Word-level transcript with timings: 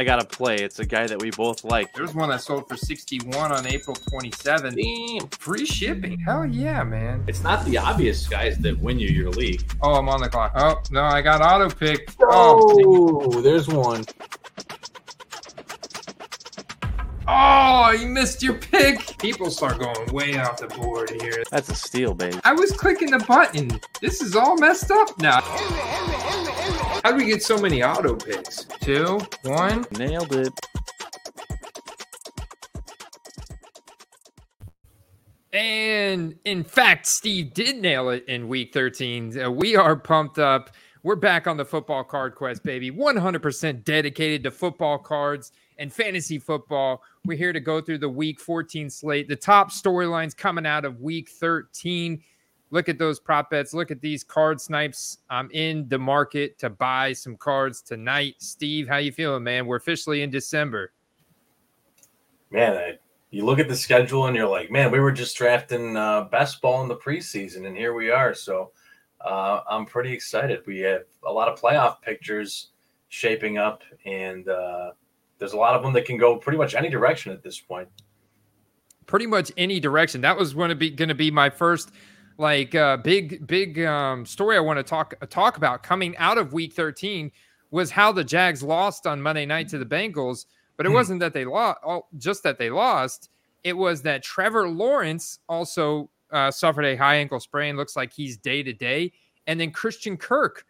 I 0.00 0.02
got 0.04 0.18
to 0.18 0.24
play. 0.36 0.56
It's 0.56 0.78
a 0.78 0.86
guy 0.86 1.06
that 1.06 1.20
we 1.20 1.30
both 1.30 1.62
like. 1.62 1.92
There's 1.92 2.14
one 2.14 2.30
that 2.30 2.40
sold 2.40 2.66
for 2.66 2.74
61 2.74 3.52
on 3.52 3.66
April 3.66 3.94
27th. 3.94 4.74
Damn. 5.20 5.28
Free 5.28 5.66
shipping. 5.66 6.18
Hell 6.20 6.46
yeah, 6.46 6.82
man. 6.84 7.22
It's 7.26 7.42
not 7.42 7.66
the 7.66 7.76
obvious 7.76 8.26
guys 8.26 8.56
that 8.60 8.80
win 8.80 8.98
you 8.98 9.08
your 9.08 9.28
league. 9.28 9.62
Oh, 9.82 9.92
I'm 9.96 10.08
on 10.08 10.22
the 10.22 10.30
clock. 10.30 10.52
Oh, 10.56 10.76
no, 10.90 11.02
I 11.02 11.20
got 11.20 11.42
auto 11.42 11.68
pick. 11.68 12.08
Oh, 12.18 12.80
Oh, 12.82 13.42
there's 13.42 13.68
one. 13.68 14.06
oh, 17.28 17.90
you 17.90 18.06
missed 18.06 18.42
your 18.42 18.54
pick. 18.54 19.18
People 19.18 19.50
start 19.50 19.80
going 19.80 20.10
way 20.14 20.38
off 20.38 20.56
the 20.56 20.68
board 20.68 21.10
here. 21.20 21.42
That's 21.50 21.68
a 21.68 21.74
steal, 21.74 22.14
baby. 22.14 22.38
I 22.42 22.54
was 22.54 22.72
clicking 22.72 23.10
the 23.10 23.18
button. 23.18 23.78
This 24.00 24.22
is 24.22 24.34
all 24.34 24.56
messed 24.56 24.90
up 24.90 25.18
now. 25.20 25.40
How 27.02 27.12
do 27.12 27.16
we 27.16 27.24
get 27.24 27.42
so 27.42 27.58
many 27.58 27.82
auto 27.82 28.14
picks? 28.14 28.64
Two, 28.82 29.20
one. 29.44 29.86
Nailed 29.92 30.34
it. 30.34 30.52
And 35.52 36.36
in 36.44 36.62
fact, 36.62 37.06
Steve 37.06 37.54
did 37.54 37.80
nail 37.80 38.10
it 38.10 38.24
in 38.28 38.48
week 38.48 38.74
13. 38.74 39.40
Uh, 39.40 39.50
we 39.50 39.76
are 39.76 39.96
pumped 39.96 40.38
up. 40.38 40.70
We're 41.02 41.16
back 41.16 41.46
on 41.46 41.56
the 41.56 41.64
football 41.64 42.04
card 42.04 42.34
quest, 42.34 42.62
baby. 42.62 42.90
100% 42.90 43.84
dedicated 43.84 44.42
to 44.44 44.50
football 44.50 44.98
cards 44.98 45.52
and 45.78 45.90
fantasy 45.90 46.38
football. 46.38 47.02
We're 47.24 47.38
here 47.38 47.54
to 47.54 47.60
go 47.60 47.80
through 47.80 47.98
the 47.98 48.08
week 48.08 48.38
14 48.38 48.90
slate, 48.90 49.26
the 49.26 49.36
top 49.36 49.70
storylines 49.70 50.36
coming 50.36 50.66
out 50.66 50.84
of 50.84 51.00
week 51.00 51.30
13. 51.30 52.22
Look 52.70 52.88
at 52.88 52.98
those 52.98 53.18
prop 53.18 53.50
bets. 53.50 53.74
Look 53.74 53.90
at 53.90 54.00
these 54.00 54.22
card 54.22 54.60
snipes. 54.60 55.18
I'm 55.28 55.50
in 55.50 55.88
the 55.88 55.98
market 55.98 56.58
to 56.60 56.70
buy 56.70 57.12
some 57.12 57.36
cards 57.36 57.82
tonight. 57.82 58.36
Steve, 58.38 58.86
how 58.88 58.98
you 58.98 59.10
feeling, 59.10 59.42
man? 59.42 59.66
We're 59.66 59.76
officially 59.76 60.22
in 60.22 60.30
December. 60.30 60.92
Man, 62.52 62.76
I, 62.76 62.98
you 63.30 63.44
look 63.44 63.58
at 63.58 63.68
the 63.68 63.76
schedule 63.76 64.26
and 64.26 64.36
you're 64.36 64.48
like, 64.48 64.70
man, 64.70 64.90
we 64.90 65.00
were 65.00 65.12
just 65.12 65.36
drafting 65.36 65.96
uh, 65.96 66.22
best 66.24 66.60
ball 66.60 66.82
in 66.82 66.88
the 66.88 66.96
preseason, 66.96 67.66
and 67.66 67.76
here 67.76 67.92
we 67.92 68.10
are. 68.10 68.34
So 68.34 68.70
uh, 69.20 69.60
I'm 69.68 69.84
pretty 69.84 70.12
excited. 70.12 70.60
We 70.66 70.78
have 70.80 71.02
a 71.26 71.32
lot 71.32 71.48
of 71.48 71.60
playoff 71.60 72.00
pictures 72.02 72.70
shaping 73.08 73.58
up, 73.58 73.82
and 74.04 74.48
uh, 74.48 74.92
there's 75.38 75.54
a 75.54 75.56
lot 75.56 75.74
of 75.74 75.82
them 75.82 75.92
that 75.94 76.04
can 76.04 76.18
go 76.18 76.36
pretty 76.36 76.58
much 76.58 76.76
any 76.76 76.88
direction 76.88 77.32
at 77.32 77.42
this 77.42 77.58
point. 77.58 77.88
pretty 79.10 79.26
much 79.26 79.50
any 79.56 79.80
direction. 79.80 80.20
That 80.20 80.38
was 80.38 80.54
going 80.54 80.68
to 80.68 80.76
be 80.76 80.88
going 80.88 81.08
to 81.08 81.14
be 81.14 81.30
my 81.30 81.50
first 81.50 81.90
like 82.40 82.74
uh, 82.74 82.96
big 82.96 83.46
big 83.46 83.84
um, 83.84 84.24
story 84.24 84.56
I 84.56 84.60
want 84.60 84.78
to 84.78 84.82
talk 84.82 85.14
talk 85.28 85.58
about 85.58 85.82
coming 85.82 86.16
out 86.16 86.38
of 86.38 86.52
Week 86.54 86.72
13 86.72 87.30
was 87.70 87.90
how 87.90 88.10
the 88.10 88.24
Jags 88.24 88.62
lost 88.62 89.06
on 89.06 89.20
Monday 89.20 89.46
night 89.46 89.68
to 89.68 89.78
the 89.78 89.84
Bengals. 89.84 90.46
But 90.76 90.86
it 90.86 90.88
Hmm. 90.88 90.94
wasn't 90.94 91.20
that 91.20 91.34
they 91.34 91.44
lost, 91.44 91.78
just 92.16 92.42
that 92.42 92.58
they 92.58 92.70
lost. 92.70 93.28
It 93.62 93.76
was 93.76 94.00
that 94.02 94.22
Trevor 94.22 94.68
Lawrence 94.68 95.40
also 95.48 96.08
uh, 96.32 96.50
suffered 96.50 96.84
a 96.86 96.96
high 96.96 97.16
ankle 97.16 97.38
sprain. 97.40 97.76
Looks 97.76 97.94
like 97.96 98.12
he's 98.12 98.38
day 98.38 98.62
to 98.62 98.72
day. 98.72 99.12
And 99.46 99.60
then 99.60 99.70
Christian 99.70 100.16
Kirk. 100.16 100.64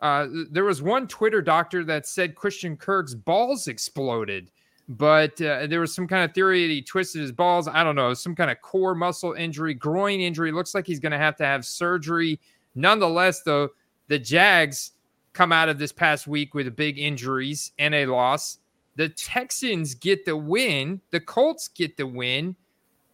Uh, 0.00 0.26
there 0.50 0.64
was 0.64 0.82
one 0.82 1.06
Twitter 1.06 1.40
doctor 1.40 1.84
that 1.84 2.08
said 2.08 2.34
Christian 2.34 2.76
Kirk's 2.76 3.14
balls 3.14 3.68
exploded 3.68 4.50
but 4.88 5.40
uh, 5.40 5.66
there 5.66 5.80
was 5.80 5.94
some 5.94 6.08
kind 6.08 6.28
of 6.28 6.34
theory 6.34 6.66
that 6.66 6.72
he 6.72 6.82
twisted 6.82 7.20
his 7.20 7.32
balls. 7.32 7.68
I 7.68 7.84
don't 7.84 7.96
know, 7.96 8.14
some 8.14 8.34
kind 8.34 8.50
of 8.50 8.60
core 8.60 8.94
muscle 8.94 9.32
injury, 9.32 9.74
groin 9.74 10.20
injury. 10.20 10.52
Looks 10.52 10.74
like 10.74 10.86
he's 10.86 11.00
going 11.00 11.12
to 11.12 11.18
have 11.18 11.36
to 11.36 11.44
have 11.44 11.64
surgery. 11.64 12.40
Nonetheless, 12.74 13.42
though, 13.42 13.70
the 14.08 14.18
Jags 14.18 14.92
come 15.32 15.52
out 15.52 15.68
of 15.68 15.78
this 15.78 15.92
past 15.92 16.26
week 16.26 16.54
with 16.54 16.74
big 16.76 16.98
injuries 16.98 17.72
and 17.78 17.94
a 17.94 18.06
loss. 18.06 18.58
The 18.96 19.08
Texans 19.08 19.94
get 19.94 20.24
the 20.24 20.36
win. 20.36 21.00
The 21.10 21.20
Colts 21.20 21.68
get 21.68 21.96
the 21.96 22.06
win, 22.06 22.56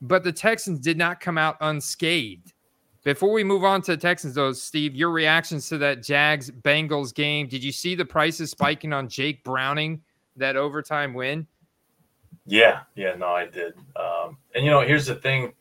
but 0.00 0.25
the 0.25 0.33
Texans 0.33 0.81
did 0.81 0.99
not 0.99 1.21
come 1.21 1.39
out 1.39 1.56
unscathed. 1.61 2.53
Before 3.05 3.33
we 3.33 3.45
move 3.45 3.62
on 3.65 3.81
to 3.83 3.93
the 3.93 3.97
Texans, 3.97 4.35
though, 4.35 4.53
Steve, 4.53 4.97
your 4.97 5.11
reactions 5.11 5.69
to 5.69 5.79
that 5.79 6.03
Jags 6.03 6.50
Bengals 6.50 7.15
game. 7.15 7.47
Did 7.47 7.62
you 7.62 7.73
see 7.73 7.95
the 7.95 8.05
prices 8.05 8.50
spiking 8.50 8.93
on 8.93 9.09
Jake 9.09 9.45
Browning, 9.45 10.03
that 10.37 10.56
overtime 10.56 11.15
win? 11.15 11.47
Yeah, 12.49 12.81
yeah, 12.95 13.15
no, 13.15 13.27
I 13.29 13.47
did. 13.47 13.75
Um, 13.95 14.39
and 14.55 14.65
you 14.65 14.71
know, 14.71 14.81
here's 14.81 15.05
the 15.05 15.15
thing: 15.15 15.53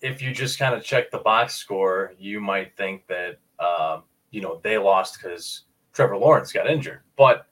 if 0.00 0.22
you 0.22 0.32
just 0.32 0.58
kind 0.58 0.74
of 0.74 0.82
check 0.82 1.10
the 1.10 1.18
box 1.18 1.54
score, 1.56 2.14
you 2.18 2.40
might 2.40 2.74
think 2.76 3.06
that 3.08 3.38
um, 3.60 4.04
you 4.30 4.40
know 4.40 4.60
they 4.62 4.78
lost 4.78 5.20
because 5.20 5.64
Trevor 5.92 6.16
Lawrence 6.16 6.52
got 6.52 6.70
injured. 6.70 7.00
But 7.16 7.46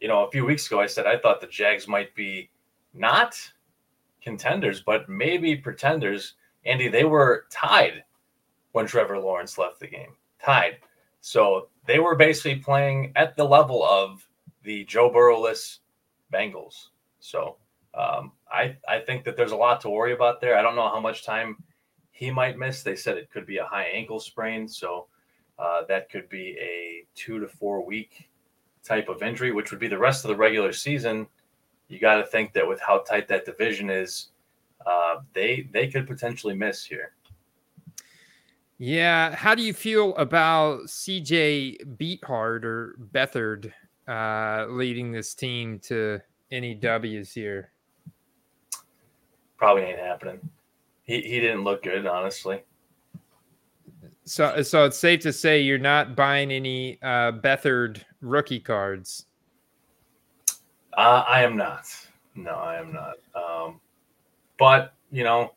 you 0.00 0.06
know, 0.06 0.24
a 0.24 0.30
few 0.30 0.44
weeks 0.44 0.68
ago, 0.68 0.80
I 0.80 0.86
said 0.86 1.06
I 1.06 1.18
thought 1.18 1.40
the 1.40 1.48
Jags 1.48 1.88
might 1.88 2.14
be 2.14 2.48
not 2.94 3.36
contenders, 4.22 4.80
but 4.80 5.08
maybe 5.08 5.56
pretenders. 5.56 6.34
Andy, 6.64 6.86
they 6.86 7.04
were 7.04 7.46
tied 7.50 8.04
when 8.70 8.86
Trevor 8.86 9.18
Lawrence 9.18 9.58
left 9.58 9.80
the 9.80 9.88
game, 9.88 10.14
tied. 10.40 10.76
So 11.22 11.70
they 11.86 11.98
were 11.98 12.14
basically 12.14 12.56
playing 12.56 13.12
at 13.16 13.36
the 13.36 13.44
level 13.44 13.84
of 13.84 14.24
the 14.62 14.84
Joe 14.84 15.10
Burrowless 15.10 15.80
Bengals. 16.32 16.90
So 17.28 17.56
um, 17.92 18.32
I 18.50 18.76
I 18.88 19.00
think 19.00 19.24
that 19.24 19.36
there's 19.36 19.52
a 19.52 19.56
lot 19.56 19.82
to 19.82 19.90
worry 19.90 20.14
about 20.14 20.40
there. 20.40 20.56
I 20.56 20.62
don't 20.62 20.76
know 20.76 20.88
how 20.88 21.00
much 21.00 21.24
time 21.24 21.56
he 22.10 22.30
might 22.30 22.58
miss. 22.58 22.82
They 22.82 22.96
said 22.96 23.18
it 23.18 23.30
could 23.30 23.46
be 23.46 23.58
a 23.58 23.66
high 23.66 23.84
ankle 23.84 24.18
sprain, 24.18 24.66
so 24.66 25.08
uh, 25.58 25.82
that 25.88 26.10
could 26.10 26.28
be 26.30 26.56
a 26.58 27.04
two 27.14 27.38
to 27.38 27.46
four 27.46 27.84
week 27.84 28.30
type 28.82 29.10
of 29.10 29.22
injury, 29.22 29.52
which 29.52 29.70
would 29.70 29.80
be 29.80 29.88
the 29.88 29.98
rest 29.98 30.24
of 30.24 30.30
the 30.30 30.36
regular 30.36 30.72
season. 30.72 31.26
You 31.88 31.98
got 31.98 32.16
to 32.16 32.24
think 32.24 32.54
that 32.54 32.66
with 32.66 32.80
how 32.80 33.00
tight 33.00 33.28
that 33.28 33.44
division 33.44 33.90
is, 33.90 34.28
uh, 34.86 35.16
they 35.34 35.68
they 35.70 35.88
could 35.88 36.06
potentially 36.06 36.54
miss 36.54 36.82
here. 36.82 37.12
Yeah. 38.78 39.34
How 39.34 39.54
do 39.54 39.62
you 39.62 39.74
feel 39.74 40.16
about 40.16 40.84
CJ 40.84 41.98
Beathard 41.98 42.64
or 42.64 42.96
Bethard 43.12 43.72
uh, 44.06 44.66
leading 44.70 45.12
this 45.12 45.34
team 45.34 45.78
to 45.80 46.20
any 46.50 46.74
W's 46.74 47.32
here? 47.32 47.72
Probably 49.56 49.82
ain't 49.84 49.98
happening. 49.98 50.40
He 51.02 51.20
he 51.20 51.40
didn't 51.40 51.64
look 51.64 51.82
good, 51.82 52.06
honestly. 52.06 52.62
So, 54.24 54.60
so 54.62 54.84
it's 54.84 54.98
safe 54.98 55.20
to 55.20 55.32
say 55.32 55.60
you're 55.60 55.78
not 55.78 56.14
buying 56.14 56.50
any 56.52 56.98
uh, 57.02 57.32
Bethard 57.32 58.02
rookie 58.20 58.60
cards. 58.60 59.24
Uh, 60.92 61.24
I 61.26 61.42
am 61.42 61.56
not. 61.56 61.86
No, 62.34 62.50
I 62.50 62.78
am 62.78 62.92
not. 62.92 63.14
Um, 63.34 63.80
but 64.58 64.92
you 65.10 65.24
know, 65.24 65.54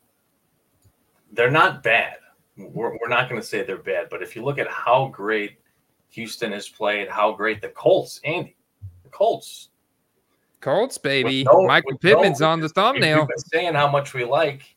they're 1.34 1.52
not 1.52 1.84
bad. 1.84 2.18
We're, 2.58 2.97
we're 2.97 3.09
not 3.09 3.28
going 3.28 3.41
to 3.41 3.46
say 3.46 3.63
they're 3.63 3.78
bad. 3.78 4.08
But 4.09 4.22
if 4.22 4.35
you 4.35 4.44
look 4.44 4.58
at 4.58 4.69
how 4.69 5.08
great 5.08 5.58
Houston 6.12 6.52
has 6.52 6.69
played, 6.69 7.09
how 7.09 7.34
great 7.34 7.62
the 7.62 7.69
Colts, 7.69 8.22
Andy, 8.23 8.56
the 9.03 9.09
Colts, 9.09 9.71
Colts, 10.62 10.98
baby. 10.98 11.44
no- 11.44 11.66
Michael 11.66 11.94
with 11.94 12.04
no- 12.04 12.10
Pittman's 12.10 12.42
on 12.42 12.60
the 12.60 12.66
we've 12.66 12.72
thumbnail. 12.74 13.26
been 13.26 13.38
saying 13.38 13.74
how 13.74 13.90
much 13.90 14.14
we 14.14 14.24
like 14.24 14.76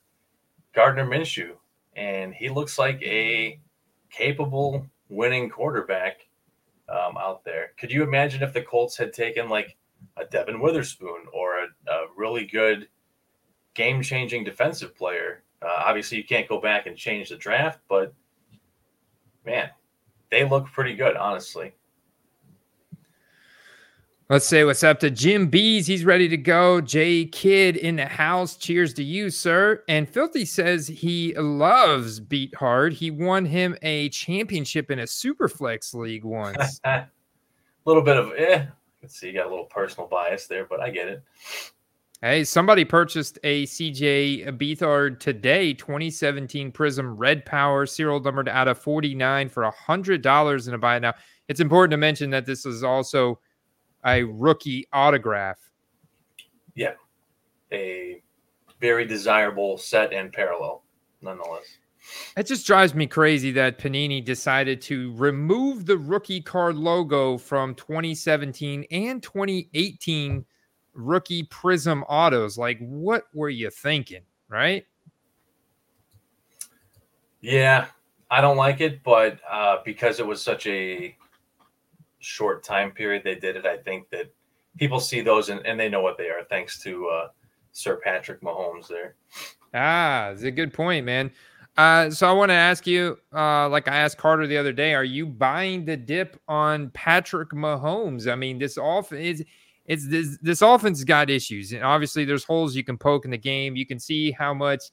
Gardner 0.75 1.07
Minshew, 1.07 1.53
and 1.95 2.35
he 2.35 2.49
looks 2.49 2.79
like 2.79 3.01
a 3.03 3.61
capable 4.11 4.87
winning 5.09 5.49
quarterback 5.51 6.27
um, 6.89 7.17
out 7.19 7.45
there. 7.45 7.73
Could 7.79 7.93
you 7.93 8.03
imagine 8.03 8.43
if 8.43 8.53
the 8.53 8.63
Colts 8.63 8.97
had 8.97 9.13
taken 9.13 9.49
like 9.49 9.77
a 10.17 10.25
Devon 10.25 10.61
Witherspoon 10.61 11.25
or 11.33 11.59
a, 11.61 11.91
a 11.91 12.07
really 12.17 12.45
good 12.47 12.89
game-changing 13.75 14.45
defensive 14.45 14.97
player? 14.97 15.43
Uh, 15.63 15.83
obviously, 15.87 16.19
you 16.19 16.25
can't 16.25 16.49
go 16.49 16.61
back 16.61 16.87
and 16.87 16.97
change 16.97 17.29
the 17.31 17.37
draft, 17.37 17.81
but 17.89 18.13
man, 19.47 19.71
they 20.31 20.47
look 20.49 20.67
pretty 20.67 20.95
good, 20.95 21.17
honestly. 21.17 21.73
Let's 24.31 24.47
say 24.47 24.65
what's 24.65 24.83
up 24.83 25.01
to 25.01 25.11
Jim 25.11 25.49
Bees. 25.49 25.87
He's 25.87 26.07
ready 26.07 26.31
to 26.31 26.39
go. 26.39 26.81
Jay 26.81 27.27
Kidd 27.27 27.77
in 27.77 27.97
the 27.97 28.07
house. 28.07 28.57
Cheers 28.57 28.95
to 28.95 29.05
you, 29.05 29.29
sir. 29.29 29.85
And 29.87 30.09
Filthy 30.09 30.47
says 30.47 30.87
he 30.87 31.35
loves 31.35 32.21
Beathard. 32.21 32.95
He 32.95 33.11
won 33.11 33.45
him 33.45 33.77
a 33.83 34.09
championship 34.09 34.91
in 34.91 35.01
a 35.01 35.03
Superflex 35.03 35.93
league 35.93 36.25
once. 36.25 36.81
a 36.85 37.07
little 37.85 38.01
bit 38.01 38.17
of 38.17 38.33
eh. 38.39 38.65
Let's 39.03 39.21
see, 39.21 39.27
you 39.27 39.35
got 39.35 39.47
a 39.47 39.51
little 39.51 39.67
personal 39.67 40.09
bias 40.09 40.47
there, 40.47 40.65
but 40.65 40.81
I 40.81 40.89
get 40.89 41.09
it. 41.09 41.23
hey, 42.23 42.45
somebody 42.45 42.87
purchased 42.87 43.39
a 43.45 43.65
CJ 43.65 44.57
Beathard 44.57 45.21
today, 45.21 45.75
2017 45.75 46.73
Prism 46.73 47.15
Red 47.15 47.45
Power, 47.45 47.85
serial 47.85 48.21
numbered 48.21 48.49
out 48.49 48.69
of 48.69 48.79
49 48.79 49.51
for 49.51 49.71
$100 49.71 50.69
in 50.69 50.73
a 50.73 50.79
buy. 50.79 50.99
Now, 50.99 51.13
it's 51.49 51.61
important 51.61 51.91
to 51.91 51.99
mention 51.99 52.31
that 52.31 52.47
this 52.47 52.65
is 52.65 52.83
also 52.83 53.39
a 54.05 54.25
rookie 54.25 54.87
autograph. 54.93 55.59
Yeah, 56.75 56.95
a 57.73 58.23
very 58.81 59.07
desirable 59.07 59.79
set 59.79 60.13
and 60.13 60.33
parallel, 60.33 60.83
nonetheless. 61.23 61.79
It 62.37 62.47
just 62.47 62.67
drives 62.67 62.95
me 62.95 63.07
crazy 63.07 63.51
that 63.53 63.79
Panini 63.79 64.23
decided 64.23 64.83
to 64.83 65.15
remove 65.15 65.87
the 65.87 65.97
rookie 65.97 66.41
card 66.41 66.77
logo 66.77 67.39
from 67.39 67.75
2017 67.75 68.85
and 68.91 69.23
2018 69.23 70.45
rookie 70.93 71.45
Prism 71.45 72.03
autos. 72.05 72.59
Like, 72.59 72.79
what 72.81 73.25
were 73.33 73.49
you 73.49 73.71
thinking, 73.71 74.23
right? 74.49 74.85
Yeah, 77.41 77.87
I 78.31 78.41
don't 78.41 78.57
like 78.57 78.81
it, 78.81 79.03
but 79.03 79.39
uh, 79.51 79.79
because 79.85 80.21
it 80.21 80.27
was 80.27 80.43
such 80.43 80.67
a 80.67 81.17
short 82.25 82.65
time 82.65 82.91
period 82.91 83.23
they 83.25 83.35
did 83.35 83.57
it, 83.57 83.67
I 83.67 83.77
think 83.77 84.09
that 84.11 84.33
people 84.79 85.01
see 85.01 85.21
those 85.21 85.49
and, 85.49 85.65
and 85.67 85.79
they 85.79 85.89
know 85.89 86.01
what 86.01 86.19
they 86.19 86.29
are, 86.29 86.45
thanks 86.49 86.83
to 86.83 87.07
uh, 87.09 87.29
Sir 87.73 88.01
Patrick 88.03 88.41
Mahomes 88.41 88.89
there. 88.89 89.15
Ah, 89.75 90.29
it's 90.29 90.43
a 90.43 90.51
good 90.51 90.73
point, 90.73 91.05
man. 91.05 91.31
Uh, 91.77 92.09
so 92.09 92.29
I 92.29 92.33
want 92.33 92.51
to 92.51 92.55
ask 92.55 92.87
you, 92.87 93.19
uh, 93.35 93.69
like 93.69 93.89
I 93.89 93.97
asked 93.97 94.17
Carter 94.17 94.47
the 94.47 94.57
other 94.57 94.73
day, 94.73 94.95
are 94.95 95.05
you 95.05 95.27
buying 95.27 95.85
the 95.85 95.97
dip 95.97 96.41
on 96.47 96.91
Patrick 96.91 97.51
Mahomes? 97.51 98.31
I 98.31 98.37
mean, 98.37 98.59
this 98.59 98.79
offense 98.81 99.41
is 99.41 99.45
it's 99.87 100.09
this 100.09 100.39
this 100.41 100.63
offense 100.63 101.05
got 101.05 101.29
issues, 101.29 101.73
and 101.73 101.83
obviously 101.83 102.25
there's 102.25 102.45
holes 102.45 102.77
you 102.77 102.85
can 102.85 102.97
poke 102.97 103.25
in 103.25 103.33
the 103.33 103.39
game. 103.39 103.77
You 103.77 103.85
can 103.85 103.99
see 103.99 104.31
how 104.31 104.55
much 104.55 104.85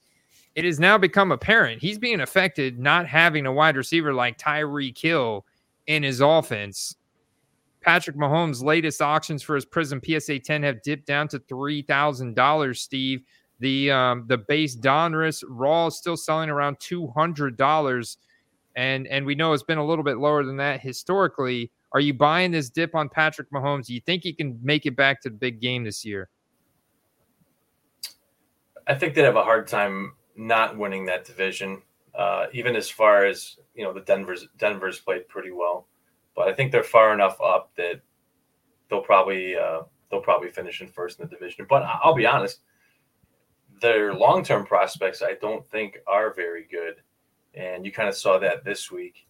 it 0.54 0.64
has 0.64 0.78
now 0.78 0.98
become 0.98 1.32
apparent 1.32 1.80
he's 1.80 1.98
being 1.98 2.20
affected 2.20 2.78
not 2.78 3.06
having 3.06 3.46
a 3.46 3.52
wide 3.52 3.76
receiver 3.76 4.12
like 4.12 4.36
Tyreek 4.38 4.98
Hill 4.98 5.46
in 5.86 6.02
his 6.02 6.20
offense. 6.20 6.94
Patrick 7.82 8.16
Mahomes' 8.16 8.62
latest 8.62 9.02
auctions 9.02 9.42
for 9.42 9.54
his 9.54 9.64
Prism 9.64 10.00
PSA 10.04 10.38
10 10.38 10.62
have 10.62 10.82
dipped 10.82 11.06
down 11.06 11.28
to 11.28 11.38
three 11.40 11.82
thousand 11.82 12.34
dollars. 12.34 12.80
Steve, 12.80 13.22
the 13.60 13.90
um, 13.90 14.24
the 14.26 14.38
base 14.38 14.76
Donruss 14.76 15.44
Raw 15.48 15.86
is 15.86 15.96
still 15.96 16.16
selling 16.16 16.50
around 16.50 16.78
two 16.80 17.08
hundred 17.08 17.56
dollars, 17.56 18.18
and 18.76 19.06
and 19.06 19.26
we 19.26 19.34
know 19.34 19.52
it's 19.52 19.62
been 19.62 19.78
a 19.78 19.86
little 19.86 20.04
bit 20.04 20.18
lower 20.18 20.44
than 20.44 20.56
that 20.56 20.80
historically. 20.80 21.70
Are 21.92 22.00
you 22.00 22.14
buying 22.14 22.52
this 22.52 22.70
dip 22.70 22.94
on 22.94 23.08
Patrick 23.08 23.50
Mahomes? 23.50 23.86
Do 23.86 23.94
you 23.94 24.00
think 24.00 24.22
he 24.22 24.32
can 24.32 24.58
make 24.62 24.86
it 24.86 24.96
back 24.96 25.20
to 25.22 25.30
the 25.30 25.36
big 25.36 25.60
game 25.60 25.84
this 25.84 26.04
year? 26.04 26.30
I 28.86 28.94
think 28.94 29.14
they'd 29.14 29.22
have 29.22 29.36
a 29.36 29.44
hard 29.44 29.68
time 29.68 30.14
not 30.36 30.76
winning 30.76 31.06
that 31.06 31.24
division. 31.24 31.82
Uh, 32.14 32.46
even 32.52 32.76
as 32.76 32.90
far 32.90 33.24
as 33.24 33.56
you 33.74 33.84
know, 33.84 33.92
the 33.92 34.00
Denver's 34.00 34.48
Denver's 34.58 34.98
played 34.98 35.28
pretty 35.28 35.50
well, 35.50 35.86
but 36.34 36.48
I 36.48 36.54
think 36.54 36.72
they're 36.72 36.82
far 36.82 37.12
enough 37.12 37.40
up 37.40 37.70
that 37.76 38.00
they'll 38.88 39.02
probably 39.02 39.56
uh, 39.56 39.82
they'll 40.10 40.20
probably 40.20 40.50
finish 40.50 40.80
in 40.80 40.88
first 40.88 41.18
in 41.18 41.26
the 41.26 41.34
division. 41.34 41.66
But 41.68 41.82
I'll 41.82 42.14
be 42.14 42.26
honest, 42.26 42.60
their 43.80 44.14
long 44.14 44.44
term 44.44 44.64
prospects, 44.64 45.22
I 45.22 45.34
don't 45.40 45.66
think 45.66 45.98
are 46.06 46.32
very 46.32 46.66
good. 46.70 46.96
And 47.54 47.84
you 47.84 47.92
kind 47.92 48.08
of 48.08 48.16
saw 48.16 48.38
that 48.38 48.64
this 48.64 48.90
week 48.90 49.26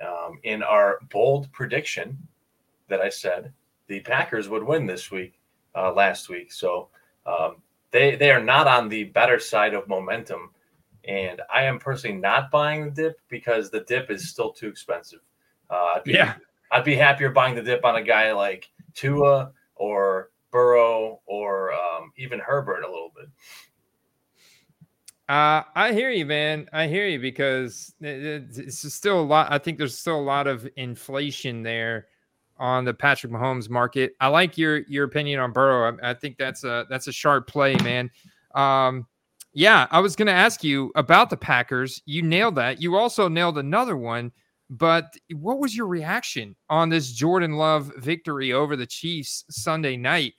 um, 0.00 0.38
in 0.44 0.62
our 0.62 1.00
bold 1.10 1.50
prediction 1.52 2.16
that 2.88 3.00
I 3.00 3.08
said 3.08 3.52
the 3.88 4.00
Packers 4.00 4.48
would 4.48 4.62
win 4.62 4.86
this 4.86 5.10
week, 5.10 5.38
uh, 5.74 5.92
last 5.92 6.28
week. 6.28 6.52
So 6.52 6.88
um, 7.24 7.56
they 7.90 8.16
they 8.16 8.30
are 8.30 8.42
not 8.42 8.66
on 8.66 8.88
the 8.88 9.04
better 9.04 9.38
side 9.38 9.74
of 9.74 9.88
momentum. 9.88 10.50
And 11.08 11.40
I 11.52 11.62
am 11.62 11.78
personally 11.78 12.16
not 12.16 12.50
buying 12.50 12.86
the 12.86 12.90
dip 12.90 13.20
because 13.28 13.70
the 13.70 13.80
dip 13.80 14.10
is 14.10 14.28
still 14.28 14.50
too 14.50 14.66
expensive. 14.66 15.20
Uh, 15.70 15.94
I'd 15.96 16.04
be, 16.04 16.12
Yeah. 16.12 16.34
I'd 16.72 16.84
be 16.84 16.94
happier 16.94 17.30
buying 17.30 17.54
the 17.54 17.62
dip 17.62 17.84
on 17.84 17.96
a 17.96 18.02
guy 18.02 18.32
like 18.32 18.68
Tua 18.94 19.52
or 19.76 20.30
Burrow 20.50 21.20
or 21.26 21.72
um, 21.72 22.12
even 22.16 22.38
Herbert 22.38 22.82
a 22.82 22.90
little 22.90 23.12
bit. 23.16 23.28
Uh, 25.28 25.62
I 25.74 25.92
hear 25.92 26.10
you, 26.10 26.24
man. 26.24 26.68
I 26.72 26.86
hear 26.86 27.06
you 27.06 27.18
because 27.18 27.92
it- 28.00 28.24
it- 28.24 28.58
it's 28.58 28.94
still 28.94 29.20
a 29.20 29.22
lot. 29.22 29.50
I 29.50 29.58
think 29.58 29.76
there's 29.76 29.98
still 29.98 30.20
a 30.20 30.22
lot 30.22 30.46
of 30.46 30.68
inflation 30.76 31.62
there 31.62 32.06
on 32.58 32.84
the 32.84 32.94
Patrick 32.94 33.32
Mahomes 33.32 33.68
market. 33.68 34.14
I 34.20 34.28
like 34.28 34.56
your 34.56 34.78
your 34.88 35.04
opinion 35.04 35.40
on 35.40 35.52
Burrow. 35.52 35.98
I, 36.00 36.10
I 36.10 36.14
think 36.14 36.38
that's 36.38 36.62
a 36.64 36.86
that's 36.88 37.08
a 37.08 37.12
sharp 37.12 37.48
play, 37.48 37.74
man. 37.82 38.08
Um, 38.54 39.06
yeah, 39.52 39.88
I 39.90 39.98
was 40.00 40.14
going 40.16 40.26
to 40.26 40.32
ask 40.32 40.62
you 40.62 40.92
about 40.94 41.28
the 41.30 41.36
Packers. 41.36 42.02
You 42.06 42.22
nailed 42.22 42.54
that. 42.56 42.80
You 42.80 42.96
also 42.96 43.28
nailed 43.28 43.58
another 43.58 43.96
one. 43.96 44.30
But 44.68 45.14
what 45.32 45.58
was 45.58 45.76
your 45.76 45.86
reaction 45.86 46.56
on 46.68 46.88
this 46.88 47.12
Jordan 47.12 47.52
Love 47.52 47.92
victory 47.96 48.52
over 48.52 48.74
the 48.74 48.86
Chiefs 48.86 49.44
Sunday 49.48 49.96
night? 49.96 50.34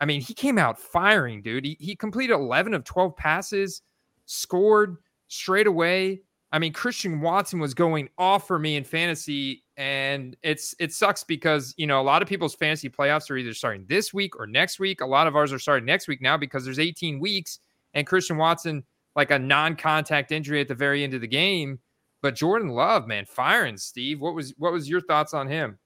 I 0.00 0.04
mean, 0.04 0.20
he 0.20 0.34
came 0.34 0.58
out 0.58 0.78
firing, 0.78 1.42
dude. 1.42 1.64
He, 1.64 1.76
he 1.80 1.96
completed 1.96 2.34
11 2.34 2.74
of 2.74 2.84
12 2.84 3.16
passes, 3.16 3.82
scored 4.26 4.96
straight 5.28 5.66
away. 5.66 6.22
I 6.52 6.58
mean, 6.58 6.72
Christian 6.72 7.20
Watson 7.20 7.58
was 7.58 7.74
going 7.74 8.08
off 8.18 8.46
for 8.46 8.58
me 8.58 8.76
in 8.76 8.84
fantasy, 8.84 9.64
and 9.76 10.36
it's 10.42 10.74
it 10.78 10.92
sucks 10.92 11.24
because 11.24 11.74
you 11.76 11.86
know 11.86 12.00
a 12.00 12.04
lot 12.04 12.22
of 12.22 12.28
people's 12.28 12.54
fantasy 12.54 12.88
playoffs 12.88 13.30
are 13.30 13.36
either 13.36 13.52
starting 13.52 13.84
this 13.88 14.14
week 14.14 14.38
or 14.38 14.46
next 14.46 14.78
week. 14.78 15.00
A 15.00 15.06
lot 15.06 15.26
of 15.26 15.34
ours 15.34 15.52
are 15.52 15.58
starting 15.58 15.84
next 15.84 16.08
week 16.08 16.22
now 16.22 16.36
because 16.36 16.64
there's 16.64 16.78
18 16.78 17.18
weeks, 17.18 17.58
and 17.94 18.06
Christian 18.06 18.36
Watson 18.36 18.84
like 19.16 19.30
a 19.30 19.38
non-contact 19.38 20.30
injury 20.30 20.60
at 20.60 20.68
the 20.68 20.74
very 20.74 21.02
end 21.02 21.14
of 21.14 21.20
the 21.20 21.26
game. 21.26 21.80
But 22.26 22.34
Jordan 22.34 22.70
Love, 22.70 23.06
man, 23.06 23.24
firing 23.24 23.76
Steve. 23.76 24.20
What 24.20 24.34
was 24.34 24.52
what 24.58 24.72
was 24.72 24.88
your 24.88 25.00
thoughts 25.00 25.32
on 25.32 25.46
him? 25.46 25.78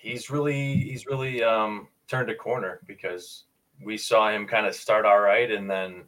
he's 0.00 0.30
really 0.30 0.76
he's 0.76 1.06
really 1.06 1.42
um, 1.42 1.88
turned 2.08 2.30
a 2.30 2.34
corner 2.34 2.80
because 2.86 3.44
we 3.84 3.96
saw 3.96 4.30
him 4.30 4.46
kind 4.46 4.66
of 4.66 4.74
start 4.74 5.04
all 5.04 5.20
right 5.20 5.50
and 5.50 5.70
then 5.70 6.04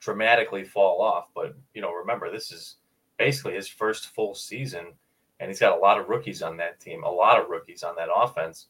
dramatically 0.00 0.64
fall 0.64 1.00
off. 1.00 1.28
But 1.34 1.56
you 1.74 1.80
know, 1.80 1.92
remember 1.92 2.30
this 2.30 2.52
is 2.52 2.76
basically 3.18 3.54
his 3.54 3.68
first 3.68 4.08
full 4.08 4.34
season, 4.34 4.86
and 5.40 5.48
he's 5.48 5.60
got 5.60 5.76
a 5.76 5.80
lot 5.80 5.98
of 5.98 6.08
rookies 6.08 6.42
on 6.42 6.56
that 6.58 6.80
team, 6.80 7.04
a 7.04 7.10
lot 7.10 7.40
of 7.40 7.48
rookies 7.48 7.82
on 7.82 7.94
that 7.96 8.08
offense. 8.14 8.66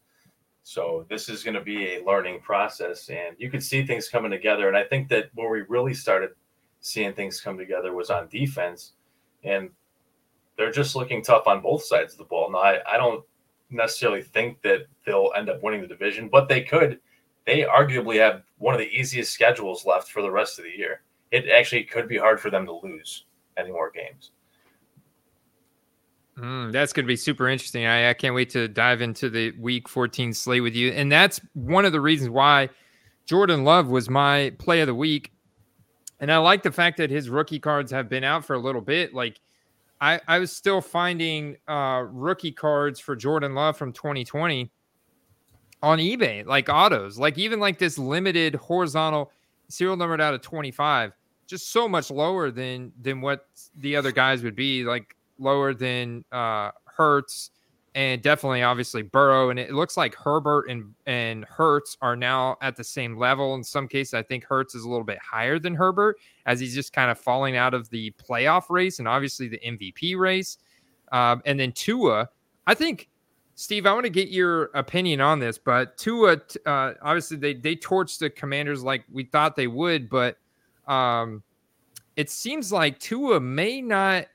So 0.62 1.04
this 1.10 1.28
is 1.28 1.42
going 1.42 1.54
to 1.54 1.60
be 1.60 1.94
a 1.94 2.04
learning 2.04 2.40
process, 2.40 3.08
and 3.10 3.36
you 3.38 3.50
could 3.50 3.62
see 3.62 3.84
things 3.84 4.08
coming 4.08 4.30
together. 4.30 4.68
And 4.68 4.76
I 4.76 4.84
think 4.84 5.08
that 5.10 5.30
where 5.34 5.50
we 5.50 5.62
really 5.68 5.94
started 5.94 6.30
seeing 6.84 7.14
things 7.14 7.40
come 7.40 7.56
together 7.56 7.94
was 7.94 8.10
on 8.10 8.28
defense, 8.28 8.92
and 9.42 9.70
they're 10.56 10.70
just 10.70 10.94
looking 10.94 11.22
tough 11.22 11.46
on 11.46 11.62
both 11.62 11.82
sides 11.82 12.12
of 12.12 12.18
the 12.18 12.24
ball. 12.24 12.50
Now, 12.52 12.58
I, 12.58 12.78
I 12.86 12.96
don't 12.98 13.24
necessarily 13.70 14.22
think 14.22 14.60
that 14.62 14.82
they'll 15.06 15.32
end 15.34 15.48
up 15.48 15.62
winning 15.62 15.80
the 15.80 15.86
division, 15.86 16.28
but 16.28 16.46
they 16.46 16.60
could. 16.60 17.00
They 17.46 17.62
arguably 17.62 18.16
have 18.18 18.42
one 18.58 18.74
of 18.74 18.80
the 18.80 18.88
easiest 18.88 19.32
schedules 19.32 19.86
left 19.86 20.10
for 20.10 20.20
the 20.20 20.30
rest 20.30 20.58
of 20.58 20.66
the 20.66 20.76
year. 20.76 21.00
It 21.30 21.48
actually 21.48 21.84
could 21.84 22.06
be 22.06 22.18
hard 22.18 22.38
for 22.38 22.50
them 22.50 22.66
to 22.66 22.72
lose 22.82 23.24
any 23.56 23.72
more 23.72 23.90
games. 23.90 24.32
Mm, 26.38 26.70
that's 26.70 26.92
going 26.92 27.04
to 27.04 27.08
be 27.08 27.16
super 27.16 27.48
interesting. 27.48 27.86
I, 27.86 28.10
I 28.10 28.14
can't 28.14 28.34
wait 28.34 28.50
to 28.50 28.68
dive 28.68 29.00
into 29.00 29.30
the 29.30 29.52
week 29.52 29.88
14 29.88 30.34
slate 30.34 30.62
with 30.62 30.74
you. 30.74 30.90
And 30.90 31.10
that's 31.10 31.40
one 31.54 31.86
of 31.86 31.92
the 31.92 32.00
reasons 32.00 32.30
why 32.30 32.68
Jordan 33.24 33.64
Love 33.64 33.88
was 33.88 34.10
my 34.10 34.52
play 34.58 34.80
of 34.80 34.86
the 34.86 34.94
week. 34.94 35.33
And 36.24 36.32
I 36.32 36.38
like 36.38 36.62
the 36.62 36.72
fact 36.72 36.96
that 36.96 37.10
his 37.10 37.28
rookie 37.28 37.58
cards 37.58 37.92
have 37.92 38.08
been 38.08 38.24
out 38.24 38.46
for 38.46 38.54
a 38.54 38.58
little 38.58 38.80
bit. 38.80 39.12
Like, 39.12 39.42
I, 40.00 40.18
I 40.26 40.38
was 40.38 40.50
still 40.50 40.80
finding 40.80 41.58
uh, 41.68 42.04
rookie 42.08 42.50
cards 42.50 42.98
for 42.98 43.14
Jordan 43.14 43.54
Love 43.54 43.76
from 43.76 43.92
2020 43.92 44.70
on 45.82 45.98
eBay, 45.98 46.46
like 46.46 46.70
autos, 46.70 47.18
like 47.18 47.36
even 47.36 47.60
like 47.60 47.78
this 47.78 47.98
limited 47.98 48.54
horizontal 48.54 49.32
serial 49.68 49.98
numbered 49.98 50.22
out 50.22 50.32
of 50.32 50.40
25, 50.40 51.12
just 51.46 51.70
so 51.70 51.86
much 51.86 52.10
lower 52.10 52.50
than 52.50 52.90
than 53.02 53.20
what 53.20 53.46
the 53.76 53.94
other 53.94 54.10
guys 54.10 54.42
would 54.42 54.56
be, 54.56 54.82
like 54.82 55.14
lower 55.38 55.74
than 55.74 56.24
uh 56.32 56.70
Hurts 56.86 57.50
and 57.94 58.20
definitely 58.22 58.62
obviously 58.62 59.02
Burrow. 59.02 59.50
And 59.50 59.58
it 59.58 59.72
looks 59.72 59.96
like 59.96 60.14
Herbert 60.14 60.68
and 60.68 60.94
and 61.06 61.44
Hurts 61.44 61.96
are 62.02 62.16
now 62.16 62.56
at 62.60 62.76
the 62.76 62.84
same 62.84 63.16
level. 63.16 63.54
In 63.54 63.62
some 63.62 63.86
cases, 63.86 64.14
I 64.14 64.22
think 64.22 64.44
Hurts 64.44 64.74
is 64.74 64.84
a 64.84 64.88
little 64.88 65.04
bit 65.04 65.18
higher 65.18 65.58
than 65.58 65.74
Herbert 65.74 66.16
as 66.46 66.60
he's 66.60 66.74
just 66.74 66.92
kind 66.92 67.10
of 67.10 67.18
falling 67.18 67.56
out 67.56 67.74
of 67.74 67.88
the 67.90 68.12
playoff 68.12 68.64
race 68.68 68.98
and 68.98 69.06
obviously 69.06 69.48
the 69.48 69.60
MVP 69.64 70.18
race. 70.18 70.58
Um, 71.12 71.42
and 71.46 71.58
then 71.58 71.72
Tua, 71.72 72.28
I 72.66 72.74
think 72.74 73.08
Steve, 73.54 73.86
I 73.86 73.92
want 73.92 74.04
to 74.04 74.10
get 74.10 74.28
your 74.28 74.64
opinion 74.74 75.20
on 75.20 75.38
this, 75.38 75.58
but 75.58 75.96
Tua, 75.96 76.38
uh, 76.66 76.94
obviously 77.02 77.36
they 77.36 77.54
they 77.54 77.76
torched 77.76 78.18
the 78.18 78.30
Commanders 78.30 78.82
like 78.82 79.04
we 79.12 79.24
thought 79.24 79.54
they 79.54 79.68
would, 79.68 80.10
but 80.10 80.38
um, 80.88 81.42
it 82.16 82.30
seems 82.30 82.72
like 82.72 82.98
Tua 82.98 83.38
may 83.38 83.80
not 83.80 84.26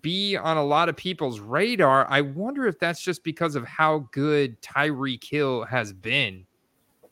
be 0.00 0.36
on 0.36 0.56
a 0.56 0.64
lot 0.64 0.88
of 0.88 0.96
people's 0.96 1.40
radar. 1.40 2.06
I 2.10 2.20
wonder 2.20 2.66
if 2.66 2.78
that's 2.78 3.02
just 3.02 3.22
because 3.24 3.54
of 3.54 3.66
how 3.66 4.08
good 4.12 4.60
Tyreek 4.62 5.22
Hill 5.22 5.64
has 5.64 5.92
been 5.92 6.46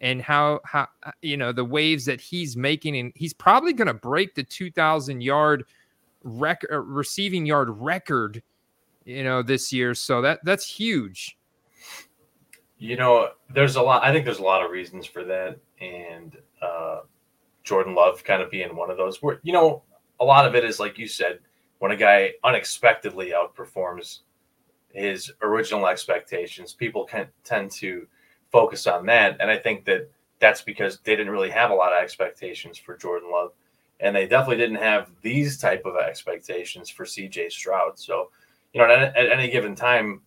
and 0.00 0.21
how 0.21 0.61
how 0.64 0.88
uh, 1.05 1.12
you 1.23 1.37
know 1.37 1.52
the 1.52 1.64
waves 1.64 2.05
that 2.07 2.21
he's 2.21 2.57
making 2.57 2.97
and 2.97 3.12
he's 3.14 3.33
probably 3.33 3.73
going 3.73 3.87
to 3.87 3.95
break 3.95 4.35
the 4.35 4.43
2000 4.43 5.21
yard 5.21 5.64
rec- 6.25 6.64
uh, 6.71 6.81
receiving 6.81 7.47
yard 7.47 7.71
record 7.71 8.43
you 9.05 9.23
know 9.23 9.43
this 9.43 9.73
year 9.73 9.95
so 9.95 10.21
that 10.21 10.41
that's 10.45 10.67
huge 10.67 11.38
You 12.79 12.97
know, 12.97 13.29
there's 13.55 13.76
a 13.76 13.83
lot. 13.83 14.02
I 14.02 14.12
think 14.12 14.25
there's 14.25 14.41
a 14.41 14.43
lot 14.43 14.64
of 14.64 14.73
reasons 14.73 15.07
for 15.07 15.23
that, 15.23 15.57
and 15.81 16.37
uh, 16.61 17.02
Jordan 17.62 17.95
Love 17.95 18.25
kind 18.25 18.43
of 18.43 18.50
being 18.50 18.75
one 18.75 18.91
of 18.91 18.97
those. 18.97 19.23
Where 19.23 19.38
you 19.45 19.52
know, 19.52 19.85
a 20.19 20.25
lot 20.25 20.49
of 20.49 20.57
it 20.57 20.64
is 20.64 20.81
like 20.81 20.99
you 20.99 21.07
said, 21.07 21.38
when 21.83 21.91
a 21.91 21.97
guy 21.97 22.31
unexpectedly 22.45 23.33
outperforms 23.33 24.21
his 24.93 25.33
original 25.43 25.89
expectations, 25.89 26.73
people 26.73 27.05
can 27.05 27.27
tend 27.43 27.73
to 27.73 28.07
focus 28.53 28.87
on 28.87 29.05
that. 29.05 29.37
And 29.41 29.51
I 29.51 29.59
think 29.59 29.85
that 29.87 30.09
that's 30.39 30.62
because 30.62 31.01
they 31.01 31.17
didn't 31.17 31.33
really 31.33 31.51
have 31.51 31.73
a 31.73 31.75
lot 31.75 31.93
of 31.93 32.01
expectations 32.01 32.79
for 32.79 32.97
Jordan 32.97 33.33
Love. 33.33 33.51
And 33.99 34.15
they 34.15 34.29
definitely 34.29 34.59
didn't 34.59 34.77
have 34.77 35.11
these 35.23 35.59
type 35.59 35.85
of 35.85 35.97
expectations 35.97 36.89
for 36.89 37.05
CJ 37.05 37.51
Stroud. 37.51 37.99
So, 37.99 38.31
you 38.73 38.81
know, 38.81 38.89
at, 38.89 39.17
at 39.17 39.33
any 39.33 39.51
given 39.51 39.75
time, 39.75 40.21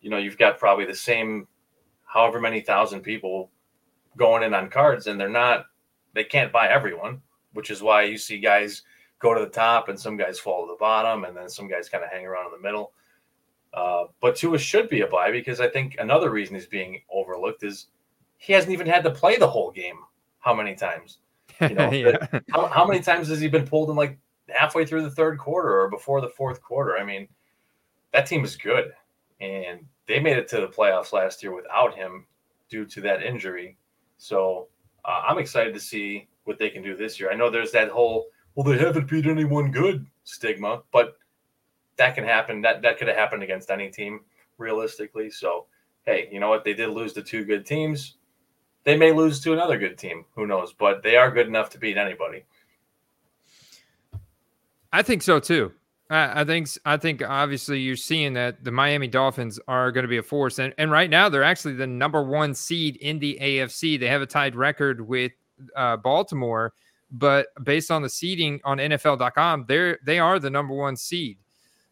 you 0.00 0.10
know, 0.10 0.18
you've 0.18 0.38
got 0.38 0.60
probably 0.60 0.86
the 0.86 0.94
same 0.94 1.48
however 2.04 2.40
many 2.40 2.60
thousand 2.60 3.00
people 3.00 3.50
going 4.16 4.44
in 4.44 4.54
on 4.54 4.70
cards, 4.70 5.08
and 5.08 5.20
they're 5.20 5.28
not, 5.28 5.66
they 6.12 6.22
can't 6.22 6.52
buy 6.52 6.68
everyone, 6.68 7.20
which 7.52 7.72
is 7.72 7.82
why 7.82 8.04
you 8.04 8.16
see 8.16 8.38
guys 8.38 8.84
go 9.24 9.34
to 9.34 9.40
the 9.40 9.50
top 9.50 9.88
and 9.88 9.98
some 9.98 10.16
guys 10.16 10.38
fall 10.38 10.66
to 10.66 10.72
the 10.72 10.78
bottom, 10.78 11.24
and 11.24 11.34
then 11.36 11.48
some 11.48 11.66
guys 11.66 11.88
kind 11.88 12.04
of 12.04 12.10
hang 12.10 12.26
around 12.26 12.46
in 12.46 12.52
the 12.52 12.58
middle. 12.58 12.92
Uh, 13.72 14.04
but 14.20 14.36
Tua 14.36 14.58
should 14.58 14.88
be 14.88 15.00
a 15.00 15.06
buy 15.06 15.32
because 15.32 15.60
I 15.60 15.68
think 15.68 15.96
another 15.98 16.30
reason 16.30 16.54
he's 16.54 16.66
being 16.66 17.00
overlooked 17.10 17.64
is 17.64 17.88
he 18.36 18.52
hasn't 18.52 18.72
even 18.72 18.86
had 18.86 19.02
to 19.04 19.10
play 19.10 19.36
the 19.36 19.48
whole 19.48 19.72
game. 19.72 19.96
How 20.38 20.54
many 20.54 20.74
times? 20.74 21.18
You 21.60 21.70
know, 21.70 21.90
yeah. 21.92 22.18
how, 22.50 22.66
how 22.66 22.86
many 22.86 23.00
times 23.00 23.28
has 23.28 23.40
he 23.40 23.48
been 23.48 23.66
pulled 23.66 23.88
in 23.88 23.96
like 23.96 24.18
halfway 24.48 24.84
through 24.84 25.02
the 25.02 25.10
third 25.10 25.38
quarter 25.38 25.80
or 25.80 25.88
before 25.88 26.20
the 26.20 26.28
fourth 26.28 26.62
quarter? 26.62 26.98
I 26.98 27.04
mean, 27.04 27.26
that 28.12 28.26
team 28.26 28.44
is 28.44 28.56
good, 28.56 28.92
and 29.40 29.80
they 30.06 30.20
made 30.20 30.36
it 30.36 30.46
to 30.48 30.60
the 30.60 30.68
playoffs 30.68 31.12
last 31.12 31.42
year 31.42 31.54
without 31.54 31.94
him 31.94 32.26
due 32.68 32.84
to 32.84 33.00
that 33.00 33.22
injury. 33.22 33.78
So 34.18 34.68
uh, 35.04 35.22
I'm 35.26 35.38
excited 35.38 35.72
to 35.74 35.80
see 35.80 36.28
what 36.44 36.58
they 36.58 36.68
can 36.68 36.82
do 36.82 36.94
this 36.94 37.18
year. 37.18 37.32
I 37.32 37.34
know 37.34 37.50
there's 37.50 37.72
that 37.72 37.88
whole 37.88 38.26
well 38.54 38.64
they 38.64 38.78
haven't 38.78 39.08
beat 39.08 39.26
anyone 39.26 39.70
good 39.70 40.06
stigma, 40.24 40.82
but 40.92 41.16
that 41.96 42.14
can 42.14 42.24
happen. 42.24 42.60
That 42.62 42.82
that 42.82 42.98
could 42.98 43.08
have 43.08 43.16
happened 43.16 43.42
against 43.42 43.70
any 43.70 43.90
team 43.90 44.20
realistically. 44.58 45.30
So 45.30 45.66
hey, 46.04 46.28
you 46.30 46.40
know 46.40 46.48
what? 46.48 46.64
They 46.64 46.74
did 46.74 46.90
lose 46.90 47.12
to 47.14 47.22
two 47.22 47.44
good 47.44 47.66
teams. 47.66 48.16
They 48.84 48.96
may 48.96 49.12
lose 49.12 49.40
to 49.40 49.52
another 49.52 49.78
good 49.78 49.96
team. 49.96 50.24
Who 50.34 50.46
knows? 50.46 50.72
But 50.72 51.02
they 51.02 51.16
are 51.16 51.30
good 51.30 51.46
enough 51.46 51.70
to 51.70 51.78
beat 51.78 51.96
anybody. 51.96 52.44
I 54.92 55.02
think 55.02 55.22
so 55.22 55.40
too. 55.40 55.72
I, 56.10 56.42
I 56.42 56.44
think 56.44 56.68
I 56.84 56.96
think 56.96 57.22
obviously 57.22 57.80
you're 57.80 57.96
seeing 57.96 58.34
that 58.34 58.62
the 58.62 58.70
Miami 58.70 59.08
Dolphins 59.08 59.58
are 59.66 59.90
going 59.90 60.02
to 60.04 60.08
be 60.08 60.18
a 60.18 60.22
force, 60.22 60.58
and 60.58 60.74
and 60.78 60.90
right 60.90 61.10
now 61.10 61.28
they're 61.28 61.42
actually 61.42 61.74
the 61.74 61.86
number 61.86 62.22
one 62.22 62.54
seed 62.54 62.96
in 62.96 63.18
the 63.18 63.38
AFC. 63.40 63.98
They 63.98 64.08
have 64.08 64.22
a 64.22 64.26
tied 64.26 64.54
record 64.54 65.00
with 65.00 65.32
uh, 65.74 65.96
Baltimore, 65.96 66.74
but 67.14 67.46
based 67.62 67.90
on 67.90 68.02
the 68.02 68.08
seeding 68.08 68.60
on 68.64 68.78
NFL.com, 68.78 69.66
they're 69.68 69.98
they 70.04 70.18
are 70.18 70.38
the 70.38 70.50
number 70.50 70.74
one 70.74 70.96
seed. 70.96 71.38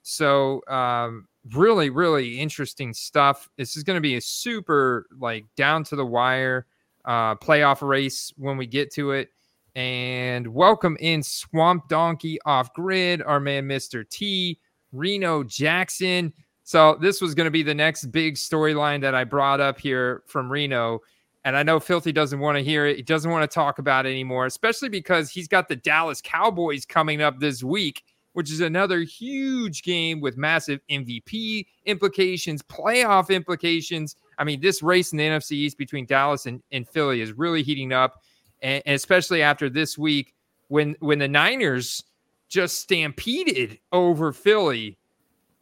So 0.02 0.62
um, 0.66 1.28
really, 1.54 1.90
really 1.90 2.40
interesting 2.40 2.92
stuff. 2.92 3.48
This 3.56 3.76
is 3.76 3.84
going 3.84 3.96
to 3.96 4.00
be 4.00 4.16
a 4.16 4.20
super 4.20 5.06
like 5.18 5.44
down 5.56 5.84
to 5.84 5.96
the 5.96 6.04
wire 6.04 6.66
uh, 7.04 7.36
playoff 7.36 7.86
race 7.86 8.32
when 8.36 8.56
we 8.56 8.66
get 8.66 8.92
to 8.94 9.12
it. 9.12 9.28
And 9.76 10.46
welcome 10.48 10.96
in 11.00 11.22
Swamp 11.22 11.88
Donkey 11.88 12.38
off 12.44 12.74
grid, 12.74 13.22
our 13.22 13.40
man 13.40 13.66
Mr. 13.68 14.08
T, 14.08 14.58
Reno 14.90 15.44
Jackson. 15.44 16.32
So 16.64 16.98
this 17.00 17.20
was 17.20 17.34
going 17.34 17.46
to 17.46 17.50
be 17.50 17.62
the 17.62 17.74
next 17.74 18.06
big 18.06 18.34
storyline 18.34 19.00
that 19.02 19.14
I 19.14 19.22
brought 19.22 19.60
up 19.60 19.78
here 19.78 20.24
from 20.26 20.50
Reno. 20.50 21.00
And 21.44 21.56
I 21.56 21.62
know 21.62 21.80
Filthy 21.80 22.12
doesn't 22.12 22.38
want 22.38 22.56
to 22.56 22.64
hear 22.64 22.87
it. 22.87 22.96
He 22.96 23.02
doesn't 23.02 23.30
want 23.30 23.49
to 23.49 23.52
talk 23.52 23.78
about 23.78 24.06
it 24.06 24.11
anymore, 24.11 24.46
especially 24.46 24.88
because 24.88 25.30
he's 25.30 25.49
got 25.49 25.68
the 25.68 25.76
Dallas 25.76 26.20
Cowboys 26.22 26.87
coming 26.87 27.20
up 27.20 27.40
this 27.40 27.64
week 27.64 28.04
which 28.32 28.50
is 28.50 28.61
another 28.61 29.00
huge 29.00 29.82
game 29.82 30.20
with 30.20 30.37
massive 30.37 30.80
MVP 30.90 31.66
implications, 31.84 32.62
playoff 32.62 33.30
implications. 33.30 34.16
I 34.38 34.44
mean, 34.44 34.61
this 34.61 34.82
race 34.82 35.12
in 35.12 35.18
the 35.18 35.25
NFC 35.25 35.52
East 35.52 35.78
between 35.78 36.06
Dallas 36.06 36.46
and, 36.46 36.62
and 36.72 36.88
Philly 36.88 37.20
is 37.20 37.32
really 37.32 37.62
heating 37.62 37.92
up. 37.92 38.22
And, 38.62 38.82
and 38.87 38.94
especially 38.94 39.42
after 39.42 39.68
this 39.68 39.99
week 39.99 40.34
when 40.68 40.96
when 41.00 41.18
the 41.18 41.28
Niners 41.28 42.02
just 42.49 42.80
stampeded 42.80 43.78
over 43.92 44.32
Philly. 44.32 44.99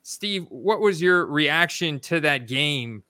Steve, 0.02 0.46
what 0.48 0.80
was 0.80 1.00
your 1.00 1.26
reaction 1.26 2.00
to 2.00 2.20
that 2.20 2.48
game? 2.48 3.02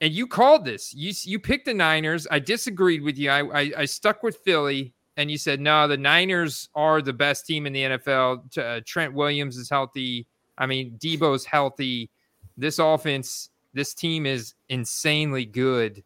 And 0.00 0.12
you 0.12 0.26
called 0.26 0.64
this. 0.64 0.94
You 0.94 1.12
you 1.24 1.38
picked 1.38 1.66
the 1.66 1.74
Niners. 1.74 2.26
I 2.30 2.38
disagreed 2.38 3.02
with 3.02 3.18
you. 3.18 3.30
I, 3.30 3.40
I, 3.40 3.72
I 3.78 3.84
stuck 3.84 4.22
with 4.22 4.38
Philly 4.44 4.94
and 5.20 5.30
you 5.30 5.36
said 5.36 5.60
no, 5.60 5.86
the 5.86 5.98
Niners 5.98 6.70
are 6.74 7.02
the 7.02 7.12
best 7.12 7.46
team 7.46 7.66
in 7.66 7.74
the 7.74 7.82
NFL. 7.82 8.56
Uh, 8.56 8.80
Trent 8.86 9.12
Williams 9.12 9.58
is 9.58 9.68
healthy. 9.68 10.26
I 10.56 10.66
mean, 10.66 10.96
Deebo's 10.98 11.44
healthy. 11.44 12.10
This 12.56 12.78
offense, 12.78 13.50
this 13.74 13.92
team 13.92 14.24
is 14.24 14.54
insanely 14.70 15.44
good, 15.44 16.02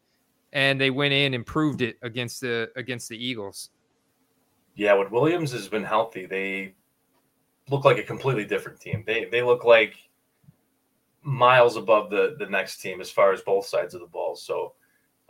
and 0.51 0.79
they 0.79 0.89
went 0.89 1.13
in 1.13 1.33
and 1.33 1.45
proved 1.45 1.81
it 1.81 1.97
against 2.01 2.41
the 2.41 2.69
against 2.75 3.07
the 3.07 3.17
Eagles. 3.17 3.69
Yeah, 4.75 4.93
when 4.95 5.09
Williams 5.09 5.51
has 5.53 5.69
been 5.69 5.83
healthy, 5.83 6.25
they 6.25 6.73
look 7.69 7.85
like 7.85 7.97
a 7.97 8.03
completely 8.03 8.45
different 8.45 8.81
team. 8.81 9.03
They 9.07 9.25
they 9.25 9.41
look 9.41 9.63
like 9.63 9.95
miles 11.25 11.75
above 11.75 12.09
the 12.09 12.35
the 12.39 12.45
next 12.45 12.77
team 12.77 13.01
as 13.01 13.09
far 13.09 13.33
as 13.33 13.41
both 13.41 13.65
sides 13.65 13.93
of 13.93 13.99
the 13.99 14.07
ball. 14.07 14.35
So, 14.35 14.73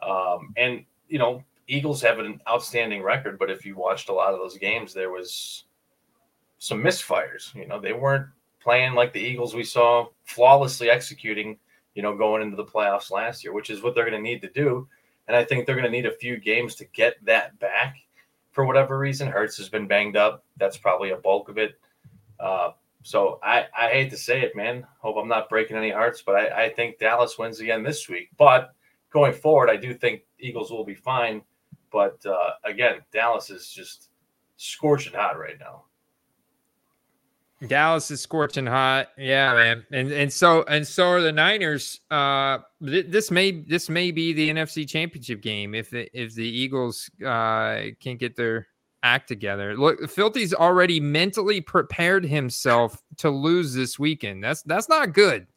um, 0.04 0.54
and 0.58 0.86
you 1.08 1.18
know, 1.18 1.44
Eagles 1.68 2.02
have 2.02 2.20
an 2.20 2.40
outstanding 2.48 3.02
record, 3.02 3.40
but 3.40 3.50
if 3.50 3.66
you 3.66 3.76
watched 3.76 4.10
a 4.10 4.14
lot 4.14 4.34
of 4.34 4.40
those 4.40 4.58
games, 4.58 4.94
there 4.94 5.10
was 5.10 5.64
some 6.60 6.84
misfires. 6.84 7.56
You 7.56 7.68
know, 7.68 7.80
they 7.80 7.94
weren't 7.94 8.28
playing 8.62 8.94
like 8.94 9.14
the 9.14 9.20
Eagles 9.20 9.56
we 9.56 9.64
saw 9.64 10.08
flawlessly 10.26 10.90
executing, 10.90 11.58
you 11.94 12.04
know, 12.04 12.16
going 12.16 12.42
into 12.42 12.58
the 12.58 12.66
playoffs 12.66 13.12
last 13.12 13.44
year, 13.44 13.54
which 13.54 13.70
is 13.70 13.82
what 13.82 13.96
they're 13.96 14.10
going 14.10 14.22
to 14.22 14.30
need 14.30 14.42
to 14.42 14.50
do. 14.50 14.88
And 15.28 15.36
I 15.36 15.44
think 15.44 15.66
they're 15.66 15.76
going 15.76 15.86
to 15.86 15.92
need 15.92 16.06
a 16.06 16.12
few 16.12 16.38
games 16.38 16.76
to 16.76 16.86
get 16.86 17.24
that 17.26 17.58
back 17.60 17.98
for 18.52 18.66
whatever 18.66 18.98
reason. 18.98 19.28
Hurts 19.28 19.58
has 19.58 19.70
been 19.70 19.88
banged 19.88 20.18
up. 20.18 20.44
That's 20.58 20.78
probably 20.78 21.12
a 21.12 21.18
bulk 21.18 21.50
of 21.50 21.58
it. 21.58 21.80
Uh, 22.40 22.72
so 23.06 23.40
I, 23.44 23.68
I 23.78 23.90
hate 23.90 24.10
to 24.10 24.18
say 24.18 24.42
it, 24.42 24.56
man. 24.56 24.86
Hope 25.00 25.16
I'm 25.18 25.28
not 25.28 25.50
breaking 25.50 25.78
any 25.78 25.92
hearts, 25.92 26.24
but 26.26 26.36
I, 26.36 26.66
I 26.66 26.70
think 26.70 27.00
Dallas 27.00 27.38
wins 27.38 27.60
again 27.60 27.84
this 27.84 28.10
week. 28.10 28.30
But 28.38 28.74
going 29.12 29.34
forward, 29.34 29.70
I 29.70 29.78
do 29.78 29.94
think 29.94 30.24
Eagles 30.40 30.72
will 30.72 30.84
be 30.84 30.96
fine 30.96 31.42
but 31.96 32.26
uh, 32.26 32.52
again, 32.66 32.96
Dallas 33.14 33.50
is 33.50 33.70
just 33.70 34.10
scorching 34.58 35.14
hot 35.14 35.40
right 35.40 35.56
now. 35.58 35.86
Dallas 37.68 38.12
is 38.12 38.20
scorching 38.20 38.66
hot, 38.66 39.08
yeah, 39.18 39.54
man, 39.54 39.86
and 39.94 40.12
and 40.12 40.32
so 40.32 40.64
and 40.64 40.86
so 40.86 41.08
are 41.08 41.22
the 41.22 41.32
Niners. 41.32 42.02
Uh, 42.12 42.58
th- 42.86 43.06
this 43.08 43.32
may 43.32 43.52
this 43.52 43.90
may 43.90 44.12
be 44.12 44.34
the 44.34 44.50
NFC 44.50 44.86
Championship 44.86 45.42
game 45.42 45.74
if 45.74 45.90
the 45.90 46.10
if 46.14 46.36
the 46.36 46.46
Eagles 46.46 47.10
uh 47.26 47.84
can't 48.02 48.20
get 48.20 48.36
their 48.36 48.68
act 49.06 49.28
together. 49.28 49.78
Look, 49.78 50.10
Filthy's 50.10 50.54
already 50.54 51.00
mentally 51.00 51.62
prepared 51.62 52.26
himself 52.26 53.02
to 53.18 53.30
lose 53.30 53.74
this 53.74 54.00
weekend. 54.00 54.44
That's 54.44 54.64
that's 54.64 54.90
not 54.90 55.14
good. 55.14 55.48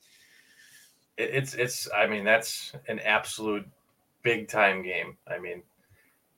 It's 1.17 1.55
it's. 1.55 1.88
I 1.97 2.07
mean, 2.07 2.25
that's 2.25 2.73
an 2.87 3.00
absolute 3.00 3.67
big 4.23 4.49
time 4.49 4.83
game. 4.83 5.17
I 5.26 5.38
mean, 5.38 5.62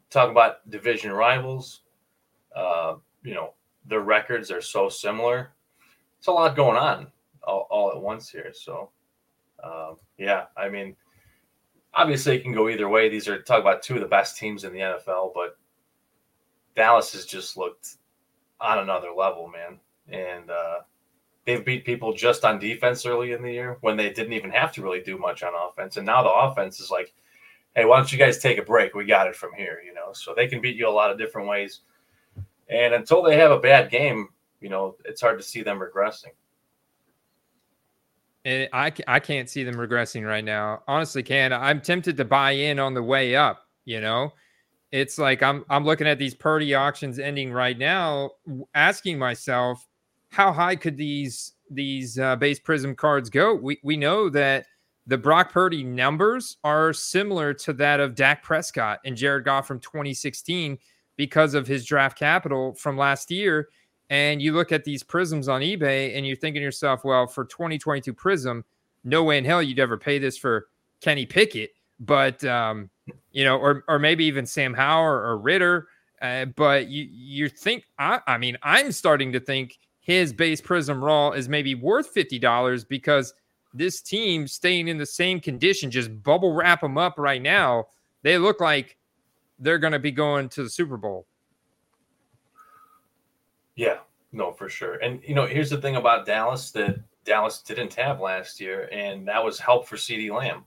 talk 0.08 0.30
about 0.30 0.68
division 0.70 1.12
rivals. 1.12 1.82
Uh, 2.54 2.94
you 3.22 3.34
know, 3.34 3.54
their 3.86 4.00
records 4.00 4.50
are 4.50 4.62
so 4.62 4.88
similar. 4.88 5.52
It's 6.18 6.28
a 6.28 6.32
lot 6.32 6.56
going 6.56 6.76
on 6.76 7.08
all, 7.42 7.66
all 7.70 7.90
at 7.90 8.00
once 8.00 8.30
here. 8.30 8.52
So, 8.52 8.90
um, 9.62 9.96
yeah, 10.18 10.44
I 10.56 10.68
mean, 10.68 10.96
obviously 11.94 12.36
it 12.36 12.42
can 12.42 12.52
go 12.52 12.68
either 12.68 12.88
way. 12.88 13.08
These 13.08 13.28
are 13.28 13.40
talk 13.42 13.60
about 13.60 13.82
two 13.82 13.94
of 13.94 14.00
the 14.00 14.06
best 14.06 14.36
teams 14.36 14.64
in 14.64 14.72
the 14.72 14.80
NFL, 14.80 15.32
but 15.34 15.58
Dallas 16.80 17.12
has 17.12 17.26
just 17.26 17.56
looked 17.56 17.96
on 18.60 18.78
another 18.78 19.10
level, 19.16 19.48
man. 19.48 19.78
And 20.08 20.50
uh, 20.50 20.80
they've 21.44 21.64
beat 21.64 21.84
people 21.84 22.12
just 22.12 22.44
on 22.44 22.58
defense 22.58 23.04
early 23.04 23.32
in 23.32 23.42
the 23.42 23.52
year 23.52 23.76
when 23.82 23.96
they 23.96 24.10
didn't 24.10 24.32
even 24.32 24.50
have 24.50 24.72
to 24.72 24.82
really 24.82 25.02
do 25.02 25.18
much 25.18 25.42
on 25.42 25.52
offense. 25.54 25.98
And 25.98 26.06
now 26.06 26.22
the 26.22 26.30
offense 26.30 26.80
is 26.80 26.90
like 26.90 27.12
hey, 27.74 27.84
why 27.84 27.96
don't 27.96 28.10
you 28.10 28.18
guys 28.18 28.38
take 28.38 28.58
a 28.58 28.62
break? 28.62 28.94
We 28.94 29.04
got 29.04 29.26
it 29.26 29.36
from 29.36 29.52
here, 29.56 29.80
you 29.84 29.94
know. 29.94 30.12
So 30.12 30.34
they 30.34 30.48
can 30.48 30.60
beat 30.60 30.76
you 30.76 30.88
a 30.88 30.90
lot 30.90 31.10
of 31.10 31.18
different 31.18 31.48
ways. 31.48 31.80
And 32.68 32.94
until 32.94 33.22
they 33.22 33.36
have 33.36 33.50
a 33.50 33.58
bad 33.58 33.90
game, 33.90 34.28
you 34.60 34.68
know, 34.68 34.96
it's 35.04 35.20
hard 35.20 35.38
to 35.38 35.44
see 35.44 35.62
them 35.62 35.78
regressing. 35.78 36.32
And 38.44 38.68
I, 38.72 38.92
I 39.06 39.20
can't 39.20 39.50
see 39.50 39.64
them 39.64 39.74
regressing 39.74 40.26
right 40.26 40.44
now. 40.44 40.82
Honestly, 40.88 41.22
can 41.22 41.52
I'm 41.52 41.80
tempted 41.80 42.16
to 42.16 42.24
buy 42.24 42.52
in 42.52 42.78
on 42.78 42.94
the 42.94 43.02
way 43.02 43.36
up. 43.36 43.66
You 43.84 44.00
know, 44.00 44.32
it's 44.92 45.18
like 45.18 45.42
I'm 45.42 45.64
I'm 45.68 45.84
looking 45.84 46.06
at 46.06 46.18
these 46.18 46.34
Purdy 46.34 46.74
auctions 46.74 47.18
ending 47.18 47.52
right 47.52 47.78
now, 47.78 48.30
asking 48.74 49.18
myself, 49.18 49.86
how 50.30 50.52
high 50.52 50.76
could 50.76 50.96
these 50.96 51.52
these 51.70 52.18
uh, 52.18 52.36
base 52.36 52.58
prism 52.58 52.94
cards 52.94 53.30
go? 53.30 53.54
We 53.54 53.78
we 53.82 53.96
know 53.96 54.28
that 54.30 54.66
the 55.06 55.18
Brock 55.18 55.52
Purdy 55.52 55.82
numbers 55.82 56.56
are 56.64 56.92
similar 56.92 57.54
to 57.54 57.72
that 57.74 58.00
of 58.00 58.14
Dak 58.14 58.42
Prescott 58.42 59.00
and 59.04 59.16
Jared 59.16 59.44
Goff 59.44 59.66
from 59.66 59.80
2016 59.80 60.78
because 61.16 61.54
of 61.54 61.66
his 61.66 61.84
draft 61.84 62.18
capital 62.18 62.74
from 62.74 62.96
last 62.96 63.30
year. 63.30 63.68
And 64.08 64.42
you 64.42 64.52
look 64.52 64.72
at 64.72 64.84
these 64.84 65.02
prisms 65.02 65.48
on 65.48 65.62
eBay 65.62 66.16
and 66.16 66.26
you're 66.26 66.36
thinking 66.36 66.60
to 66.60 66.64
yourself, 66.64 67.04
well, 67.04 67.26
for 67.26 67.44
2022 67.44 68.12
prism, 68.12 68.64
no 69.04 69.22
way 69.22 69.38
in 69.38 69.44
hell 69.44 69.62
you'd 69.62 69.78
ever 69.78 69.96
pay 69.96 70.18
this 70.18 70.36
for 70.36 70.68
Kenny 71.00 71.26
Pickett, 71.26 71.70
but 71.98 72.44
um, 72.44 72.90
you 73.32 73.44
know, 73.44 73.56
or 73.56 73.84
or 73.88 73.98
maybe 73.98 74.24
even 74.24 74.46
Sam 74.46 74.74
Howell 74.74 75.04
or 75.04 75.38
Ridder. 75.38 75.88
Uh, 76.20 76.44
but 76.44 76.88
you 76.88 77.08
you 77.10 77.48
think 77.48 77.84
I, 77.98 78.20
I 78.26 78.38
mean 78.38 78.56
I'm 78.62 78.92
starting 78.92 79.32
to 79.32 79.40
think 79.40 79.78
his 80.00 80.32
base 80.32 80.60
prism 80.60 81.02
raw 81.02 81.30
is 81.30 81.48
maybe 81.48 81.74
worth 81.74 82.08
fifty 82.08 82.38
dollars 82.38 82.84
because 82.84 83.34
this 83.72 84.00
team 84.02 84.46
staying 84.46 84.88
in 84.88 84.98
the 84.98 85.06
same 85.06 85.40
condition, 85.40 85.90
just 85.90 86.22
bubble 86.22 86.52
wrap 86.52 86.80
them 86.80 86.98
up 86.98 87.14
right 87.18 87.40
now. 87.40 87.86
They 88.22 88.36
look 88.38 88.60
like 88.60 88.96
they're 89.58 89.78
going 89.78 89.92
to 89.92 89.98
be 89.98 90.10
going 90.10 90.48
to 90.50 90.62
the 90.62 90.70
Super 90.70 90.96
Bowl. 90.96 91.26
Yeah, 93.76 93.98
no, 94.32 94.52
for 94.52 94.68
sure. 94.68 94.94
And 94.96 95.20
you 95.22 95.34
know, 95.34 95.46
here's 95.46 95.70
the 95.70 95.80
thing 95.80 95.96
about 95.96 96.26
Dallas 96.26 96.70
that 96.72 96.98
Dallas 97.24 97.62
didn't 97.62 97.94
have 97.94 98.20
last 98.20 98.60
year, 98.60 98.88
and 98.92 99.26
that 99.28 99.42
was 99.42 99.58
help 99.58 99.86
for 99.86 99.96
CeeDee 99.96 100.30
Lamb. 100.30 100.64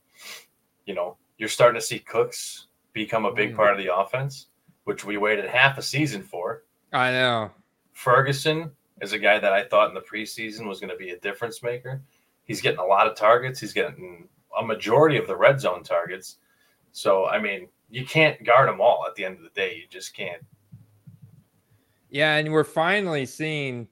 You 0.86 0.94
know, 0.94 1.16
you're 1.38 1.48
starting 1.48 1.80
to 1.80 1.86
see 1.86 1.98
Cooks 1.98 2.66
become 2.92 3.24
a 3.24 3.32
big 3.32 3.52
mm. 3.52 3.56
part 3.56 3.72
of 3.72 3.78
the 3.78 3.94
offense, 3.94 4.46
which 4.84 5.04
we 5.04 5.16
waited 5.16 5.46
half 5.46 5.78
a 5.78 5.82
season 5.82 6.22
for. 6.22 6.64
I 6.92 7.10
know. 7.10 7.50
Ferguson 7.92 8.70
is 9.00 9.12
a 9.12 9.18
guy 9.18 9.38
that 9.38 9.52
I 9.52 9.64
thought 9.64 9.88
in 9.88 9.94
the 9.94 10.00
preseason 10.00 10.66
was 10.66 10.80
going 10.80 10.90
to 10.90 10.96
be 10.96 11.10
a 11.10 11.18
difference 11.18 11.62
maker. 11.62 12.02
He's 12.44 12.60
getting 12.60 12.80
a 12.80 12.84
lot 12.84 13.06
of 13.06 13.16
targets. 13.16 13.60
He's 13.60 13.72
getting 13.72 14.28
a 14.58 14.64
majority 14.64 15.16
of 15.16 15.26
the 15.26 15.36
red 15.36 15.60
zone 15.60 15.82
targets. 15.82 16.36
So, 16.92 17.26
I 17.26 17.40
mean, 17.40 17.68
you 17.90 18.04
can't 18.04 18.42
guard 18.44 18.68
them 18.68 18.80
all 18.80 19.04
at 19.08 19.14
the 19.14 19.24
end 19.24 19.36
of 19.36 19.42
the 19.42 19.50
day. 19.50 19.76
You 19.76 19.84
just 19.88 20.14
can't. 20.14 20.42
Yeah, 22.10 22.36
and 22.36 22.52
we're 22.52 22.62
finally 22.62 23.26
seeing 23.26 23.88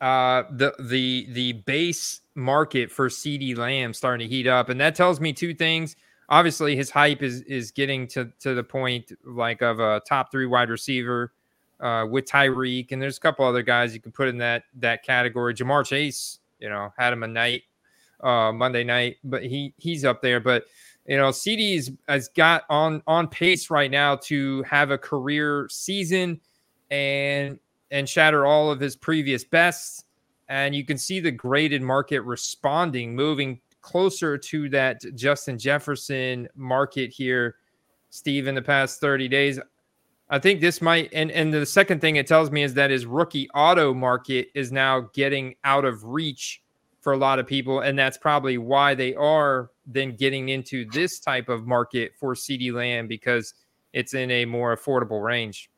uh, 0.00 0.44
the 0.50 0.74
the 0.78 1.26
the 1.30 1.52
base 1.52 2.20
market 2.34 2.90
for 2.90 3.08
CeeDee 3.08 3.56
Lamb 3.56 3.92
starting 3.92 4.26
to 4.26 4.34
heat 4.34 4.46
up, 4.46 4.70
and 4.70 4.80
that 4.80 4.94
tells 4.94 5.20
me 5.20 5.32
two 5.32 5.52
things. 5.52 5.96
Obviously, 6.28 6.74
his 6.76 6.90
hype 6.90 7.22
is 7.22 7.42
is 7.42 7.70
getting 7.70 8.06
to 8.08 8.30
to 8.40 8.54
the 8.54 8.64
point 8.64 9.12
like 9.24 9.62
of 9.62 9.80
a 9.80 10.00
top 10.08 10.30
three 10.30 10.46
wide 10.46 10.70
receiver 10.70 11.32
uh, 11.80 12.06
with 12.08 12.24
Tyreek, 12.24 12.92
and 12.92 13.00
there's 13.00 13.16
a 13.16 13.20
couple 13.20 13.44
other 13.44 13.62
guys 13.62 13.94
you 13.94 14.00
can 14.00 14.12
put 14.12 14.28
in 14.28 14.38
that 14.38 14.64
that 14.74 15.02
category. 15.02 15.54
Ja'Marr 15.54 15.86
Chase, 15.86 16.40
you 16.58 16.68
know, 16.68 16.92
had 16.98 17.12
him 17.12 17.22
a 17.22 17.28
night 17.28 17.62
uh, 18.22 18.52
Monday 18.52 18.84
night, 18.84 19.16
but 19.24 19.44
he 19.44 19.74
he's 19.76 20.04
up 20.04 20.22
there. 20.22 20.40
But 20.40 20.64
you 21.06 21.16
know, 21.16 21.28
CeeDee's 21.28 21.90
has 22.08 22.28
got 22.28 22.64
on 22.68 23.02
on 23.06 23.28
pace 23.28 23.70
right 23.70 23.90
now 23.90 24.16
to 24.16 24.62
have 24.64 24.90
a 24.90 24.98
career 24.98 25.68
season, 25.70 26.40
and 26.90 27.58
and 27.90 28.08
shatter 28.08 28.46
all 28.46 28.70
of 28.70 28.80
his 28.80 28.96
previous 28.96 29.44
bests. 29.44 30.04
And 30.48 30.74
you 30.74 30.84
can 30.84 30.96
see 30.96 31.18
the 31.20 31.32
graded 31.32 31.82
market 31.82 32.20
responding, 32.20 33.16
moving 33.16 33.60
closer 33.86 34.36
to 34.36 34.68
that 34.68 35.00
Justin 35.14 35.56
Jefferson 35.56 36.48
market 36.56 37.12
here, 37.12 37.54
Steve, 38.10 38.48
in 38.48 38.54
the 38.56 38.62
past 38.62 39.00
30 39.00 39.28
days. 39.28 39.60
I 40.28 40.40
think 40.40 40.60
this 40.60 40.82
might, 40.82 41.08
and, 41.12 41.30
and 41.30 41.54
the 41.54 41.64
second 41.64 42.00
thing 42.00 42.16
it 42.16 42.26
tells 42.26 42.50
me 42.50 42.64
is 42.64 42.74
that 42.74 42.90
his 42.90 43.06
rookie 43.06 43.48
auto 43.50 43.94
market 43.94 44.48
is 44.54 44.72
now 44.72 45.08
getting 45.14 45.54
out 45.62 45.84
of 45.84 46.02
reach 46.02 46.62
for 47.00 47.12
a 47.12 47.16
lot 47.16 47.38
of 47.38 47.46
people. 47.46 47.80
And 47.80 47.96
that's 47.96 48.18
probably 48.18 48.58
why 48.58 48.96
they 48.96 49.14
are 49.14 49.70
then 49.86 50.16
getting 50.16 50.48
into 50.48 50.84
this 50.90 51.20
type 51.20 51.48
of 51.48 51.64
market 51.64 52.10
for 52.18 52.34
CeeDee 52.34 52.72
Lamb 52.72 53.06
because 53.06 53.54
it's 53.92 54.14
in 54.14 54.32
a 54.32 54.44
more 54.44 54.76
affordable 54.76 55.22
range. 55.22 55.70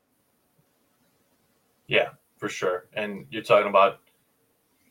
Yeah, 1.88 2.09
for 2.38 2.49
sure. 2.49 2.87
And 2.95 3.27
you're 3.31 3.43
talking 3.43 3.69
about 3.69 4.00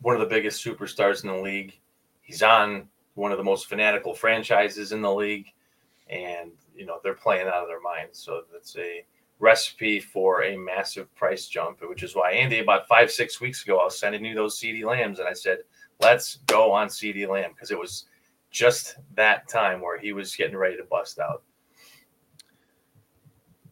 one 0.01 0.13
of 0.13 0.21
the 0.21 0.27
biggest 0.27 0.63
superstars 0.63 1.23
in 1.23 1.31
the 1.31 1.41
league. 1.41 1.79
He's 2.21 2.43
on 2.43 2.87
one 3.17 3.31
of 3.31 3.37
the 3.37 3.43
most 3.43 3.67
fanatical 3.67 4.13
franchises 4.13 4.91
in 4.91 5.01
the 5.01 5.13
league, 5.13 5.47
and 6.09 6.51
you 6.75 6.85
know 6.85 6.99
they're 7.03 7.13
playing 7.13 7.47
out 7.47 7.63
of 7.63 7.67
their 7.67 7.81
minds. 7.81 8.19
So 8.19 8.43
that's 8.51 8.77
a 8.77 9.05
recipe 9.39 9.99
for 9.99 10.43
a 10.43 10.57
massive 10.57 11.13
price 11.15 11.47
jump, 11.47 11.79
which 11.81 12.03
is 12.03 12.15
why 12.15 12.31
Andy, 12.31 12.59
about 12.59 12.87
five 12.87 13.11
six 13.11 13.41
weeks 13.41 13.63
ago, 13.63 13.79
I 13.79 13.85
was 13.85 13.99
sending 13.99 14.23
you 14.23 14.35
those 14.35 14.59
CeeDee 14.59 14.85
Lambs, 14.85 15.19
and 15.19 15.27
I 15.27 15.33
said, 15.33 15.59
"Let's 15.99 16.37
go 16.45 16.71
on 16.71 16.87
CeeDee 16.87 17.27
Lamb," 17.27 17.51
because 17.53 17.71
it 17.71 17.79
was 17.79 18.05
just 18.51 18.97
that 19.15 19.47
time 19.49 19.81
where 19.81 19.97
he 19.99 20.13
was 20.13 20.35
getting 20.35 20.55
ready 20.55 20.77
to 20.77 20.83
bust 20.83 21.19
out. 21.19 21.43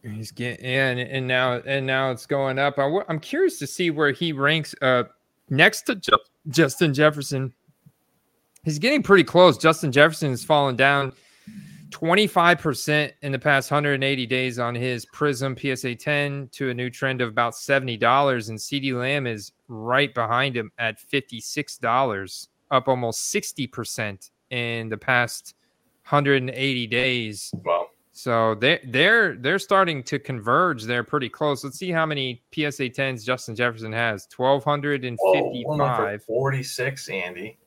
He's 0.02 0.30
getting 0.30 0.64
in, 0.64 0.98
and 0.98 1.26
now 1.26 1.54
and 1.64 1.86
now 1.86 2.10
it's 2.10 2.26
going 2.26 2.58
up. 2.58 2.78
I, 2.78 2.88
am 3.08 3.20
curious 3.20 3.58
to 3.60 3.66
see 3.66 3.90
where 3.90 4.10
he 4.10 4.32
ranks 4.32 4.74
uh, 4.82 5.04
next 5.50 5.82
to 5.82 6.00
Justin 6.48 6.94
Jefferson. 6.94 7.54
He's 8.66 8.80
getting 8.80 9.00
pretty 9.00 9.22
close. 9.22 9.56
Justin 9.56 9.92
Jefferson 9.92 10.30
has 10.30 10.42
fallen 10.42 10.74
down 10.74 11.12
25% 11.90 13.12
in 13.22 13.30
the 13.30 13.38
past 13.38 13.70
180 13.70 14.26
days 14.26 14.58
on 14.58 14.74
his 14.74 15.06
Prism 15.06 15.56
PSA 15.56 15.94
10 15.94 16.48
to 16.50 16.70
a 16.70 16.74
new 16.74 16.90
trend 16.90 17.20
of 17.20 17.28
about 17.28 17.52
$70. 17.52 18.48
And 18.48 18.58
CeeDee 18.58 18.92
Lamb 18.92 19.28
is 19.28 19.52
right 19.68 20.12
behind 20.12 20.56
him 20.56 20.72
at 20.78 20.98
$56, 20.98 22.48
up 22.72 22.88
almost 22.88 23.32
60% 23.32 24.30
in 24.50 24.88
the 24.88 24.98
past 24.98 25.54
180 26.08 26.86
days. 26.88 27.52
Wow. 27.64 27.86
So 28.10 28.56
they 28.56 28.80
they're 28.88 29.36
they're 29.36 29.60
starting 29.60 30.02
to 30.04 30.18
converge. 30.18 30.82
They're 30.82 31.04
pretty 31.04 31.28
close. 31.28 31.62
Let's 31.62 31.78
see 31.78 31.92
how 31.92 32.04
many 32.04 32.42
PSA 32.52 32.88
10s 32.88 33.24
Justin 33.24 33.54
Jefferson 33.54 33.92
has. 33.92 34.26
1255. 34.34 36.24
46, 36.24 37.08
Andy. 37.10 37.58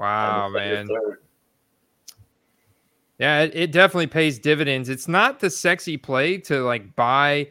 Wow, 0.00 0.48
man. 0.48 0.88
Yeah, 3.18 3.40
it, 3.40 3.52
it 3.54 3.70
definitely 3.70 4.06
pays 4.06 4.38
dividends. 4.38 4.88
It's 4.88 5.08
not 5.08 5.40
the 5.40 5.50
sexy 5.50 5.98
play 5.98 6.38
to 6.38 6.62
like 6.62 6.96
buy 6.96 7.48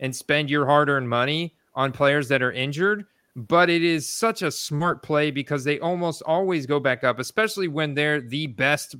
and 0.00 0.14
spend 0.14 0.50
your 0.50 0.66
hard-earned 0.66 1.08
money 1.08 1.54
on 1.76 1.92
players 1.92 2.26
that 2.26 2.42
are 2.42 2.50
injured, 2.50 3.06
but 3.36 3.70
it 3.70 3.84
is 3.84 4.08
such 4.08 4.42
a 4.42 4.50
smart 4.50 5.04
play 5.04 5.30
because 5.30 5.62
they 5.62 5.78
almost 5.78 6.22
always 6.22 6.66
go 6.66 6.80
back 6.80 7.04
up, 7.04 7.20
especially 7.20 7.68
when 7.68 7.94
they're 7.94 8.20
the 8.20 8.48
best 8.48 8.96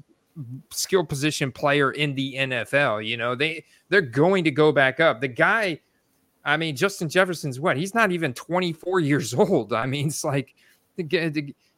skill 0.70 1.04
position 1.04 1.50
player 1.50 1.90
in 1.90 2.14
the 2.14 2.36
NFL. 2.36 3.04
You 3.04 3.16
know, 3.16 3.34
they 3.34 3.64
they're 3.88 4.00
going 4.00 4.44
to 4.44 4.52
go 4.52 4.70
back 4.70 5.00
up. 5.00 5.20
The 5.20 5.26
guy, 5.26 5.80
I 6.44 6.56
mean, 6.56 6.76
Justin 6.76 7.08
Jefferson's 7.08 7.58
what? 7.58 7.76
He's 7.76 7.96
not 7.96 8.12
even 8.12 8.32
24 8.32 9.00
years 9.00 9.34
old. 9.38 9.72
I 9.72 9.86
mean, 9.86 10.06
it's 10.06 10.22
like 10.22 10.54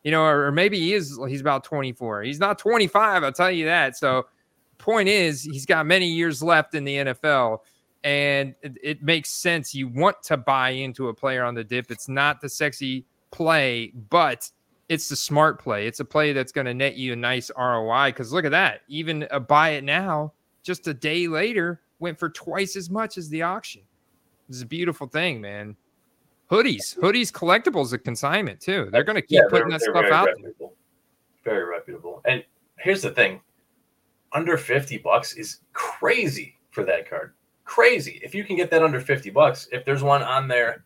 you 0.04 0.10
know, 0.10 0.24
or, 0.24 0.52
maybe 0.52 0.78
he 0.78 0.92
is 0.92 1.18
he's 1.28 1.40
about 1.40 1.64
24. 1.64 2.22
He's 2.22 2.38
not 2.38 2.58
25, 2.58 3.24
I'll 3.24 3.32
tell 3.32 3.50
you 3.50 3.64
that. 3.64 3.96
So 3.96 4.26
point 4.78 5.08
is 5.08 5.42
he's 5.42 5.66
got 5.66 5.86
many 5.86 6.06
years 6.06 6.42
left 6.42 6.74
in 6.74 6.84
the 6.84 6.96
NFL. 6.96 7.60
And 8.04 8.54
it, 8.60 8.76
it 8.82 9.02
makes 9.02 9.30
sense. 9.30 9.74
You 9.74 9.88
want 9.88 10.22
to 10.24 10.36
buy 10.36 10.70
into 10.70 11.08
a 11.08 11.14
player 11.14 11.42
on 11.42 11.54
the 11.54 11.64
dip. 11.64 11.90
It's 11.90 12.06
not 12.06 12.42
the 12.42 12.50
sexy 12.50 13.06
play, 13.30 13.92
but 14.10 14.48
it's 14.90 15.08
the 15.08 15.16
smart 15.16 15.58
play. 15.58 15.86
It's 15.86 16.00
a 16.00 16.04
play 16.04 16.34
that's 16.34 16.52
going 16.52 16.66
to 16.66 16.74
net 16.74 16.96
you 16.96 17.14
a 17.14 17.16
nice 17.16 17.50
ROI. 17.56 18.10
Because 18.10 18.30
look 18.30 18.44
at 18.44 18.50
that. 18.50 18.82
Even 18.88 19.26
a 19.30 19.40
buy 19.40 19.70
it 19.70 19.84
now, 19.84 20.34
just 20.62 20.86
a 20.86 20.92
day 20.92 21.26
later, 21.28 21.80
went 21.98 22.18
for 22.18 22.28
twice 22.28 22.76
as 22.76 22.90
much 22.90 23.16
as 23.16 23.30
the 23.30 23.40
auction. 23.40 23.80
It's 24.50 24.60
a 24.60 24.66
beautiful 24.66 25.06
thing, 25.06 25.40
man. 25.40 25.74
Hoodies, 26.54 26.96
hoodies, 26.98 27.32
collectibles, 27.32 27.92
a 27.92 27.98
consignment 27.98 28.60
too. 28.60 28.88
They're 28.92 29.02
going 29.02 29.16
to 29.16 29.22
keep 29.22 29.40
yeah, 29.40 29.48
putting 29.50 29.70
that 29.70 29.80
stuff 29.80 30.04
out. 30.04 30.26
Reputable. 30.26 30.76
Very 31.42 31.64
reputable. 31.64 32.22
And 32.26 32.44
here's 32.78 33.02
the 33.02 33.10
thing: 33.10 33.40
under 34.32 34.56
fifty 34.56 34.96
bucks 34.96 35.32
is 35.32 35.62
crazy 35.72 36.54
for 36.70 36.84
that 36.84 37.10
card. 37.10 37.34
Crazy. 37.64 38.20
If 38.22 38.36
you 38.36 38.44
can 38.44 38.54
get 38.54 38.70
that 38.70 38.84
under 38.84 39.00
fifty 39.00 39.30
bucks, 39.30 39.68
if 39.72 39.84
there's 39.84 40.04
one 40.04 40.22
on 40.22 40.46
there 40.46 40.84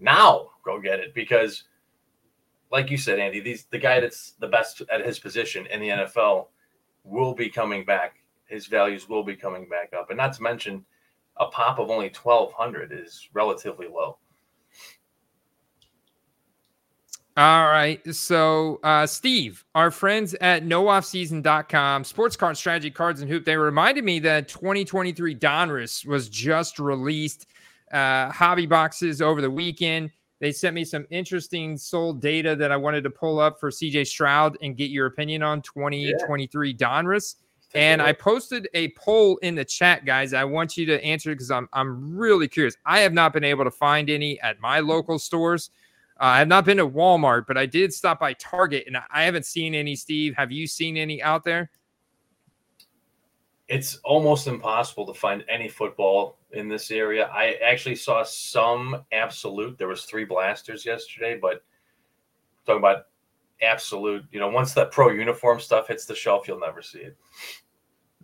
now, 0.00 0.48
go 0.64 0.80
get 0.80 0.98
it 0.98 1.14
because 1.14 1.62
like 2.72 2.90
you 2.90 2.96
said, 2.96 3.20
Andy, 3.20 3.38
these 3.38 3.66
the 3.70 3.78
guy 3.78 4.00
that's 4.00 4.32
the 4.40 4.48
best 4.48 4.82
at 4.90 5.06
his 5.06 5.20
position 5.20 5.66
in 5.66 5.80
the 5.80 5.88
NFL 5.88 6.48
will 7.04 7.32
be 7.32 7.48
coming 7.48 7.84
back. 7.84 8.16
His 8.46 8.66
values 8.66 9.08
will 9.08 9.22
be 9.22 9.36
coming 9.36 9.68
back 9.68 9.92
up, 9.96 10.10
and 10.10 10.16
not 10.16 10.32
to 10.32 10.42
mention, 10.42 10.84
a 11.36 11.46
pop 11.46 11.78
of 11.78 11.90
only 11.90 12.10
twelve 12.10 12.52
hundred 12.54 12.90
is 12.90 13.28
relatively 13.32 13.86
low. 13.86 14.18
All 17.38 17.66
right. 17.66 18.00
So, 18.14 18.80
uh, 18.82 19.06
Steve, 19.06 19.62
our 19.74 19.90
friends 19.90 20.32
at 20.40 20.64
nooffseason.com, 20.64 22.04
sports 22.04 22.34
card 22.34 22.56
strategy, 22.56 22.90
cards, 22.90 23.20
and 23.20 23.30
hoop, 23.30 23.44
they 23.44 23.58
reminded 23.58 24.04
me 24.04 24.20
that 24.20 24.48
2023 24.48 25.34
Donruss 25.36 26.06
was 26.06 26.30
just 26.30 26.78
released. 26.78 27.46
Uh, 27.92 28.30
hobby 28.30 28.64
boxes 28.64 29.20
over 29.20 29.42
the 29.42 29.50
weekend. 29.50 30.10
They 30.40 30.50
sent 30.50 30.74
me 30.74 30.84
some 30.84 31.06
interesting 31.10 31.76
sold 31.76 32.22
data 32.22 32.56
that 32.56 32.72
I 32.72 32.76
wanted 32.76 33.04
to 33.04 33.10
pull 33.10 33.38
up 33.38 33.60
for 33.60 33.70
CJ 33.70 34.06
Stroud 34.06 34.56
and 34.62 34.74
get 34.74 34.90
your 34.90 35.06
opinion 35.06 35.42
on 35.42 35.60
2023 35.60 36.70
yeah. 36.70 36.76
Donruss. 36.76 37.36
And 37.74 38.00
I 38.00 38.12
posted 38.14 38.68
a 38.72 38.88
poll 38.92 39.36
in 39.38 39.54
the 39.54 39.64
chat, 39.64 40.06
guys. 40.06 40.32
I 40.32 40.44
want 40.44 40.78
you 40.78 40.86
to 40.86 41.04
answer 41.04 41.32
because 41.32 41.50
I'm 41.50 41.68
I'm 41.74 42.16
really 42.16 42.48
curious. 42.48 42.76
I 42.86 43.00
have 43.00 43.12
not 43.12 43.34
been 43.34 43.44
able 43.44 43.64
to 43.64 43.70
find 43.70 44.08
any 44.08 44.40
at 44.40 44.58
my 44.60 44.80
local 44.80 45.18
stores. 45.18 45.70
I 46.18 46.38
have 46.38 46.48
not 46.48 46.64
been 46.64 46.78
to 46.78 46.88
Walmart, 46.88 47.46
but 47.46 47.58
I 47.58 47.66
did 47.66 47.92
stop 47.92 48.20
by 48.20 48.32
Target, 48.34 48.84
and 48.86 48.96
I 48.96 49.24
haven't 49.24 49.44
seen 49.44 49.74
any. 49.74 49.94
Steve, 49.94 50.34
have 50.36 50.50
you 50.50 50.66
seen 50.66 50.96
any 50.96 51.22
out 51.22 51.44
there? 51.44 51.70
It's 53.68 53.96
almost 54.04 54.46
impossible 54.46 55.06
to 55.06 55.14
find 55.14 55.44
any 55.48 55.68
football 55.68 56.38
in 56.52 56.68
this 56.68 56.90
area. 56.90 57.26
I 57.26 57.58
actually 57.64 57.96
saw 57.96 58.22
some 58.22 59.04
absolute. 59.12 59.76
There 59.76 59.88
was 59.88 60.04
three 60.04 60.24
blasters 60.24 60.86
yesterday, 60.86 61.38
but 61.40 61.64
talking 62.64 62.78
about 62.78 63.06
absolute, 63.60 64.24
you 64.30 64.40
know, 64.40 64.48
once 64.48 64.72
that 64.74 64.92
pro 64.92 65.10
uniform 65.10 65.60
stuff 65.60 65.88
hits 65.88 66.06
the 66.06 66.14
shelf, 66.14 66.46
you'll 66.46 66.60
never 66.60 66.80
see 66.80 67.00
it. 67.00 67.16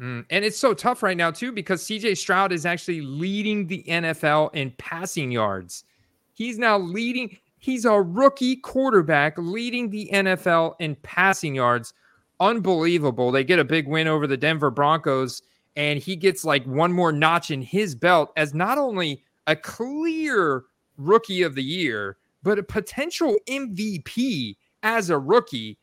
Mm, 0.01 0.25
and 0.31 0.45
it's 0.45 0.59
so 0.59 0.73
tough 0.73 1.03
right 1.03 1.17
now 1.17 1.31
too 1.31 1.53
because 1.53 1.83
CJ 1.83 2.17
Stroud 2.17 2.53
is 2.53 2.65
actually 2.65 3.03
leading 3.03 3.67
the 3.67 3.85
NFL 3.87 4.55
in 4.55 4.73
passing 4.79 5.31
yards. 5.31 5.85
He's 6.33 6.59
now 6.59 6.79
leading. 6.79 7.37
He's 7.63 7.85
a 7.85 8.03
rookie 8.03 8.57
quarterback 8.57 9.39
leading 9.39 9.89
the 9.89 10.11
NFL 10.13 10.75
in 10.81 10.97
passing 10.97 11.55
yards. 11.55 11.95
Unbelievable. 12.41 13.31
They 13.31 13.45
get 13.45 13.61
a 13.61 13.65
big 13.65 13.87
win 13.87 14.09
over 14.09 14.27
the 14.27 14.37
Denver 14.37 14.73
Broncos, 14.73 15.43
and 15.77 16.01
he 16.01 16.17
gets 16.17 16.45
like 16.45 16.65
one 16.67 16.93
more 16.93 17.13
notch 17.13 17.53
in 17.53 17.63
his 17.63 17.95
belt 17.95 18.33
as 18.37 18.53
not 18.53 18.79
only 18.79 19.23
a 19.47 19.55
clear 19.55 20.65
rookie 20.97 21.43
of 21.43 21.55
the 21.55 21.63
year, 21.63 22.17
but 22.43 22.59
a 22.59 22.65
potential 22.65 23.37
MVP 23.49 24.57
as 24.83 25.11
a 25.11 25.19
rookie 25.19 25.79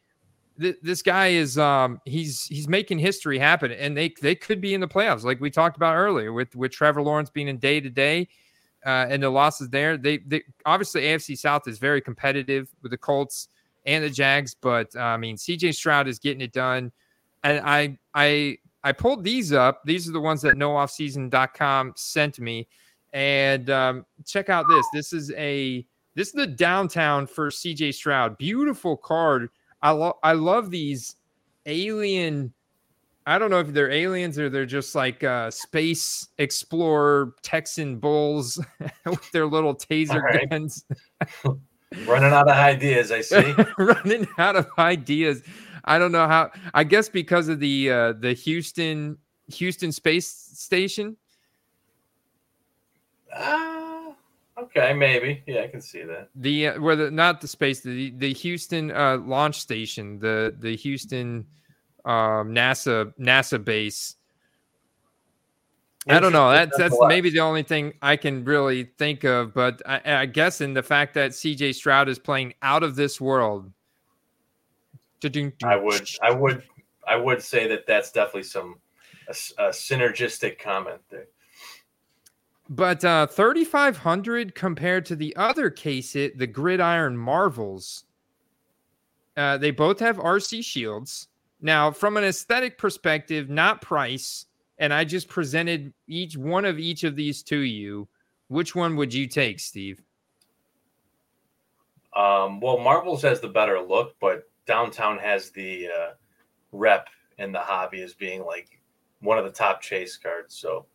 this 0.58 1.02
guy 1.02 1.28
is 1.28 1.58
um 1.58 2.02
he's 2.04 2.44
he's 2.48 2.68
making 2.68 3.00
history 3.00 3.40
happen 3.40 3.72
and 3.72 3.96
they 3.96 4.14
they 4.22 4.36
could 4.36 4.60
be 4.60 4.74
in 4.74 4.82
the 4.82 4.88
playoffs 4.90 5.24
like 5.24 5.40
we 5.40 5.50
talked 5.50 5.78
about 5.78 5.96
earlier 5.96 6.34
with 6.34 6.54
with 6.54 6.70
Trevor 6.70 7.02
Lawrence 7.02 7.30
being 7.30 7.48
in 7.48 7.58
day 7.60 7.80
to 7.80 7.90
day 7.90 8.28
uh, 8.86 9.08
and 9.10 9.22
the 9.24 9.30
losses 9.30 9.70
there 9.70 9.98
they 9.98 10.20
they 10.20 10.42
obviously 10.66 11.02
AFC 11.02 11.38
South 11.38 11.68
is 11.68 11.78
very 11.80 12.02
competitive 12.02 12.74
with 12.82 12.92
the 12.92 12.98
Colts 12.98 13.50
and 13.86 14.04
the 14.04 14.10
Jags 14.10 14.56
but 14.56 14.96
uh, 14.96 15.00
I 15.00 15.18
mean 15.18 15.36
CJ 15.36 15.76
Stroud 15.76 16.08
is 16.08 16.20
getting 16.20 16.42
it 16.42 16.54
done. 16.54 16.92
And 17.44 17.60
I 17.66 17.98
I 18.14 18.58
I 18.84 18.92
pulled 18.92 19.24
these 19.24 19.52
up. 19.52 19.82
These 19.86 20.08
are 20.08 20.12
the 20.12 20.22
ones 20.22 20.42
that 20.42 20.56
nooffseason.com 20.56 21.94
sent 21.96 22.40
me. 22.40 22.68
And 23.12 23.70
um, 23.70 24.06
check 24.26 24.50
out 24.50 24.66
this. 24.70 24.86
This 24.94 25.14
is 25.14 25.32
a 25.32 25.86
this 26.16 26.28
is 26.28 26.34
the 26.34 26.48
downtown 26.48 27.28
for 27.28 27.50
CJ 27.50 27.94
Stroud. 27.94 28.38
Beautiful 28.38 28.96
card. 28.98 29.50
I 29.82 29.92
love 29.92 30.16
I 30.24 30.34
love 30.34 30.70
these 30.70 31.16
alien. 31.66 32.54
I 33.30 33.38
don't 33.38 33.52
know 33.52 33.60
if 33.60 33.68
they're 33.68 33.92
aliens 33.92 34.40
or 34.40 34.50
they're 34.50 34.66
just 34.66 34.96
like 34.96 35.24
uh, 35.24 35.52
space 35.52 36.30
explorer 36.40 37.36
Texan 37.44 37.98
bulls 38.00 38.60
with 39.06 39.32
their 39.32 39.46
little 39.46 39.76
taser 39.76 40.20
right. 40.20 40.50
guns. 40.50 40.84
Running 42.06 42.34
out 42.34 42.50
of 42.50 42.56
ideas, 42.56 43.12
I 43.12 43.22
see. 43.22 43.54
Running 43.78 44.28
out 44.40 44.56
of 44.56 44.68
ideas. 44.80 45.44
I 45.86 46.00
don't 46.00 46.12
know 46.12 46.28
how. 46.28 46.50
I 46.74 46.84
guess 46.84 47.08
because 47.08 47.50
of 47.50 47.60
the 47.60 47.92
uh, 47.92 48.14
the 48.14 48.34
Houston 48.34 49.18
Houston 49.48 49.92
Space 49.92 50.28
Station. 50.28 51.16
Uh, 53.32 53.90
Okay, 54.62 54.94
maybe. 54.94 55.42
Yeah, 55.48 55.62
I 55.62 55.68
can 55.68 55.82
see 55.82 56.04
that. 56.04 56.30
The 56.36 56.68
uh, 56.68 56.82
where 56.82 56.96
the 56.96 57.10
not 57.10 57.40
the 57.40 57.48
space 57.48 57.80
the 57.80 58.12
the 58.12 58.34
Houston 58.34 58.92
uh, 58.92 59.18
launch 59.18 59.60
station 59.60 60.20
the 60.20 60.54
the 60.60 60.76
Houston 60.76 61.46
um, 62.06 62.54
NASA 62.54 63.14
NASA 63.20 63.64
base. 63.64 64.16
I 66.08 66.20
don't 66.20 66.32
know. 66.32 66.52
That's 66.52 66.78
that's 66.78 66.98
maybe 67.02 67.30
the 67.30 67.42
only 67.42 67.64
thing 67.64 67.94
I 68.02 68.16
can 68.16 68.44
really 68.44 68.86
think 68.98 69.24
of, 69.24 69.54
but 69.54 69.82
I, 69.86 70.02
I 70.06 70.26
guess 70.26 70.62
in 70.62 70.74
the 70.74 70.82
fact 70.82 71.14
that 71.14 71.36
C.J. 71.36 71.74
Stroud 71.74 72.10
is 72.10 72.18
playing 72.18 72.54
out 72.62 72.84
of 72.84 72.96
this 72.96 73.20
world. 73.22 73.72
I 75.64 75.76
would, 75.76 76.10
I 76.22 76.32
would, 76.32 76.64
I 77.08 77.16
would 77.18 77.44
say 77.44 77.68
that 77.68 77.86
that's 77.86 78.12
definitely 78.12 78.44
some 78.44 78.78
a, 79.28 79.32
a 79.64 79.70
synergistic 79.70 80.60
comment 80.60 81.02
there. 81.10 81.28
But 82.70 83.04
uh, 83.04 83.26
3,500 83.26 84.54
compared 84.54 85.06
to 85.08 85.16
the 85.16 85.36
other 85.36 85.72
case 85.72 86.16
it, 86.16 86.38
the 86.38 86.46
Gridiron 86.46 87.18
Marvels. 87.18 88.06
Uh, 89.36 89.58
they 89.58 89.72
both 89.72 90.00
have 90.00 90.18
RC 90.18 90.64
shields. 90.64 91.29
Now, 91.62 91.92
from 91.92 92.18
an 92.18 92.24
aesthetic 92.24 92.78
perspective, 92.78 93.50
not 93.50 93.82
price, 93.82 94.46
and 94.78 94.94
I 94.94 95.04
just 95.04 95.28
presented 95.28 95.94
each 96.08 96.38
one 96.38 96.66
of 96.66 96.80
each 96.80 97.04
of 97.04 97.16
these 97.16 97.44
to 97.44 97.58
you. 97.58 98.08
Which 98.48 98.76
one 98.76 98.96
would 98.96 99.14
you 99.14 99.28
take, 99.28 99.60
Steve? 99.60 100.02
Um, 102.16 102.60
well, 102.60 102.80
Marvels 102.80 103.22
has 103.22 103.40
the 103.40 103.48
better 103.48 103.80
look, 103.80 104.16
but 104.20 104.50
Downtown 104.66 105.18
has 105.20 105.52
the 105.52 105.88
uh, 105.88 106.10
rep 106.72 107.08
in 107.38 107.52
the 107.52 107.60
hobby 107.60 108.02
as 108.02 108.14
being 108.14 108.46
like 108.46 108.80
one 109.22 109.38
of 109.38 109.46
the 109.46 109.52
top 109.52 109.82
chase 109.82 110.18
cards. 110.18 110.56
So 110.56 110.86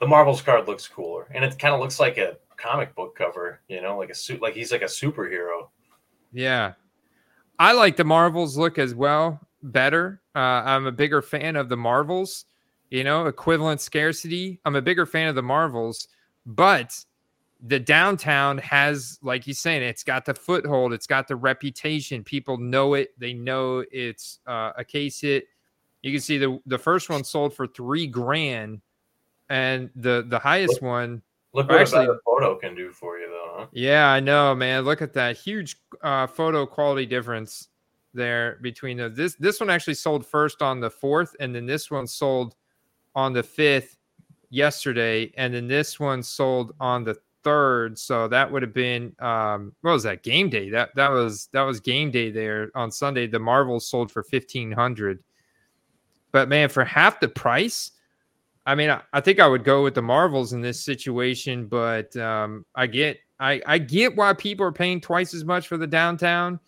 the 0.00 0.06
Marvels 0.06 0.42
card 0.42 0.66
looks 0.66 0.88
cooler, 0.88 1.28
and 1.32 1.44
it 1.44 1.58
kind 1.58 1.74
of 1.74 1.80
looks 1.80 2.00
like 2.00 2.18
a 2.18 2.36
comic 2.56 2.94
book 2.94 3.14
cover. 3.14 3.60
You 3.68 3.82
know, 3.82 3.96
like 3.98 4.10
a 4.10 4.14
suit, 4.14 4.42
like 4.42 4.54
he's 4.54 4.72
like 4.72 4.82
a 4.82 4.86
superhero. 4.86 5.68
Yeah, 6.32 6.72
I 7.58 7.72
like 7.72 7.96
the 7.96 8.04
Marvels 8.04 8.56
look 8.56 8.78
as 8.78 8.94
well. 8.94 9.40
Better. 9.62 10.20
Uh, 10.34 10.38
I'm 10.38 10.86
a 10.86 10.92
bigger 10.92 11.22
fan 11.22 11.56
of 11.56 11.68
the 11.68 11.76
Marvels. 11.76 12.44
You 12.90 13.04
know, 13.04 13.26
equivalent 13.26 13.80
scarcity. 13.80 14.60
I'm 14.64 14.76
a 14.76 14.82
bigger 14.82 15.06
fan 15.06 15.28
of 15.28 15.34
the 15.34 15.42
Marvels, 15.42 16.08
but 16.44 16.94
the 17.64 17.78
downtown 17.78 18.58
has, 18.58 19.18
like 19.22 19.44
he's 19.44 19.60
saying, 19.60 19.82
it's 19.82 20.02
got 20.02 20.24
the 20.24 20.34
foothold, 20.34 20.92
it's 20.92 21.06
got 21.06 21.28
the 21.28 21.36
reputation. 21.36 22.22
People 22.24 22.58
know 22.58 22.94
it. 22.94 23.18
They 23.18 23.32
know 23.32 23.84
it's 23.90 24.40
uh, 24.46 24.72
a 24.76 24.84
case 24.84 25.20
hit. 25.20 25.46
You 26.02 26.10
can 26.10 26.20
see 26.20 26.36
the 26.36 26.58
the 26.66 26.78
first 26.78 27.08
one 27.08 27.22
sold 27.22 27.54
for 27.54 27.66
three 27.66 28.06
grand 28.06 28.82
and 29.48 29.90
the 29.94 30.26
the 30.28 30.38
highest 30.38 30.74
look, 30.74 30.82
one. 30.82 31.22
Look 31.54 31.68
what 31.68 31.80
actually, 31.80 32.06
a 32.06 32.18
photo 32.24 32.56
can 32.56 32.74
do 32.74 32.90
for 32.90 33.18
you, 33.18 33.28
though. 33.28 33.41
Yeah, 33.72 34.10
I 34.10 34.20
know, 34.20 34.54
man. 34.54 34.84
Look 34.84 35.02
at 35.02 35.12
that 35.14 35.36
huge 35.36 35.76
uh, 36.02 36.26
photo 36.26 36.66
quality 36.66 37.06
difference 37.06 37.68
there 38.14 38.58
between 38.60 38.98
the 38.98 39.08
this 39.08 39.34
this 39.36 39.58
one 39.60 39.70
actually 39.70 39.94
sold 39.94 40.26
first 40.26 40.62
on 40.62 40.80
the 40.80 40.90
fourth, 40.90 41.34
and 41.40 41.54
then 41.54 41.66
this 41.66 41.90
one 41.90 42.06
sold 42.06 42.54
on 43.14 43.32
the 43.32 43.42
fifth 43.42 43.96
yesterday, 44.50 45.32
and 45.36 45.54
then 45.54 45.66
this 45.66 45.98
one 46.00 46.22
sold 46.22 46.74
on 46.80 47.04
the 47.04 47.16
third. 47.42 47.98
So 47.98 48.28
that 48.28 48.50
would 48.50 48.62
have 48.62 48.74
been 48.74 49.14
um, 49.18 49.74
what 49.80 49.92
was 49.92 50.02
that 50.02 50.22
game 50.22 50.50
day? 50.50 50.70
That 50.70 50.94
that 50.96 51.10
was 51.10 51.48
that 51.52 51.62
was 51.62 51.80
game 51.80 52.10
day 52.10 52.30
there 52.30 52.70
on 52.74 52.90
Sunday. 52.90 53.26
The 53.26 53.38
Marvels 53.38 53.86
sold 53.86 54.10
for 54.10 54.22
fifteen 54.22 54.72
hundred, 54.72 55.22
but 56.32 56.48
man, 56.48 56.68
for 56.68 56.84
half 56.84 57.20
the 57.20 57.28
price 57.28 57.92
I 58.64 58.74
mean, 58.74 58.90
I, 58.90 59.00
I, 59.12 59.20
think 59.20 59.40
I 59.40 59.48
would 59.48 59.64
go 59.64 59.82
with 59.82 59.94
the 59.94 60.02
Marvels 60.02 60.52
in 60.52 60.60
this 60.60 60.80
situation, 60.80 61.66
but 61.66 62.14
um, 62.16 62.64
I 62.74 62.86
get 62.86 63.18
I, 63.42 63.60
I 63.66 63.78
get 63.78 64.14
why 64.14 64.34
people 64.34 64.64
are 64.64 64.72
paying 64.72 65.00
twice 65.00 65.34
as 65.34 65.44
much 65.44 65.66
for 65.66 65.76
the 65.76 65.86
downtown. 65.86 66.60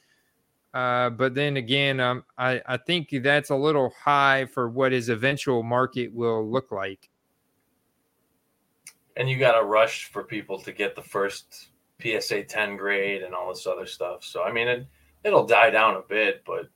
Uh, 0.74 1.08
but 1.10 1.32
then 1.32 1.56
again, 1.56 2.00
um, 2.00 2.24
I, 2.36 2.60
I 2.66 2.78
think 2.78 3.10
that's 3.22 3.50
a 3.50 3.56
little 3.56 3.90
high 3.90 4.46
for 4.46 4.68
what 4.68 4.90
his 4.90 5.08
eventual 5.08 5.62
market 5.62 6.12
will 6.12 6.44
look 6.50 6.72
like. 6.72 7.08
And 9.16 9.30
you 9.30 9.38
got 9.38 9.56
to 9.56 9.64
rush 9.64 10.06
for 10.06 10.24
people 10.24 10.58
to 10.58 10.72
get 10.72 10.96
the 10.96 11.02
first 11.02 11.68
PSA 12.02 12.42
10 12.42 12.76
grade 12.76 13.22
and 13.22 13.36
all 13.36 13.50
this 13.50 13.68
other 13.68 13.86
stuff. 13.86 14.24
So, 14.24 14.42
I 14.42 14.50
mean, 14.50 14.66
it, 14.66 14.84
it'll 15.22 15.46
die 15.46 15.70
down 15.70 15.94
a 15.94 16.02
bit, 16.02 16.42
but 16.44 16.68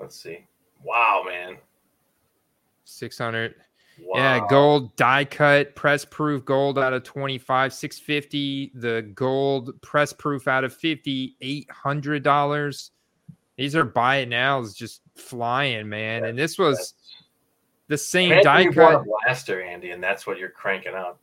let's 0.00 0.20
see. 0.20 0.44
Wow, 0.82 1.22
man. 1.24 1.58
600. 2.82 3.54
Wow. 4.04 4.18
Yeah, 4.18 4.46
gold 4.48 4.96
die 4.96 5.24
cut 5.24 5.74
press 5.74 6.04
proof 6.04 6.44
gold 6.44 6.78
out 6.78 6.92
of 6.92 7.04
25, 7.04 7.72
650. 7.72 8.72
The 8.74 9.02
gold 9.14 9.80
press 9.80 10.12
proof 10.12 10.48
out 10.48 10.64
of 10.64 10.74
50, 10.74 11.36
$800. 11.40 12.90
These 13.56 13.76
are 13.76 13.84
buy 13.84 14.16
it 14.16 14.28
now 14.28 14.60
is 14.60 14.74
just 14.74 15.02
flying, 15.14 15.88
man. 15.88 16.24
And 16.24 16.38
this 16.38 16.58
was 16.58 16.94
the 17.88 17.98
same 17.98 18.42
die 18.42 18.66
cut 18.66 19.04
blaster, 19.04 19.62
Andy, 19.62 19.90
and 19.90 20.02
that's 20.02 20.26
what 20.26 20.38
you're 20.38 20.50
cranking 20.50 20.94
out. 20.94 21.18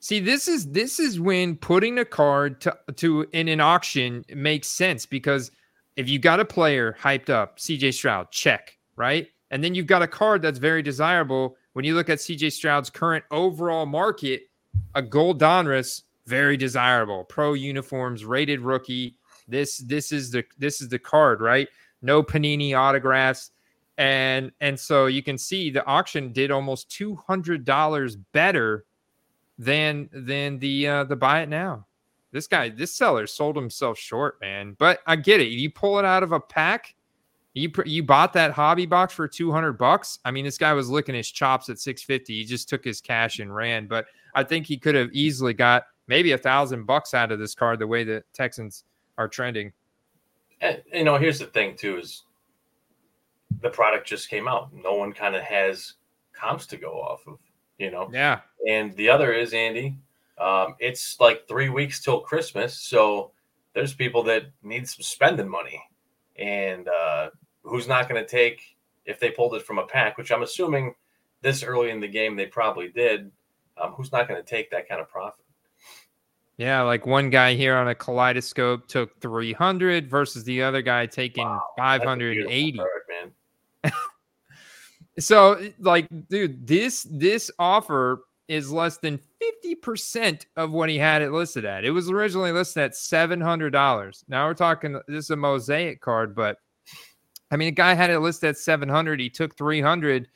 See, 0.00 0.20
this 0.20 0.46
is 0.46 0.70
this 0.70 1.00
is 1.00 1.18
when 1.18 1.56
putting 1.56 1.98
a 1.98 2.04
card 2.04 2.60
to 2.62 2.76
to 2.96 3.26
in 3.32 3.48
an 3.48 3.60
auction 3.60 4.24
makes 4.34 4.68
sense 4.68 5.06
because 5.06 5.50
if 5.96 6.08
you 6.08 6.20
got 6.20 6.38
a 6.38 6.44
player 6.44 6.96
hyped 7.00 7.30
up, 7.30 7.58
CJ 7.58 7.94
Stroud, 7.94 8.30
check, 8.30 8.78
right? 8.94 9.28
And 9.50 9.64
then 9.64 9.74
you've 9.74 9.86
got 9.86 10.02
a 10.02 10.06
card 10.06 10.42
that's 10.42 10.58
very 10.58 10.82
desirable. 10.82 11.56
When 11.78 11.84
you 11.84 11.94
look 11.94 12.08
at 12.08 12.18
CJ 12.18 12.50
Stroud's 12.50 12.90
current 12.90 13.24
overall 13.30 13.86
market, 13.86 14.48
a 14.96 15.00
gold 15.00 15.38
Donruss, 15.38 16.02
very 16.26 16.56
desirable. 16.56 17.22
Pro 17.22 17.52
uniforms, 17.52 18.24
rated 18.24 18.58
rookie. 18.58 19.16
This 19.46 19.78
this 19.78 20.10
is 20.10 20.32
the 20.32 20.42
this 20.58 20.80
is 20.80 20.88
the 20.88 20.98
card, 20.98 21.40
right? 21.40 21.68
No 22.02 22.20
Panini 22.20 22.76
autographs. 22.76 23.52
And 23.96 24.50
and 24.60 24.76
so 24.80 25.06
you 25.06 25.22
can 25.22 25.38
see 25.38 25.70
the 25.70 25.86
auction 25.86 26.32
did 26.32 26.50
almost 26.50 26.90
two 26.90 27.14
hundred 27.14 27.64
dollars 27.64 28.16
better 28.16 28.84
than 29.56 30.08
than 30.12 30.58
the 30.58 30.88
uh, 30.88 31.04
the 31.04 31.14
buy 31.14 31.42
it 31.42 31.48
now. 31.48 31.86
This 32.32 32.48
guy, 32.48 32.70
this 32.70 32.92
seller 32.92 33.28
sold 33.28 33.54
himself 33.54 34.00
short, 34.00 34.40
man. 34.40 34.74
But 34.80 34.98
I 35.06 35.14
get 35.14 35.40
it. 35.40 35.50
You 35.50 35.70
pull 35.70 36.00
it 36.00 36.04
out 36.04 36.24
of 36.24 36.32
a 36.32 36.40
pack. 36.40 36.96
You 37.58 37.70
you 37.84 38.02
bought 38.02 38.32
that 38.34 38.52
hobby 38.52 38.86
box 38.86 39.12
for 39.12 39.26
200 39.26 39.72
bucks. 39.74 40.18
I 40.24 40.30
mean, 40.30 40.44
this 40.44 40.58
guy 40.58 40.72
was 40.72 40.88
licking 40.88 41.14
his 41.14 41.30
chops 41.30 41.68
at 41.68 41.78
650. 41.78 42.34
He 42.34 42.44
just 42.44 42.68
took 42.68 42.84
his 42.84 43.00
cash 43.00 43.38
and 43.38 43.54
ran. 43.54 43.86
But 43.86 44.06
I 44.34 44.44
think 44.44 44.66
he 44.66 44.76
could 44.76 44.94
have 44.94 45.10
easily 45.12 45.54
got 45.54 45.84
maybe 46.06 46.32
a 46.32 46.38
thousand 46.38 46.84
bucks 46.84 47.14
out 47.14 47.32
of 47.32 47.38
this 47.38 47.54
card 47.54 47.78
the 47.78 47.86
way 47.86 48.04
the 48.04 48.22
Texans 48.32 48.84
are 49.16 49.28
trending. 49.28 49.72
And 50.60 50.82
you 50.92 51.04
know, 51.04 51.16
here's 51.16 51.38
the 51.38 51.46
thing 51.46 51.76
too: 51.76 51.98
is 51.98 52.24
the 53.60 53.70
product 53.70 54.06
just 54.06 54.28
came 54.28 54.48
out. 54.48 54.72
No 54.72 54.94
one 54.94 55.12
kind 55.12 55.34
of 55.34 55.42
has 55.42 55.94
comps 56.32 56.66
to 56.66 56.76
go 56.76 57.00
off 57.00 57.26
of, 57.26 57.38
you 57.78 57.90
know. 57.90 58.08
Yeah. 58.12 58.40
And 58.68 58.94
the 58.96 59.08
other 59.10 59.32
is 59.32 59.52
Andy. 59.52 59.98
Um, 60.38 60.76
it's 60.78 61.18
like 61.18 61.48
three 61.48 61.68
weeks 61.68 62.02
till 62.02 62.20
Christmas, 62.20 62.80
so 62.80 63.32
there's 63.74 63.92
people 63.92 64.22
that 64.24 64.44
need 64.62 64.88
some 64.88 65.02
spending 65.02 65.48
money, 65.48 65.82
and 66.36 66.86
uh, 66.86 67.30
who's 67.62 67.88
not 67.88 68.08
going 68.08 68.22
to 68.22 68.28
take 68.28 68.76
if 69.04 69.18
they 69.18 69.30
pulled 69.30 69.54
it 69.54 69.62
from 69.62 69.78
a 69.78 69.86
pack, 69.86 70.18
which 70.18 70.30
I'm 70.30 70.42
assuming 70.42 70.94
this 71.40 71.62
early 71.62 71.90
in 71.90 72.00
the 72.00 72.08
game 72.08 72.36
they 72.36 72.46
probably 72.46 72.88
did. 72.88 73.30
Um, 73.80 73.92
who's 73.92 74.12
not 74.12 74.28
going 74.28 74.42
to 74.42 74.48
take 74.48 74.70
that 74.70 74.88
kind 74.88 75.00
of 75.00 75.08
profit? 75.08 75.44
Yeah, 76.56 76.82
like 76.82 77.06
one 77.06 77.30
guy 77.30 77.54
here 77.54 77.76
on 77.76 77.86
a 77.86 77.94
kaleidoscope 77.94 78.88
took 78.88 79.20
300 79.20 80.10
versus 80.10 80.42
the 80.42 80.62
other 80.62 80.82
guy 80.82 81.06
taking 81.06 81.46
wow, 81.46 81.62
580. 81.78 82.78
Card, 82.78 82.88
man. 83.84 83.92
so, 85.20 85.70
like, 85.78 86.08
dude, 86.28 86.66
this 86.66 87.06
this 87.08 87.52
offer 87.60 88.24
is 88.48 88.72
less 88.72 88.96
than 88.96 89.20
50% 89.64 90.46
of 90.56 90.72
what 90.72 90.88
he 90.88 90.98
had 90.98 91.22
it 91.22 91.30
listed 91.30 91.64
at. 91.64 91.84
It 91.84 91.90
was 91.90 92.10
originally 92.10 92.50
listed 92.50 92.82
at 92.82 92.92
$700. 92.92 94.24
Now 94.26 94.46
we're 94.46 94.54
talking 94.54 95.00
this 95.06 95.26
is 95.26 95.30
a 95.30 95.36
mosaic 95.36 96.00
card, 96.00 96.34
but 96.34 96.58
I 97.50 97.56
mean, 97.56 97.68
a 97.68 97.72
guy 97.72 97.94
had 97.94 98.10
it 98.10 98.20
listed 98.20 98.50
at 98.50 98.58
700, 98.58 99.20
he 99.20 99.30
took 99.30 99.56
300. 99.56 100.28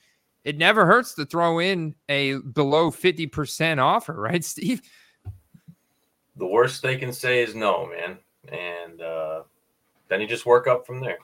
It 0.45 0.59
never 0.59 0.87
hurts 0.87 1.15
to 1.15 1.25
throw 1.25 1.61
in 1.61 1.95
a 2.09 2.39
below 2.39 2.91
50% 2.91 3.79
offer, 3.79 4.15
right, 4.15 4.45
Steve? 4.45 4.83
the 6.37 6.47
worst 6.47 6.83
they 6.83 6.97
can 6.97 7.13
say 7.13 7.43
is 7.43 7.55
no, 7.55 7.87
man. 7.87 8.19
And 8.49 9.01
uh, 9.01 9.43
then 10.09 10.21
you 10.21 10.27
just 10.27 10.47
work 10.47 10.67
up 10.67 10.87
from 10.87 11.01
there. 11.01 11.19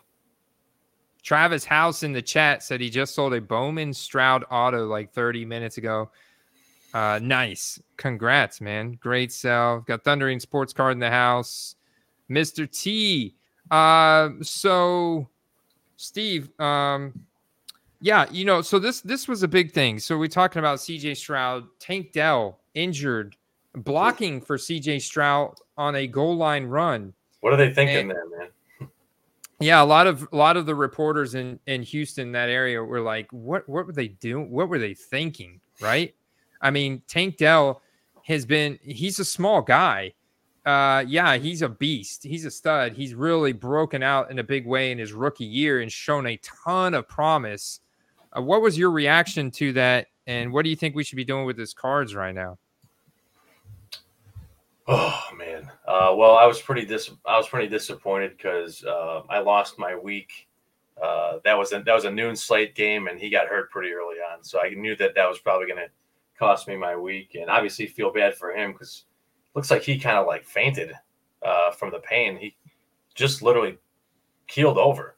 Travis 1.23 1.65
House 1.65 2.03
in 2.03 2.13
the 2.13 2.23
chat 2.23 2.63
said 2.63 2.81
he 2.81 2.91
just 2.91 3.15
sold 3.15 3.35
a 3.35 3.41
Bowman 3.41 3.93
Stroud 3.93 4.45
auto 4.51 4.87
like 4.87 5.13
30 5.13 5.45
minutes 5.45 5.79
ago. 5.79 6.11
Uh, 6.95 7.19
nice. 7.23 7.81
Congrats, 7.97 8.61
man. 8.61 8.93
Great 8.93 9.33
sell. 9.33 9.81
Got 9.81 10.05
Thundering 10.05 10.41
Sports 10.41 10.73
Card 10.73 10.93
in 10.93 11.01
the 11.01 11.11
house. 11.11 11.75
Mr. 12.31 12.71
T. 12.71 13.35
Uh, 13.71 14.31
so 14.43 15.29
Steve, 15.99 16.49
um, 16.61 17.13
yeah, 18.01 18.27
you 18.31 18.45
know, 18.45 18.63
so 18.63 18.79
this 18.79 19.01
this 19.01 19.27
was 19.27 19.43
a 19.43 19.49
big 19.49 19.73
thing. 19.73 19.99
So 19.99 20.17
we're 20.17 20.29
talking 20.29 20.61
about 20.61 20.79
CJ 20.79 21.17
Stroud, 21.17 21.65
Tank 21.81 22.13
Dell 22.13 22.61
injured 22.75 23.37
blocking 23.75 24.41
for 24.41 24.57
CJ 24.57 25.03
Stroud 25.03 25.57
on 25.77 25.97
a 25.97 26.07
goal 26.07 26.37
line 26.37 26.67
run. 26.67 27.13
What 27.41 27.53
are 27.53 27.57
they 27.57 27.75
thinking 27.75 27.97
and, 27.97 28.11
there, 28.11 28.25
man? 28.39 28.89
Yeah, 29.59 29.83
a 29.83 29.85
lot 29.85 30.07
of 30.07 30.29
a 30.33 30.37
lot 30.37 30.57
of 30.57 30.67
the 30.67 30.75
reporters 30.77 31.35
in 31.35 31.59
in 31.67 31.83
Houston 31.83 32.31
that 32.31 32.49
area 32.49 32.83
were 32.83 33.01
like, 33.01 33.27
"What 33.33 33.69
what 33.69 33.87
were 33.87 33.93
they 33.93 34.09
doing? 34.09 34.51
What 34.51 34.69
were 34.69 34.79
they 34.79 34.95
thinking?" 34.95 35.61
Right? 35.81 36.15
I 36.61 36.71
mean, 36.71 37.03
Tank 37.09 37.39
Dell 37.39 37.83
has 38.23 38.47
been 38.47 38.79
he's 38.83 39.19
a 39.19 39.25
small 39.25 39.63
guy. 39.63 40.15
Uh, 40.69 41.03
yeah, 41.09 41.39
he's 41.39 41.63
a 41.63 41.69
beast. 41.71 42.23
He's 42.23 42.45
a 42.45 42.51
stud. 42.51 42.93
He's 42.93 43.15
really 43.15 43.55
broken 43.55 44.03
out 44.03 44.31
in 44.31 44.39
a 44.39 44.45
big 44.45 44.67
way 44.67 44.93
in 44.93 44.99
his 44.99 45.15
rookie 45.15 45.47
year 45.47 45.81
and 45.81 45.91
shown 45.91 46.27
a 46.27 46.37
ton 46.43 46.93
of 46.93 47.09
promise. 47.09 47.81
Uh, 48.37 48.43
what 48.43 48.61
was 48.61 48.77
your 48.77 48.91
reaction 48.91 49.51
to 49.53 49.73
that? 49.73 50.09
And 50.27 50.53
what 50.53 50.65
do 50.65 50.69
you 50.69 50.77
think 50.77 50.95
we 50.95 51.05
should 51.05 51.17
be 51.17 51.25
doing 51.25 51.47
with 51.47 51.57
his 51.57 51.73
cards 51.73 52.15
right 52.15 52.35
now? 52.35 52.59
Oh 54.87 55.23
man. 55.39 55.71
Uh, 55.87 56.13
well, 56.15 56.37
I 56.37 56.45
was 56.45 56.61
pretty 56.61 56.85
dis- 56.85 57.13
I 57.25 57.39
was 57.39 57.49
pretty 57.49 57.69
disappointed 57.69 58.37
because 58.37 58.85
uh, 58.85 59.23
I 59.31 59.39
lost 59.39 59.79
my 59.79 59.97
week. 59.97 60.49
Uh, 61.03 61.39
that 61.45 61.57
was 61.57 61.73
a, 61.73 61.81
that 61.81 61.95
was 61.95 62.05
a 62.05 62.11
noon 62.11 62.37
slate 62.37 62.75
game, 62.75 63.09
and 63.09 63.19
he 63.19 63.31
got 63.31 63.47
hurt 63.47 63.71
pretty 63.71 63.91
early 63.95 64.17
on. 64.17 64.45
So 64.45 64.61
I 64.61 64.69
knew 64.69 64.95
that 64.97 65.15
that 65.15 65.31
was 65.31 65.39
probably 65.39 65.67
going 65.67 65.79
to 65.79 65.91
cost 66.39 66.69
me 66.69 66.77
my 66.77 66.95
week, 66.95 67.37
and 67.41 67.49
obviously 67.49 67.87
feel 67.87 68.13
bad 68.13 68.35
for 68.35 68.53
him 68.53 68.73
because 68.73 69.05
looks 69.59 69.73
like 69.73 69.83
he 69.83 69.99
kind 69.99 70.17
of 70.17 70.25
like 70.25 70.45
fainted 70.45 70.93
uh, 71.45 71.73
from 71.73 71.91
the 71.91 71.99
pain. 71.99 72.37
He 72.37 72.55
just 73.17 73.43
literally 73.43 73.77
keeled 74.47 74.79
over. 74.79 75.17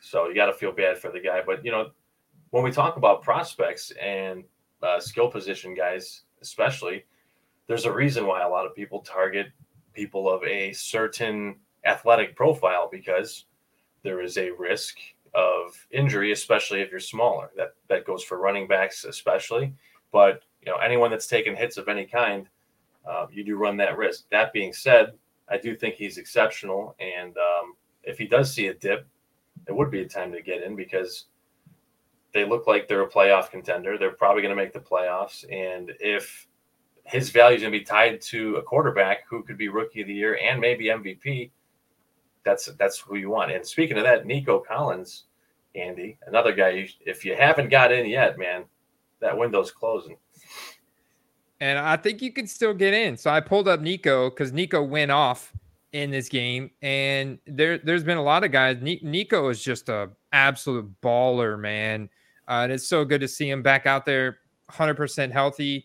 So 0.00 0.26
you 0.26 0.34
got 0.34 0.46
to 0.46 0.54
feel 0.54 0.72
bad 0.72 0.96
for 0.96 1.12
the 1.12 1.20
guy. 1.20 1.42
But 1.44 1.62
you 1.62 1.70
know, 1.70 1.90
when 2.48 2.64
we 2.64 2.70
talk 2.70 2.96
about 2.96 3.20
prospects 3.20 3.92
and 4.02 4.42
uh, 4.82 5.00
skill 5.00 5.30
position 5.30 5.74
guys, 5.74 6.22
especially 6.40 7.04
there's 7.66 7.84
a 7.84 7.92
reason 7.92 8.26
why 8.26 8.42
a 8.42 8.48
lot 8.48 8.64
of 8.64 8.74
people 8.74 9.00
target 9.00 9.48
people 9.92 10.30
of 10.30 10.42
a 10.44 10.72
certain 10.72 11.56
athletic 11.84 12.34
profile 12.34 12.88
because 12.90 13.44
there 14.02 14.22
is 14.22 14.38
a 14.38 14.48
risk 14.52 14.96
of 15.34 15.86
injury, 15.90 16.32
especially 16.32 16.80
if 16.80 16.90
you're 16.90 17.00
smaller. 17.00 17.50
That 17.54 17.74
that 17.88 18.06
goes 18.06 18.24
for 18.24 18.38
running 18.38 18.66
backs, 18.66 19.04
especially. 19.04 19.74
But 20.10 20.40
you 20.62 20.72
know, 20.72 20.78
anyone 20.78 21.10
that's 21.10 21.26
taken 21.26 21.54
hits 21.54 21.76
of 21.76 21.86
any 21.88 22.06
kind, 22.06 22.48
uh, 23.08 23.26
you 23.30 23.44
do 23.44 23.56
run 23.56 23.76
that 23.78 23.96
risk. 23.96 24.24
That 24.30 24.52
being 24.52 24.72
said, 24.72 25.12
I 25.48 25.56
do 25.58 25.74
think 25.74 25.94
he's 25.94 26.18
exceptional, 26.18 26.94
and 27.00 27.36
um, 27.36 27.74
if 28.02 28.18
he 28.18 28.26
does 28.26 28.52
see 28.52 28.66
a 28.66 28.74
dip, 28.74 29.06
it 29.66 29.74
would 29.74 29.90
be 29.90 30.02
a 30.02 30.08
time 30.08 30.32
to 30.32 30.42
get 30.42 30.62
in 30.62 30.76
because 30.76 31.26
they 32.34 32.44
look 32.44 32.66
like 32.66 32.86
they're 32.86 33.02
a 33.02 33.08
playoff 33.08 33.50
contender. 33.50 33.96
They're 33.96 34.10
probably 34.12 34.42
going 34.42 34.54
to 34.54 34.62
make 34.62 34.72
the 34.72 34.80
playoffs, 34.80 35.44
and 35.50 35.92
if 36.00 36.48
his 37.08 37.30
value 37.30 37.56
is 37.56 37.62
going 37.62 37.72
to 37.72 37.78
be 37.78 37.84
tied 37.84 38.20
to 38.20 38.56
a 38.56 38.62
quarterback 38.62 39.26
who 39.28 39.42
could 39.42 39.56
be 39.56 39.68
rookie 39.68 40.02
of 40.02 40.06
the 40.06 40.14
year 40.14 40.38
and 40.42 40.60
maybe 40.60 40.86
MVP. 40.86 41.50
That's 42.44 42.66
that's 42.78 42.98
who 42.98 43.16
you 43.16 43.30
want. 43.30 43.50
And 43.50 43.66
speaking 43.66 43.96
of 43.96 44.04
that, 44.04 44.26
Nico 44.26 44.58
Collins, 44.60 45.24
Andy, 45.74 46.18
another 46.26 46.52
guy. 46.52 46.88
if 47.00 47.24
you 47.24 47.34
haven't 47.34 47.70
got 47.70 47.92
in 47.92 48.06
yet, 48.06 48.38
man, 48.38 48.64
that 49.20 49.36
window's 49.36 49.70
closing. 49.70 50.16
And 51.60 51.78
I 51.78 51.96
think 51.96 52.22
you 52.22 52.32
can 52.32 52.46
still 52.46 52.74
get 52.74 52.94
in. 52.94 53.16
So 53.16 53.30
I 53.30 53.40
pulled 53.40 53.66
up 53.66 53.80
Nico 53.80 54.30
because 54.30 54.52
Nico 54.52 54.82
went 54.82 55.10
off 55.10 55.52
in 55.92 56.10
this 56.10 56.28
game, 56.28 56.70
and 56.82 57.38
there 57.46 57.78
there's 57.78 58.04
been 58.04 58.18
a 58.18 58.22
lot 58.22 58.44
of 58.44 58.52
guys. 58.52 58.76
Nico 58.80 59.48
is 59.48 59.62
just 59.62 59.88
a 59.88 60.10
absolute 60.32 60.88
baller, 61.02 61.58
man. 61.58 62.08
Uh, 62.46 62.62
and 62.62 62.72
it's 62.72 62.86
so 62.86 63.04
good 63.04 63.20
to 63.20 63.28
see 63.28 63.48
him 63.48 63.62
back 63.62 63.86
out 63.86 64.06
there, 64.06 64.38
100% 64.70 65.30
healthy 65.30 65.84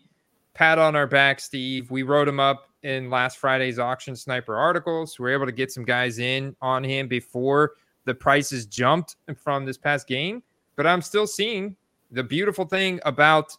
pat 0.54 0.78
on 0.78 0.96
our 0.96 1.06
back, 1.06 1.40
Steve. 1.40 1.90
We 1.90 2.02
wrote 2.02 2.28
him 2.28 2.40
up 2.40 2.68
in 2.82 3.10
last 3.10 3.38
Friday's 3.38 3.78
auction 3.78 4.16
sniper 4.16 4.56
articles. 4.56 5.18
We 5.18 5.30
are 5.30 5.34
able 5.34 5.46
to 5.46 5.52
get 5.52 5.72
some 5.72 5.84
guys 5.84 6.18
in 6.18 6.54
on 6.62 6.84
him 6.84 7.08
before 7.08 7.72
the 8.04 8.14
prices 8.14 8.66
jumped 8.66 9.16
from 9.36 9.64
this 9.64 9.76
past 9.76 10.06
game. 10.06 10.42
But 10.76 10.86
I'm 10.86 11.02
still 11.02 11.26
seeing 11.26 11.76
the 12.10 12.22
beautiful 12.22 12.64
thing 12.64 13.00
about 13.04 13.56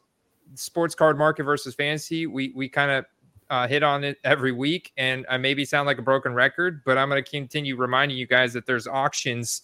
sports 0.56 0.96
card 0.96 1.18
market 1.18 1.44
versus 1.44 1.76
fantasy. 1.76 2.28
We 2.28 2.52
we 2.56 2.70
kind 2.70 2.92
of 2.92 3.06
uh, 3.50 3.68
hit 3.68 3.84
on 3.84 4.04
it 4.04 4.18
every 4.24 4.52
week, 4.52 4.92
and 4.98 5.26
I 5.30 5.38
maybe 5.38 5.66
sound 5.66 5.86
like 5.86 6.00
a 6.00 6.04
broken 6.04 6.34
record, 6.34 6.82
but 6.86 6.98
I'm 6.98 7.10
going 7.10 7.24
to 7.24 7.30
continue 7.30 7.76
reminding 7.76 8.18
you 8.18 8.28
guys 8.28 8.54
that 8.54 8.66
there's 8.66 8.88
auctions 8.88 9.64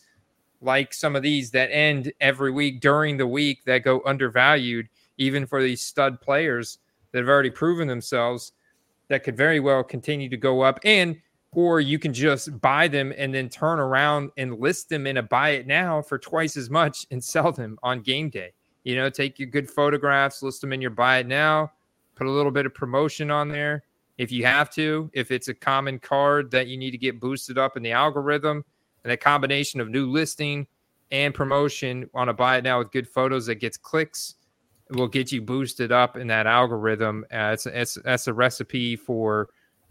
like 0.62 0.93
some 0.93 1.15
of 1.15 1.23
these 1.23 1.49
that 1.51 1.71
end 1.71 2.13
every 2.21 2.51
week 2.51 2.82
during 2.82 3.17
the 3.17 3.25
week 3.25 3.63
that 3.65 3.80
go 3.80 4.01
undervalued, 4.06 4.88
even 5.17 5.45
for 5.47 5.62
these 5.62 5.82
stud 5.82 6.21
players 6.21 6.77
that 7.12 7.19
have 7.19 7.30
already 7.30 7.49
proven 7.49 7.88
themselves 7.88 8.54
that 9.08 9.23
could 9.23 9.36
very 9.36 9.60
well 9.60 9.84
continue 9.84 10.30
to 10.30 10.38
go 10.38 10.62
up 10.62 10.80
and 10.86 11.19
or 11.54 11.82
you 11.82 11.99
can 11.99 12.13
just 12.13 12.62
buy 12.62 12.88
them 12.88 13.13
and 13.17 13.34
then 13.34 13.49
turn 13.49 13.80
around 13.80 14.32
and 14.38 14.60
list 14.60 14.88
them 14.88 15.06
in 15.06 15.17
a 15.17 15.23
buy 15.23 15.49
it 15.49 15.67
now 15.67 16.01
for 16.01 16.17
twice 16.17 16.56
as 16.56 16.69
much 16.69 17.06
and 17.12 17.21
sell 17.21 17.51
them 17.51 17.77
on 17.84 18.01
game 18.01 18.30
day. 18.30 18.54
You 18.84 18.96
know, 18.96 19.10
take 19.10 19.39
your 19.39 19.50
good 19.50 19.70
photographs, 19.70 20.41
list 20.41 20.62
them 20.62 20.74
in 20.74 20.82
your 20.82 20.91
buy 20.91 21.20
it 21.20 21.28
now, 21.28 21.72
put 22.15 22.28
a 22.28 22.32
little 22.32 22.52
bit 22.52 22.65
of 22.65 22.74
promotion 22.74 23.30
on 23.30 23.50
there 23.50 23.84
if 24.17 24.32
you 24.32 24.46
have 24.46 24.70
to, 24.70 25.10
if 25.13 25.32
it's 25.32 25.48
a 25.48 25.54
common 25.54 25.98
card 25.98 26.52
that 26.52 26.67
you 26.67 26.78
need 26.78 26.91
to 26.91 26.98
get 26.98 27.20
boosted 27.20 27.58
up 27.58 27.76
in 27.78 27.84
the 27.84 27.91
algorithm, 27.91 28.63
and 29.04 29.12
a 29.12 29.17
combination 29.17 29.82
of 29.82 29.89
new 29.89 30.10
listing 30.10 30.67
and 31.12 31.34
promotion 31.34 32.08
on 32.13 32.30
a 32.30 32.34
buy 32.34 32.58
it 32.58 32.63
now 32.63 32.78
with 32.78 32.91
good 32.91 33.08
photos 33.08 33.48
that 33.48 33.56
gets 33.56 33.78
clicks 33.78 34.36
will 34.91 35.08
get 35.08 35.32
you 35.32 35.41
boosted 35.41 35.91
up 35.91 36.17
in 36.17 36.28
that 36.28 36.46
algorithm. 36.46 37.26
Uh, 37.34 37.52
it's, 37.54 37.65
it's 37.65 37.96
that's 38.04 38.28
a 38.28 38.34
recipe 38.34 38.96
for 38.96 39.50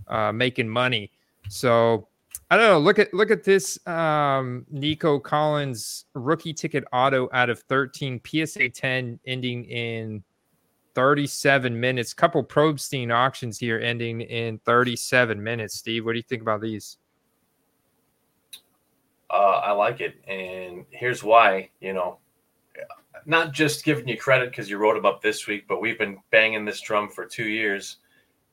uh, 0.09 0.31
making 0.31 0.68
money. 0.68 1.11
So 1.48 2.07
I 2.50 2.56
don't 2.56 2.66
know. 2.66 2.78
Look 2.78 2.98
at 2.98 3.14
look 3.14 3.30
at 3.30 3.44
this 3.44 3.78
um, 3.86 4.66
Nico 4.70 5.20
Collins 5.20 6.06
rookie 6.14 6.52
ticket 6.52 6.84
auto 6.92 7.28
out 7.32 7.48
of 7.48 7.60
13 7.60 8.20
PSA 8.24 8.70
10 8.70 9.20
ending 9.24 9.64
in 9.66 10.24
37 10.94 11.78
minutes. 11.78 12.12
Couple 12.12 12.42
Probstein 12.42 13.14
auctions 13.14 13.58
here 13.58 13.78
ending 13.78 14.22
in 14.22 14.58
37 14.64 15.40
minutes. 15.40 15.76
Steve, 15.76 16.04
what 16.04 16.12
do 16.12 16.18
you 16.18 16.24
think 16.24 16.42
about 16.42 16.60
these? 16.60 16.98
Uh, 19.30 19.60
I 19.64 19.70
like 19.70 20.00
it, 20.00 20.16
and 20.26 20.84
here's 20.90 21.22
why. 21.22 21.70
You 21.80 21.92
know, 21.92 22.18
not 23.26 23.52
just 23.52 23.84
giving 23.84 24.08
you 24.08 24.18
credit 24.18 24.50
because 24.50 24.68
you 24.68 24.78
wrote 24.78 24.94
them 24.94 25.06
up 25.06 25.22
this 25.22 25.46
week, 25.46 25.68
but 25.68 25.80
we've 25.80 25.98
been 25.98 26.18
banging 26.32 26.64
this 26.64 26.80
drum 26.80 27.08
for 27.08 27.26
two 27.26 27.48
years, 27.48 27.98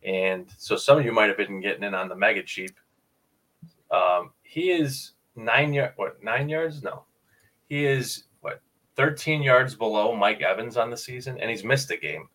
and 0.03 0.45
so 0.57 0.75
some 0.75 0.99
of 0.99 1.05
you 1.05 1.11
might 1.11 1.29
have 1.29 1.37
been 1.37 1.61
getting 1.61 1.83
in 1.83 1.95
on 1.95 2.09
the 2.09 2.15
mega 2.15 2.43
cheap. 2.43 2.77
Um, 3.91 4.31
he 4.43 4.71
is 4.71 5.11
nine 5.35 5.73
yard, 5.73 5.93
what 5.95 6.21
nine 6.23 6.49
yards? 6.49 6.83
No, 6.83 7.03
he 7.69 7.85
is 7.85 8.25
what 8.41 8.61
13 8.95 9.41
yards 9.41 9.75
below 9.75 10.15
Mike 10.15 10.41
Evans 10.41 10.77
on 10.77 10.89
the 10.89 10.97
season, 10.97 11.39
and 11.39 11.49
he's 11.49 11.63
missed 11.63 11.91
a 11.91 11.97
game. 11.97 12.27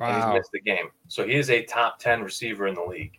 And 0.00 0.16
he's 0.16 0.34
missed 0.34 0.50
a 0.54 0.60
game, 0.60 0.90
so 1.08 1.26
he 1.26 1.34
is 1.34 1.50
a 1.50 1.64
top 1.64 1.98
10 1.98 2.22
receiver 2.22 2.66
in 2.66 2.74
the 2.74 2.82
league. 2.82 3.18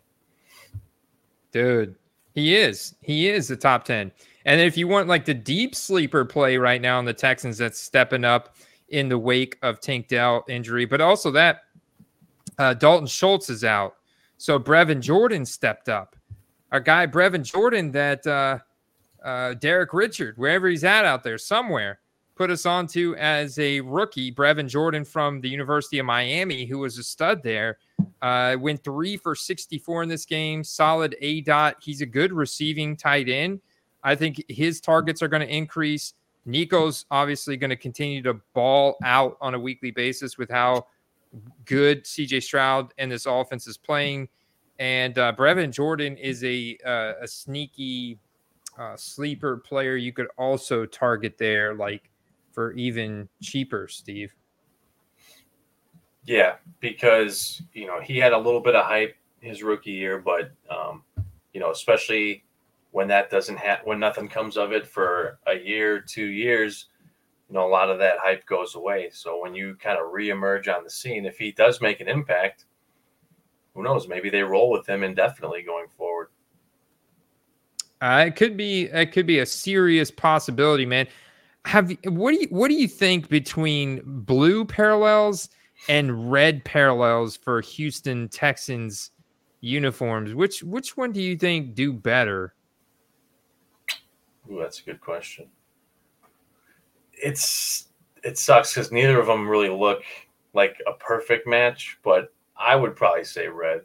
dude, 1.52 1.96
he 2.34 2.56
is. 2.56 2.96
He 3.02 3.30
is 3.30 3.48
the 3.48 3.56
top 3.56 3.86
10. 3.86 4.12
And 4.46 4.60
if 4.60 4.76
you 4.76 4.88
want 4.88 5.08
like 5.08 5.24
the 5.24 5.34
deep 5.34 5.76
sleeper 5.76 6.26
play 6.26 6.58
right 6.58 6.82
now 6.82 7.00
in 7.00 7.06
the 7.06 7.14
Texans, 7.14 7.58
that's 7.58 7.80
stepping 7.80 8.26
up 8.26 8.56
in 8.90 9.08
the 9.08 9.18
wake 9.18 9.58
of 9.62 9.80
Tank 9.80 10.08
Dell 10.08 10.44
injury, 10.50 10.86
but 10.86 11.00
also 11.00 11.32
that 11.32 11.62
uh, 12.58 12.74
Dalton 12.74 13.08
Schultz 13.08 13.50
is 13.50 13.64
out. 13.64 13.96
So 14.38 14.60
Brevin 14.60 15.00
Jordan 15.00 15.46
stepped 15.46 15.90
up. 15.90 16.16
Our 16.74 16.80
guy 16.80 17.06
Brevin 17.06 17.44
Jordan 17.44 17.92
that 17.92 18.26
uh, 18.26 18.58
uh, 19.24 19.54
Derek 19.54 19.94
Richard, 19.94 20.40
wherever 20.40 20.68
he's 20.68 20.84
at 20.84 21.06
out 21.06 21.24
there, 21.24 21.38
somewhere, 21.38 22.00
put 22.36 22.50
us 22.50 22.66
onto 22.66 23.14
as 23.20 23.60
a 23.60 23.80
rookie. 23.82 24.32
Brevin 24.32 24.68
Jordan 24.68 25.06
from 25.06 25.40
the 25.40 25.48
University 25.48 26.00
of 26.00 26.08
Miami, 26.08 26.66
who 26.66 26.80
was 26.80 26.98
a 26.98 27.04
stud 27.04 27.44
there, 27.44 27.78
uh, 28.24 28.58
went 28.60 28.84
three 28.84 29.18
for 29.18 29.36
64 29.36 30.02
in 30.02 30.10
this 30.10 30.26
game. 30.26 30.64
Solid 30.64 31.16
A 31.22 31.42
dot. 31.42 31.76
He's 31.80 32.02
a 32.02 32.08
good 32.08 32.34
receiving 32.34 32.98
tight 32.98 33.30
end. 33.30 33.62
I 34.04 34.16
think 34.16 34.44
his 34.50 34.82
targets 34.82 35.22
are 35.22 35.28
going 35.28 35.48
to 35.48 35.56
increase. 35.56 36.16
Nico's 36.48 37.06
obviously 37.12 37.56
going 37.56 37.70
to 37.70 37.78
continue 37.78 38.24
to 38.24 38.34
ball 38.56 38.98
out 39.04 39.38
on 39.40 39.54
a 39.54 39.60
weekly 39.60 39.92
basis 39.92 40.40
with 40.40 40.50
how 40.50 40.88
good 41.66 42.04
CJ 42.04 42.42
Stroud 42.42 42.96
and 42.98 43.12
this 43.12 43.28
offense 43.28 43.68
is 43.68 43.78
playing. 43.78 44.28
And 44.80 45.18
uh, 45.18 45.34
Brevin 45.38 45.72
Jordan 45.72 46.18
is 46.18 46.44
a 46.44 46.78
uh, 46.86 47.14
a 47.22 47.28
sneaky 47.28 48.20
uh, 48.78 48.96
sleeper 48.96 49.58
player 49.58 49.96
you 49.96 50.12
could 50.12 50.28
also 50.38 50.86
target 50.86 51.38
there, 51.38 51.76
like 51.76 52.10
for 52.52 52.74
even 52.74 53.30
cheaper, 53.42 53.88
Steve. 53.88 54.34
Yeah, 56.26 56.56
because 56.80 57.62
you 57.74 57.86
know 57.86 58.00
he 58.02 58.18
had 58.18 58.34
a 58.34 58.38
little 58.38 58.62
bit 58.62 58.76
of 58.76 58.86
hype 58.86 59.16
his 59.42 59.62
rookie 59.62 59.92
year, 59.92 60.20
but 60.20 60.52
um, 60.70 61.04
you 61.54 61.60
know 61.60 61.72
especially 61.72 62.44
when 62.92 63.08
that 63.08 63.30
doesn't 63.30 63.58
have 63.58 63.80
when 63.84 64.00
nothing 64.00 64.28
comes 64.28 64.58
of 64.58 64.72
it 64.72 64.88
for 64.88 65.40
a 65.48 65.56
year, 65.56 66.00
two 66.00 66.28
years, 66.28 66.88
you 67.50 67.56
know 67.56 67.68
a 67.68 67.70
lot 67.70 67.90
of 67.90 68.00
that 68.00 68.18
hype 68.20 68.46
goes 68.46 68.76
away. 68.76 69.10
So 69.12 69.40
when 69.42 69.54
you 69.54 69.76
kind 69.76 70.00
of 70.00 70.12
reemerge 70.14 70.74
on 70.74 70.84
the 70.84 70.90
scene, 70.90 71.26
if 71.26 71.38
he 71.38 71.52
does 71.52 71.82
make 71.82 72.00
an 72.00 72.08
impact, 72.08 72.66
who 73.74 73.84
knows? 73.84 74.08
Maybe 74.08 74.30
they 74.30 74.44
roll 74.44 74.70
with 74.70 74.88
him 74.88 75.04
indefinitely 75.04 75.64
going 75.64 75.88
forward. 75.88 76.28
Uh, 78.02 78.26
it 78.28 78.36
could 78.36 78.58
be 78.58 78.84
it 78.86 79.12
could 79.12 79.26
be 79.26 79.40
a 79.40 79.46
serious 79.46 80.12
possibility, 80.12 80.86
man. 80.86 81.08
Have 81.66 81.96
what 82.06 82.34
do 82.34 82.42
you 82.42 82.48
what 82.50 82.68
do 82.68 82.74
you 82.74 82.88
think 82.88 83.30
between 83.30 84.02
blue 84.06 84.66
parallels 84.66 85.50
and 85.88 86.32
red 86.32 86.64
parallels 86.66 87.38
for 87.38 87.62
Houston 87.62 88.28
Texans 88.28 89.12
uniforms? 89.62 90.34
Which 90.34 90.62
which 90.64 90.98
one 90.98 91.14
do 91.14 91.22
you 91.22 91.38
think 91.38 91.76
do 91.76 91.94
better? 91.94 92.54
Ooh, 94.52 94.60
that's 94.60 94.82
a 94.82 94.84
good 94.84 95.00
question. 95.00 95.48
It's 97.14 97.88
it 98.24 98.38
sucks 98.38 98.74
because 98.74 98.92
neither 98.92 99.20
of 99.20 99.28
them 99.28 99.48
really 99.48 99.70
look 99.70 100.04
like 100.54 100.76
a 100.88 100.94
perfect 100.94 101.48
match, 101.48 101.98
but 102.04 102.34
I 102.64 102.76
would 102.76 102.96
probably 102.96 103.24
say 103.24 103.48
red. 103.48 103.82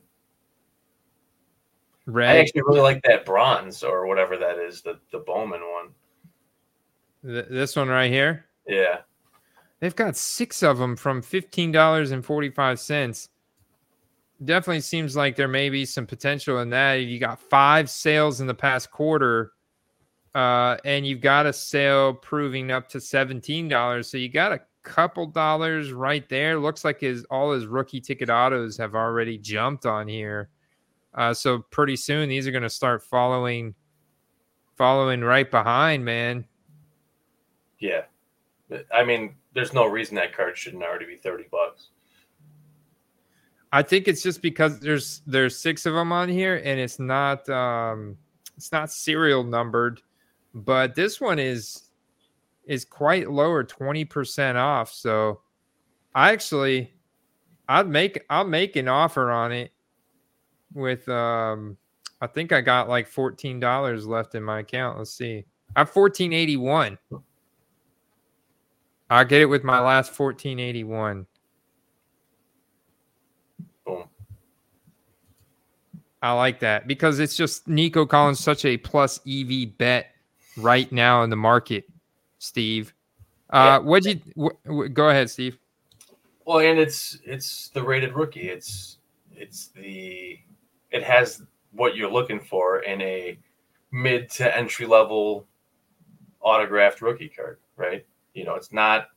Red. 2.06 2.36
I 2.36 2.38
actually 2.38 2.62
really 2.62 2.80
like 2.80 3.02
that 3.02 3.26
bronze 3.26 3.82
or 3.82 4.06
whatever 4.06 4.36
that 4.38 4.58
is, 4.58 4.80
the 4.82 4.98
the 5.12 5.18
Bowman 5.18 5.60
one. 5.60 5.88
th- 7.34 7.48
this 7.50 7.76
one 7.76 7.88
right 7.88 8.10
here. 8.10 8.46
Yeah, 8.66 8.98
They've 9.80 9.94
got 9.94 10.16
six 10.16 10.62
of 10.62 10.78
them 10.78 10.96
from 10.96 11.22
fifteen 11.22 11.70
dollars 11.70 12.10
and 12.10 12.24
forty 12.24 12.50
five 12.50 12.80
cents. 12.80 13.28
Definitely 14.44 14.80
seems 14.80 15.16
like 15.16 15.36
there 15.36 15.48
may 15.48 15.68
be 15.68 15.84
some 15.84 16.06
potential 16.06 16.60
in 16.60 16.70
that. 16.70 16.94
You 16.94 17.18
got 17.18 17.40
five 17.40 17.90
sales 17.90 18.40
in 18.40 18.46
the 18.46 18.54
past 18.54 18.90
quarter, 18.90 19.52
uh, 20.34 20.76
and 20.84 21.06
you've 21.06 21.20
got 21.20 21.46
a 21.46 21.52
sale 21.52 22.14
proving 22.14 22.70
up 22.70 22.88
to 22.90 23.00
seventeen 23.00 23.68
dollars. 23.68 24.10
So 24.10 24.16
you 24.16 24.28
got 24.28 24.52
a 24.52 24.60
couple 24.88 25.26
dollars 25.26 25.92
right 25.92 26.28
there. 26.28 26.58
Looks 26.58 26.84
like 26.84 27.00
his 27.00 27.24
all 27.30 27.52
his 27.52 27.66
rookie 27.66 28.00
ticket 28.00 28.30
autos 28.30 28.76
have 28.78 28.94
already 28.94 29.38
jumped 29.38 29.86
on 29.86 30.08
here. 30.08 30.48
Uh, 31.14 31.34
so 31.34 31.60
pretty 31.70 31.96
soon 31.96 32.28
these 32.28 32.46
are 32.46 32.50
going 32.52 32.62
to 32.62 32.70
start 32.70 33.02
following, 33.02 33.74
following 34.76 35.20
right 35.20 35.50
behind, 35.50 36.04
man. 36.04 36.44
yeah. 37.78 38.02
I 38.94 39.02
mean, 39.04 39.34
there's 39.54 39.72
no 39.72 39.86
reason 39.86 40.16
that 40.16 40.36
card 40.36 40.56
shouldn't 40.58 40.82
already 40.82 41.06
be 41.06 41.16
thirty 41.16 41.44
bucks. 41.50 41.88
I 43.72 43.82
think 43.82 44.08
it's 44.08 44.22
just 44.22 44.42
because 44.42 44.80
there's 44.80 45.22
there's 45.26 45.58
six 45.58 45.86
of 45.86 45.94
them 45.94 46.12
on 46.12 46.28
here 46.28 46.56
and 46.64 46.80
it's 46.80 46.98
not 46.98 47.48
um 47.48 48.16
it's 48.56 48.72
not 48.72 48.90
serial 48.90 49.44
numbered, 49.44 50.00
but 50.54 50.94
this 50.94 51.20
one 51.20 51.38
is 51.38 51.87
is 52.68 52.84
quite 52.84 53.30
lower, 53.30 53.64
20% 53.64 54.54
off. 54.54 54.92
So 54.92 55.40
I 56.14 56.32
actually 56.32 56.92
I'd 57.68 57.88
make 57.88 58.24
I'll 58.30 58.46
make 58.46 58.76
an 58.76 58.86
offer 58.86 59.30
on 59.30 59.50
it 59.50 59.72
with 60.74 61.08
um 61.08 61.76
I 62.20 62.26
think 62.26 62.52
I 62.52 62.60
got 62.60 62.88
like 62.88 63.10
$14 63.10 64.06
left 64.06 64.34
in 64.34 64.42
my 64.42 64.60
account. 64.60 64.98
Let's 64.98 65.12
see. 65.12 65.44
I 65.74 65.80
have 65.80 65.94
1481. 65.94 66.98
I'll 69.10 69.24
get 69.24 69.40
it 69.40 69.46
with 69.46 69.64
my 69.64 69.80
last 69.80 70.18
1481. 70.18 71.26
Boom. 73.86 74.04
I 76.20 76.32
like 76.32 76.60
that 76.60 76.88
because 76.88 77.20
it's 77.20 77.36
just 77.36 77.68
Nico 77.68 78.04
Collins 78.04 78.40
such 78.40 78.64
a 78.64 78.76
plus 78.76 79.20
EV 79.26 79.78
bet 79.78 80.08
right 80.56 80.90
now 80.90 81.22
in 81.22 81.30
the 81.30 81.36
market, 81.36 81.84
Steve. 82.38 82.94
Uh, 83.50 83.80
what'd 83.80 84.04
you 84.06 84.20
wh- 84.36 84.68
wh- 84.70 84.92
go 84.92 85.08
ahead, 85.08 85.30
Steve? 85.30 85.58
Well, 86.44 86.60
and 86.60 86.78
it's 86.78 87.18
it's 87.24 87.68
the 87.70 87.82
rated 87.82 88.14
rookie. 88.14 88.48
It's 88.48 88.98
it's 89.32 89.68
the 89.68 90.38
it 90.90 91.02
has 91.02 91.42
what 91.72 91.96
you're 91.96 92.10
looking 92.10 92.40
for 92.40 92.80
in 92.80 93.00
a 93.00 93.38
mid 93.92 94.30
to 94.30 94.56
entry 94.56 94.86
level 94.86 95.46
autographed 96.40 97.02
rookie 97.02 97.28
card, 97.28 97.58
right? 97.76 98.06
You 98.34 98.44
know, 98.44 98.54
it's 98.54 98.72
not 98.72 99.08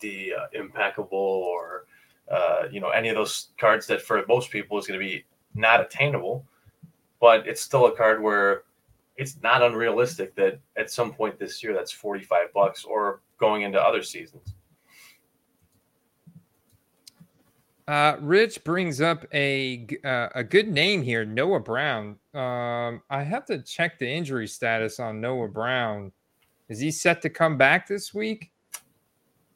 the 0.00 0.34
uh, 0.34 0.46
impeccable 0.52 1.18
or 1.18 1.86
uh, 2.30 2.64
you 2.70 2.80
know 2.80 2.90
any 2.90 3.08
of 3.08 3.14
those 3.14 3.48
cards 3.58 3.86
that 3.86 4.02
for 4.02 4.24
most 4.28 4.50
people 4.50 4.78
is 4.78 4.86
going 4.86 4.98
to 4.98 5.04
be 5.04 5.24
not 5.54 5.80
attainable, 5.80 6.44
but 7.20 7.46
it's 7.46 7.60
still 7.60 7.86
a 7.86 7.92
card 7.92 8.22
where 8.22 8.62
it's 9.16 9.40
not 9.42 9.62
unrealistic 9.62 10.34
that 10.36 10.60
at 10.76 10.90
some 10.90 11.12
point 11.12 11.38
this 11.38 11.62
year 11.62 11.74
that's 11.74 11.92
45 11.92 12.52
bucks 12.52 12.84
or 12.84 13.22
going 13.38 13.62
into 13.62 13.80
other 13.80 14.02
seasons. 14.02 14.54
Uh, 17.88 18.16
Rich 18.20 18.62
brings 18.62 19.00
up 19.00 19.26
a 19.34 19.86
uh, 20.04 20.28
a 20.36 20.44
good 20.44 20.68
name 20.68 21.02
here, 21.02 21.24
Noah 21.24 21.60
Brown. 21.60 22.16
Um, 22.32 23.02
I 23.10 23.22
have 23.22 23.44
to 23.46 23.60
check 23.60 23.98
the 23.98 24.08
injury 24.08 24.46
status 24.46 25.00
on 25.00 25.20
Noah 25.20 25.48
Brown. 25.48 26.12
Is 26.68 26.78
he 26.78 26.92
set 26.92 27.20
to 27.22 27.28
come 27.28 27.58
back 27.58 27.88
this 27.88 28.14
week? 28.14 28.52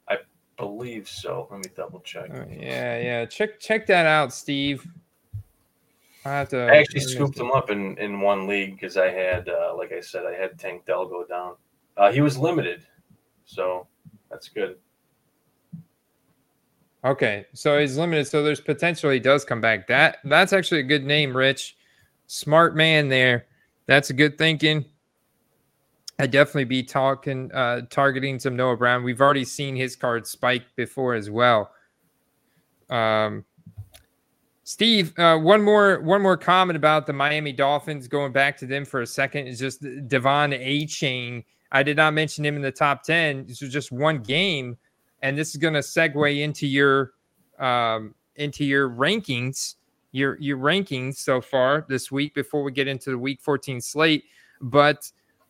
I 0.09 0.17
believe 0.57 1.07
so. 1.07 1.47
Let 1.49 1.61
me 1.61 1.71
double 1.75 2.01
check. 2.01 2.29
Uh, 2.29 2.45
yeah, 2.51 2.99
yeah. 2.99 3.25
Check 3.25 3.61
check 3.61 3.87
that 3.87 4.05
out, 4.05 4.33
Steve. 4.33 4.85
I 6.27 6.31
have 6.31 6.49
to. 6.49 6.67
I 6.67 6.75
actually 6.75 6.99
scooped 6.99 7.39
him 7.39 7.51
up 7.51 7.69
in, 7.69 7.97
in 7.99 8.19
one 8.19 8.47
league 8.47 8.73
because 8.73 8.97
I 8.97 9.09
had, 9.09 9.47
uh, 9.47 9.73
like 9.77 9.93
I 9.93 10.01
said, 10.01 10.25
I 10.25 10.33
had 10.33 10.59
Tank 10.59 10.85
Dell 10.85 11.07
go 11.07 11.23
down. 11.23 11.53
Uh, 11.95 12.11
he 12.11 12.19
was 12.19 12.37
limited, 12.37 12.85
so 13.45 13.87
that's 14.29 14.49
good. 14.49 14.75
Okay, 17.05 17.45
so 17.53 17.79
he's 17.79 17.97
limited. 17.97 18.27
So 18.27 18.43
there's 18.43 18.59
potential 18.59 19.09
he 19.09 19.19
does 19.19 19.45
come 19.45 19.61
back. 19.61 19.87
That 19.87 20.17
that's 20.25 20.51
actually 20.51 20.81
a 20.81 20.83
good 20.83 21.05
name, 21.05 21.35
Rich. 21.35 21.77
Smart 22.27 22.75
man 22.75 23.07
there. 23.07 23.45
That's 23.85 24.09
a 24.09 24.13
good 24.13 24.37
thinking. 24.37 24.83
I'd 26.19 26.31
definitely 26.31 26.65
be 26.65 26.83
talking, 26.83 27.49
uh, 27.53 27.83
targeting 27.89 28.37
some 28.39 28.57
Noah 28.57 28.75
Brown. 28.75 29.03
We've 29.03 29.21
already 29.21 29.45
seen 29.45 29.77
his 29.77 29.95
card 29.95 30.27
spike 30.27 30.65
before 30.75 31.13
as 31.13 31.29
well. 31.29 31.71
Um, 32.89 33.45
Steve, 34.67 35.17
uh, 35.17 35.37
one 35.37 35.61
more 35.61 36.01
one 36.01 36.21
more 36.21 36.35
comment 36.35 36.75
about 36.75 37.07
the 37.07 37.13
Miami 37.13 37.53
Dolphins. 37.53 38.09
Going 38.09 38.33
back 38.33 38.57
to 38.57 38.65
them 38.65 38.83
for 38.83 38.99
a 38.99 39.07
second 39.07 39.47
is 39.47 39.59
just 39.59 39.81
De'Von 39.81 40.53
Achane. 40.61 41.45
I 41.71 41.83
did 41.83 41.95
not 41.95 42.13
mention 42.13 42.45
him 42.45 42.57
in 42.57 42.61
the 42.61 42.71
top 42.73 43.01
ten. 43.01 43.45
This 43.47 43.61
was 43.61 43.71
just 43.71 43.93
one 43.93 44.21
game, 44.21 44.75
and 45.21 45.37
this 45.37 45.51
is 45.51 45.55
going 45.55 45.75
to 45.75 45.79
segue 45.79 46.41
into 46.41 46.67
your 46.67 47.13
um, 47.59 48.13
into 48.35 48.65
your 48.65 48.89
rankings, 48.89 49.75
your 50.11 50.37
your 50.41 50.57
rankings 50.57 51.15
so 51.15 51.39
far 51.39 51.85
this 51.87 52.11
week 52.11 52.35
before 52.35 52.61
we 52.61 52.73
get 52.73 52.89
into 52.89 53.09
the 53.09 53.17
Week 53.17 53.39
14 53.41 53.79
slate. 53.79 54.25
But 54.59 55.09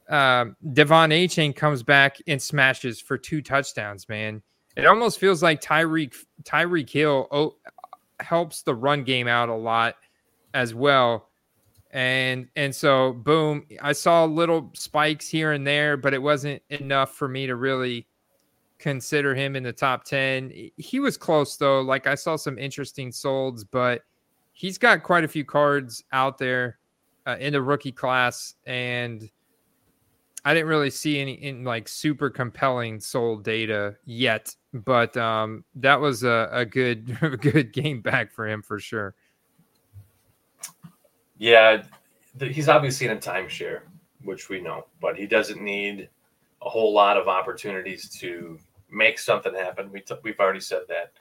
um, 0.10 0.56
De'Von 0.64 1.12
Achane 1.12 1.56
comes 1.56 1.82
back 1.82 2.18
and 2.28 2.40
smashes 2.40 3.02
for 3.02 3.18
two 3.18 3.42
touchdowns. 3.42 4.08
Man, 4.08 4.44
it 4.76 4.86
almost 4.86 5.20
feels 5.20 5.42
like 5.42 5.60
Tyreek 5.60 6.14
Tyreek 6.44 6.88
Hill 6.88 7.28
helps 8.20 8.62
the 8.62 8.76
run 8.76 9.04
game 9.04 9.28
out 9.28 9.50
a 9.50 9.56
lot 9.56 9.96
as 10.54 10.74
well. 10.74 11.30
And 11.92 12.48
and 12.56 12.76
so 12.76 13.14
boom, 13.14 13.66
I 13.82 13.94
saw 13.94 14.26
little 14.26 14.72
spikes 14.74 15.28
here 15.28 15.54
and 15.54 15.66
there, 15.66 15.98
but 15.98 16.14
it 16.14 16.22
wasn't 16.22 16.62
enough 16.70 17.16
for 17.16 17.28
me 17.28 17.48
to 17.48 17.56
really 17.56 18.08
consider 18.78 19.34
him 19.34 19.56
in 19.56 19.64
the 19.64 19.74
top 19.74 20.04
10. 20.04 20.72
He 20.78 21.00
was 21.00 21.18
close 21.18 21.58
though. 21.58 21.82
Like 21.82 22.06
I 22.06 22.16
saw 22.16 22.36
some 22.36 22.60
interesting 22.60 23.12
solds, 23.12 23.64
but 23.70 24.02
he's 24.54 24.78
got 24.78 25.04
quite 25.04 25.24
a 25.24 25.28
few 25.28 25.46
cards 25.46 26.04
out 26.12 26.38
there 26.38 26.78
uh, 27.26 27.38
in 27.40 27.54
the 27.54 27.62
rookie 27.62 27.92
class 27.92 28.56
and 28.66 29.30
I 30.48 30.54
didn't 30.54 30.70
really 30.70 30.90
see 30.90 31.20
any 31.20 31.34
in 31.34 31.66
like 31.66 31.90
super 31.90 32.30
compelling 32.30 33.02
sold 33.02 33.44
data 33.44 33.98
yet, 34.06 34.56
but 34.80 35.16
um, 35.18 35.64
that 35.76 36.00
was 36.00 36.24
a, 36.24 36.50
a 36.52 36.66
good 36.66 37.18
a 37.22 37.38
good 37.38 37.74
game 37.74 38.02
back 38.02 38.32
for 38.32 38.48
him 38.48 38.62
for 38.62 38.80
sure. 38.80 39.16
Yeah, 41.38 41.84
the, 42.36 42.48
he's 42.48 42.70
obviously 42.70 43.08
in 43.08 43.16
a 43.16 43.20
timeshare, 43.20 43.82
which 44.24 44.50
we 44.50 44.60
know, 44.60 44.88
but 45.02 45.18
he 45.18 45.28
doesn't 45.28 45.62
need 45.62 46.10
a 46.62 46.70
whole 46.70 46.94
lot 46.94 47.18
of 47.18 47.28
opportunities 47.28 48.10
to 48.20 48.58
make 48.90 49.20
something 49.20 49.54
happen. 49.54 49.92
We 49.92 50.02
t- 50.02 50.16
we've 50.24 50.40
already 50.40 50.60
said 50.60 50.82
that, 50.90 51.12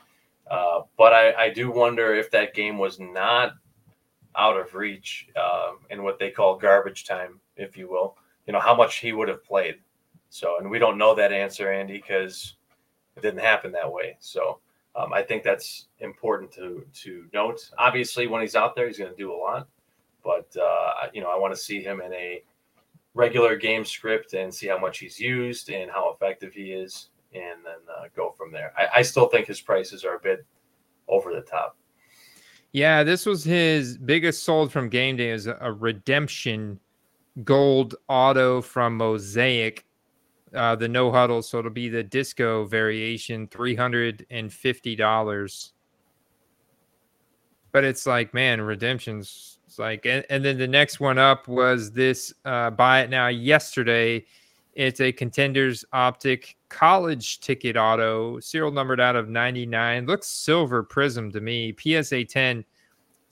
uh, 0.50 0.82
but 0.96 1.12
I, 1.12 1.34
I 1.34 1.50
do 1.50 1.70
wonder 1.70 2.14
if 2.14 2.30
that 2.30 2.54
game 2.54 2.78
was 2.78 2.98
not 2.98 3.54
out 4.36 4.56
of 4.56 4.74
reach 4.74 5.28
uh, 5.36 5.72
in 5.90 6.02
what 6.02 6.18
they 6.18 6.30
call 6.30 6.56
garbage 6.56 7.04
time, 7.04 7.40
if 7.56 7.76
you 7.76 7.88
will 7.88 8.16
you 8.46 8.52
know, 8.52 8.60
how 8.60 8.74
much 8.74 8.98
he 8.98 9.12
would 9.12 9.28
have 9.28 9.44
played. 9.44 9.76
So, 10.30 10.58
and 10.58 10.70
we 10.70 10.78
don't 10.78 10.98
know 10.98 11.14
that 11.14 11.32
answer, 11.32 11.70
Andy, 11.70 11.94
because 11.94 12.55
it 13.16 13.22
didn't 13.22 13.40
happen 13.40 13.72
that 13.72 13.90
way. 13.90 14.16
So, 14.20 14.60
um, 14.94 15.12
I 15.12 15.22
think 15.22 15.42
that's 15.42 15.88
important 16.00 16.50
to 16.52 16.84
to 17.02 17.26
note. 17.32 17.70
Obviously, 17.78 18.26
when 18.26 18.40
he's 18.40 18.56
out 18.56 18.74
there, 18.74 18.86
he's 18.86 18.98
going 18.98 19.10
to 19.10 19.16
do 19.16 19.32
a 19.32 19.36
lot, 19.36 19.68
but 20.24 20.54
uh, 20.56 21.08
you 21.12 21.20
know, 21.20 21.30
I 21.30 21.38
want 21.38 21.54
to 21.54 21.60
see 21.60 21.82
him 21.82 22.00
in 22.00 22.12
a 22.12 22.42
regular 23.14 23.56
game 23.56 23.84
script 23.84 24.34
and 24.34 24.52
see 24.54 24.66
how 24.66 24.78
much 24.78 24.98
he's 24.98 25.18
used 25.18 25.70
and 25.70 25.90
how 25.90 26.12
effective 26.12 26.52
he 26.52 26.72
is, 26.72 27.10
and 27.34 27.64
then 27.64 27.80
uh, 27.98 28.04
go 28.14 28.34
from 28.36 28.52
there. 28.52 28.72
I, 28.76 28.98
I 28.98 29.02
still 29.02 29.28
think 29.28 29.46
his 29.46 29.60
prices 29.60 30.04
are 30.04 30.16
a 30.16 30.20
bit 30.20 30.44
over 31.08 31.32
the 31.32 31.42
top. 31.42 31.76
Yeah, 32.72 33.04
this 33.04 33.24
was 33.24 33.42
his 33.42 33.96
biggest 33.96 34.42
sold 34.42 34.70
from 34.70 34.90
game 34.90 35.16
day 35.16 35.30
as 35.30 35.46
a 35.46 35.72
redemption 35.72 36.78
gold 37.42 37.94
auto 38.08 38.60
from 38.60 38.98
Mosaic, 38.98 39.85
uh, 40.54 40.76
the 40.76 40.88
no 40.88 41.10
huddle. 41.10 41.42
So 41.42 41.58
it'll 41.58 41.70
be 41.70 41.88
the 41.88 42.02
disco 42.02 42.64
variation, 42.64 43.48
$350. 43.48 45.70
But 47.72 47.84
it's 47.84 48.06
like, 48.06 48.32
man, 48.32 48.60
redemptions. 48.60 49.58
It's 49.66 49.78
like, 49.78 50.06
and, 50.06 50.24
and 50.30 50.44
then 50.44 50.58
the 50.58 50.68
next 50.68 51.00
one 51.00 51.18
up 51.18 51.48
was 51.48 51.92
this 51.92 52.32
uh, 52.44 52.70
buy 52.70 53.02
it 53.02 53.10
now 53.10 53.28
yesterday. 53.28 54.24
It's 54.74 55.00
a 55.00 55.12
contenders 55.12 55.84
optic 55.92 56.56
college 56.68 57.40
ticket 57.40 57.76
auto, 57.76 58.40
serial 58.40 58.70
numbered 58.70 59.00
out 59.00 59.16
of 59.16 59.28
99. 59.28 60.06
Looks 60.06 60.26
silver 60.26 60.82
prism 60.82 61.30
to 61.32 61.40
me. 61.40 61.74
PSA 61.78 62.24
10 62.24 62.64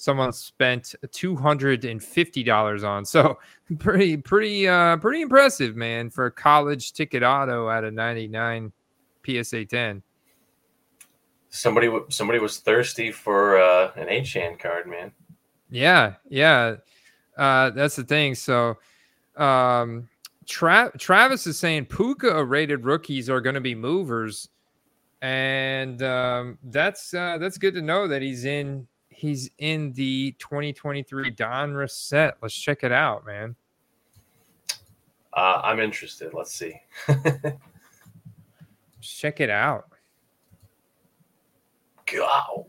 someone 0.04 0.32
spent 0.32 0.94
$250 1.06 2.88
on. 2.88 3.04
So 3.06 3.38
pretty, 3.78 4.18
pretty, 4.18 4.68
uh, 4.68 4.98
pretty 4.98 5.22
impressive, 5.22 5.76
man, 5.76 6.10
for 6.10 6.26
a 6.26 6.30
college 6.30 6.92
ticket 6.92 7.22
auto 7.22 7.70
at 7.70 7.84
a 7.84 7.90
99 7.90 8.70
PSA 9.24 9.64
10. 9.64 10.02
Somebody, 11.48 11.90
somebody 12.10 12.38
was 12.38 12.58
thirsty 12.58 13.10
for 13.10 13.58
uh, 13.58 13.92
an 13.96 14.08
Achane 14.08 14.58
card, 14.58 14.86
man. 14.86 15.12
Yeah, 15.70 16.14
yeah, 16.28 16.76
uh, 17.38 17.70
that's 17.70 17.96
the 17.96 18.04
thing. 18.04 18.34
So, 18.34 18.76
um, 19.36 20.08
Tra- 20.46 20.92
Travis 20.98 21.46
is 21.46 21.58
saying 21.58 21.86
Puka 21.86 22.44
rated 22.44 22.84
rookies 22.84 23.30
are 23.30 23.40
going 23.40 23.54
to 23.54 23.60
be 23.60 23.74
movers, 23.74 24.48
and 25.22 26.02
um, 26.02 26.58
that's 26.64 27.14
uh, 27.14 27.38
that's 27.38 27.56
good 27.56 27.74
to 27.74 27.82
know 27.82 28.06
that 28.06 28.20
he's 28.20 28.44
in 28.44 28.86
he's 29.14 29.50
in 29.58 29.92
the 29.92 30.32
2023 30.38 31.30
Donruss 31.32 31.90
set. 31.90 32.36
Let's 32.42 32.54
check 32.54 32.84
it 32.84 32.92
out, 32.92 33.24
man. 33.24 33.54
Uh, 35.32 35.60
I'm 35.64 35.80
interested. 35.80 36.32
Let's 36.34 36.52
see. 36.52 36.80
check 39.00 39.40
it 39.40 39.50
out. 39.50 39.88
Wow. 42.12 42.66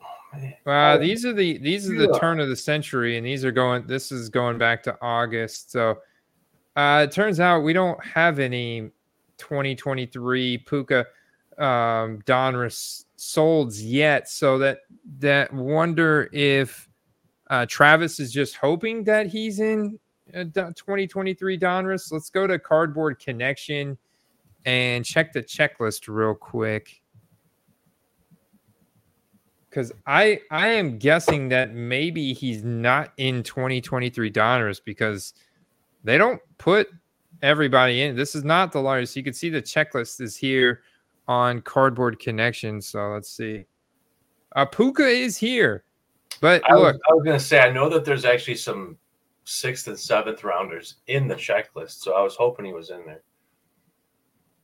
Wow, 0.66 0.98
these 0.98 1.26
are 1.26 1.32
the 1.32 1.58
these 1.60 1.90
are 1.90 1.96
the 1.96 2.18
turn 2.20 2.42
of 2.42 2.50
the 2.50 2.58
century, 2.58 3.18
and 3.18 3.26
these 3.26 3.46
are 3.46 3.52
going. 3.52 3.88
This 3.88 4.12
is 4.12 4.28
going 4.28 4.58
back 4.58 4.84
to 4.84 4.98
August. 5.02 5.72
So 5.72 6.00
uh, 6.76 7.06
it 7.08 7.14
turns 7.14 7.40
out 7.40 7.62
we 7.62 7.72
don't 7.72 8.04
have 8.04 8.40
any 8.40 8.92
2023 9.38 10.58
Puka 10.60 11.06
um, 11.58 12.22
Donruss 12.26 13.05
solds 13.18 13.80
yet. 13.82 14.30
So 14.30 14.58
that 14.60 14.80
that 15.20 15.54
wonder 15.54 16.30
if 16.32 16.90
uh, 17.50 17.66
Travis 17.68 18.20
is 18.20 18.32
just 18.32 18.56
hoping 18.56 19.04
that 19.06 19.28
he's 19.28 19.60
in 19.60 20.00
uh, 20.34 20.44
2023 20.44 21.58
Donruss. 21.58 22.12
Let's 22.12 22.30
go 22.30 22.48
to 22.48 22.58
Cardboard 22.58 23.20
Connection 23.20 23.98
and 24.66 25.06
check 25.06 25.32
the 25.32 25.44
checklist 25.44 26.08
real 26.08 26.34
quick. 26.34 27.02
Because 29.70 29.92
I 30.08 30.40
I 30.52 30.70
am 30.70 30.98
guessing 30.98 31.50
that 31.50 31.74
maybe 31.74 32.34
he's 32.34 32.64
not 32.64 33.12
in 33.18 33.44
2023 33.44 34.32
Donruss 34.32 34.80
because 34.84 35.34
they 36.04 36.18
don't 36.18 36.42
put 36.58 36.88
everybody 37.42 38.02
in. 38.02 38.16
This 38.16 38.36
is 38.36 38.44
not 38.44 38.72
the 38.72 38.82
largest. 38.82 39.16
You 39.16 39.24
can 39.24 39.34
see 39.34 39.50
the 39.50 39.62
checklist 39.62 40.22
is 40.22 40.38
here 40.38 40.82
on 41.28 41.62
Cardboard 41.62 42.20
Connection. 42.20 42.82
So 42.82 43.10
let's 43.10 43.30
see. 43.30 43.66
Uh, 44.56 44.66
Puka 44.66 45.06
is 45.06 45.38
here, 45.38 45.84
but 46.40 46.62
I 46.70 46.76
look, 46.76 46.94
was, 46.94 47.02
I 47.10 47.14
was 47.14 47.24
going 47.24 47.38
to 47.38 47.44
say 47.44 47.60
I 47.60 47.72
know 47.72 47.90
that 47.90 48.06
there's 48.06 48.26
actually 48.26 48.56
some 48.56 48.98
sixth 49.44 49.88
and 49.88 50.00
seventh 50.00 50.44
rounders 50.44 50.96
in 51.08 51.28
the 51.28 51.36
checklist, 51.36 52.02
so 52.02 52.14
I 52.14 52.22
was 52.22 52.36
hoping 52.36 52.66
he 52.66 52.74
was 52.74 52.90
in 52.90 53.06
there. 53.06 53.22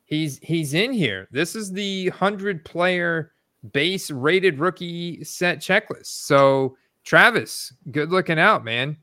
He's 0.05 0.39
he's 0.39 0.73
in 0.73 0.91
here. 0.91 1.27
This 1.31 1.55
is 1.55 1.71
the 1.71 2.09
hundred 2.09 2.65
player 2.65 3.31
base 3.73 4.11
rated 4.11 4.59
rookie 4.59 5.23
set 5.23 5.59
checklist. 5.59 6.07
So 6.07 6.77
Travis, 7.03 7.73
good 7.91 8.11
looking 8.11 8.39
out, 8.39 8.63
man. 8.63 8.97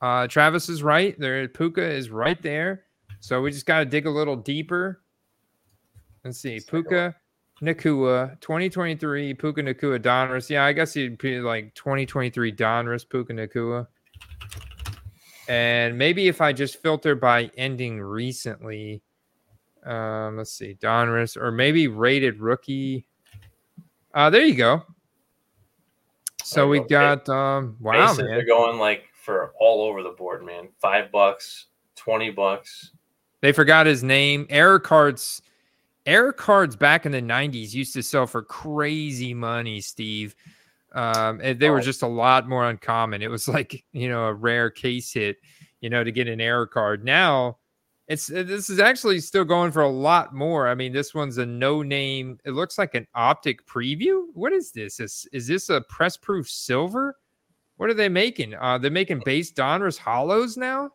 Uh, 0.00 0.26
Travis 0.26 0.68
is 0.68 0.82
right 0.82 1.18
there. 1.18 1.48
Puka 1.48 1.82
is 1.82 2.10
right 2.10 2.40
there. 2.42 2.84
So 3.20 3.40
we 3.40 3.50
just 3.50 3.66
got 3.66 3.80
to 3.80 3.84
dig 3.84 4.06
a 4.06 4.10
little 4.10 4.36
deeper 4.36 5.02
Let's 6.26 6.40
see. 6.40 6.58
Puka 6.58 7.14
Nacua, 7.62 8.40
2023 8.40 9.34
Puka 9.34 9.62
Nacua 9.62 10.02
Donruss. 10.02 10.50
Yeah, 10.50 10.64
I 10.64 10.72
guess 10.72 10.92
he'd 10.92 11.18
be 11.18 11.38
like 11.38 11.72
2023 11.74 12.52
Donruss 12.52 13.08
Puka 13.08 13.32
Nacua. 13.32 13.86
And 15.48 15.96
maybe 15.96 16.26
if 16.26 16.40
I 16.40 16.52
just 16.52 16.82
filter 16.82 17.14
by 17.14 17.48
ending 17.56 18.00
recently, 18.00 19.02
um, 19.84 20.38
let's 20.38 20.52
see, 20.52 20.76
Donruss, 20.82 21.36
or 21.36 21.52
maybe 21.52 21.86
rated 21.86 22.40
rookie. 22.40 23.06
Uh, 24.12 24.28
there 24.28 24.44
you 24.44 24.56
go. 24.56 24.82
So 26.42 26.66
we 26.66 26.80
got 26.80 27.28
um 27.28 27.76
wow, 27.80 28.14
man. 28.14 28.26
They're 28.26 28.44
going 28.44 28.78
like 28.78 29.04
for 29.14 29.52
all 29.60 29.82
over 29.82 30.02
the 30.02 30.10
board, 30.10 30.44
man. 30.44 30.68
Five 30.80 31.12
bucks, 31.12 31.66
twenty 31.94 32.30
bucks. 32.30 32.90
They 33.42 33.52
forgot 33.52 33.86
his 33.86 34.02
name. 34.02 34.46
Error 34.48 34.80
cards 34.80 35.42
Air 36.06 36.32
cards 36.32 36.76
back 36.76 37.04
in 37.04 37.12
the 37.12 37.20
90s 37.20 37.74
used 37.74 37.92
to 37.94 38.02
sell 38.02 38.26
for 38.26 38.42
crazy 38.42 39.34
money, 39.34 39.80
Steve. 39.80 40.34
Um, 40.92 41.40
and 41.42 41.58
they 41.58 41.68
were 41.68 41.80
just 41.80 42.02
a 42.02 42.06
lot 42.06 42.48
more 42.48 42.64
uncommon. 42.68 43.20
It 43.22 43.30
was 43.30 43.48
like, 43.56 43.84
you 43.92 44.08
know, 44.08 44.26
a 44.26 44.32
rare 44.34 44.70
case 44.70 45.12
hit, 45.12 45.36
you 45.80 45.90
know, 45.90 46.04
to 46.04 46.12
get 46.12 46.28
an 46.28 46.40
error 46.40 46.66
card. 46.66 47.04
Now, 47.04 47.58
It's 48.08 48.30
uh, 48.30 48.44
this 48.44 48.70
is 48.70 48.78
actually 48.78 49.18
still 49.20 49.44
going 49.44 49.72
for 49.72 49.82
a 49.82 49.90
lot 49.90 50.32
more. 50.32 50.68
I 50.68 50.74
mean, 50.76 50.92
this 50.92 51.12
one's 51.12 51.38
a 51.38 51.44
no 51.44 51.82
name. 51.82 52.38
It 52.44 52.52
looks 52.52 52.78
like 52.78 52.94
an 52.94 53.06
optic 53.14 53.66
preview. 53.66 54.26
What 54.32 54.52
is 54.52 54.70
this? 54.70 55.00
Is 55.00 55.26
is 55.32 55.48
this 55.48 55.70
a 55.70 55.80
press 55.88 56.16
proof 56.16 56.48
silver? 56.48 57.16
What 57.78 57.90
are 57.90 57.94
they 57.94 58.08
making? 58.08 58.54
Uh, 58.54 58.78
they're 58.78 58.90
making 58.92 59.22
base 59.24 59.52
Donruss 59.52 59.98
hollows 59.98 60.56
now. 60.56 60.90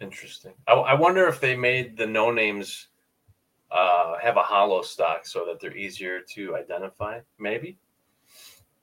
Interesting. 0.00 0.52
I, 0.68 0.74
I 0.74 0.94
wonder 0.94 1.26
if 1.26 1.40
they 1.40 1.56
made 1.56 1.96
the 1.96 2.06
no 2.06 2.30
names 2.30 2.88
uh, 3.72 4.18
have 4.18 4.36
a 4.36 4.42
hollow 4.42 4.82
stock 4.82 5.26
so 5.26 5.44
that 5.46 5.60
they're 5.60 5.76
easier 5.76 6.20
to 6.20 6.56
identify. 6.56 7.20
Maybe. 7.38 7.78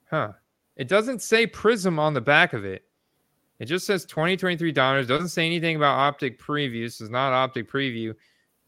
Huh. 0.10 0.34
It 0.76 0.88
doesn't 0.88 1.22
say 1.22 1.48
Prism 1.48 2.00
on 2.00 2.14
the 2.14 2.22
back 2.22 2.54
of 2.54 2.64
it. 2.64 2.84
It 3.60 3.66
just 3.66 3.86
says 3.86 4.06
2023 4.06 4.72
Donruss. 4.72 5.08
Doesn't 5.08 5.30
say 5.30 5.46
anything 5.46 5.76
about 5.76 5.98
optic 5.98 6.40
preview. 6.40 6.86
This 6.86 7.02
is 7.02 7.10
not 7.10 7.34
optic 7.34 7.70
preview. 7.70 8.12
It 8.12 8.18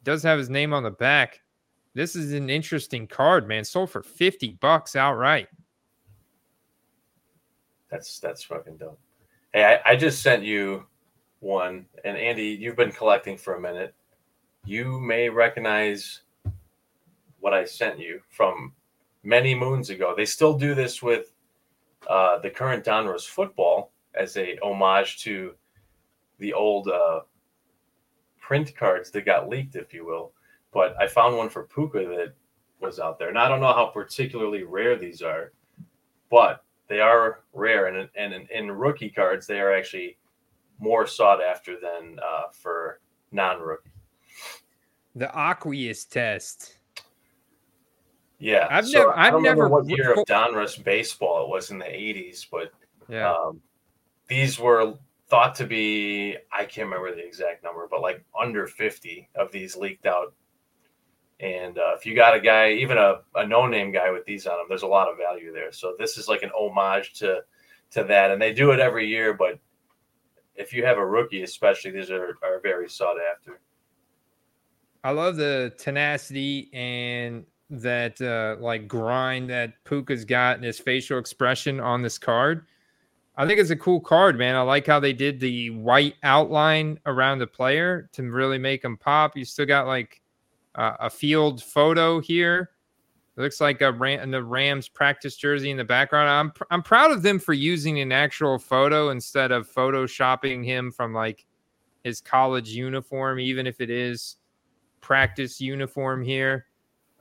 does 0.04 0.24
have 0.24 0.40
his 0.40 0.50
name 0.50 0.74
on 0.74 0.84
the 0.84 0.92
back. 0.92 1.42
This 1.94 2.16
is 2.16 2.34
an 2.34 2.50
interesting 2.50 3.08
card, 3.08 3.48
man. 3.48 3.64
Sold 3.64 3.92
for 3.92 4.02
50 4.02 4.58
bucks 4.62 4.96
outright. 4.96 5.48
That's 7.90 8.20
that's 8.20 8.44
fucking 8.44 8.78
dope. 8.78 9.00
Hey, 9.54 9.64
I, 9.64 9.92
I 9.92 9.96
just 9.96 10.22
sent 10.22 10.44
you 10.44 10.86
one, 11.40 11.86
and 12.04 12.18
Andy, 12.18 12.58
you've 12.60 12.76
been 12.76 12.92
collecting 12.92 13.38
for 13.38 13.56
a 13.56 13.60
minute. 13.60 13.96
You 14.66 15.00
may 15.00 15.30
recognize 15.30 16.22
what 17.40 17.54
I 17.54 17.66
sent 17.66 18.00
you 18.00 18.22
from 18.30 18.74
many 19.24 19.56
moons 19.56 19.90
ago. 19.90 20.14
They 20.16 20.26
still 20.26 20.58
do 20.58 20.76
this 20.76 21.02
with 21.02 21.34
uh, 22.08 22.40
the 22.40 22.50
current 22.50 22.86
Donruss 22.86 23.26
football 23.26 23.92
as 24.16 24.38
a 24.38 24.58
homage 24.62 25.24
to 25.24 25.56
the 26.40 26.54
old 26.54 26.88
uh, 26.88 27.22
print 28.40 28.76
cards 28.76 29.12
that 29.12 29.26
got 29.26 29.50
leaked, 29.50 29.76
if 29.76 29.94
you 29.94 30.06
will. 30.06 30.32
But 30.74 30.96
I 31.00 31.08
found 31.08 31.38
one 31.38 31.50
for 31.50 31.64
Puka 31.64 32.00
that 32.00 32.34
was 32.80 33.00
out 33.00 33.20
there, 33.20 33.30
and 33.30 33.38
I 33.38 33.48
don't 33.48 33.60
know 33.60 33.74
how 33.74 33.88
particularly 33.88 34.64
rare 34.64 34.96
these 34.98 35.22
are, 35.22 35.52
but 36.30 36.64
they 36.88 37.00
are 37.00 37.42
rare. 37.54 37.88
And 37.88 38.10
and 38.16 38.48
in, 38.50 38.72
rookie 38.72 39.10
cards, 39.10 39.46
they 39.46 39.60
are 39.60 39.74
actually 39.74 40.18
more 40.80 41.06
sought 41.06 41.44
after 41.44 41.80
than 41.80 42.20
uh, 42.20 42.50
for 42.52 43.00
non-rookie. 43.32 43.89
The 45.16 45.28
Aqueous 45.38 46.06
test. 46.06 46.78
Yeah, 48.38 48.68
I've 48.70 48.88
so 48.88 49.00
never- 49.00 49.14
I 49.18 49.26
I've 49.28 49.32
don't 49.34 49.42
remember 49.44 49.64
never- 49.64 49.76
what 49.76 49.90
year 49.90 50.14
of 50.14 50.20
Donruss 50.26 50.82
baseball 50.82 51.44
it 51.44 51.50
was 51.50 51.72
in 51.72 51.80
the 51.80 51.86
'80s, 51.86 52.46
but 52.50 52.72
Yeah. 53.10 53.34
um, 53.34 53.62
these 54.28 54.58
were 54.60 54.98
thought 55.28 55.56
to 55.56 55.66
be 55.66 56.38
I 56.52 56.66
can't 56.66 56.88
remember 56.90 57.14
the 57.14 57.26
exact 57.26 57.64
number, 57.64 57.88
but 57.90 58.02
like 58.02 58.24
under 58.40 58.66
50 58.66 59.30
of 59.36 59.52
these 59.52 59.76
leaked 59.76 60.06
out. 60.06 60.34
And 61.42 61.78
uh, 61.78 61.94
if 61.96 62.06
you 62.06 62.16
got 62.16 62.36
a 62.36 62.40
guy, 62.40 62.72
even 62.72 62.98
a, 62.98 63.22
a 63.36 63.46
no-name 63.48 63.92
guy 63.92 64.10
with 64.12 64.26
these 64.26 64.46
on 64.48 64.58
them, 64.58 64.66
there's 64.70 64.82
a 64.84 64.88
lot 64.88 65.08
of 65.10 65.18
value 65.18 65.54
there. 65.54 65.72
So 65.72 65.96
this 65.98 66.18
is 66.18 66.28
like 66.28 66.44
an 66.44 66.52
homage 66.56 67.14
to 67.20 67.44
to 67.92 68.04
that, 68.06 68.32
and 68.32 68.42
they 68.42 68.54
do 68.54 68.72
it 68.72 68.80
every 68.80 69.08
year. 69.08 69.34
But 69.34 69.60
if 70.56 70.72
you 70.74 70.86
have 70.86 70.98
a 70.98 71.06
rookie, 71.06 71.44
especially, 71.44 71.92
these 71.92 72.10
are 72.12 72.38
are 72.42 72.60
very 72.62 72.88
sought 72.90 73.18
after. 73.20 73.60
I 75.04 75.12
love 75.12 75.38
the 75.38 75.74
tenacity 75.78 76.70
and 76.74 77.46
that 77.70 78.20
uh, 78.22 78.62
like 78.62 78.88
grind 78.88 79.50
that 79.50 79.74
Puka's 79.86 80.26
got 80.26 80.58
and 80.58 80.66
his 80.66 80.80
facial 80.80 81.20
expression 81.20 81.80
on 81.80 82.02
this 82.02 82.18
card. 82.18 82.66
I 83.38 83.48
think 83.48 83.60
it's 83.60 83.70
a 83.70 83.76
cool 83.76 84.02
card, 84.02 84.38
man. 84.38 84.56
I 84.56 84.62
like 84.62 84.86
how 84.86 85.00
they 85.00 85.14
did 85.14 85.40
the 85.40 85.70
white 85.70 86.16
outline 86.24 87.00
around 87.06 87.40
the 87.40 87.48
player 87.48 88.10
to 88.14 88.24
really 88.24 88.58
make 88.58 88.84
him 88.84 88.98
pop. 88.98 89.38
You 89.38 89.46
still 89.46 89.66
got 89.66 89.88
like 89.88 90.22
uh, 90.76 90.98
a 91.00 91.10
field 91.10 91.64
photo 91.64 92.20
here. 92.20 92.72
It 93.38 93.42
looks 93.42 93.62
like 93.62 93.82
a 93.82 93.94
Ram, 93.94 94.32
the 94.32 94.44
Rams 94.44 94.90
practice 94.90 95.38
jersey 95.38 95.72
in 95.72 95.78
the 95.78 95.86
background. 95.86 96.28
I'm 96.28 96.52
pr- 96.52 96.64
I'm 96.72 96.84
proud 96.84 97.12
of 97.12 97.22
them 97.22 97.40
for 97.40 97.54
using 97.54 98.02
an 98.02 98.12
actual 98.12 98.60
photo 98.60 99.12
instead 99.12 99.54
of 99.54 99.72
photoshopping 99.72 100.66
him 100.66 100.92
from 100.92 101.14
like 101.14 101.46
his 102.04 102.20
college 102.20 102.72
uniform, 102.72 103.40
even 103.40 103.66
if 103.66 103.80
it 103.80 103.90
is 103.90 104.36
practice 105.02 105.60
uniform 105.60 106.24
here. 106.24 106.66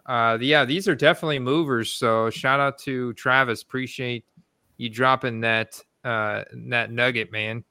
Uh, 0.07 0.39
yeah, 0.41 0.65
these 0.65 0.89
are 0.89 0.95
definitely 0.95 1.39
movers. 1.39 1.93
So 1.93 2.31
shout 2.31 2.61
out 2.61 2.79
to 2.81 3.13
Travis. 3.15 3.63
Appreciate 3.63 4.25
you 4.79 4.89
dropping 4.89 5.41
that 5.41 5.81
uh, 6.05 6.45
that 6.69 6.91
nugget, 6.91 7.31
man. 7.31 7.65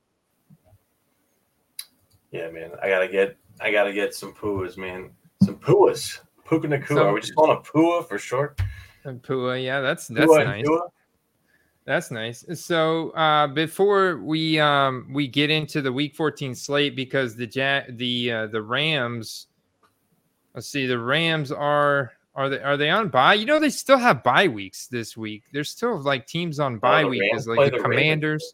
Yeah, 2.32 2.52
man, 2.52 2.72
I 2.82 2.90
gotta 2.90 3.08
get 3.08 3.38
I 3.60 3.72
gotta 3.72 3.94
get 3.94 4.14
some 4.14 4.34
puas, 4.34 4.78
man. 4.78 5.12
Some 5.42 5.56
puas. 5.56 6.20
Puka 6.48 6.68
Nacua. 6.68 7.06
Are 7.06 7.14
we 7.14 7.22
just 7.22 7.36
calling 7.36 7.58
a 7.58 7.62
pua 7.62 8.08
for 8.08 8.18
short? 8.18 8.60
Pua, 9.06 9.64
yeah, 9.64 9.82
that's 9.82 10.08
that's 10.08 10.30
Pua 10.30 10.46
nice. 10.46 10.66
That's 11.86 12.12
nice. 12.12 12.44
So 12.54 13.12
uh, 13.12 13.48
before 13.48 14.18
we 14.18 14.60
um, 14.60 15.08
we 15.14 15.28
get 15.28 15.50
into 15.50 15.82
the 15.82 15.92
Week 15.92 16.16
14 16.16 16.54
slate, 16.54 16.96
because 16.96 17.36
the 17.36 17.48
ja- 17.48 17.84
the 17.90 18.32
uh, 18.32 18.48
the 18.48 18.62
Rams, 18.62 19.47
let's 20.58 20.68
see, 20.68 20.88
the 20.88 20.98
Rams 20.98 21.52
are 21.52 22.14
are 22.34 22.50
they 22.50 22.60
are 22.60 22.78
they 22.78 22.90
on 22.90 23.10
bye? 23.10 23.36
You 23.36 23.46
know, 23.46 23.60
they 23.60 23.70
still 23.70 24.00
have 24.00 24.24
bye 24.24 24.48
weeks 24.48 24.88
this 24.88 25.16
week. 25.16 25.44
There's 25.54 25.70
still 25.70 26.02
like 26.02 26.26
teams 26.26 26.60
on 26.60 26.80
bye 26.80 27.04
the 27.04 27.10
week, 27.10 27.36
is 27.36 27.48
like 27.48 27.58
the, 27.58 27.78
the 27.78 27.84
Ravens? 27.84 27.84
Commanders, 27.84 28.54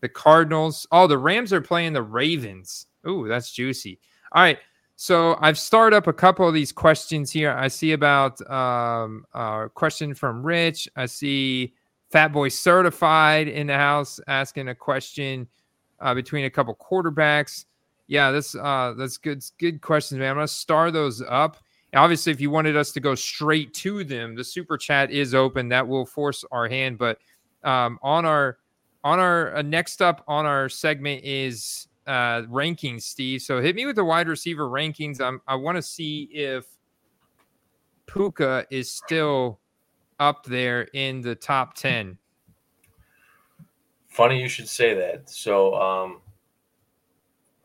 the 0.00 0.08
Cardinals. 0.08 0.86
Oh, 0.92 1.08
the 1.08 1.18
Rams 1.18 1.52
are 1.52 1.60
playing 1.60 1.92
the 1.92 2.02
Ravens. 2.02 2.86
Ooh, 3.06 3.26
that's 3.26 3.50
juicy. 3.50 3.98
All 4.30 4.42
right. 4.42 4.58
So 4.94 5.36
I've 5.40 5.58
started 5.58 5.96
up 5.96 6.06
a 6.06 6.12
couple 6.12 6.46
of 6.46 6.54
these 6.54 6.70
questions 6.70 7.32
here. 7.32 7.50
I 7.50 7.66
see 7.66 7.92
about 7.92 8.40
um, 8.48 9.24
a 9.34 9.68
question 9.74 10.14
from 10.14 10.46
Rich. 10.46 10.88
I 10.94 11.06
see 11.06 11.74
Fat 12.10 12.28
Boy 12.28 12.48
Certified 12.48 13.48
in 13.48 13.66
the 13.66 13.74
house 13.74 14.20
asking 14.28 14.68
a 14.68 14.74
question 14.74 15.48
uh, 15.98 16.14
between 16.14 16.44
a 16.44 16.50
couple 16.50 16.76
quarterbacks. 16.76 17.64
Yeah, 18.08 18.30
this 18.30 18.54
uh, 18.54 18.94
that's 18.96 19.18
good. 19.18 19.44
Good 19.58 19.80
questions, 19.80 20.18
man. 20.18 20.30
I'm 20.30 20.36
gonna 20.36 20.48
star 20.48 20.90
those 20.90 21.22
up. 21.22 21.58
Obviously, 21.94 22.32
if 22.32 22.40
you 22.40 22.50
wanted 22.50 22.76
us 22.76 22.90
to 22.92 23.00
go 23.00 23.14
straight 23.14 23.72
to 23.74 24.04
them, 24.04 24.34
the 24.34 24.44
super 24.44 24.76
chat 24.76 25.10
is 25.10 25.34
open. 25.34 25.68
That 25.68 25.86
will 25.86 26.04
force 26.04 26.44
our 26.50 26.68
hand. 26.68 26.98
But 26.98 27.18
um, 27.64 27.98
on 28.02 28.24
our 28.24 28.58
on 29.04 29.20
our 29.20 29.56
uh, 29.56 29.62
next 29.62 30.02
up 30.02 30.24
on 30.26 30.46
our 30.46 30.68
segment 30.68 31.22
is 31.22 31.88
uh, 32.06 32.42
rankings, 32.42 33.02
Steve. 33.02 33.42
So 33.42 33.60
hit 33.60 33.76
me 33.76 33.86
with 33.86 33.96
the 33.96 34.04
wide 34.04 34.28
receiver 34.28 34.68
rankings. 34.68 35.20
I'm, 35.20 35.40
I 35.46 35.54
want 35.54 35.76
to 35.76 35.82
see 35.82 36.30
if 36.32 36.64
Puka 38.06 38.66
is 38.70 38.90
still 38.90 39.60
up 40.18 40.44
there 40.44 40.88
in 40.94 41.20
the 41.20 41.34
top 41.34 41.74
10. 41.74 42.16
Funny 44.08 44.40
you 44.40 44.48
should 44.48 44.68
say 44.68 44.94
that. 44.94 45.28
So 45.28 45.74
um, 45.74 46.20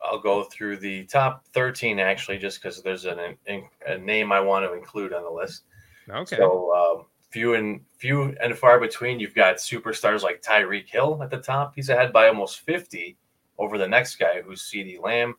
I'll 0.04 0.20
go 0.20 0.44
through 0.44 0.78
the 0.78 1.06
top 1.06 1.46
13 1.54 2.00
actually, 2.00 2.38
just 2.38 2.62
because 2.62 2.82
there's 2.82 3.06
an, 3.06 3.38
an, 3.48 3.64
a 3.88 3.98
name 3.98 4.32
I 4.32 4.40
want 4.40 4.66
to 4.66 4.74
include 4.74 5.14
on 5.14 5.24
the 5.24 5.30
list. 5.30 5.64
Okay. 6.10 6.36
So 6.36 6.74
um, 6.74 7.06
few 7.30 7.56
and 7.56 7.82
few 7.98 8.36
and 8.42 8.56
far 8.58 8.80
between. 8.80 9.20
You've 9.20 9.36
got 9.36 9.56
superstars 9.56 10.22
like 10.22 10.42
Tyreek 10.42 10.90
Hill 10.90 11.20
at 11.24 11.32
the 11.32 11.40
top. 11.40 11.74
He's 11.76 11.90
ahead 11.90 12.14
by 12.14 12.28
almost 12.28 12.60
50 12.62 13.18
over 13.58 13.78
the 13.78 13.88
next 13.88 14.18
guy 14.18 14.42
who's 14.42 14.62
CeeDee 14.62 15.02
Lamb. 15.02 15.36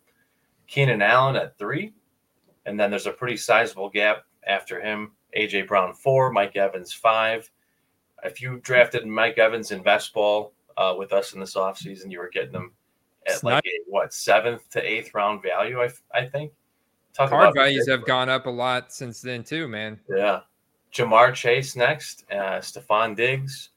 Keenan 0.66 1.02
Allen 1.02 1.36
at 1.36 1.58
three, 1.58 1.92
and 2.66 2.80
then 2.80 2.90
there's 2.90 3.06
a 3.06 3.12
pretty 3.12 3.36
sizable 3.36 3.90
gap 3.90 4.24
after 4.46 4.80
him. 4.80 5.12
AJ 5.36 5.68
Brown 5.68 5.92
four, 5.94 6.32
Mike 6.32 6.56
Evans 6.56 6.92
five. 6.92 7.50
If 8.24 8.40
you 8.40 8.60
drafted 8.60 9.06
Mike 9.06 9.38
Evans 9.38 9.70
in 9.70 9.82
best 9.82 10.14
ball 10.14 10.54
uh, 10.76 10.94
with 10.96 11.12
us 11.12 11.34
in 11.34 11.40
this 11.40 11.54
offseason, 11.54 12.10
you 12.10 12.18
were 12.18 12.30
getting 12.30 12.54
him 12.54 12.72
at 13.26 13.34
It's 13.34 13.44
like 13.44 13.54
not- 13.54 13.64
a 13.66 13.78
what 13.86 14.12
seventh 14.12 14.68
to 14.70 14.82
eighth 14.82 15.14
round 15.14 15.42
value. 15.42 15.80
I, 15.82 15.88
I 16.12 16.26
think. 16.26 16.52
Talk 17.12 17.30
Card 17.30 17.54
values 17.54 17.88
have 17.88 18.04
gone 18.04 18.28
up 18.28 18.46
a 18.46 18.50
lot 18.50 18.92
since 18.92 19.20
then, 19.20 19.44
too, 19.44 19.68
man. 19.68 20.00
yeah. 20.08 20.40
Ja'Marr 20.92 21.32
Chase 21.34 21.74
next, 21.76 22.24
uh, 22.30 22.58
Stefon 22.60 23.14
Diggs, 23.16 23.70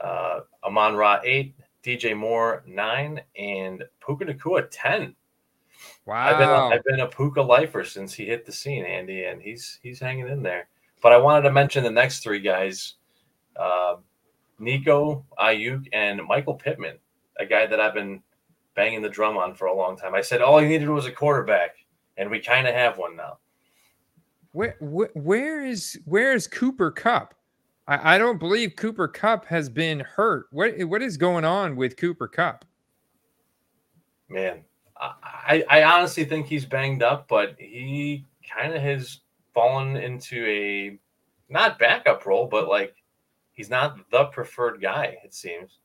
uh, 0.00 0.40
Amon 0.64 0.94
Ra 0.96 1.20
eight, 1.24 1.54
DJ 1.84 2.16
Moore 2.16 2.62
nine, 2.66 3.20
and 3.36 3.84
Puka 4.04 4.24
Nacua 4.26 4.66
ten. 4.70 5.14
I've 6.08 6.38
been 6.38 6.48
a, 6.48 6.52
Wow. 6.52 6.70
I've 6.70 6.84
been 6.84 7.00
a 7.00 7.06
Puka 7.06 7.40
lifer 7.42 7.84
since 7.84 8.12
he 8.14 8.26
hit 8.26 8.44
the 8.46 8.52
scene, 8.52 8.84
Andy, 8.84 9.24
and 9.24 9.40
he's 9.42 9.78
he's 9.82 10.00
hanging 10.00 10.28
in 10.28 10.42
there. 10.42 10.68
But 11.02 11.12
I 11.12 11.16
wanted 11.18 11.42
to 11.42 11.52
mention 11.52 11.84
the 11.84 11.90
next 11.90 12.22
three 12.24 12.40
guys: 12.40 12.94
uh, 13.56 13.96
Nico 14.58 15.24
Aiyuk 15.38 15.86
and 15.92 16.20
Michael 16.26 16.54
Pittman, 16.54 16.98
a 17.38 17.46
guy 17.46 17.66
that 17.66 17.78
I've 17.80 17.94
been 17.94 18.20
banging 18.78 19.02
the 19.02 19.08
drum 19.08 19.36
on 19.36 19.54
for 19.54 19.66
a 19.66 19.74
long 19.74 19.96
time. 19.96 20.14
I 20.14 20.20
said 20.20 20.40
all 20.40 20.58
he 20.58 20.68
needed 20.68 20.88
was 20.88 21.04
a 21.04 21.10
quarterback, 21.10 21.84
and 22.16 22.30
we 22.30 22.38
kind 22.38 22.68
of 22.68 22.74
have 22.74 22.96
one 22.96 23.16
now. 23.16 23.38
Where, 24.52 24.76
where 24.78 25.10
where 25.14 25.64
is 25.64 25.98
where 26.04 26.32
is 26.32 26.46
Cooper 26.46 26.92
Kupp? 26.92 27.34
I, 27.88 28.14
I 28.14 28.18
don't 28.18 28.38
believe 28.38 28.76
Cooper 28.76 29.08
Kupp 29.08 29.46
has 29.46 29.68
been 29.68 29.98
hurt. 29.98 30.46
What 30.52 30.78
what 30.84 31.02
is 31.02 31.16
going 31.16 31.44
on 31.44 31.74
with 31.74 31.96
Cooper 31.96 32.28
Kupp? 32.28 32.64
Man, 34.28 34.62
I, 34.96 35.14
I, 35.22 35.64
I 35.80 35.96
honestly 35.96 36.24
think 36.24 36.46
he's 36.46 36.64
banged 36.64 37.02
up, 37.02 37.26
but 37.26 37.56
he 37.58 38.26
kind 38.48 38.72
of 38.74 38.80
has 38.80 39.20
fallen 39.54 39.96
into 39.96 40.46
a 40.46 40.98
not 41.52 41.80
backup 41.80 42.24
role, 42.26 42.46
but 42.46 42.68
like 42.68 42.94
he's 43.54 43.70
not 43.70 43.98
the 44.12 44.26
preferred 44.26 44.80
guy. 44.80 45.18
It 45.24 45.34
seems. 45.34 45.80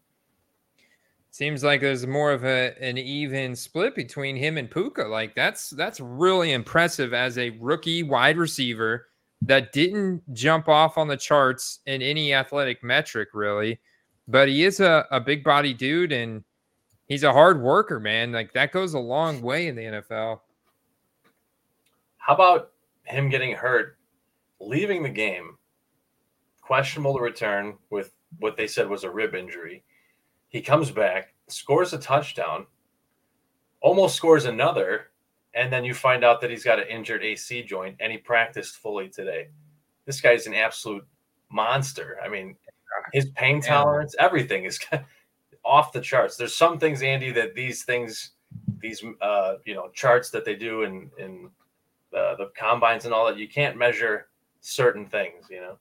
Seems 1.33 1.63
like 1.63 1.81
there's 1.81 2.05
more 2.05 2.31
of 2.31 2.45
a 2.45 2.75
an 2.79 2.95
even 2.99 3.55
split 3.55 3.95
between 3.95 4.35
him 4.35 4.55
and 4.55 4.69
Puka. 4.69 5.01
Like 5.01 5.33
that's 5.33 5.71
that's 5.71 5.99
really 5.99 6.51
impressive 6.51 7.11
as 7.11 7.39
a 7.39 7.49
rookie 7.59 8.03
wide 8.03 8.37
receiver 8.37 9.07
that 9.41 9.73
didn't 9.73 10.21
jump 10.35 10.69
off 10.69 10.95
on 10.95 11.07
the 11.07 11.17
charts 11.17 11.79
in 11.87 12.03
any 12.03 12.35
athletic 12.35 12.83
metric 12.83 13.29
really, 13.33 13.79
but 14.27 14.47
he 14.47 14.63
is 14.63 14.79
a, 14.79 15.07
a 15.09 15.19
big 15.19 15.43
body 15.43 15.73
dude 15.73 16.11
and 16.11 16.43
he's 17.07 17.23
a 17.23 17.33
hard 17.33 17.59
worker, 17.59 17.99
man. 17.99 18.31
Like 18.31 18.53
that 18.53 18.71
goes 18.71 18.93
a 18.93 18.99
long 18.99 19.41
way 19.41 19.65
in 19.65 19.75
the 19.75 19.81
NFL. 19.81 20.39
How 22.17 22.35
about 22.35 22.73
him 23.05 23.27
getting 23.29 23.55
hurt, 23.55 23.97
leaving 24.59 25.01
the 25.01 25.09
game, 25.09 25.57
questionable 26.61 27.17
to 27.17 27.23
return 27.23 27.73
with 27.89 28.11
what 28.37 28.55
they 28.55 28.67
said 28.67 28.87
was 28.87 29.03
a 29.03 29.09
rib 29.09 29.33
injury. 29.33 29.83
He 30.53 30.61
comes 30.61 30.91
back, 30.91 31.33
scores 31.47 31.93
a 31.93 31.97
touchdown, 31.97 32.67
almost 33.81 34.15
scores 34.15 34.45
another, 34.45 35.07
and 35.55 35.73
then 35.73 35.83
you 35.83 35.95
find 35.95 36.23
out 36.23 36.39
that 36.41 36.51
he's 36.51 36.63
got 36.63 36.79
an 36.79 36.87
injured 36.87 37.23
AC 37.23 37.63
joint 37.63 37.95
and 37.99 38.11
he 38.11 38.19
practiced 38.19 38.77
fully 38.77 39.09
today. 39.09 39.47
This 40.05 40.21
guy's 40.21 40.45
an 40.45 40.53
absolute 40.53 41.05
monster. 41.49 42.19
I 42.23 42.29
mean, 42.29 42.55
his 43.13 43.25
pain 43.31 43.61
tolerance, 43.61 44.15
everything 44.19 44.65
is 44.65 44.79
off 45.65 45.91
the 45.91 46.01
charts. 46.01 46.37
There's 46.37 46.55
some 46.55 46.77
things, 46.77 47.01
Andy, 47.01 47.31
that 47.31 47.55
these 47.55 47.83
things, 47.83 48.33
these 48.79 49.03
uh, 49.21 49.55
you 49.65 49.73
know, 49.73 49.89
charts 49.89 50.29
that 50.29 50.45
they 50.45 50.55
do 50.55 50.83
in 50.83 51.09
in 51.17 51.49
uh, 52.15 52.35
the 52.35 52.51
combines 52.55 53.05
and 53.05 53.13
all 53.13 53.25
that, 53.25 53.37
you 53.37 53.47
can't 53.47 53.75
measure 53.75 54.27
certain 54.61 55.07
things, 55.07 55.47
you 55.49 55.61
know. 55.61 55.77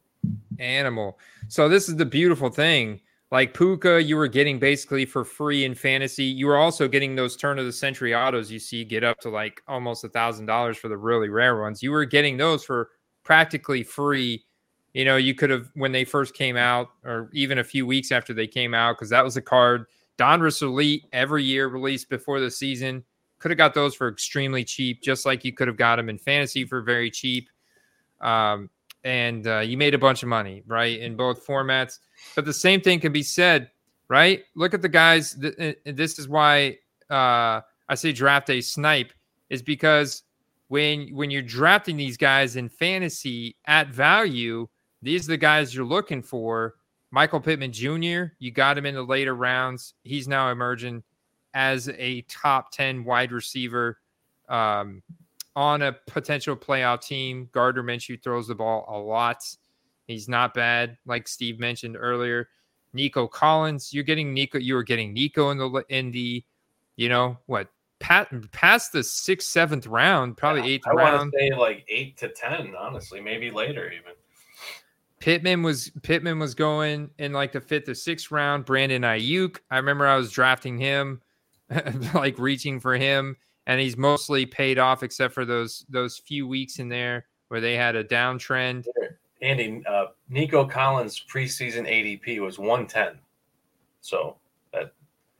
Animal. 0.58 1.18
So 1.48 1.68
this 1.68 1.90
is 1.90 1.96
the 1.96 2.06
beautiful 2.06 2.48
thing. 2.48 3.00
Like 3.32 3.54
Puka, 3.54 4.02
you 4.02 4.18
were 4.18 4.28
getting 4.28 4.58
basically 4.58 5.06
for 5.06 5.24
free 5.24 5.64
in 5.64 5.74
fantasy. 5.74 6.24
You 6.24 6.46
were 6.46 6.58
also 6.58 6.86
getting 6.86 7.16
those 7.16 7.34
turn 7.34 7.58
of 7.58 7.64
the 7.64 7.72
century 7.72 8.14
autos 8.14 8.52
you 8.52 8.58
see 8.58 8.84
get 8.84 9.02
up 9.02 9.20
to 9.20 9.30
like 9.30 9.62
almost 9.66 10.04
a 10.04 10.10
thousand 10.10 10.44
dollars 10.44 10.76
for 10.76 10.88
the 10.88 10.98
really 10.98 11.30
rare 11.30 11.58
ones. 11.58 11.82
You 11.82 11.92
were 11.92 12.04
getting 12.04 12.36
those 12.36 12.62
for 12.62 12.90
practically 13.24 13.84
free. 13.84 14.44
You 14.92 15.06
know, 15.06 15.16
you 15.16 15.34
could 15.34 15.48
have 15.48 15.70
when 15.72 15.92
they 15.92 16.04
first 16.04 16.34
came 16.34 16.58
out, 16.58 16.90
or 17.06 17.30
even 17.32 17.56
a 17.56 17.64
few 17.64 17.86
weeks 17.86 18.12
after 18.12 18.34
they 18.34 18.46
came 18.46 18.74
out, 18.74 18.96
because 18.96 19.08
that 19.08 19.24
was 19.24 19.38
a 19.38 19.42
card 19.42 19.86
Donruss 20.18 20.60
Elite 20.60 21.06
every 21.14 21.42
year 21.42 21.68
released 21.68 22.10
before 22.10 22.38
the 22.38 22.50
season. 22.50 23.02
Could 23.38 23.50
have 23.50 23.58
got 23.58 23.72
those 23.72 23.94
for 23.94 24.08
extremely 24.08 24.62
cheap, 24.62 25.00
just 25.02 25.24
like 25.24 25.42
you 25.42 25.54
could 25.54 25.68
have 25.68 25.78
got 25.78 25.96
them 25.96 26.10
in 26.10 26.18
fantasy 26.18 26.66
for 26.66 26.82
very 26.82 27.10
cheap. 27.10 27.48
Um, 28.20 28.68
and 29.04 29.46
uh, 29.46 29.60
you 29.60 29.76
made 29.76 29.94
a 29.94 29.98
bunch 29.98 30.22
of 30.22 30.28
money, 30.28 30.62
right, 30.66 30.98
in 30.98 31.16
both 31.16 31.46
formats. 31.46 31.98
But 32.34 32.44
the 32.44 32.52
same 32.52 32.80
thing 32.80 33.00
can 33.00 33.12
be 33.12 33.22
said, 33.22 33.70
right? 34.08 34.42
Look 34.54 34.74
at 34.74 34.82
the 34.82 34.88
guys. 34.88 35.34
Th- 35.34 35.78
this 35.84 36.18
is 36.18 36.28
why 36.28 36.78
uh, 37.10 37.60
I 37.88 37.94
say 37.94 38.12
draft 38.12 38.50
a 38.50 38.60
snipe 38.60 39.12
is 39.50 39.62
because 39.62 40.22
when 40.68 41.08
when 41.14 41.30
you're 41.30 41.42
drafting 41.42 41.96
these 41.96 42.16
guys 42.16 42.56
in 42.56 42.68
fantasy 42.68 43.56
at 43.66 43.88
value, 43.88 44.68
these 45.02 45.28
are 45.28 45.32
the 45.32 45.36
guys 45.36 45.74
you're 45.74 45.84
looking 45.84 46.22
for. 46.22 46.74
Michael 47.10 47.40
Pittman 47.40 47.72
Jr., 47.72 48.32
you 48.38 48.50
got 48.50 48.78
him 48.78 48.86
in 48.86 48.94
the 48.94 49.02
later 49.02 49.34
rounds. 49.34 49.92
He's 50.02 50.26
now 50.26 50.50
emerging 50.50 51.02
as 51.52 51.90
a 51.90 52.22
top 52.22 52.72
10 52.72 53.04
wide 53.04 53.32
receiver 53.32 53.98
um, 54.48 55.02
on 55.56 55.82
a 55.82 55.92
potential 56.06 56.56
playoff 56.56 57.02
team. 57.02 57.48
Gardner 57.52 57.82
Minshew 57.82 58.22
throws 58.22 58.48
the 58.48 58.54
ball 58.54 58.84
a 58.88 58.98
lot. 58.98 59.44
He's 60.06 60.28
not 60.28 60.54
bad, 60.54 60.96
like 61.06 61.28
Steve 61.28 61.58
mentioned 61.58 61.96
earlier. 61.98 62.48
Nico 62.92 63.26
Collins, 63.26 63.92
you're 63.92 64.04
getting 64.04 64.34
Nico. 64.34 64.58
You 64.58 64.74
were 64.74 64.82
getting 64.82 65.12
Nico 65.12 65.50
in 65.50 65.58
the 65.58 65.84
in 65.88 66.10
the, 66.10 66.44
you 66.96 67.08
know 67.08 67.38
what, 67.46 67.68
pat, 68.00 68.28
past 68.52 68.92
the 68.92 69.02
sixth, 69.02 69.48
seventh 69.48 69.86
round, 69.86 70.36
probably 70.36 70.62
yeah, 70.62 70.74
eighth 70.74 70.88
I 70.88 70.92
round. 70.92 71.32
say 71.38 71.50
like 71.56 71.84
eight 71.88 72.18
to 72.18 72.28
ten, 72.28 72.74
honestly, 72.78 73.20
maybe 73.20 73.50
later 73.50 73.90
even. 73.90 74.12
Pittman 75.20 75.62
was 75.62 75.90
Pittman 76.02 76.38
was 76.38 76.54
going 76.54 77.08
in 77.18 77.32
like 77.32 77.52
the 77.52 77.60
fifth 77.60 77.88
or 77.88 77.94
sixth 77.94 78.30
round. 78.30 78.64
Brandon 78.64 79.02
Aiyuk, 79.02 79.58
I 79.70 79.76
remember 79.76 80.06
I 80.06 80.16
was 80.16 80.32
drafting 80.32 80.76
him, 80.76 81.22
like 82.14 82.38
reaching 82.38 82.80
for 82.80 82.96
him 82.96 83.36
and 83.66 83.80
he's 83.80 83.96
mostly 83.96 84.46
paid 84.46 84.78
off 84.78 85.02
except 85.02 85.34
for 85.34 85.44
those 85.44 85.84
those 85.88 86.18
few 86.18 86.46
weeks 86.46 86.78
in 86.78 86.88
there 86.88 87.26
where 87.48 87.60
they 87.60 87.74
had 87.74 87.96
a 87.96 88.04
downtrend. 88.04 88.86
Andy, 89.42 89.82
uh, 89.88 90.06
Nico 90.28 90.64
Collins 90.66 91.24
preseason 91.28 91.86
ADP 91.86 92.40
was 92.40 92.58
110. 92.58 93.18
So 94.00 94.36
that 94.72 94.92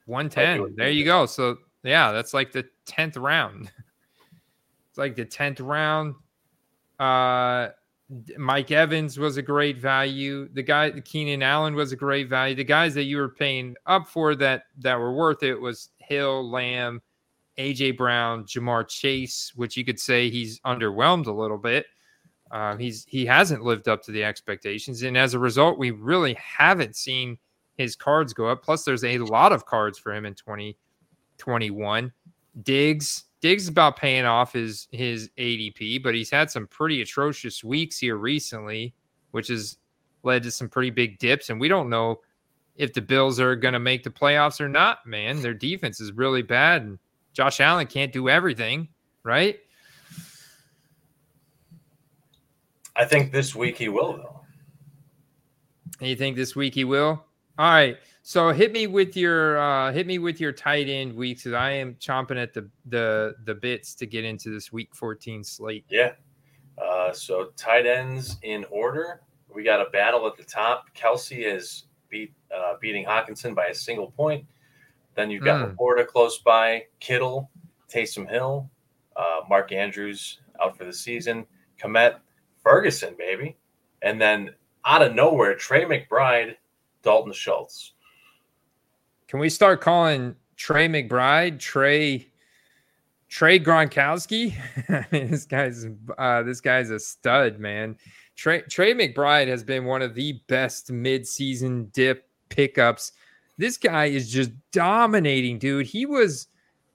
110. 0.07 0.75
There 0.77 0.91
you 0.91 1.05
go. 1.05 1.27
So 1.27 1.59
yeah, 1.83 2.13
that's 2.13 2.35
like 2.35 2.53
the 2.53 2.67
10th 2.87 3.21
round. 3.21 3.71
it's 4.91 4.99
like 4.99 5.17
the 5.17 5.25
10th 5.25 5.67
round. 5.67 6.15
Uh 6.99 7.71
Mike 8.37 8.71
Evans 8.71 9.19
was 9.19 9.39
a 9.39 9.43
great 9.43 9.79
value. 9.79 10.49
The 10.53 10.63
guy 10.63 10.91
Keenan 11.01 11.43
Allen 11.43 11.75
was 11.75 11.93
a 11.93 11.97
great 11.97 12.29
value. 12.29 12.55
The 12.55 12.65
guys 12.65 12.93
that 12.95 13.05
you 13.05 13.17
were 13.17 13.31
paying 13.31 13.75
up 13.87 14.07
for 14.07 14.35
that 14.37 14.65
that 14.79 14.99
were 14.99 15.15
worth 15.15 15.43
it 15.43 15.55
was 15.55 15.91
Hill, 15.97 16.51
Lamb, 16.51 17.01
AJ 17.59 17.97
Brown, 17.97 18.45
Ja'Marr 18.45 18.89
Chase, 18.89 19.53
which 19.55 19.77
you 19.77 19.85
could 19.85 20.01
say 20.01 20.31
he's 20.31 20.61
underwhelmed 20.61 21.27
a 21.27 21.33
little 21.33 21.59
bit. 21.59 21.87
Uh, 22.51 22.77
he's 22.77 23.05
he 23.07 23.25
hasn't 23.25 23.63
lived 23.63 23.89
up 23.89 24.03
to 24.03 24.13
the 24.13 24.23
expectations, 24.23 25.03
and 25.03 25.17
as 25.17 25.35
a 25.35 25.39
result, 25.39 25.79
we 25.79 25.91
really 25.91 26.35
haven't 26.35 26.97
seen 26.97 27.39
his 27.79 27.97
cards 27.97 28.35
go 28.35 28.47
up. 28.47 28.63
Plus, 28.63 28.85
there's 28.85 29.05
a 29.05 29.19
lot 29.19 29.53
of 29.53 29.65
cards 29.65 29.99
for 29.99 30.13
him 30.13 30.27
in 30.27 30.35
2021. 30.35 32.13
Diggs, 32.63 33.25
Diggs 33.41 33.63
is 33.65 33.69
about 33.69 33.97
paying 33.97 34.27
off 34.27 34.53
his 34.53 34.87
his 34.93 35.31
ADP, 35.39 36.03
but 36.03 36.15
he's 36.15 36.31
had 36.31 36.51
some 36.51 36.67
pretty 36.67 37.01
atrocious 37.01 37.65
weeks 37.65 37.99
here 37.99 38.17
recently, 38.17 38.95
which 39.31 39.49
has 39.49 39.79
led 40.23 40.43
to 40.43 40.51
some 40.51 40.69
pretty 40.69 40.91
big 40.91 41.19
dips. 41.19 41.49
And 41.49 41.59
we 41.59 41.69
don't 41.69 41.89
know 41.89 42.21
if 42.77 42.93
the 42.93 43.01
Bills 43.01 43.41
are 43.41 43.57
going 43.57 43.75
to 43.75 43.81
make 43.81 44.05
the 44.05 44.11
playoffs 44.11 44.61
or 44.61 44.69
not. 44.69 45.07
Man, 45.07 45.41
their 45.41 45.55
defense 45.55 46.01
is 46.01 46.13
really 46.13 46.43
bad, 46.43 46.83
and 46.83 46.99
Josh 47.33 47.61
Allen 47.61 47.87
can't 47.87 48.13
do 48.13 48.29
everything, 48.29 48.89
right? 49.23 49.59
I 52.95 53.05
think 53.05 53.33
this 53.33 53.55
week 53.55 53.79
he 53.79 53.89
will, 53.89 54.17
though. 54.17 54.41
You 56.07 56.17
think 56.17 56.37
this 56.37 56.57
week 56.57 56.75
he 56.75 56.85
will? 56.85 57.25
All 57.59 57.71
right. 57.71 57.97
So 58.23 58.51
hit 58.51 58.73
me 58.73 58.87
with 58.87 59.17
your 59.17 59.59
uh, 59.59 59.93
hit 59.93 60.07
me 60.07 60.19
with 60.19 60.41
your 60.41 60.53
tight 60.53 60.89
end 60.89 61.15
weeks 61.15 61.43
because 61.43 61.55
I 61.55 61.71
am 61.73 61.95
chomping 61.95 62.41
at 62.41 62.55
the 62.55 62.69
the 62.87 63.35
the 63.45 63.55
bits 63.55 63.95
to 63.97 64.07
get 64.07 64.25
into 64.25 64.51
this 64.51 64.73
week 64.73 64.95
14 64.95 65.43
slate. 65.43 65.85
Yeah. 65.89 66.13
Uh, 66.79 67.13
so 67.13 67.51
tight 67.57 67.87
ends 67.87 68.39
in 68.43 68.65
order. 68.71 69.23
We 69.53 69.63
got 69.63 69.81
a 69.81 69.91
battle 69.91 70.27
at 70.27 70.37
the 70.37 70.45
top. 70.45 70.95
Kelce 70.95 71.45
is 71.45 71.85
beat 72.09 72.33
uh, 72.57 72.75
beating 72.81 73.05
Hockenson 73.05 73.55
by 73.55 73.67
a 73.67 73.75
single 73.75 74.11
point. 74.11 74.47
Then 75.15 75.31
you've 75.31 75.45
got 75.45 75.67
mm. 75.67 75.77
Laporta 75.77 76.07
close 76.07 76.39
by, 76.39 76.85
Kittle, 77.01 77.51
Taysom 77.93 78.29
Hill, 78.29 78.71
uh, 79.17 79.41
Mark 79.49 79.73
Andrews 79.73 80.41
out 80.63 80.77
for 80.77 80.85
the 80.85 80.93
season, 80.93 81.47
Kmet, 81.81 82.17
Ferguson, 82.63 83.15
baby. 83.19 83.57
And 84.03 84.21
then 84.21 84.55
out 84.85 85.03
of 85.03 85.15
nowhere, 85.15 85.55
Trey 85.55 85.85
McBride, 85.85 86.57
Dalton 87.03 87.33
Schultz. 87.33 87.93
Can 89.29 89.41
we 89.41 89.49
start 89.49 89.81
calling 89.81 90.37
Trey 90.57 90.89
McBride 90.89 91.59
Trey 91.59 92.29
Trey 93.29 93.59
Gronkowski? 93.59 94.55
this 95.11 95.47
guy's 95.47 95.87
uh, 96.19 96.43
this 96.43 96.61
guy's 96.61 96.91
a 96.91 97.01
stud, 97.01 97.59
man. 97.59 97.97
Trey 98.37 98.63
Trey 98.63 98.95
McBride 98.95 99.49
has 99.49 99.65
been 99.65 99.85
one 99.85 100.03
of 100.03 100.15
the 100.15 100.41
best 100.49 100.93
midseason 100.93 101.91
dip 101.93 102.29
pickups 102.49 103.13
this 103.59 103.77
guy 103.77 104.07
is 104.07 104.31
just 104.31 104.51
dominating, 104.73 105.59
dude. 105.59 105.87
He 105.87 106.07
was 106.07 106.49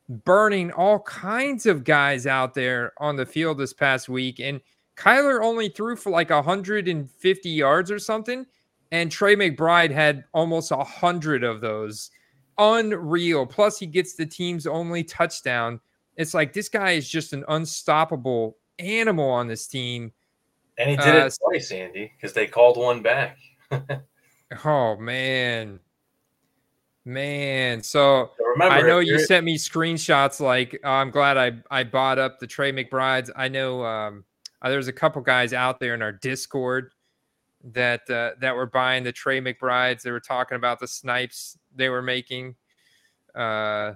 burning 0.10 0.72
all 0.72 1.00
kinds 1.00 1.66
of 1.66 1.84
guys 1.84 2.26
out 2.26 2.54
there 2.54 2.94
on 2.98 3.16
the 3.16 3.26
field 3.26 3.58
this 3.58 3.74
past 3.74 4.10
week. 4.10 4.40
And 4.40 4.62
Kyler 4.96 5.44
only 5.44 5.70
threw 5.70 5.96
for 5.96 6.10
like 6.10 6.30
150 6.30 7.50
yards 7.50 7.92
or 7.92 8.00
something. 8.00 8.46
And 8.92 9.12
Trey 9.12 9.36
McBride 9.36 9.92
had 9.92 10.24
almost 10.34 10.72
100 10.72 11.44
of 11.44 11.62
those. 11.62 12.10
Unreal. 12.58 13.46
Plus, 13.46 13.78
he 13.78 13.86
gets 13.86 14.16
the 14.16 14.26
team's 14.26 14.66
only 14.66 15.04
touchdown. 15.04 15.80
It's 16.16 16.34
like 16.34 16.54
this 16.54 16.70
guy 16.70 16.92
is 16.92 17.08
just 17.08 17.34
an 17.34 17.44
unstoppable 17.50 18.58
animal 18.80 19.30
on 19.30 19.48
this 19.48 19.68
team. 19.68 20.12
And 20.80 20.90
he 20.90 20.96
did 20.96 21.16
uh, 21.16 21.26
it 21.26 21.38
twice, 21.44 21.72
Andy, 21.72 22.12
because 22.16 22.34
they 22.34 22.48
called 22.48 22.78
one 22.78 23.02
back. 23.02 23.38
oh, 24.66 24.96
man 24.96 25.80
Man, 27.08 27.84
so 27.84 28.32
So 28.38 28.46
remember, 28.46 28.76
I 28.76 28.82
know 28.82 29.00
you 29.00 29.18
sent 29.18 29.46
me 29.46 29.58
screenshots. 29.58 30.42
Like, 30.42 30.78
oh, 30.84 30.92
I'm 30.92 31.10
glad 31.10 31.38
I 31.38 31.54
I 31.72 31.86
bought 31.86 32.20
up 32.20 32.38
the 32.38 32.48
Trey 32.48 32.74
McBrides. 32.74 33.30
I 33.34 33.48
know 33.48 33.86
um, 33.86 34.26
uh, 34.62 34.70
there's 34.70 34.90
a 34.90 34.94
couple 34.94 35.22
guys 35.22 35.54
out 35.54 35.80
there 35.80 35.94
in 35.94 36.02
our 36.02 36.12
Discord 36.12 36.92
that 37.64 38.10
uh, 38.10 38.32
that 38.42 38.54
were 38.54 38.66
buying 38.66 39.06
the 39.06 39.14
Trey 39.14 39.40
McBrides. 39.40 40.02
They 40.02 40.12
were 40.12 40.20
talking 40.20 40.58
about 40.58 40.82
the 40.82 40.88
snipes 40.88 41.58
they 41.74 41.88
were 41.88 42.02
making. 42.02 42.56
Uh, 43.34 43.94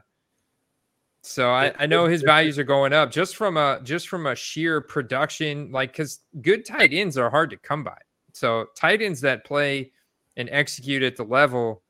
so 1.22 1.52
I, 1.52 1.74
I 1.80 1.88
know 1.88 2.06
his 2.06 2.22
values 2.24 2.58
are 2.58 2.64
going 2.64 2.94
up 2.94 3.12
just 3.12 3.36
from 3.36 3.58
a 3.58 3.82
just 3.84 4.08
from 4.08 4.26
a 4.26 4.36
sheer 4.36 4.80
production, 4.80 5.70
like 5.74 5.92
because 5.92 6.20
good 6.42 6.66
tight 6.66 6.94
ends 6.94 7.18
are 7.18 7.30
hard 7.30 7.50
to 7.50 7.58
come 7.58 7.84
by. 7.84 7.98
So 8.32 8.68
tight 8.74 9.02
ends 9.02 9.20
that 9.20 9.44
play 9.44 9.92
and 10.38 10.48
execute 10.50 11.04
at 11.04 11.18
the 11.18 11.26
level 11.26 11.84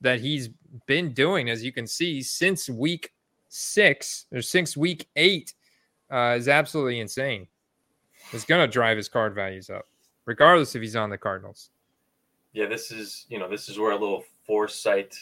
that 0.00 0.20
he's 0.20 0.50
been 0.86 1.12
doing, 1.12 1.50
as 1.50 1.64
you 1.64 1.72
can 1.72 1.86
see, 1.86 2.22
since 2.22 2.68
week 2.68 3.12
six 3.48 4.26
or 4.32 4.42
since 4.42 4.76
week 4.76 5.08
eight, 5.16 5.54
uh, 6.10 6.34
is 6.36 6.48
absolutely 6.48 7.00
insane. 7.00 7.46
It's 8.32 8.44
going 8.44 8.60
to 8.60 8.70
drive 8.70 8.96
his 8.96 9.08
card 9.08 9.34
values 9.34 9.70
up, 9.70 9.86
regardless 10.24 10.74
if 10.74 10.82
he's 10.82 10.96
on 10.96 11.10
the 11.10 11.18
Cardinals. 11.18 11.70
yeah, 12.52 12.66
this 12.66 12.90
is 12.90 13.26
you 13.28 13.38
know 13.38 13.48
this 13.48 13.68
is 13.68 13.78
where 13.78 13.92
a 13.92 13.98
little 13.98 14.24
foresight 14.46 15.14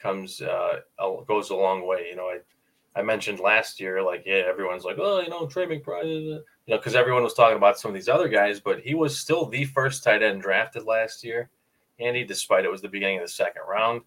comes 0.00 0.40
uh 0.42 0.80
goes 1.26 1.50
a 1.50 1.56
long 1.56 1.86
way. 1.86 2.06
You 2.10 2.16
know, 2.16 2.26
I 2.26 2.38
I 2.96 3.02
mentioned 3.02 3.40
last 3.40 3.80
year, 3.80 4.02
like 4.02 4.22
yeah, 4.26 4.42
everyone's 4.46 4.84
like, 4.84 4.96
oh, 4.98 5.20
you 5.20 5.28
know, 5.28 5.46
Trey 5.46 5.66
McBride, 5.66 6.04
you 6.04 6.44
know, 6.68 6.76
because 6.76 6.94
everyone 6.94 7.24
was 7.24 7.34
talking 7.34 7.56
about 7.56 7.78
some 7.78 7.90
of 7.90 7.94
these 7.94 8.08
other 8.08 8.28
guys, 8.28 8.60
but 8.60 8.80
he 8.80 8.94
was 8.94 9.18
still 9.18 9.46
the 9.46 9.64
first 9.64 10.04
tight 10.04 10.22
end 10.22 10.42
drafted 10.42 10.84
last 10.84 11.24
year, 11.24 11.50
Andy, 11.98 12.24
despite 12.24 12.64
it 12.64 12.70
was 12.70 12.82
the 12.82 12.88
beginning 12.88 13.18
of 13.18 13.24
the 13.24 13.28
second 13.28 13.62
round. 13.68 14.02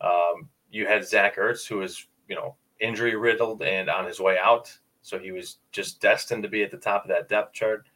Um, 0.00 0.48
you 0.70 0.86
had 0.86 1.06
Zach 1.06 1.36
Ertz, 1.36 1.66
who 1.66 1.78
was 1.78 2.06
you 2.28 2.34
know 2.34 2.56
injury 2.80 3.16
riddled 3.16 3.62
and 3.62 3.88
on 3.88 4.04
his 4.04 4.20
way 4.20 4.38
out, 4.38 4.76
so 5.02 5.18
he 5.18 5.32
was 5.32 5.58
just 5.72 6.00
destined 6.00 6.42
to 6.42 6.48
be 6.48 6.62
at 6.62 6.70
the 6.70 6.76
top 6.76 7.04
of 7.04 7.08
that 7.08 7.28
depth 7.28 7.54
chart. 7.54 7.88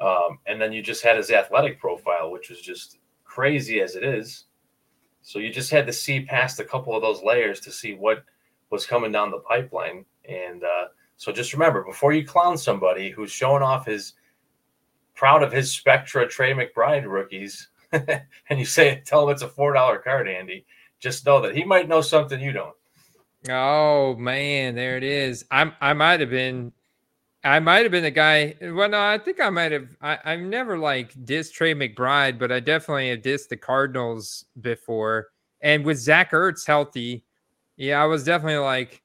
Um, 0.00 0.38
and 0.46 0.60
then 0.60 0.72
you 0.72 0.82
just 0.82 1.02
had 1.02 1.16
his 1.16 1.30
athletic 1.30 1.80
profile, 1.80 2.30
which 2.30 2.50
was 2.50 2.60
just 2.60 2.98
crazy 3.24 3.80
as 3.80 3.96
it 3.96 4.04
is. 4.04 4.44
So 5.22 5.38
you 5.38 5.52
just 5.52 5.70
had 5.70 5.86
to 5.86 5.92
see 5.92 6.24
past 6.24 6.60
a 6.60 6.64
couple 6.64 6.94
of 6.94 7.02
those 7.02 7.22
layers 7.22 7.60
to 7.60 7.72
see 7.72 7.94
what 7.94 8.24
was 8.70 8.86
coming 8.86 9.12
down 9.12 9.30
the 9.30 9.40
pipeline. 9.40 10.04
And 10.28 10.62
uh, 10.62 10.88
so 11.16 11.32
just 11.32 11.52
remember 11.52 11.84
before 11.84 12.12
you 12.12 12.24
clown 12.24 12.56
somebody 12.56 13.10
who's 13.10 13.30
showing 13.30 13.62
off 13.62 13.86
his 13.86 14.14
proud 15.14 15.42
of 15.42 15.52
his 15.52 15.72
Spectra 15.72 16.28
Trey 16.28 16.52
McBride 16.52 17.04
rookies, 17.04 17.68
and 17.92 18.58
you 18.58 18.64
say, 18.64 19.02
tell 19.04 19.24
him 19.24 19.30
it's 19.30 19.42
a 19.42 19.48
$4 19.48 20.02
card, 20.02 20.28
Andy, 20.28 20.64
just 21.00 21.24
know 21.26 21.40
that 21.40 21.54
he 21.54 21.64
might 21.64 21.88
know 21.88 22.00
something 22.00 22.40
you 22.40 22.52
don't. 22.52 22.74
Oh 23.48 24.16
man, 24.16 24.74
there 24.74 24.96
it 24.96 25.04
is. 25.04 25.44
I'm 25.50 25.72
I 25.80 25.92
might 25.92 26.20
have 26.20 26.30
been 26.30 26.72
I 27.44 27.60
might 27.60 27.84
have 27.84 27.92
been 27.92 28.02
the 28.02 28.10
guy. 28.10 28.56
Well, 28.60 28.88
no, 28.88 29.00
I 29.00 29.18
think 29.18 29.40
I 29.40 29.48
might 29.50 29.72
have. 29.72 29.88
I, 30.02 30.18
I've 30.24 30.40
never 30.40 30.76
like 30.76 31.14
dissed 31.24 31.52
Trey 31.52 31.74
McBride, 31.74 32.38
but 32.38 32.50
I 32.50 32.60
definitely 32.60 33.10
have 33.10 33.20
dissed 33.20 33.48
the 33.48 33.56
Cardinals 33.56 34.44
before. 34.60 35.28
And 35.60 35.84
with 35.84 35.98
Zach 35.98 36.32
Ertz 36.32 36.66
healthy, 36.66 37.24
yeah, 37.76 38.02
I 38.02 38.06
was 38.06 38.24
definitely 38.24 38.58
like, 38.58 39.02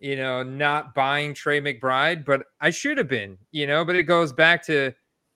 you 0.00 0.16
know, 0.16 0.42
not 0.42 0.94
buying 0.94 1.32
Trey 1.32 1.60
McBride, 1.60 2.24
but 2.24 2.44
I 2.60 2.70
should 2.70 2.98
have 2.98 3.08
been, 3.08 3.38
you 3.52 3.68
know. 3.68 3.84
But 3.84 3.96
it 3.96 4.02
goes 4.04 4.32
back 4.32 4.64
to, 4.66 4.92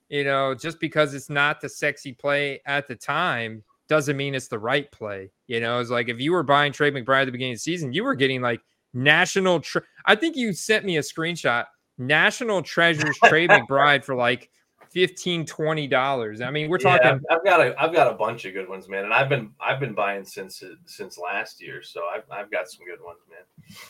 you 0.09 0.25
know, 0.25 0.53
just 0.53 0.81
because 0.81 1.13
it's 1.13 1.29
not 1.29 1.61
the 1.61 1.69
sexy 1.69 2.11
play 2.11 2.61
at 2.65 2.87
the 2.87 2.95
time 2.95 3.63
doesn't 3.87 4.17
mean 4.17 4.35
it's 4.35 4.47
the 4.47 4.59
right 4.59 4.91
play. 4.91 5.31
You 5.47 5.59
know, 5.59 5.79
it's 5.79 5.89
like 5.89 6.09
if 6.09 6.19
you 6.19 6.31
were 6.31 6.43
buying 6.43 6.71
Trey 6.71 6.91
McBride 6.91 7.21
at 7.21 7.25
the 7.25 7.31
beginning 7.31 7.53
of 7.53 7.57
the 7.57 7.61
season, 7.61 7.93
you 7.93 8.03
were 8.03 8.15
getting 8.15 8.41
like 8.41 8.61
national. 8.93 9.61
Tre- 9.61 9.81
I 10.05 10.15
think 10.15 10.35
you 10.35 10.53
sent 10.53 10.85
me 10.85 10.97
a 10.97 11.01
screenshot. 11.01 11.65
National 11.97 12.61
Treasures 12.61 13.17
Trey 13.19 13.47
McBride 13.47 14.03
for 14.03 14.15
like 14.15 14.49
15 14.91 15.45
20 15.45 15.87
dollars. 15.87 16.41
I 16.41 16.51
mean, 16.51 16.69
we're 16.69 16.79
Yeah, 16.79 16.97
talking. 16.97 17.07
I've, 17.29 17.37
I've 17.37 17.45
got 17.45 17.59
a 17.61 17.81
I've 17.81 17.93
got 17.93 18.11
a 18.11 18.15
bunch 18.15 18.45
of 18.45 18.53
good 18.53 18.67
ones, 18.67 18.89
man, 18.89 19.05
and 19.05 19.13
I've 19.13 19.29
been 19.29 19.51
I've 19.59 19.79
been 19.79 19.93
buying 19.93 20.25
since 20.25 20.63
since 20.85 21.17
last 21.17 21.61
year, 21.61 21.81
so 21.81 22.03
I've 22.13 22.23
I've 22.31 22.51
got 22.51 22.69
some 22.69 22.85
good 22.85 23.01
ones, 23.03 23.19
man. 23.29 23.87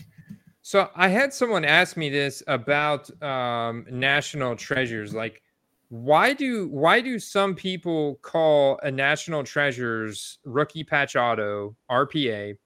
So 0.61 0.89
I 0.95 1.09
had 1.09 1.31
someone 1.31 1.63
ask 1.63 1.95
me 1.95 2.09
this 2.09 2.41
about 2.47 3.09
um, 3.21 3.85
national 3.91 4.55
treasures. 4.55 5.13
Like, 5.13 5.43
why 5.89 6.33
do 6.33 6.67
why 6.67 7.01
do 7.01 7.19
some 7.19 7.55
people 7.55 8.15
call 8.21 8.79
a 8.83 8.91
national 8.91 9.43
treasures 9.43 10.39
rookie 10.43 10.83
patch 10.83 11.15
auto 11.15 11.75
RPA 11.89 12.57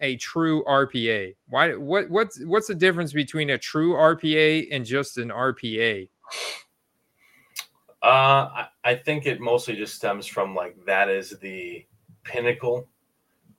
a 0.00 0.16
true 0.16 0.64
RPA? 0.64 1.34
Why 1.48 1.74
what 1.74 2.08
what's 2.10 2.42
what's 2.44 2.68
the 2.68 2.74
difference 2.74 3.12
between 3.12 3.50
a 3.50 3.58
true 3.58 3.94
RPA 3.94 4.68
and 4.70 4.84
just 4.84 5.18
an 5.18 5.30
RPA? 5.30 6.08
Uh, 8.00 8.66
I, 8.84 8.94
think 8.94 9.26
it 9.26 9.40
mostly 9.40 9.74
just 9.74 9.96
stems 9.96 10.24
from 10.24 10.54
like 10.54 10.76
that 10.86 11.08
is 11.08 11.36
the 11.40 11.84
pinnacle 12.22 12.86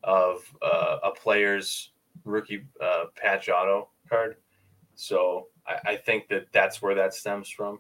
of 0.02 0.42
uh, 0.62 1.00
a 1.04 1.12
player's 1.12 1.92
rookie 2.24 2.66
uh, 2.82 3.06
patch 3.16 3.50
auto 3.50 3.90
card. 4.10 4.38
So 4.96 5.48
I, 5.68 5.92
I 5.92 5.96
think 5.98 6.30
that 6.30 6.48
that's 6.54 6.82
where 6.82 6.96
that 6.96 7.14
stems 7.14 7.50
from. 7.50 7.80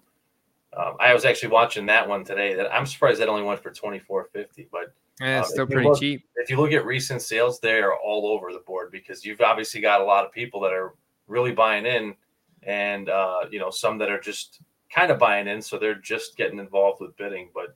Um, 0.75 0.95
I 0.99 1.13
was 1.13 1.25
actually 1.25 1.49
watching 1.49 1.85
that 1.87 2.07
one 2.07 2.23
today. 2.23 2.53
That 2.53 2.73
I'm 2.73 2.85
surprised 2.85 3.19
that 3.21 3.27
only 3.29 3.43
went 3.43 3.61
for 3.61 3.71
twenty 3.71 3.99
four 3.99 4.25
fifty, 4.31 4.67
but 4.71 4.93
yeah, 5.19 5.39
it's 5.39 5.49
Uh, 5.49 5.53
still 5.53 5.67
pretty 5.67 5.87
look- 5.89 5.99
cheap. 5.99 6.25
if 6.35 6.49
you 6.49 6.57
look 6.57 6.71
at 6.71 6.85
recent 6.85 7.21
sales, 7.21 7.59
they 7.59 7.79
are 7.81 7.95
all 7.95 8.27
over 8.27 8.53
the 8.53 8.59
board 8.59 8.91
because 8.91 9.25
you've 9.25 9.41
obviously 9.41 9.81
got 9.81 9.99
a 10.01 10.03
lot 10.03 10.25
of 10.25 10.31
people 10.31 10.59
that 10.61 10.71
are 10.71 10.93
really 11.27 11.51
buying 11.51 11.85
in, 11.85 12.15
and 12.63 13.09
uh, 13.09 13.45
you 13.51 13.59
know 13.59 13.69
some 13.71 13.97
that 13.97 14.09
are 14.09 14.19
just 14.19 14.61
kind 14.93 15.11
of 15.11 15.19
buying 15.19 15.47
in, 15.47 15.61
so 15.61 15.77
they're 15.77 15.95
just 15.95 16.37
getting 16.37 16.59
involved 16.59 17.01
with 17.01 17.15
bidding. 17.17 17.49
But 17.53 17.75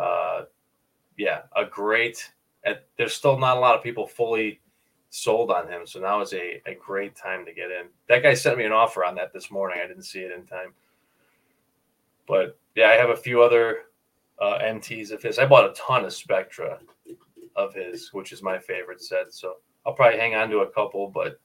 uh, 0.00 0.44
yeah, 1.16 1.42
a 1.56 1.64
great. 1.64 2.32
At, 2.64 2.86
there's 2.96 3.14
still 3.14 3.36
not 3.38 3.56
a 3.56 3.60
lot 3.60 3.74
of 3.76 3.82
people 3.82 4.06
fully 4.06 4.60
sold 5.10 5.50
on 5.50 5.68
him, 5.68 5.84
so 5.86 5.98
now 6.00 6.20
is 6.20 6.32
a, 6.32 6.62
a 6.66 6.74
great 6.76 7.16
time 7.16 7.44
to 7.44 7.52
get 7.52 7.70
in. 7.72 7.86
That 8.08 8.22
guy 8.22 8.34
sent 8.34 8.56
me 8.56 8.64
an 8.64 8.72
offer 8.72 9.04
on 9.04 9.16
that 9.16 9.32
this 9.32 9.50
morning. 9.50 9.80
I 9.82 9.86
didn't 9.88 10.04
see 10.04 10.20
it 10.20 10.30
in 10.30 10.46
time, 10.46 10.72
but 12.26 12.58
yeah, 12.74 12.88
I 12.88 12.92
have 12.92 13.10
a 13.10 13.16
few 13.16 13.42
other 13.42 13.78
uh, 14.40 14.58
MTs 14.58 15.12
of 15.12 15.22
his. 15.22 15.38
I 15.38 15.46
bought 15.46 15.70
a 15.70 15.74
ton 15.74 16.04
of 16.04 16.12
Spectra 16.12 16.78
of 17.56 17.74
his, 17.74 18.12
which 18.12 18.32
is 18.32 18.42
my 18.42 18.58
favorite 18.58 19.02
set. 19.02 19.32
So 19.32 19.56
I'll 19.84 19.92
probably 19.92 20.18
hang 20.18 20.34
on 20.34 20.50
to 20.50 20.58
a 20.60 20.70
couple, 20.70 21.08
but 21.08 21.38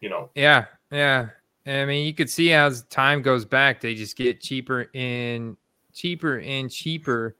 you 0.00 0.08
know, 0.08 0.30
Yeah, 0.34 0.66
yeah. 0.90 1.28
I 1.66 1.84
mean, 1.84 2.06
you 2.06 2.14
could 2.14 2.30
see 2.30 2.52
as 2.52 2.84
time 2.84 3.20
goes 3.20 3.44
back, 3.44 3.80
they 3.80 3.94
just 3.94 4.16
get 4.16 4.40
cheaper 4.40 4.90
and 4.94 5.56
cheaper 5.92 6.38
and 6.38 6.70
cheaper. 6.70 7.36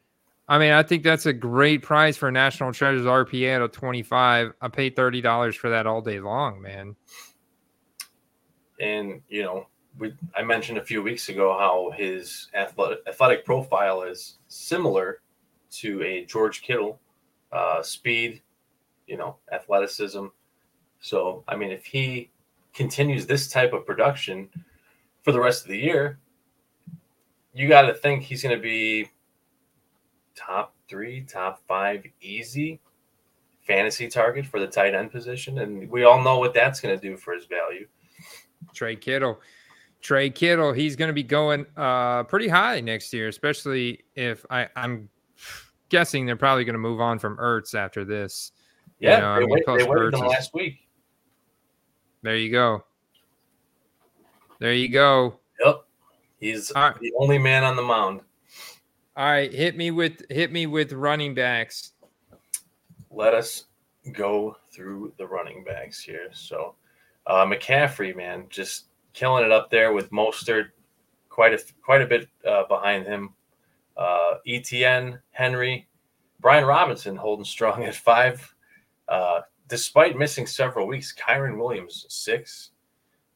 I 0.49 0.59
mean, 0.59 0.73
I 0.73 0.83
think 0.83 1.03
that's 1.03 1.27
a 1.27 1.33
great 1.33 1.83
price 1.83 2.17
for 2.17 2.31
National 2.31 2.73
Treasures 2.73 3.07
RPA 3.07 3.57
at 3.57 3.63
a 3.63 3.69
25. 3.69 4.53
I 4.61 4.69
paid 4.69 4.97
$30 4.97 5.55
for 5.57 5.71
that 5.71 5.87
all 5.87 6.01
day 6.03 6.21
long, 6.21 6.61
man. 6.61 6.97
and 8.81 9.23
you 9.29 9.43
know, 9.43 9.67
we 9.99 10.15
I 10.35 10.43
mentioned 10.43 10.79
a 10.79 10.85
few 10.85 11.03
weeks 11.03 11.29
ago 11.29 11.57
how 11.59 11.91
his 11.97 12.49
athletic 12.55 13.01
athletic 13.07 13.45
profile 13.45 14.03
is 14.03 14.39
similar 14.49 15.21
to 15.71 16.03
a 16.03 16.25
George 16.25 16.63
Kittle, 16.63 16.99
uh, 17.53 17.83
speed, 17.83 18.43
you 19.07 19.17
know, 19.17 19.37
athleticism. 19.53 20.27
So 21.01 21.45
I 21.49 21.57
mean, 21.57 21.71
if 21.71 21.85
he 21.85 22.31
continues 22.75 23.27
this 23.27 23.49
type 23.49 23.73
of 23.73 23.87
production 23.87 24.49
for 25.23 25.33
the 25.33 25.41
rest 25.41 25.65
of 25.65 25.71
the 25.71 25.79
year, 25.79 26.19
you 27.53 27.69
got 27.69 27.83
to 27.83 27.95
think 27.95 28.23
he's 28.23 28.43
going 28.43 28.57
to 28.57 28.63
be 28.63 29.11
top 30.35 30.75
three, 30.89 31.23
top 31.23 31.61
five, 31.67 32.05
easy 32.21 32.81
fantasy 33.67 34.09
target 34.09 34.47
for 34.47 34.61
the 34.61 34.67
tight 34.67 34.95
end 34.95 35.13
position, 35.13 35.59
and 35.59 35.91
we 35.91 36.05
all 36.05 36.23
know 36.23 36.39
what 36.39 36.55
that's 36.55 36.81
going 36.81 36.99
to 36.99 37.01
do 37.01 37.17
for 37.17 37.35
his 37.35 37.45
value. 37.45 37.87
Trey 38.75 38.97
Kittle. 38.97 39.41
Trey 40.01 40.31
Kittle, 40.31 40.73
he's 40.73 40.97
going 40.97 41.09
to 41.09 41.15
be 41.15 41.23
going 41.23 41.67
uh, 41.77 42.23
pretty 42.25 42.49
high 42.49 42.81
next 42.81 43.13
year, 43.13 43.29
especially 43.29 44.05
if 44.15 44.47
I, 44.51 44.69
I'm 44.77 45.09
guessing 45.89 46.27
they're 46.27 46.37
probably 46.37 46.65
going 46.65 46.75
to 46.75 46.79
move 46.79 47.01
on 47.01 47.19
from 47.19 47.37
Ertz 47.37 47.75
after 47.75 48.05
this. 48.05 48.53
You 48.99 49.09
Yeah, 49.09 49.21
know, 49.21 49.31
I 49.31 49.35
they, 49.35 49.41
mean, 49.41 49.51
wait, 49.51 49.65
plus 49.65 49.83
they 49.83 49.89
waited 49.89 50.13
them 50.13 50.27
last 50.27 50.55
week. 50.55 50.89
There 52.23 52.37
you 52.37 52.51
go. 52.51 52.85
There 54.61 54.73
you 54.73 54.89
go. 54.89 55.39
Yep, 55.65 55.85
he's 56.41 56.73
right. 56.75 56.99
the 56.99 57.13
only 57.19 57.39
man 57.39 57.65
on 57.65 57.77
the 57.77 57.83
mound. 57.83 58.21
All 59.17 59.25
right, 59.25 59.53
hit 59.53 59.77
me 59.77 59.91
with 59.91 60.23
hit 60.31 60.53
me 60.53 60.67
with 60.67 60.93
running 60.93 61.35
backs. 61.35 61.93
Let 63.11 63.35
us 63.35 63.65
go 64.13 64.57
through 64.73 65.13
the 65.19 65.27
running 65.27 65.65
backs 65.65 66.01
here. 66.01 66.29
So, 66.33 66.75
uh, 67.27 67.45
McCaffrey, 67.47 68.17
man, 68.17 68.47
just 68.49 68.87
killing 69.13 69.45
it 69.45 69.53
up 69.53 69.71
there 69.71 69.93
with 69.93 70.11
Mostert, 70.11 70.71
quite 71.29 71.55
a 71.55 71.63
quite 71.83 72.03
a 72.03 72.07
bit 72.07 72.29
uh, 72.47 72.65
behind 72.69 73.07
him. 73.07 73.31
Uh, 73.97 74.35
ETN, 74.47 75.19
Henry, 75.31 75.89
Brian 76.41 76.65
Robinson 76.65 77.17
holding 77.17 77.45
strong 77.45 77.85
at 77.91 77.95
five. 77.95 78.55
Uh, 79.09 79.41
despite 79.69 80.19
missing 80.19 80.47
several 80.47 80.87
weeks, 80.87 81.15
Kyren 81.15 81.59
Williams 81.59 82.07
six, 82.09 82.71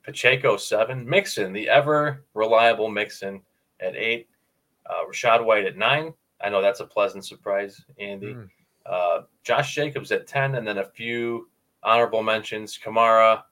Pacheco 0.02 0.56
seven, 0.56 1.08
Mixon 1.08 1.52
the 1.52 1.68
ever 1.68 2.24
reliable 2.34 2.88
Mixon 2.88 3.40
at 3.80 3.96
eight, 3.96 4.28
uh, 4.86 5.04
Rachaad 5.08 5.44
White 5.44 5.64
at 5.64 5.76
nine. 5.76 6.12
I 6.40 6.48
know 6.48 6.60
that's 6.60 6.80
a 6.80 6.86
pleasant 6.86 7.24
surprise, 7.24 7.84
Andy. 7.98 8.34
Mm. 8.34 8.48
Uh, 8.84 9.22
Josh 9.44 9.74
Jacobs 9.74 10.10
at 10.10 10.26
ten, 10.26 10.56
and 10.56 10.66
then 10.66 10.78
a 10.78 10.84
few 10.84 11.48
honorable 11.82 12.22
mentions: 12.22 12.78
Kamara, 12.78 13.42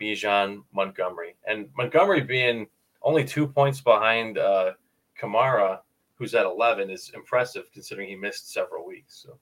Bijan, 0.00 0.62
Montgomery, 0.72 1.36
and 1.46 1.68
Montgomery 1.76 2.22
being 2.22 2.66
only 3.02 3.24
two 3.24 3.46
points 3.46 3.80
behind 3.80 4.38
uh, 4.38 4.72
Kamara, 5.20 5.80
who's 6.16 6.34
at 6.34 6.46
eleven, 6.46 6.90
is 6.90 7.10
impressive 7.14 7.64
considering 7.72 8.08
he 8.08 8.16
missed 8.16 8.52
several 8.52 8.86
weeks. 8.86 9.22
So. 9.26 9.38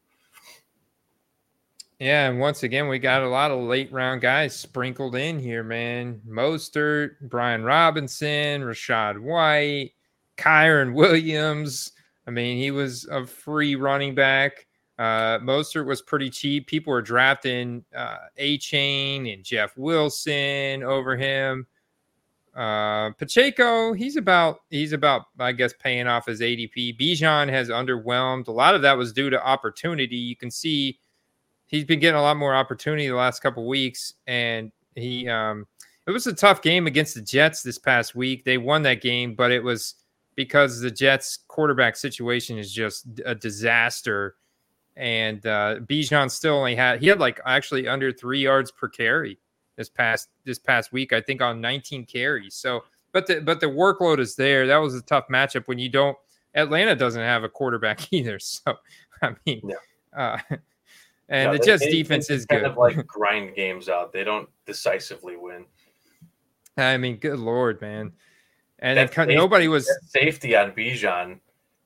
Yeah, 1.98 2.28
and 2.28 2.38
once 2.38 2.62
again, 2.62 2.86
we 2.86 3.00
got 3.00 3.22
a 3.22 3.28
lot 3.28 3.50
of 3.50 3.58
late 3.58 3.90
round 3.90 4.20
guys 4.20 4.54
sprinkled 4.54 5.16
in 5.16 5.40
here, 5.40 5.64
man. 5.64 6.20
Mostert, 6.28 7.16
Brian 7.22 7.64
Robinson, 7.64 8.62
Rachaad 8.62 9.18
White, 9.18 9.94
Kyren 10.36 10.94
Williams. 10.94 11.90
I 12.28 12.30
mean, 12.30 12.56
he 12.56 12.70
was 12.70 13.04
a 13.06 13.26
free 13.26 13.74
running 13.74 14.14
back. 14.14 14.67
Uh, 14.98 15.38
Mostert 15.38 15.86
was 15.86 16.02
pretty 16.02 16.28
cheap. 16.28 16.66
People 16.66 16.92
were 16.92 17.02
drafting 17.02 17.84
uh, 17.94 18.16
Achane 18.38 19.32
and 19.32 19.44
Jeff 19.44 19.76
Wilson 19.76 20.82
over 20.82 21.16
him. 21.16 21.66
Uh, 22.56 23.10
Pacheco, 23.12 23.92
he's 23.92 24.16
about 24.16 24.62
he's 24.70 24.92
about 24.92 25.26
I 25.38 25.52
guess 25.52 25.72
paying 25.78 26.08
off 26.08 26.26
his 26.26 26.40
ADP. 26.40 26.98
Bijan 26.98 27.48
has 27.48 27.68
underwhelmed. 27.68 28.48
A 28.48 28.52
lot 28.52 28.74
of 28.74 28.82
that 28.82 28.98
was 28.98 29.12
due 29.12 29.30
to 29.30 29.40
opportunity. 29.46 30.16
You 30.16 30.34
can 30.34 30.50
see 30.50 30.98
he's 31.66 31.84
been 31.84 32.00
getting 32.00 32.18
a 32.18 32.22
lot 32.22 32.36
more 32.36 32.56
opportunity 32.56 33.06
the 33.06 33.14
last 33.14 33.40
couple 33.40 33.68
weeks, 33.68 34.14
and 34.26 34.72
he 34.96 35.28
um, 35.28 35.66
it 36.08 36.10
was 36.10 36.26
a 36.26 36.32
tough 36.32 36.60
game 36.60 36.88
against 36.88 37.14
the 37.14 37.22
Jets 37.22 37.62
this 37.62 37.78
past 37.78 38.16
week. 38.16 38.44
They 38.44 38.58
won 38.58 38.82
that 38.82 39.02
game, 39.02 39.36
but 39.36 39.52
it 39.52 39.62
was 39.62 39.94
because 40.34 40.80
the 40.80 40.90
Jets 40.90 41.38
quarterback 41.46 41.94
situation 41.96 42.58
is 42.58 42.72
just 42.72 43.06
a 43.24 43.36
disaster. 43.36 44.34
And 44.98 45.46
uh, 45.46 45.76
Bijan 45.86 46.28
still 46.30 46.56
only 46.56 46.74
had 46.74 47.00
he 47.00 47.06
had 47.06 47.20
like 47.20 47.40
actually 47.46 47.86
under 47.86 48.10
three 48.12 48.40
yards 48.40 48.72
per 48.72 48.88
carry 48.88 49.38
this 49.76 49.88
past 49.88 50.28
this 50.44 50.58
past 50.58 50.90
week. 50.92 51.12
I 51.12 51.20
think 51.20 51.40
on 51.40 51.60
19 51.60 52.04
carries. 52.04 52.54
So, 52.56 52.82
but 53.12 53.26
the 53.28 53.40
but 53.40 53.60
the 53.60 53.66
workload 53.68 54.18
is 54.18 54.34
there. 54.34 54.66
That 54.66 54.78
was 54.78 54.96
a 54.96 55.02
tough 55.02 55.28
matchup 55.28 55.68
when 55.68 55.78
you 55.78 55.88
don't. 55.88 56.16
Atlanta 56.54 56.96
doesn't 56.96 57.22
have 57.22 57.44
a 57.44 57.48
quarterback 57.48 58.12
either. 58.12 58.40
So, 58.40 58.76
I 59.22 59.36
mean, 59.46 59.62
Yeah. 59.62 59.76
uh, 60.20 60.38
and 61.28 61.52
No, 61.52 61.58
the 61.58 61.64
Jets 61.64 61.84
they- 61.84 61.92
defense 61.92 62.26
they 62.26 62.34
is 62.34 62.44
kind 62.46 62.62
good. 62.62 62.70
of 62.72 62.76
like 62.76 63.06
grind 63.06 63.54
games 63.54 63.88
out. 63.88 64.12
They 64.12 64.24
don't 64.24 64.48
decisively 64.66 65.36
win. 65.36 65.64
I 66.76 66.96
mean, 66.96 67.16
good 67.18 67.38
lord, 67.38 67.80
man. 67.80 68.12
And 68.80 68.98
it, 68.98 69.14
safety- 69.14 69.36
nobody 69.36 69.68
was. 69.68 69.88
Safety 70.08 70.56
on 70.56 70.72
Bijan 70.72 71.38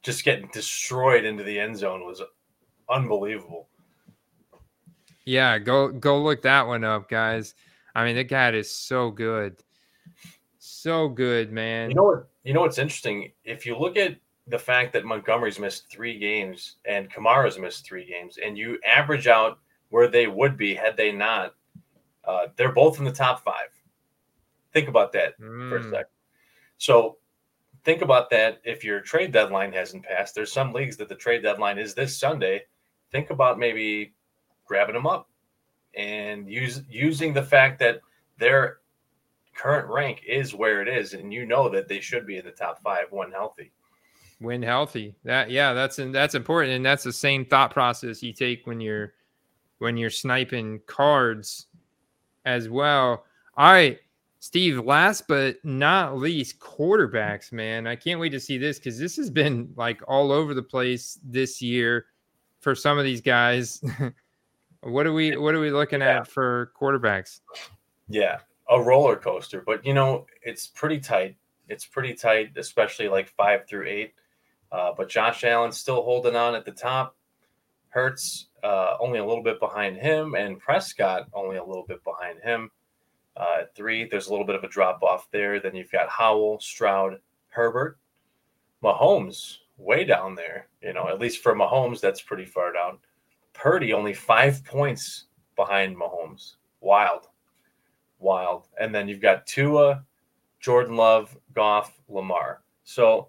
just 0.02 0.24
getting 0.24 0.48
destroyed 0.52 1.24
into 1.26 1.42
the 1.44 1.58
end 1.60 1.76
zone 1.76 2.06
was 2.06 2.22
unbelievable. 2.93 3.68
Yeah, 5.24 5.59
go 5.59 5.88
go 5.88 6.20
look 6.22 6.43
that 6.43 6.66
one 6.66 6.84
up, 6.84 7.09
guys. 7.09 7.55
I 7.95 8.05
mean, 8.05 8.16
the 8.16 8.24
guy 8.24 8.51
is 8.51 8.70
so 8.70 9.11
good, 9.11 9.57
so 10.59 11.09
good, 11.09 11.53
man. 11.53 11.90
You 11.90 11.97
know 11.97 12.03
what? 12.05 12.28
You 12.45 12.55
know 12.55 12.61
what's 12.62 12.78
interesting? 12.78 13.32
If 13.45 13.64
you 13.64 13.78
look 13.78 13.97
at 13.97 14.16
the 14.49 14.59
fact 14.59 14.93
that 14.93 15.05
Montgomery's 15.05 15.61
missed 15.61 15.88
three 15.90 16.18
games 16.18 16.76
and 16.84 17.11
Kamara's 17.11 17.59
missed 17.59 17.84
three 17.86 18.05
games, 18.05 18.38
and 18.45 18.59
you 18.59 18.78
average 18.84 19.28
out 19.28 19.59
where 19.90 20.09
they 20.09 20.26
would 20.26 20.57
be 20.57 20.74
had 20.74 20.97
they 20.97 21.12
not, 21.12 21.55
uh, 22.24 22.47
they're 22.57 22.72
both 22.72 22.99
in 22.99 23.05
the 23.05 23.12
top 23.12 23.45
five. 23.45 23.68
Think 24.72 24.88
about 24.88 25.12
that 25.12 25.36
for 25.36 25.76
a 25.76 25.80
Mm, 25.80 25.90
sec. 25.90 26.07
So 26.78 27.18
think 27.84 28.03
about 28.03 28.30
that. 28.30 28.61
If 28.64 28.82
your 28.82 29.01
trade 29.01 29.32
deadline 29.32 29.72
hasn't 29.72 30.03
passed, 30.05 30.34
there's 30.34 30.53
some 30.53 30.72
leagues 30.72 30.97
that 30.97 31.09
the 31.09 31.14
trade 31.14 31.43
deadline 31.43 31.78
is 31.78 31.95
this 31.95 32.16
Sunday. 32.16 32.62
Think 33.12 33.30
about 33.30 33.58
maybe 33.58 34.14
grabbing 34.66 34.94
them 34.94 35.06
up 35.06 35.28
and 35.94 36.48
use 36.48 36.82
using 36.88 37.32
the 37.32 37.42
fact 37.42 37.78
that 37.80 38.00
their 38.38 38.78
current 39.54 39.88
rank 39.88 40.22
is 40.26 40.54
where 40.54 40.80
it 40.80 40.88
is, 40.88 41.12
and 41.12 41.32
you 41.32 41.44
know 41.44 41.68
that 41.68 41.88
they 41.88 42.00
should 42.00 42.26
be 42.26 42.38
in 42.38 42.44
the 42.44 42.50
top 42.50 42.82
five 42.82 43.06
when 43.10 43.30
healthy. 43.30 43.70
when 44.38 44.62
healthy. 44.62 45.14
That 45.24 45.50
yeah, 45.50 45.72
that's 45.72 45.98
and 45.98 46.14
that's 46.14 46.34
important, 46.34 46.74
and 46.74 46.84
that's 46.84 47.04
the 47.04 47.12
same 47.12 47.44
thought 47.44 47.70
process 47.70 48.22
you 48.22 48.32
take 48.32 48.66
when 48.66 48.80
you're 48.80 49.12
when 49.78 49.96
you're 49.96 50.10
sniping 50.10 50.80
cards 50.86 51.66
as 52.44 52.68
well. 52.68 53.24
All 53.56 53.72
right, 53.72 53.98
Steve. 54.38 54.78
Last 54.84 55.28
but 55.28 55.62
not 55.64 56.16
least, 56.16 56.58
quarterbacks. 56.58 57.52
Man, 57.52 57.86
I 57.86 57.94
can't 57.94 58.20
wait 58.20 58.30
to 58.30 58.40
see 58.40 58.56
this 58.56 58.78
because 58.78 58.98
this 58.98 59.16
has 59.16 59.28
been 59.28 59.72
like 59.76 60.00
all 60.08 60.32
over 60.32 60.54
the 60.54 60.62
place 60.62 61.18
this 61.22 61.60
year 61.60 62.06
for 62.62 62.74
some 62.74 62.98
of 62.98 63.04
these 63.04 63.20
guys. 63.20 63.82
what 64.80 65.06
are 65.06 65.12
we 65.12 65.36
What 65.36 65.54
are 65.54 65.60
we 65.60 65.70
looking 65.70 66.00
Yeah. 66.00 66.20
at 66.20 66.28
for 66.28 66.72
quarterbacks? 66.80 67.40
Yeah, 68.08 68.38
a 68.70 68.80
roller 68.80 69.16
coaster, 69.16 69.62
but 69.66 69.84
you 69.84 69.92
know 69.94 70.26
it's 70.42 70.66
pretty 70.68 70.98
tight. 71.00 71.36
It's 71.68 71.84
pretty 71.86 72.14
tight, 72.14 72.52
especially 72.56 73.08
like 73.08 73.28
five 73.28 73.66
through 73.68 73.86
eight. 73.86 74.14
Uh, 74.70 74.92
but 74.96 75.08
Josh 75.08 75.44
Allen's 75.44 75.78
still 75.78 76.02
holding 76.02 76.34
on 76.36 76.54
at 76.54 76.64
the 76.64 76.72
top. 76.72 77.14
Hurts 77.90 78.48
uh, 78.62 78.96
only 79.00 79.18
a 79.18 79.24
little 79.24 79.42
bit 79.44 79.60
behind 79.60 79.96
him, 79.98 80.34
and 80.34 80.58
Prescott 80.58 81.26
only 81.34 81.56
a 81.56 81.64
little 81.64 81.84
bit 81.86 82.02
behind 82.04 82.40
him. 82.40 82.70
Uh, 83.36 83.56
at 83.60 83.74
three, 83.74 84.04
there's 84.08 84.28
a 84.28 84.30
little 84.30 84.46
bit 84.46 84.54
of 84.54 84.64
a 84.64 84.68
drop 84.68 85.02
off 85.02 85.28
there. 85.30 85.60
Then 85.60 85.74
you've 85.74 85.90
got 85.92 86.08
Howell, 86.08 86.60
Stroud, 86.60 87.18
Herbert, 87.50 87.98
Mahomes 88.82 89.58
way 89.76 90.04
down 90.04 90.34
there. 90.34 90.68
You 90.82 90.92
know, 90.92 91.08
at 91.08 91.20
least 91.20 91.42
for 91.42 91.54
Mahomes, 91.54 92.00
that's 92.00 92.22
pretty 92.22 92.44
far 92.44 92.72
down. 92.72 92.98
Purdy 93.52 93.92
only 93.92 94.14
five 94.14 94.64
points 94.64 95.26
behind 95.56 95.96
Mahomes. 95.96 96.56
Wild, 96.80 97.28
wild. 98.18 98.68
And 98.80 98.94
then 98.94 99.08
you've 99.08 99.20
got 99.20 99.46
Tua, 99.46 100.04
Jordan 100.60 100.96
Love, 100.96 101.36
Goff, 101.54 102.00
Lamar. 102.08 102.62
So, 102.84 103.28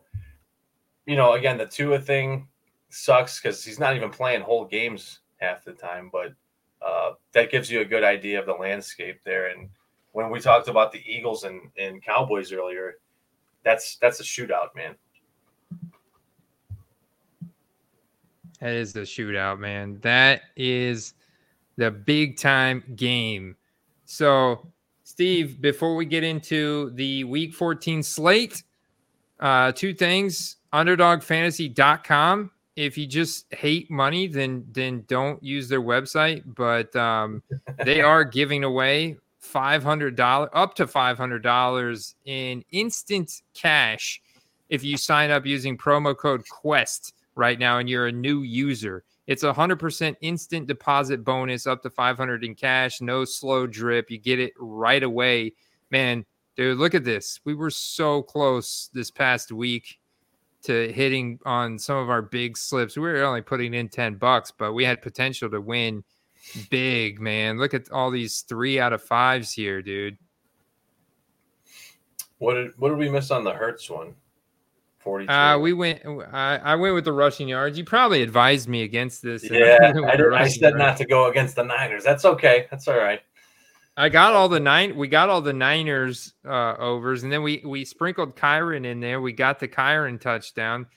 you 1.06 1.16
know, 1.16 1.34
again, 1.34 1.58
the 1.58 1.66
Tua 1.66 2.00
thing 2.00 2.48
sucks 2.90 3.40
because 3.40 3.64
he's 3.64 3.80
not 3.80 3.96
even 3.96 4.10
playing 4.10 4.42
whole 4.42 4.66
games 4.66 5.20
half 5.38 5.64
the 5.66 5.74
time, 5.74 6.10
but 6.12 6.34
uh, 6.82 7.14
that 7.34 7.52
gives 7.52 7.70
you 7.70 7.82
a 7.82 7.86
good 7.86 8.04
idea 8.04 8.40
of 8.40 8.46
the 8.46 8.54
landscape 8.54 9.20
there. 9.24 9.48
And 9.48 9.70
when 10.12 10.30
we 10.30 10.40
talked 10.40 10.68
about 10.68 10.92
the 10.92 11.02
Eagles 11.06 11.44
and, 11.44 11.62
and 11.78 12.04
Cowboys 12.04 12.52
earlier, 12.52 12.96
that's 13.64 13.98
that's 13.98 14.20
a 14.20 14.24
shootout, 14.24 14.76
man. 14.76 14.96
That 18.64 18.76
is 18.76 18.94
the 18.94 19.02
shootout, 19.02 19.60
man. 19.60 20.00
That 20.04 20.44
is 20.56 21.16
the 21.76 21.92
big 21.92 22.38
time 22.38 22.82
game. 22.96 23.58
So, 24.06 24.66
Steve, 25.04 25.60
before 25.60 25.98
we 25.98 26.06
get 26.06 26.24
into 26.24 26.92
the 26.92 27.26
week 27.26 27.54
14 27.54 28.02
slate, 28.02 28.64
uh, 29.42 29.74
two 29.74 29.94
things 29.94 30.56
underdogfantasy.com. 30.72 32.52
If 32.78 32.98
you 32.98 33.06
just 33.06 33.54
hate 33.54 33.92
money, 33.92 34.28
then 34.28 34.66
then 34.72 35.04
don't 35.10 35.44
use 35.44 35.68
their 35.68 35.82
website. 35.82 36.44
But 36.56 36.96
um, 36.96 37.44
they 37.84 38.00
are 38.00 38.24
giving 38.24 38.64
away 38.64 39.18
five 39.40 39.84
hundred 39.84 40.16
dollars 40.16 40.52
up 40.54 40.74
to 40.76 40.88
five 40.88 41.18
hundred 41.18 41.44
dollars 41.44 42.16
in 42.24 42.64
instant 42.72 43.42
cash 43.54 44.22
if 44.70 44.86
you 44.86 44.96
sign 44.96 45.32
up 45.32 45.46
using 45.46 45.78
promo 45.78 46.16
code 46.18 46.48
Quest 46.48 47.14
right 47.36 47.58
now 47.58 47.80
and 47.80 47.90
you're 47.90 48.08
a 48.08 48.12
new 48.12 48.42
user. 48.42 49.04
It's 49.28 49.44
a 49.44 49.54
hundred 49.54 49.80
percent 49.80 50.18
instant 50.22 50.68
deposit 50.68 51.24
bonus 51.24 51.66
up 51.66 51.82
to 51.84 51.90
500 51.90 52.44
in 52.44 52.56
cash, 52.56 53.02
no 53.02 53.26
slow 53.26 53.68
drip. 53.68 54.12
You 54.12 54.18
get 54.18 54.40
it 54.40 54.54
right 54.58 55.04
away. 55.04 55.54
Man, 55.92 56.26
dude, 56.56 56.78
look 56.78 56.94
at 56.94 57.04
this. 57.04 57.40
We 57.46 57.56
were 57.56 57.70
so 57.70 58.22
close 58.22 58.90
this 58.94 59.12
past 59.12 59.52
week 59.52 60.00
to 60.64 60.92
hitting 60.92 61.40
on 61.46 61.78
some 61.78 61.98
of 61.98 62.10
our 62.10 62.22
big 62.22 62.58
slips. 62.58 62.96
We 62.96 63.04
were 63.04 63.24
only 63.24 63.42
putting 63.42 63.74
in 63.74 63.90
10 63.90 64.16
bucks, 64.16 64.52
but 64.52 64.74
we 64.74 64.86
had 64.86 65.02
potential 65.02 65.50
to 65.50 65.62
win 65.62 66.04
big, 66.70 67.20
man. 67.20 67.58
Look 67.58 67.74
at 67.74 67.92
all 67.92 68.12
these 68.12 68.42
three 68.42 68.80
out 68.80 68.94
of 68.94 69.02
fives 69.02 69.52
here, 69.52 69.82
dude. 69.82 70.18
What 72.40 72.56
did 72.56 72.72
what 72.78 72.90
did 72.90 72.98
we 72.98 73.10
miss 73.10 73.32
on 73.32 73.44
the 73.44 73.54
Hurts 73.54 73.90
one? 73.90 74.16
Forty. 75.04 75.28
Uh, 75.28 75.60
we 75.60 75.74
went. 75.74 76.02
I, 76.32 76.58
I 76.64 76.76
went 76.76 76.96
with 76.96 77.04
the 77.04 77.12
rushing 77.12 77.50
yards. 77.50 77.78
You 77.78 77.84
probably 77.84 78.22
advised 78.22 78.70
me 78.70 78.84
against 78.84 79.22
this. 79.22 79.44
yeah, 79.52 79.92
with 79.92 80.34
I, 80.34 80.44
I 80.44 80.48
said 80.48 80.62
yards. 80.62 80.78
not 80.78 80.98
to 80.98 81.06
go 81.06 81.30
against 81.30 81.58
the 81.58 81.64
Niners. 81.64 82.04
That's 82.04 82.24
okay. 82.24 82.68
That's 82.72 82.88
all 82.88 82.98
right. 82.98 83.22
I 83.96 84.10
got 84.10 84.34
all 84.34 84.50
the 84.50 84.60
nine. 84.60 84.96
We 84.96 85.08
got 85.08 85.30
all 85.30 85.42
the 85.42 85.54
Niners 85.54 86.34
uh, 86.46 86.76
overs, 86.80 87.24
and 87.24 87.32
then 87.32 87.44
we 87.44 87.62
we 87.66 87.86
sprinkled 87.86 88.36
Kyren 88.36 88.86
in 88.86 89.00
there. 89.02 89.22
We 89.22 89.34
got 89.34 89.60
the 89.60 89.68
Kyren 89.68 90.20
touchdown, 90.20 90.88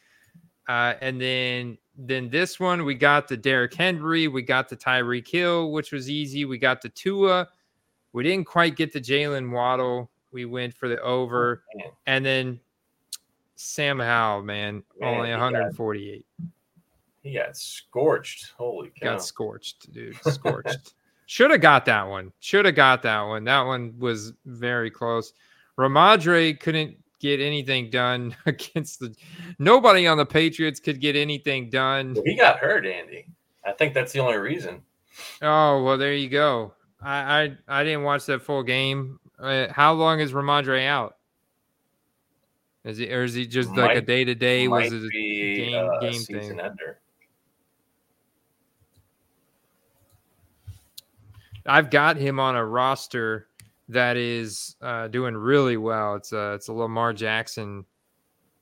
uh, 0.68 0.94
and 1.00 1.20
then 1.20 1.76
then 1.98 2.30
this 2.30 2.60
one 2.60 2.84
we 2.84 2.94
got 2.94 3.28
the 3.28 3.36
Derrick 3.36 3.74
Henry, 3.74 4.28
we 4.28 4.42
got 4.42 4.68
the 4.68 4.76
Tyreek 4.76 5.28
Hill, 5.28 5.72
which 5.72 5.92
was 5.92 6.08
easy. 6.08 6.44
We 6.44 6.58
got 6.58 6.80
the 6.80 6.90
Tua. 6.90 7.48
We 8.12 8.22
didn't 8.22 8.46
quite 8.46 8.76
get 8.76 8.92
the 8.92 9.00
Jaylen 9.00 9.50
Waddle. 9.50 10.10
We 10.32 10.44
went 10.44 10.74
for 10.74 10.88
the 10.88 11.00
over, 11.00 11.64
Man, 11.74 11.88
and 12.06 12.24
then 12.24 12.60
Sam 13.56 13.98
Howell, 13.98 14.42
man, 14.42 14.82
Man, 15.00 15.14
only 15.14 15.28
he 15.28 15.32
got- 15.34 15.40
148. 15.40 16.24
he 17.22 17.32
got 17.34 17.56
scorched. 17.56 18.52
Holy 18.56 18.90
cow! 19.00 19.12
Got 19.12 19.24
scorched, 19.24 19.92
dude. 19.92 20.16
Scorched. 20.22 20.94
Should 21.26 21.50
have 21.50 21.60
got 21.60 21.84
that 21.86 22.04
one. 22.04 22.32
Should 22.38 22.66
have 22.66 22.76
got 22.76 23.02
that 23.02 23.22
one. 23.22 23.42
That 23.44 23.62
one 23.62 23.94
was 23.98 24.32
very 24.44 24.90
close. 24.92 25.32
Rhamondre 25.76 26.58
couldn't 26.60 26.96
get 27.18 27.40
anything 27.40 27.90
done 27.90 28.36
against 28.46 29.00
the. 29.00 29.12
Nobody 29.58 30.06
on 30.06 30.18
the 30.18 30.26
Patriots 30.26 30.78
could 30.78 31.00
get 31.00 31.16
anything 31.16 31.68
done. 31.68 32.14
Well, 32.14 32.22
he 32.24 32.36
got 32.36 32.58
hurt, 32.58 32.86
Andy. 32.86 33.26
I 33.64 33.72
think 33.72 33.92
that's 33.94 34.12
the 34.12 34.20
only 34.20 34.36
reason. 34.36 34.82
Oh 35.42 35.82
well, 35.82 35.98
there 35.98 36.12
you 36.14 36.28
go. 36.28 36.74
I 37.02 37.56
I, 37.68 37.80
I 37.80 37.84
didn't 37.84 38.04
watch 38.04 38.26
that 38.26 38.42
full 38.42 38.62
game. 38.62 39.18
Uh, 39.38 39.66
how 39.72 39.92
long 39.94 40.20
is 40.20 40.32
Rhamondre 40.32 40.86
out? 40.86 41.15
Is 42.86 42.98
he 42.98 43.12
or 43.12 43.24
is 43.24 43.34
he 43.34 43.48
just 43.48 43.74
like 43.76 43.96
a 43.96 44.00
day 44.00 44.24
to 44.24 44.34
day? 44.36 44.68
Was 44.68 44.92
it? 44.92 45.10
be 45.10 45.56
game- 45.56 45.74
uh, 45.74 45.96
a 45.96 46.00
game 46.00 46.22
thing? 46.22 46.60
ender. 46.60 47.00
I've 51.66 51.90
got 51.90 52.16
him 52.16 52.38
on 52.38 52.54
a 52.54 52.64
roster 52.64 53.48
that 53.88 54.16
is 54.16 54.76
uh, 54.80 55.08
doing 55.08 55.36
really 55.36 55.76
well. 55.76 56.14
It's 56.14 56.32
a 56.32 56.54
it's 56.54 56.68
a 56.68 56.72
Lamar 56.72 57.12
Jackson 57.12 57.84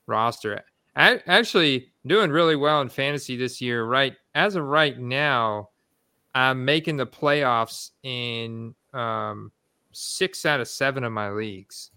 roster. 0.07 0.63
I, 0.97 1.21
actually 1.27 1.93
doing 2.07 2.31
really 2.31 2.57
well 2.57 2.81
in 2.81 2.89
fantasy 2.89 3.37
this 3.37 3.61
year. 3.61 3.85
Right 3.85 4.15
as 4.35 4.57
of 4.57 4.65
right 4.65 4.99
now, 4.99 5.69
I'm 6.35 6.65
making 6.65 6.97
the 6.97 7.07
playoffs 7.07 7.91
in 8.03 8.75
um, 8.95 9.53
six 9.93 10.47
out 10.47 10.61
of 10.61 10.69
seven 10.69 11.05
of 11.05 11.13
my 11.13 11.29
leagues. 11.29 11.91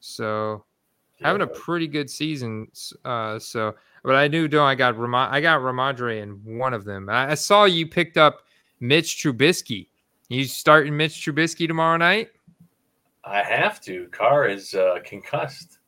So 0.00 0.64
having 1.22 1.42
a 1.42 1.46
pretty 1.46 1.86
good 1.86 2.08
season. 2.08 2.68
Uh, 3.04 3.38
so, 3.38 3.74
but 4.02 4.14
I 4.14 4.28
do 4.28 4.48
know 4.48 4.64
I 4.64 4.74
got 4.74 4.96
Rama- 4.96 5.28
I 5.30 5.40
got 5.40 5.60
Rhamondre 5.60 6.22
in 6.22 6.58
one 6.58 6.74
of 6.74 6.84
them. 6.84 7.08
I, 7.08 7.32
I 7.32 7.34
saw 7.34 7.64
you 7.64 7.86
picked 7.86 8.16
up 8.16 8.42
Mitch 8.80 9.22
Trubisky. 9.22 9.88
You 10.28 10.44
starting 10.44 10.96
Mitch 10.96 11.14
Trubisky 11.14 11.66
tomorrow 11.66 11.96
night? 11.96 12.30
I 13.24 13.42
have 13.42 13.80
to. 13.82 14.08
Carr 14.10 14.46
is 14.48 14.74
uh, 14.74 14.98
concussed. 15.04 15.78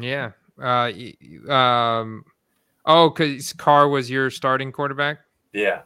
Yeah. 0.00 0.32
Uh, 0.60 0.92
um, 1.48 2.24
oh, 2.84 3.10
because 3.10 3.52
Carr 3.54 3.88
was 3.88 4.10
your 4.10 4.30
starting 4.30 4.72
quarterback. 4.72 5.18
Yeah. 5.52 5.82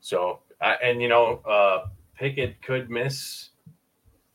So, 0.00 0.40
I 0.60 0.74
and 0.82 1.00
you 1.00 1.08
know, 1.08 1.40
uh, 1.48 1.86
Pickett 2.16 2.60
could 2.62 2.90
miss 2.90 3.50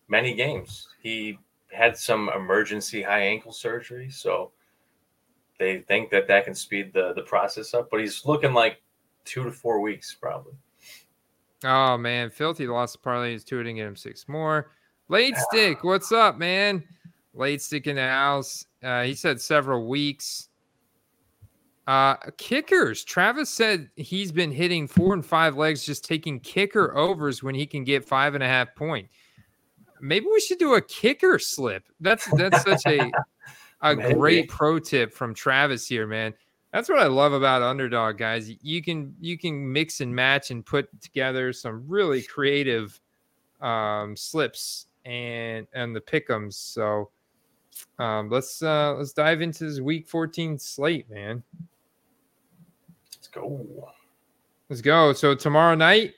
many 0.07 0.33
games. 0.33 0.87
He 1.01 1.39
had 1.71 1.97
some 1.97 2.29
emergency 2.35 3.01
high 3.01 3.21
ankle 3.21 3.51
surgery, 3.51 4.09
so 4.09 4.51
they 5.59 5.79
think 5.79 6.09
that 6.11 6.27
that 6.27 6.45
can 6.45 6.55
speed 6.55 6.93
the 6.93 7.13
the 7.13 7.23
process 7.23 7.73
up. 7.73 7.89
But 7.89 7.99
he's 7.99 8.25
looking 8.25 8.53
like 8.53 8.81
two 9.25 9.43
to 9.43 9.51
four 9.51 9.81
weeks 9.81 10.15
probably. 10.19 10.53
Oh 11.63 11.97
man, 11.97 12.29
filthy 12.29 12.67
lost 12.67 12.93
the 12.93 12.99
parlay. 12.99 13.31
He's 13.31 13.43
two. 13.43 13.57
Didn't 13.57 13.77
get 13.77 13.87
him 13.87 13.95
six 13.95 14.27
more. 14.27 14.71
Late 15.09 15.37
stick, 15.37 15.83
what's 15.83 16.11
up, 16.11 16.37
man? 16.37 16.83
Late 17.33 17.61
stick 17.61 17.87
in 17.87 17.95
the 17.95 18.07
house. 18.07 18.65
Uh, 18.83 19.03
he 19.03 19.13
said 19.13 19.39
several 19.39 19.87
weeks. 19.87 20.49
Uh, 21.87 22.15
kickers. 22.37 23.05
Travis 23.05 23.49
said 23.49 23.89
he's 23.95 24.33
been 24.33 24.51
hitting 24.51 24.87
four 24.87 25.13
and 25.13 25.25
five 25.25 25.55
legs, 25.55 25.85
just 25.85 26.03
taking 26.03 26.41
kicker 26.41 26.95
overs 26.97 27.41
when 27.41 27.55
he 27.55 27.65
can 27.65 27.85
get 27.85 28.03
five 28.03 28.35
and 28.35 28.43
a 28.43 28.47
half 28.47 28.75
point. 28.75 29.07
Maybe 30.01 30.25
we 30.31 30.39
should 30.39 30.59
do 30.59 30.75
a 30.75 30.81
kicker 30.81 31.39
slip. 31.39 31.83
That's 31.99 32.25
that's 32.37 32.63
such 32.63 32.85
a 32.85 33.11
a 33.81 33.95
Maybe. 33.95 34.13
great 34.13 34.49
pro 34.49 34.79
tip 34.79 35.13
from 35.13 35.33
Travis 35.33 35.87
here, 35.87 36.07
man. 36.07 36.33
That's 36.73 36.89
what 36.89 36.99
I 36.99 37.07
love 37.07 37.33
about 37.33 37.61
underdog 37.61 38.17
guys. 38.17 38.51
You 38.61 38.83
can 38.83 39.15
you 39.19 39.37
can 39.37 39.71
mix 39.71 40.01
and 40.01 40.13
match 40.13 40.51
and 40.51 40.65
put 40.65 40.89
together 41.01 41.53
some 41.53 41.83
really 41.87 42.21
creative 42.21 42.99
um, 43.61 44.15
slips 44.15 44.87
and 45.05 45.67
and 45.73 45.95
the 45.95 46.01
pick'ems. 46.01 46.53
So 46.53 47.09
um, 47.99 48.29
let's 48.29 48.61
uh, 48.61 48.95
let's 48.95 49.13
dive 49.13 49.41
into 49.41 49.65
this 49.65 49.79
week 49.79 50.07
14 50.07 50.59
slate, 50.59 51.09
man. 51.09 51.43
Let's 53.15 53.27
go. 53.27 53.91
Let's 54.69 54.81
go. 54.81 55.13
So 55.13 55.33
tomorrow 55.35 55.75
night, 55.75 56.13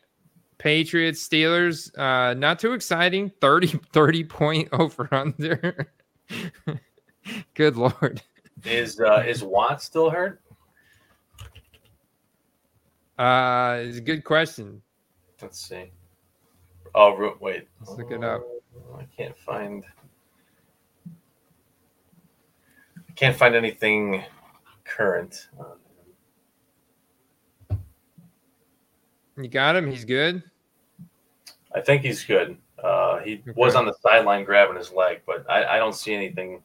Patriots, 0.60 1.26
Steelers, 1.28 1.98
uh, 1.98 2.36
not 2.36 2.60
too 2.60 2.74
exciting. 2.74 3.32
30, 3.42 3.80
30 3.92 4.24
point 4.26 4.70
over 4.72 5.08
under. 5.12 5.88
Good 7.56 7.76
lord. 7.76 8.22
Is 8.66 9.00
uh, 9.00 9.24
is 9.26 9.42
Watt 9.44 9.82
still 9.82 10.10
hurt? 10.10 10.42
Uh, 13.18 13.80
it's 13.82 13.98
a 13.98 14.02
good 14.02 14.24
question. 14.24 14.82
Let's 15.42 15.60
see. 15.60 15.92
Oh, 16.96 17.36
wait. 17.40 17.68
Let's 17.80 17.98
look 17.98 18.12
it 18.12 18.24
up. 18.24 18.42
Oh, 18.42 19.00
I 19.00 19.06
can't 19.16 19.38
find. 19.38 19.84
I 22.98 23.12
can't 23.16 23.36
find 23.36 23.56
anything 23.56 24.24
current. 24.86 25.50
on 25.60 25.66
him. 25.66 25.80
You 29.40 29.48
got 29.48 29.76
him. 29.76 29.90
He's 29.90 30.06
good. 30.06 30.44
I 31.74 31.82
think 31.82 32.04
he's 32.04 32.24
good. 32.24 32.58
Uh, 32.84 33.20
he 33.20 33.42
was 33.56 33.76
on 33.76 33.86
the 33.86 33.94
sideline 34.02 34.44
grabbing 34.44 34.78
his 34.78 34.92
leg, 34.92 35.22
but 35.26 35.50
I, 35.50 35.76
I 35.76 35.78
don't 35.78 35.96
see 35.96 36.14
anything 36.14 36.62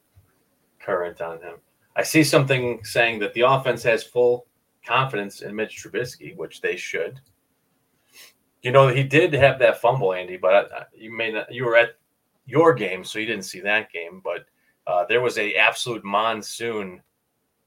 current 0.81 1.21
on 1.21 1.41
him. 1.41 1.57
I 1.97 2.03
see 2.03 2.25
something 2.25 2.83
saying 2.85 3.21
that 3.21 3.35
the 3.35 3.43
offense 3.43 3.83
has 3.85 4.03
full 4.03 4.47
confidence 4.85 5.43
in 5.43 5.55
Mitch 5.55 5.83
Trubisky, 5.83 6.37
which 6.37 6.61
they 6.61 6.77
should. 6.77 7.21
You 8.63 8.73
know, 8.73 8.89
he 8.89 9.03
did 9.03 9.33
have 9.35 9.59
that 9.59 9.81
fumble, 9.81 10.15
Andy, 10.15 10.37
but 10.37 10.73
uh, 10.73 10.85
you 10.95 11.15
may 11.15 11.31
not. 11.33 11.53
You 11.53 11.67
were 11.67 11.77
at 11.77 11.97
your 12.47 12.75
game, 12.75 13.05
so 13.05 13.19
you 13.19 13.27
didn't 13.27 13.45
see 13.45 13.61
that 13.61 13.93
game. 13.93 14.21
But 14.25 14.47
uh, 14.87 15.05
there 15.07 15.21
was 15.21 15.39
a 15.39 15.55
absolute 15.55 16.05
monsoon 16.05 17.03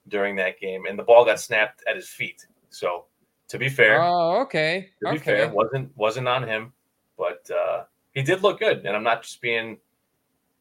during 0.07 0.35
that 0.37 0.59
game, 0.59 0.85
and 0.85 0.97
the 0.97 1.03
ball 1.03 1.23
got 1.23 1.39
snapped 1.39 1.83
at 1.87 1.95
his 1.95 2.09
feet. 2.09 2.45
So, 2.69 3.05
to 3.49 3.57
be 3.57 3.69
fair, 3.69 4.01
Oh, 4.01 4.41
okay. 4.41 4.89
to 4.99 5.11
be 5.11 5.17
Okay. 5.17 5.37
fair, 5.37 5.49
wasn't 5.49 5.95
wasn't 5.95 6.27
on 6.27 6.43
him, 6.43 6.73
but 7.17 7.49
uh, 7.51 7.83
he 8.13 8.21
did 8.21 8.43
look 8.43 8.59
good. 8.59 8.85
And 8.85 8.95
I'm 8.95 9.03
not 9.03 9.23
just 9.23 9.41
being 9.41 9.77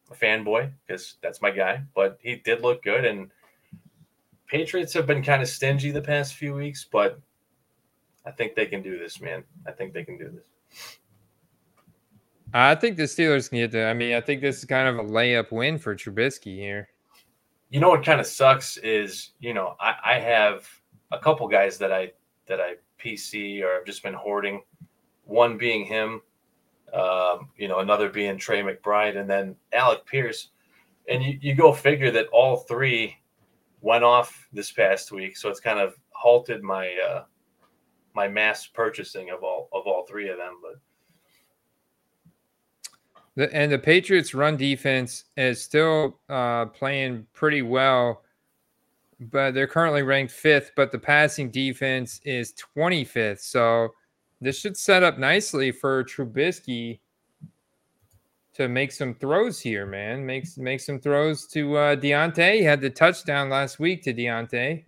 a 0.09 0.15
fanboy 0.15 0.71
because 0.85 1.15
that's 1.21 1.41
my 1.41 1.51
guy, 1.51 1.81
but 1.95 2.17
he 2.21 2.35
did 2.35 2.61
look 2.61 2.83
good. 2.83 3.05
And 3.05 3.29
Patriots 4.47 4.93
have 4.93 5.05
been 5.05 5.23
kind 5.23 5.41
of 5.41 5.49
stingy 5.49 5.91
the 5.91 6.01
past 6.01 6.35
few 6.35 6.53
weeks, 6.53 6.85
but 6.89 7.19
I 8.25 8.31
think 8.31 8.55
they 8.55 8.65
can 8.65 8.81
do 8.81 8.97
this, 8.97 9.19
man. 9.19 9.43
I 9.65 9.71
think 9.71 9.93
they 9.93 10.03
can 10.03 10.17
do 10.17 10.29
this. 10.29 10.45
I 12.53 12.75
think 12.75 12.95
the 12.95 13.03
Steelers 13.03 13.49
can 13.49 13.59
get 13.59 13.71
the. 13.71 13.85
I 13.85 13.93
mean, 13.93 14.15
I 14.15 14.21
think 14.21 14.41
this 14.41 14.59
is 14.59 14.65
kind 14.65 14.87
of 14.87 15.05
a 15.05 15.09
layup 15.09 15.51
win 15.51 15.77
for 15.77 15.95
Trubisky 15.95 16.55
here. 16.55 16.89
You 17.69 17.81
know 17.81 17.89
what 17.89 18.05
kind 18.05 18.21
of 18.21 18.25
sucks 18.25 18.77
is 18.77 19.31
you 19.39 19.53
know 19.53 19.75
I, 19.79 19.95
I 20.05 20.19
have 20.19 20.65
a 21.11 21.19
couple 21.19 21.47
guys 21.49 21.77
that 21.79 21.91
I 21.91 22.13
that 22.47 22.59
I 22.59 22.75
PC 22.99 23.63
or 23.63 23.77
I've 23.77 23.85
just 23.85 24.03
been 24.03 24.13
hoarding. 24.13 24.61
One 25.25 25.57
being 25.57 25.85
him, 25.85 26.21
um, 26.93 27.49
you 27.57 27.67
know, 27.67 27.79
another 27.79 28.09
being 28.09 28.37
Trey 28.37 28.61
McBride, 28.61 29.17
and 29.17 29.29
then 29.29 29.55
Alec 29.73 30.05
Pierce. 30.05 30.49
And 31.09 31.23
you, 31.23 31.37
you 31.41 31.55
go 31.55 31.71
figure 31.71 32.11
that 32.11 32.27
all 32.27 32.57
three 32.57 33.15
went 33.81 34.03
off 34.03 34.47
this 34.51 34.71
past 34.71 35.11
week, 35.11 35.37
so 35.37 35.49
it's 35.49 35.59
kind 35.59 35.79
of 35.79 35.95
halted 36.11 36.63
my 36.63 36.93
uh, 37.09 37.23
my 38.13 38.27
mass 38.27 38.65
purchasing 38.65 39.29
of 39.29 39.43
all 39.43 39.69
of 39.73 39.85
all 39.85 40.05
three 40.05 40.29
of 40.29 40.37
them. 40.37 40.55
But 40.61 40.75
and 43.53 43.71
the 43.71 43.77
Patriots' 43.77 44.33
run 44.33 44.57
defense 44.57 45.25
is 45.37 45.61
still 45.61 46.19
uh, 46.27 46.65
playing 46.65 47.27
pretty 47.33 47.61
well, 47.61 48.23
but 49.19 49.53
they're 49.53 49.67
currently 49.67 50.03
ranked 50.03 50.31
fifth. 50.31 50.71
But 50.75 50.91
the 50.91 50.99
passing 50.99 51.49
defense 51.49 52.19
is 52.23 52.53
25th. 52.75 53.39
So 53.39 53.93
this 54.41 54.59
should 54.59 54.77
set 54.77 55.03
up 55.03 55.17
nicely 55.17 55.71
for 55.71 56.03
Trubisky 56.03 56.99
to 58.53 58.67
make 58.67 58.91
some 58.91 59.13
throws 59.13 59.59
here, 59.59 59.85
man. 59.85 60.25
Makes 60.25 60.57
make 60.57 60.79
some 60.79 60.99
throws 60.99 61.45
to 61.47 61.77
uh, 61.77 61.95
Diontae. 61.95 62.55
He 62.55 62.63
had 62.63 62.81
the 62.81 62.89
touchdown 62.89 63.49
last 63.49 63.79
week 63.79 64.03
to 64.03 64.13
Diontae. 64.13 64.83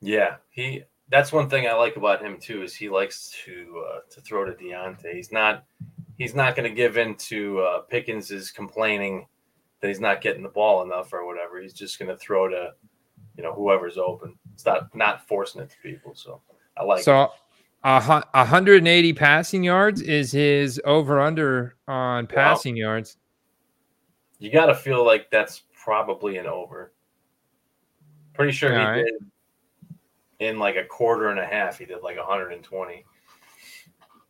yeah, 0.00 0.36
he 0.50 0.82
that's 1.08 1.32
one 1.32 1.48
thing 1.48 1.66
I 1.66 1.74
like 1.74 1.96
about 1.96 2.22
him 2.22 2.38
too 2.38 2.62
is 2.62 2.74
he 2.74 2.88
likes 2.88 3.30
to 3.44 3.84
uh, 3.86 3.98
to 4.10 4.20
throw 4.20 4.44
to 4.44 4.52
Diontae. 4.52 5.14
He's 5.14 5.32
not 5.32 5.64
he's 6.16 6.34
not 6.34 6.56
going 6.56 6.68
to 6.68 6.74
give 6.74 6.96
in 6.96 7.14
to 7.14 7.60
uh, 7.60 7.80
Pickens's 7.80 8.50
complaining 8.50 9.26
that 9.80 9.88
he's 9.88 10.00
not 10.00 10.20
getting 10.20 10.42
the 10.42 10.48
ball 10.48 10.82
enough 10.82 11.12
or 11.12 11.26
whatever. 11.26 11.60
He's 11.60 11.72
just 11.72 11.98
going 11.98 12.08
to 12.08 12.16
throw 12.16 12.48
to, 12.48 12.72
you 13.36 13.42
know, 13.42 13.52
whoever's 13.52 13.98
open. 13.98 14.36
It's 14.54 14.64
not 14.64 14.94
not 14.94 15.26
forcing 15.26 15.60
it 15.62 15.70
to 15.70 15.76
people. 15.82 16.14
So 16.14 16.40
I 16.76 16.84
like. 16.84 17.02
So 17.02 17.24
it. 17.24 17.30
a 17.84 18.00
hu- 18.00 18.28
180 18.32 19.12
passing 19.12 19.62
yards 19.62 20.00
is 20.02 20.32
his 20.32 20.80
over 20.84 21.20
under 21.20 21.76
on 21.88 22.26
passing 22.26 22.76
yards. 22.76 23.16
you 24.38 24.50
got 24.50 24.66
to 24.66 24.74
feel 24.74 25.04
like 25.04 25.30
that's 25.30 25.62
probably 25.82 26.36
an 26.38 26.46
over. 26.46 26.92
Pretty 28.34 28.52
sure 28.52 28.72
he 28.72 28.78
All 28.78 28.90
right. 28.90 29.04
did 29.04 29.14
in 30.38 30.58
like 30.58 30.76
a 30.76 30.84
quarter 30.84 31.28
and 31.30 31.38
a 31.40 31.46
half. 31.46 31.78
He 31.78 31.84
did 31.86 32.02
like 32.02 32.16
120. 32.18 33.04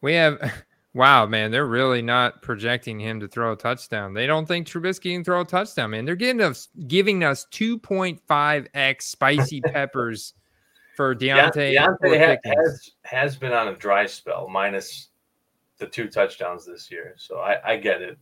We 0.02 0.14
have 0.14 0.52
wow, 0.96 1.26
man, 1.26 1.50
they're 1.50 1.66
really 1.66 2.00
not 2.00 2.40
projecting 2.40 2.98
him 2.98 3.20
to 3.20 3.28
throw 3.28 3.52
a 3.52 3.56
touchdown. 3.56 4.14
They 4.14 4.26
don't 4.26 4.46
think 4.46 4.66
Trubisky 4.66 5.12
can 5.12 5.22
throw 5.22 5.42
a 5.42 5.44
touchdown, 5.44 5.90
man. 5.90 6.06
They're 6.06 6.16
giving 6.16 6.40
us 6.40 6.68
giving 6.88 7.22
us 7.22 7.46
2.5x 7.52 9.02
spicy 9.02 9.60
peppers 9.66 10.32
for 10.96 11.14
Yeah, 11.20 11.50
Diontae. 11.50 11.76
Diontae 11.76 12.40
ha- 12.44 12.54
has 12.56 12.90
has 13.04 13.36
been 13.36 13.52
on 13.52 13.68
a 13.68 13.76
dry 13.76 14.06
spell, 14.06 14.48
minus 14.48 15.10
the 15.76 15.86
two 15.86 16.08
touchdowns 16.08 16.64
this 16.64 16.90
year. 16.90 17.14
So 17.18 17.40
I, 17.40 17.72
I 17.72 17.76
get 17.76 18.00
it. 18.00 18.18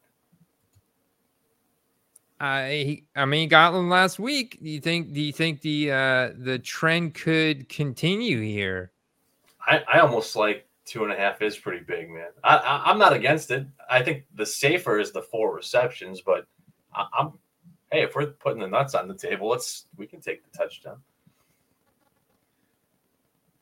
I 2.41 3.03
I 3.15 3.25
mean, 3.25 3.43
he 3.43 3.47
got 3.47 3.71
them 3.71 3.89
last 3.89 4.19
week. 4.19 4.59
Do 4.61 4.69
you 4.69 4.81
think? 4.81 5.13
Do 5.13 5.21
you 5.21 5.33
think 5.33 5.61
the 5.61 5.93
uh, 5.93 6.31
the 6.37 6.59
trend 6.59 7.15
could 7.15 7.69
continue 7.69 8.41
here? 8.41 8.91
I, 9.65 9.83
I 9.91 10.01
almost 10.01 10.35
like 10.35 10.67
two 10.85 11.05
and 11.05 11.13
a 11.13 11.17
half 11.17 11.43
is 11.43 11.57
pretty 11.57 11.85
big, 11.85 12.11
man. 12.11 12.29
I, 12.43 12.57
I 12.57 12.91
I'm 12.91 12.99
not 12.99 13.13
against 13.13 13.51
it. 13.51 13.67
I 13.89 14.03
think 14.03 14.25
the 14.35 14.47
safer 14.47 14.99
is 14.99 15.13
the 15.13 15.23
four 15.23 15.55
receptions, 15.55 16.21
but 16.21 16.47
I, 16.95 17.07
I'm 17.19 17.33
hey, 17.91 18.03
if 18.03 18.15
we're 18.15 18.27
putting 18.27 18.61
the 18.61 18.69
nuts 18.69 18.95
on 18.95 19.09
the 19.09 19.15
table, 19.15 19.49
let's 19.49 19.87
we 19.97 20.07
can 20.07 20.21
take 20.21 20.43
the 20.45 20.57
touchdown. 20.57 20.97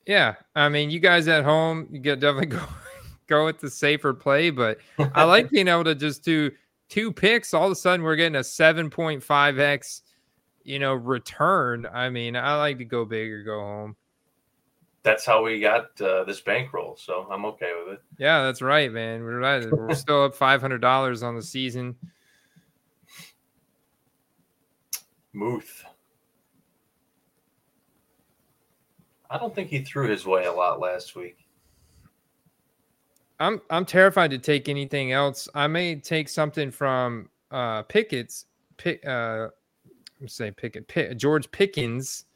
Yeah, 0.06 0.34
I 0.56 0.68
mean, 0.68 0.90
you 0.90 0.98
guys 0.98 1.28
at 1.28 1.44
home, 1.44 1.86
you 1.90 2.00
get 2.00 2.20
definitely 2.20 2.46
go 2.58 2.66
go 3.28 3.44
with 3.44 3.60
the 3.60 3.70
safer 3.70 4.12
play, 4.12 4.50
but 4.50 4.78
I 5.14 5.24
like 5.24 5.50
being 5.50 5.68
able 5.68 5.84
to 5.84 5.94
just 5.94 6.24
do 6.24 6.50
two 6.88 7.12
picks. 7.12 7.54
All 7.54 7.66
of 7.66 7.72
a 7.72 7.76
sudden, 7.76 8.04
we're 8.04 8.16
getting 8.16 8.36
a 8.36 8.44
seven 8.44 8.90
point 8.90 9.22
five 9.22 9.58
x, 9.58 10.02
you 10.64 10.78
know, 10.78 10.94
return. 10.94 11.86
I 11.92 12.10
mean, 12.10 12.36
I 12.36 12.56
like 12.56 12.78
to 12.78 12.84
go 12.84 13.04
big 13.04 13.30
or 13.30 13.42
go 13.42 13.60
home. 13.60 13.96
That's 15.04 15.26
how 15.26 15.42
we 15.42 15.58
got 15.60 16.00
uh, 16.00 16.24
this 16.24 16.40
bankroll, 16.40 16.96
so 16.96 17.26
I'm 17.30 17.44
okay 17.46 17.72
with 17.84 17.94
it. 17.94 18.02
Yeah, 18.18 18.42
that's 18.44 18.62
right, 18.62 18.92
man. 18.92 19.22
We're 19.22 19.40
right. 19.40 19.70
We're 19.72 19.94
still 19.94 20.24
up 20.24 20.34
five 20.34 20.60
hundred 20.60 20.80
dollars 20.80 21.22
on 21.22 21.34
the 21.34 21.42
season. 21.42 21.96
Muth. 25.32 25.84
I 29.30 29.38
don't 29.38 29.54
think 29.54 29.70
he 29.70 29.82
threw 29.82 30.08
his 30.08 30.26
way 30.26 30.44
a 30.44 30.52
lot 30.52 30.78
last 30.78 31.16
week. 31.16 31.38
I'm 33.40 33.60
I'm 33.70 33.84
terrified 33.84 34.30
to 34.30 34.38
take 34.38 34.68
anything 34.68 35.12
else. 35.12 35.48
I 35.54 35.66
may 35.66 35.96
take 35.96 36.28
something 36.28 36.70
from 36.70 37.28
uh 37.50 37.82
Pickett's 37.82 38.46
pick 38.76 39.04
uh 39.06 39.48
I'm 40.20 40.28
say 40.28 40.52
Pickett 40.52 40.86
Pick, 40.86 41.16
George 41.16 41.50
Pickens. 41.50 42.26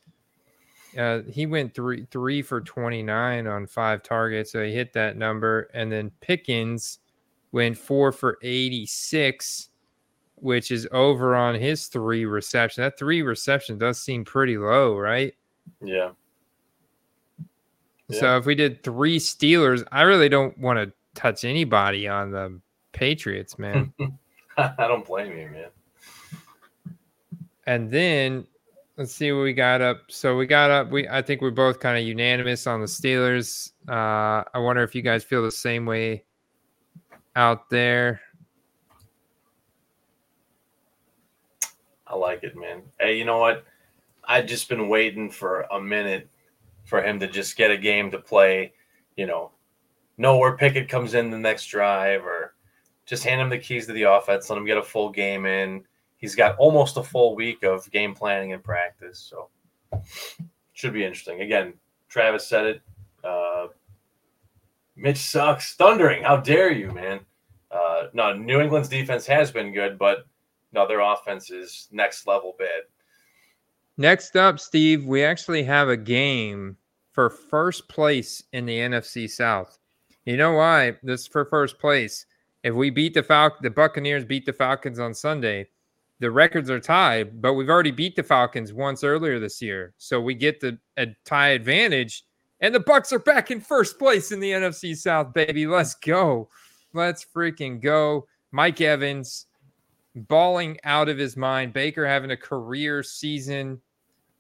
Uh 0.97 1.23
he 1.31 1.47
went 1.47 1.75
three 1.75 2.07
three 2.11 2.43
for 2.43 2.61
29 2.61 3.47
on 3.47 3.67
five 3.67 4.03
targets, 4.03 4.53
so 4.53 4.63
he 4.65 4.73
hit 4.73 4.93
that 4.95 5.17
number. 5.17 5.69
And 5.75 5.91
then 5.91 6.11
Pickens 6.21 6.99
went 7.53 7.79
four 7.79 8.13
for 8.13 8.39
86, 8.43 9.71
which 10.37 10.71
is 10.71 10.87
over 10.93 11.35
on 11.35 11.55
his 11.55 11.87
three 11.87 12.27
reception. 12.27 12.83
That 12.83 12.99
three 12.99 13.23
reception 13.23 13.79
does 13.79 14.01
seem 14.01 14.25
pretty 14.25 14.59
low, 14.59 14.97
right? 14.97 15.35
Yeah. 15.81 16.11
So 18.11 18.37
if 18.37 18.47
we 18.47 18.55
did 18.55 18.85
three 18.85 19.19
Steelers, 19.19 19.85
I 19.91 20.03
really 20.03 20.29
don't 20.29 20.57
want 20.59 20.79
to 20.79 20.93
touch 21.21 21.45
anybody 21.45 22.07
on 22.07 22.31
the 22.31 22.61
Patriots, 22.93 23.59
man. 23.59 23.93
I 24.57 24.87
don't 24.87 25.05
blame 25.05 25.37
you, 25.37 25.51
man. 25.51 26.95
and 27.67 27.91
then 27.91 28.47
let's 28.97 29.13
see 29.15 29.33
what 29.33 29.43
we 29.43 29.53
got 29.53 29.81
up. 29.81 30.03
So 30.09 30.37
we 30.37 30.47
got 30.47 30.71
up. 30.71 30.91
We 30.91 31.09
I 31.09 31.23
think 31.23 31.41
we're 31.41 31.51
both 31.51 31.81
kind 31.81 31.99
of 31.99 32.05
unanimous 32.05 32.67
on 32.67 32.81
the 32.81 32.87
Steelers. 32.87 33.73
Uh, 33.89 34.45
I 34.53 34.59
wonder 34.59 34.83
if 34.83 34.95
you 34.95 35.03
guys 35.03 35.25
feel 35.25 35.43
the 35.43 35.51
same 35.51 35.87
way 35.87 36.25
out 37.35 37.69
there. 37.71 38.21
I 42.07 42.15
like 42.15 42.45
it, 42.45 42.57
man. 42.57 42.83
Hey, 43.01 43.19
you 43.19 43.25
know 43.25 43.39
what? 43.39 43.65
I've 44.25 44.47
just 44.47 44.69
been 44.69 44.89
waiting 44.89 45.31
for 45.31 45.63
a 45.73 45.81
minute 45.81 46.29
for 46.85 47.03
him 47.03 47.19
to 47.21 47.27
just 47.27 47.57
get 47.57 47.71
a 47.71 47.77
game 47.77 48.11
to 48.13 48.19
play, 48.19 48.73
you 49.17 49.27
know, 49.27 49.51
know 50.17 50.39
where 50.39 50.57
Pickett 50.57 50.89
comes 50.89 51.15
in 51.15 51.31
the 51.31 51.39
next 51.39 51.67
drive 51.67 52.25
or 52.25 52.55
just 53.07 53.25
hand 53.25 53.41
him 53.41 53.51
the 53.51 53.59
keys 53.59 53.87
to 53.87 53.93
the 53.93 54.05
offense, 54.05 54.49
let 54.49 54.59
him 54.59 54.67
get 54.67 54.79
a 54.79 54.83
full 54.83 55.11
game 55.11 55.47
in. 55.47 55.85
He's 56.19 56.35
got 56.35 56.57
almost 56.57 56.97
a 56.97 57.03
full 57.03 57.35
week 57.37 57.63
of 57.63 57.91
game 57.91 58.15
planning 58.15 58.53
and 58.53 58.63
practice. 58.63 59.19
So 59.19 59.51
should 60.73 60.93
be 60.93 61.05
interesting. 61.05 61.43
Again, 61.43 61.75
Travis 62.09 62.47
said 62.47 62.67
it. 62.67 62.83
Uh, 63.23 63.69
Mitch 64.97 65.19
sucks. 65.19 65.75
Thundering. 65.75 66.23
How 66.23 66.39
dare 66.39 66.73
you, 66.73 66.91
man? 66.93 67.21
Uh, 67.71 68.05
no, 68.15 68.33
New 68.33 68.61
England's 68.61 68.89
defense 68.89 69.27
has 69.27 69.51
been 69.51 69.73
good, 69.73 69.99
but 69.99 70.27
no, 70.73 70.87
their 70.87 71.01
offense 71.01 71.51
is 71.51 71.89
next 71.93 72.27
level 72.27 72.55
bad. 72.59 72.83
Next 73.99 74.37
up, 74.37 74.61
Steve, 74.61 75.05
we 75.07 75.25
actually 75.25 75.63
have 75.65 75.89
a 75.89 75.97
game 75.97 76.77
for 77.13 77.31
first 77.31 77.89
place 77.89 78.43
in 78.53 78.67
the 78.67 78.79
NFC 78.79 79.29
South. 79.29 79.79
You 80.27 80.37
know 80.37 80.53
why? 80.53 80.97
This 81.03 81.23
is 81.23 81.27
for 81.27 81.45
first 81.45 81.79
place. 81.79 82.27
If 82.63 82.75
we 82.75 82.91
beat 82.91 83.15
the 83.15 83.23
Falcons, 83.23 83.63
the 83.63 83.71
Buccaneers 83.71 84.25
beat 84.25 84.45
the 84.45 84.53
Falcons 84.53 84.99
on 84.99 85.15
Sunday, 85.15 85.69
the 86.19 86.31
records 86.31 86.71
are 86.71 86.81
tied, 86.81 87.43
but 87.43 87.55
we've 87.55 87.69
already 87.69 87.91
beat 87.91 88.17
the 88.17 88.23
Falcons 88.23 88.73
once 88.73 89.05
earlier 89.05 89.39
this 89.39 89.61
year. 89.61 89.93
So 89.99 90.21
we 90.21 90.35
get 90.35 90.61
the 90.61 90.79
a 90.97 91.09
tie 91.25 91.49
advantage, 91.49 92.25
and 92.61 92.75
the 92.75 92.81
Bucks 92.81 93.13
are 93.13 93.19
back 93.19 93.51
in 93.51 93.61
first 93.61 93.99
place 93.99 94.33
in 94.33 94.41
the 94.41 94.51
NFC 94.51 94.97
South, 94.97 95.35
baby. 95.35 95.67
Let's 95.67 95.95
go. 95.95 96.49
Let's 96.95 97.25
freaking 97.25 97.81
go. 97.81 98.27
Mike 98.53 98.81
Evans 98.81 99.47
balling 100.15 100.79
out 100.85 101.11
of 101.11 101.19
his 101.19 101.37
mind. 101.37 101.75
Baker 101.75 102.07
having 102.07 102.31
a 102.31 102.37
career 102.37 103.03
season. 103.03 103.81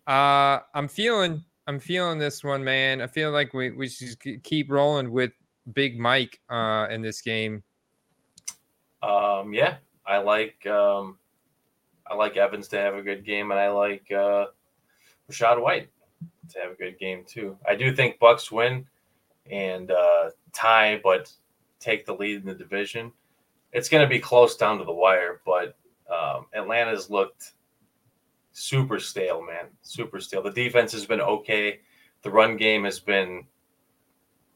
Uh, 0.06 0.60
I'm 0.74 0.88
feeling 0.88 1.44
I'm 1.66 1.80
feeling 1.80 2.18
this 2.18 2.42
one, 2.42 2.64
man. 2.64 3.02
I 3.02 3.06
feel 3.06 3.32
like 3.32 3.52
we, 3.52 3.72
we 3.72 3.88
should 3.88 4.42
keep 4.44 4.70
rolling 4.70 5.10
with 5.10 5.32
Big 5.72 5.98
Mike 5.98 6.40
uh 6.48 6.86
in 6.90 7.02
this 7.02 7.20
game. 7.20 7.62
Um, 9.02 9.52
yeah, 9.52 9.76
I 10.06 10.18
like 10.18 10.66
um, 10.66 11.18
I 12.10 12.14
like 12.14 12.36
Evans 12.36 12.68
to 12.68 12.78
have 12.78 12.94
a 12.94 13.02
good 13.02 13.24
game, 13.24 13.50
and 13.50 13.60
I 13.60 13.68
like 13.68 14.10
uh, 14.12 14.46
Rachaad 15.30 15.62
White 15.62 15.88
to 16.50 16.60
have 16.60 16.72
a 16.72 16.76
good 16.76 16.98
game 16.98 17.24
too. 17.26 17.56
I 17.66 17.74
do 17.74 17.94
think 17.94 18.18
Bucks 18.18 18.50
win 18.50 18.86
and 19.50 19.90
uh, 19.90 20.30
tie, 20.52 21.00
but 21.02 21.32
take 21.80 22.06
the 22.06 22.14
lead 22.14 22.40
in 22.40 22.46
the 22.46 22.54
division. 22.54 23.12
It's 23.72 23.88
going 23.88 24.02
to 24.04 24.08
be 24.08 24.20
close 24.20 24.56
down 24.56 24.78
to 24.78 24.84
the 24.84 24.92
wire, 24.92 25.40
but 25.44 25.76
um, 26.10 26.46
Atlanta's 26.54 27.10
looked 27.10 27.52
super 28.52 28.98
stale, 28.98 29.42
man. 29.42 29.66
Super 29.82 30.20
stale. 30.20 30.42
The 30.42 30.50
defense 30.50 30.92
has 30.92 31.04
been 31.06 31.20
okay. 31.20 31.80
The 32.22 32.30
run 32.30 32.56
game 32.56 32.84
has 32.84 32.98
been 32.98 33.44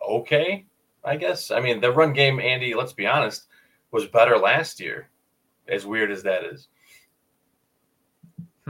okay, 0.07 0.65
I 1.05 1.17
guess. 1.17 1.51
I 1.51 1.61
mean, 1.61 1.81
the 1.81 1.93
run 1.93 2.13
game, 2.13 2.41
Andy, 2.41 2.75
let's 2.75 2.93
be 2.93 3.07
honest, 3.07 3.47
was 3.91 4.07
better 4.07 4.39
last 4.39 4.81
year, 4.81 5.09
as 5.69 5.87
weird 5.87 6.11
as 6.11 6.23
that 6.23 6.45
is. 6.45 6.69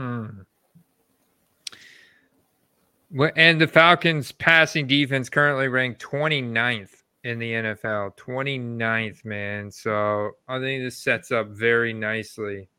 Hmm. 0.01 0.25
And 3.35 3.59
the 3.59 3.67
Falcons 3.67 4.31
passing 4.31 4.87
defense 4.87 5.29
currently 5.29 5.67
ranked 5.67 6.01
29th 6.01 7.03
in 7.23 7.39
the 7.39 7.51
NFL. 7.51 8.17
29th, 8.17 9.25
man. 9.25 9.69
So 9.69 10.31
I 10.47 10.59
think 10.59 10.83
this 10.83 10.97
sets 10.97 11.31
up 11.31 11.49
very 11.49 11.93
nicely 11.93 12.69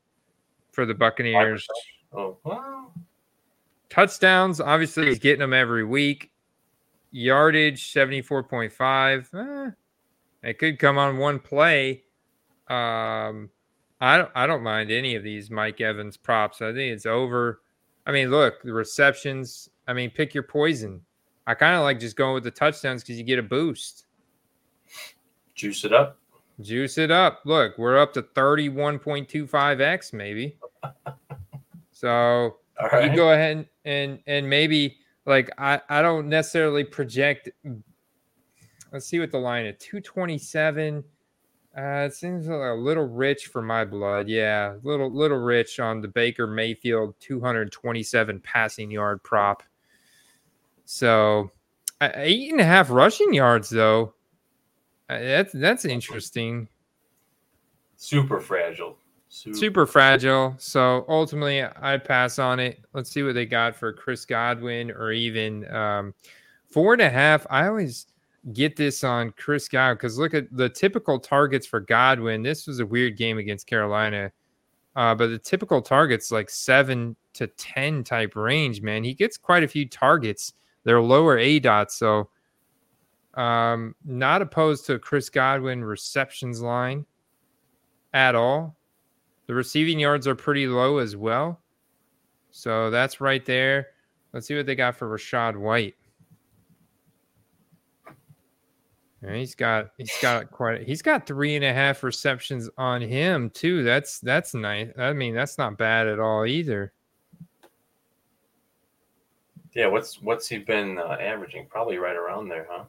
for 0.73 0.86
the 0.86 0.94
Buccaneers. 0.94 1.66
Oh, 2.12 2.39
well, 2.44 2.93
Touchdowns, 3.89 4.61
obviously, 4.61 5.07
he's 5.07 5.19
getting 5.19 5.40
them 5.40 5.53
every 5.53 5.85
week. 5.85 6.31
Yardage, 7.11 7.93
74.5. 7.93 9.35
Eh, 9.35 9.70
it 10.49 10.59
could 10.59 10.78
come 10.78 10.97
on 10.99 11.19
one 11.19 11.39
play. 11.39 12.05
Um, 12.69 13.51
I 14.03 14.19
don't, 14.19 14.31
I 14.35 14.49
don't 14.49 14.65
mind 14.65 14.91
any 14.91 15.15
of 15.15 15.23
these 15.23 15.49
Mike 15.49 15.81
Evans 15.81 16.16
props. 16.16 16.61
I 16.61 16.73
think 16.73 16.93
it's 16.93 17.07
over. 17.07 17.61
I 18.05 18.11
mean, 18.11 18.33
look, 18.33 18.61
the 18.65 18.73
receptions. 18.73 19.69
I 19.87 19.93
mean, 19.93 20.11
pick 20.11 20.35
your 20.35 20.43
poison. 20.43 21.01
I 21.47 21.55
kind 21.55 21.77
of 21.77 21.83
like 21.83 22.01
just 22.01 22.16
going 22.16 22.35
with 22.35 22.43
the 22.43 22.51
touchdowns 22.51 23.05
because 23.05 23.16
you 23.16 23.23
get 23.23 23.39
a 23.39 23.45
boost. 23.45 24.07
juice 25.55 25.85
it 25.85 25.93
up. 25.93 26.19
Juice 26.61 26.99
it 26.99 27.12
up. 27.12 27.43
Look, 27.45 27.79
we're 27.79 27.97
up 27.97 28.12
to 28.15 28.23
31.25x, 28.23 30.12
maybe. 30.12 30.57
so 31.93 32.57
All 32.81 33.01
you 33.01 33.15
go 33.15 33.31
ahead 33.31 33.57
and, 33.57 33.66
and 33.85 34.19
and 34.27 34.51
maybe 34.51 34.99
like 35.27 35.49
I 35.59 35.81
I 35.89 36.03
don't 36.03 36.29
necessarily 36.29 36.83
project. 36.83 37.51
Let's 38.93 39.07
see 39.07 39.20
what 39.20 39.31
the 39.31 39.39
line 39.39 39.73
twenty 40.03 40.39
seven. 40.39 41.05
Uh, 41.77 42.05
it 42.07 42.15
seems 42.15 42.49
a 42.49 42.74
little 42.74 43.07
rich 43.09 43.47
for 43.47 43.62
my 43.62 43.85
blood. 43.85 44.28
Yeah, 44.28 44.77
little 44.82 45.11
little 45.11 45.39
rich 45.39 45.81
on 45.81 46.03
the 46.03 46.09
Baker 46.09 46.47
Mayfield 46.47 47.15
227 47.20 48.40
passing 48.40 48.90
yard 48.90 49.23
prop. 49.23 49.62
So, 50.85 51.51
uh, 52.01 52.11
eight 52.15 52.51
and 52.53 52.61
a 52.61 52.65
half 52.65 52.90
rushing 52.90 53.32
yards 53.32 53.70
though. 53.70 54.12
Uh, 55.09 55.19
that's 55.20 55.53
that's 55.53 55.86
interesting. 55.86 56.69
Super 57.97 58.40
fragile. 58.40 58.99
Super. 59.31 59.57
Super 59.57 59.86
fragile. 59.86 60.55
So 60.59 61.07
ultimately, 61.09 61.62
I'd 61.62 62.05
pass 62.05 62.39
on 62.39 62.61
it. 62.61 62.81
Let's 62.93 63.11
see 63.11 63.23
what 63.23 63.35
they 63.35 63.47
got 63.47 63.74
for 63.74 63.90
Chris 63.90 64.27
Godwin 64.27 64.90
or 64.90 65.11
even 65.11 65.73
um, 65.74 66.12
four 66.69 66.93
and 66.93 67.01
a 67.01 67.09
half. 67.09 67.47
I 67.49 67.66
always 67.66 68.09
get 68.52 68.77
this 68.77 69.05
on 69.05 69.32
Chris 69.32 69.69
Godwin 69.69 69.97
because 69.97 70.19
look 70.19 70.35
at 70.35 70.47
the 70.51 70.69
typical 70.69 71.19
targets 71.19 71.66
for 71.66 71.81
Godwin. 71.81 72.43
This 72.43 72.66
was 72.66 72.81
a 72.81 72.86
weird 72.86 73.16
game 73.16 73.39
against 73.39 73.66
Carolina, 73.66 74.32
uh, 74.97 75.14
but 75.14 75.28
the 75.28 75.39
typical 75.39 75.81
targets 75.81 76.32
like 76.32 76.51
seven 76.51 77.14
to 77.35 77.47
ten 77.47 78.02
type 78.02 78.35
range. 78.35 78.82
Man, 78.82 79.05
he 79.05 79.14
gets 79.14 79.36
quite 79.36 79.62
a 79.62 79.69
few 79.69 79.89
targets. 79.89 80.55
They're 80.85 81.01
lower 81.01 81.39
A 81.39 81.60
dots, 81.60 81.94
so 81.94 82.28
um, 83.35 83.94
not 84.05 84.43
opposed 84.43 84.86
to 84.86 84.98
Chris 84.98 85.31
Godwin 85.31 85.85
receptions 85.85 86.60
line 86.60 87.06
at 88.12 88.35
all. 88.35 88.77
The 89.47 89.55
receiving 89.55 89.98
yards 89.98 90.27
are 90.27 90.35
pretty 90.35 90.66
low 90.66 90.98
as 90.98 91.16
well. 91.16 91.60
So 92.51 92.90
that's 92.90 93.20
right 93.20 93.44
there. 93.44 93.89
Let's 94.32 94.47
see 94.47 94.56
what 94.56 94.66
they 94.66 94.74
got 94.74 94.97
for 94.97 95.09
Rachaad 95.09 95.56
White. 95.56 95.94
And 99.23 99.36
he's 99.36 99.55
got 99.55 99.90
he's 99.99 100.12
got 100.20 100.51
quite 100.51 100.82
he's 100.82 101.03
got 101.03 101.27
three 101.27 101.55
and 101.55 101.65
a 101.65 101.73
half 101.73 102.03
receptions 102.03 102.69
on 102.77 103.01
him 103.01 103.51
too. 103.51 103.85
That's 103.85 104.19
that's 104.19 104.53
nice. 104.53 104.89
I 104.99 105.12
mean 105.12 105.35
that's 105.35 105.59
not 105.59 105.78
bad 105.78 106.09
at 106.09 106.19
all 106.19 106.44
either. 106.44 106.93
Yeah. 109.74 109.86
What's 109.86 110.20
what's 110.20 110.49
he 110.49 110.59
been 110.59 110.99
uh, 110.99 111.16
averaging? 111.20 111.66
Probably 111.66 111.99
right 111.99 112.16
around 112.16 112.49
there, 112.49 112.66
huh? 112.69 112.85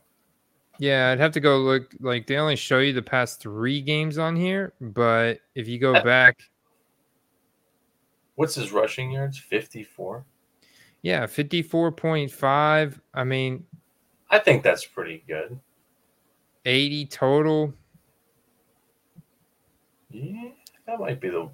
Yeah, 0.79 1.11
I'd 1.11 1.19
have 1.19 1.31
to 1.33 1.39
go 1.39 1.59
look. 1.59 1.93
Like 1.99 2.25
they 2.25 2.37
only 2.37 2.55
show 2.55 2.79
you 2.79 2.93
the 2.93 3.01
past 3.03 3.39
three 3.39 3.79
games 3.79 4.17
on 4.17 4.35
here, 4.35 4.73
but 4.81 5.39
if 5.53 5.67
you 5.67 5.77
go 5.79 5.93
back, 6.03 6.39
What's 8.35 8.55
his 8.55 8.71
rushing 8.71 9.11
yards? 9.11 9.37
Fifty 9.37 9.83
four. 9.83 10.25
yeah, 11.03 11.27
fifty 11.27 11.61
four 11.61 11.91
point 11.91 12.31
five. 12.31 12.99
I 13.13 13.23
mean, 13.23 13.63
I 14.31 14.39
think 14.39 14.63
that's 14.63 14.83
pretty 14.83 15.23
good. 15.27 15.59
Eighty 16.65 17.05
total. 17.05 17.73
Yeah, 20.09 20.49
that 20.85 20.99
might 20.99 21.19
be 21.19 21.29
the 21.29 21.49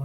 uh, 0.00 0.04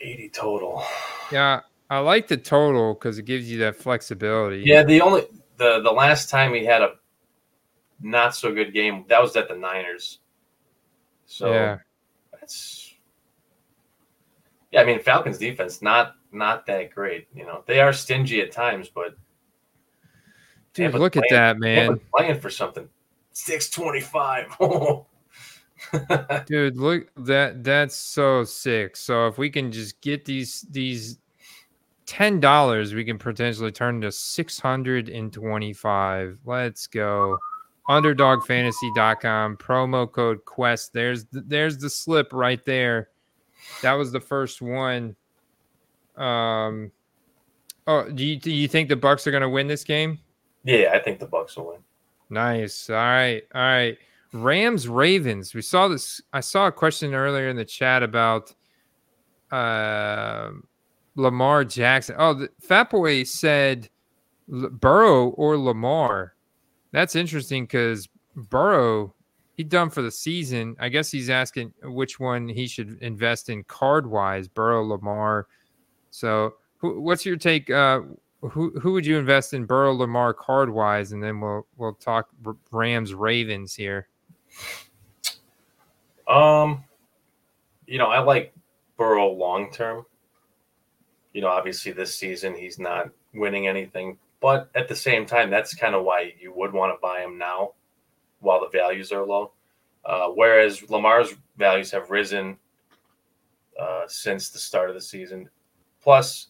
eighty 0.00 0.28
total. 0.28 0.84
Yeah, 1.32 1.60
I 1.90 1.98
like 1.98 2.28
the 2.28 2.36
total 2.36 2.94
because 2.94 3.18
it 3.18 3.24
gives 3.24 3.50
you 3.50 3.58
that 3.58 3.76
flexibility. 3.76 4.62
Yeah, 4.64 4.82
the 4.82 5.00
only 5.00 5.26
the 5.56 5.80
the 5.80 5.90
last 5.90 6.30
time 6.30 6.54
he 6.54 6.64
had 6.64 6.82
a 6.82 6.94
not 8.00 8.34
so 8.34 8.52
good 8.52 8.72
game 8.72 9.04
that 9.08 9.20
was 9.20 9.36
at 9.36 9.48
the 9.48 9.56
Niners. 9.56 10.20
So 11.26 11.52
yeah. 11.52 11.78
that's 12.32 12.94
yeah. 14.70 14.82
I 14.82 14.84
mean, 14.84 15.00
Falcons 15.00 15.38
defense 15.38 15.82
not 15.82 16.14
not 16.32 16.66
that 16.66 16.94
great. 16.94 17.28
You 17.34 17.44
know, 17.44 17.64
they 17.66 17.80
are 17.80 17.92
stingy 17.92 18.40
at 18.40 18.52
times, 18.52 18.88
but 18.88 19.16
Dude, 20.76 20.94
look 20.94 21.16
at 21.16 21.24
that, 21.30 21.58
man. 21.58 21.88
Tampa's 21.88 22.06
playing 22.14 22.40
for 22.40 22.50
something. 22.50 22.88
Six 23.32 23.70
twenty 23.70 24.00
five. 24.00 24.54
Dude, 26.46 26.76
look 26.76 27.08
that 27.16 27.64
that's 27.64 27.96
so 27.96 28.44
sick. 28.44 28.96
So 28.96 29.26
if 29.26 29.38
we 29.38 29.50
can 29.50 29.72
just 29.72 30.00
get 30.00 30.24
these 30.24 30.66
these 30.70 31.18
ten 32.04 32.40
dollars, 32.40 32.94
we 32.94 33.04
can 33.04 33.18
potentially 33.18 33.72
turn 33.72 34.00
to 34.02 34.12
six 34.12 34.60
hundred 34.60 35.08
and 35.08 35.32
twenty-five. 35.32 36.38
Let's 36.44 36.86
go. 36.86 37.38
Underdogfantasy.com 37.88 39.56
promo 39.58 40.10
code 40.10 40.44
quest. 40.44 40.92
There's 40.92 41.24
the, 41.26 41.40
there's 41.42 41.78
the 41.78 41.88
slip 41.88 42.32
right 42.32 42.64
there. 42.64 43.10
That 43.82 43.92
was 43.92 44.12
the 44.12 44.20
first 44.20 44.60
one. 44.60 45.16
Um 46.16 46.90
oh, 47.86 48.10
do 48.10 48.24
you 48.24 48.36
do 48.36 48.50
you 48.50 48.66
think 48.68 48.88
the 48.88 48.96
Bucks 48.96 49.26
are 49.26 49.30
gonna 49.30 49.48
win 49.48 49.68
this 49.68 49.84
game? 49.84 50.18
Yeah, 50.66 50.90
I 50.92 50.98
think 50.98 51.20
the 51.20 51.26
Bucks 51.26 51.56
will 51.56 51.68
win. 51.68 51.78
Nice. 52.28 52.90
All 52.90 52.96
right. 52.96 53.42
All 53.54 53.60
right. 53.60 53.96
Rams 54.32 54.88
Ravens. 54.88 55.54
We 55.54 55.62
saw 55.62 55.88
this. 55.88 56.20
I 56.32 56.40
saw 56.40 56.66
a 56.66 56.72
question 56.72 57.14
earlier 57.14 57.48
in 57.48 57.56
the 57.56 57.64
chat 57.64 58.02
about 58.02 58.52
uh, 59.52 60.50
Lamar 61.14 61.64
Jackson. 61.64 62.16
Oh, 62.18 62.34
the, 62.34 62.50
Fat 62.60 62.90
Boy 62.90 63.22
said 63.22 63.88
Burrow 64.48 65.28
or 65.30 65.56
Lamar. 65.56 66.34
That's 66.92 67.14
interesting 67.14 67.64
because 67.64 68.08
Burrow, 68.34 69.14
he 69.54 69.62
done 69.62 69.90
for 69.90 70.02
the 70.02 70.10
season. 70.10 70.76
I 70.80 70.88
guess 70.88 71.10
he's 71.10 71.30
asking 71.30 71.72
which 71.82 72.18
one 72.18 72.48
he 72.48 72.66
should 72.66 72.98
invest 73.00 73.48
in 73.48 73.64
card 73.64 74.06
wise, 74.06 74.48
Burrow, 74.48 74.84
Lamar. 74.84 75.46
So, 76.10 76.54
what's 76.80 77.24
your 77.24 77.36
take? 77.36 77.70
Uh, 77.70 78.00
who 78.48 78.78
who 78.80 78.92
would 78.92 79.06
you 79.06 79.18
invest 79.18 79.54
in 79.54 79.64
Burrow 79.64 79.94
Lamar 79.94 80.34
card 80.34 80.70
wise, 80.70 81.12
and 81.12 81.22
then 81.22 81.40
we'll 81.40 81.66
we'll 81.76 81.94
talk 81.94 82.28
Rams 82.70 83.14
Ravens 83.14 83.74
here. 83.74 84.08
Um, 86.28 86.84
you 87.86 87.98
know, 87.98 88.06
I 88.06 88.20
like 88.20 88.52
Burrow 88.96 89.30
long 89.32 89.70
term. 89.70 90.04
You 91.32 91.42
know, 91.42 91.48
obviously 91.48 91.92
this 91.92 92.14
season 92.14 92.54
he's 92.54 92.78
not 92.78 93.10
winning 93.34 93.68
anything, 93.68 94.18
but 94.40 94.70
at 94.74 94.88
the 94.88 94.96
same 94.96 95.26
time, 95.26 95.50
that's 95.50 95.74
kind 95.74 95.94
of 95.94 96.04
why 96.04 96.32
you 96.40 96.52
would 96.54 96.72
want 96.72 96.94
to 96.94 97.00
buy 97.00 97.20
him 97.20 97.38
now 97.38 97.72
while 98.40 98.60
the 98.60 98.68
values 98.68 99.12
are 99.12 99.24
low. 99.24 99.52
Uh, 100.04 100.28
whereas 100.28 100.88
Lamar's 100.88 101.34
values 101.58 101.90
have 101.90 102.10
risen 102.10 102.56
uh, 103.80 104.04
since 104.06 104.50
the 104.50 104.58
start 104.58 104.88
of 104.88 104.94
the 104.94 105.00
season. 105.00 105.48
Plus, 106.00 106.48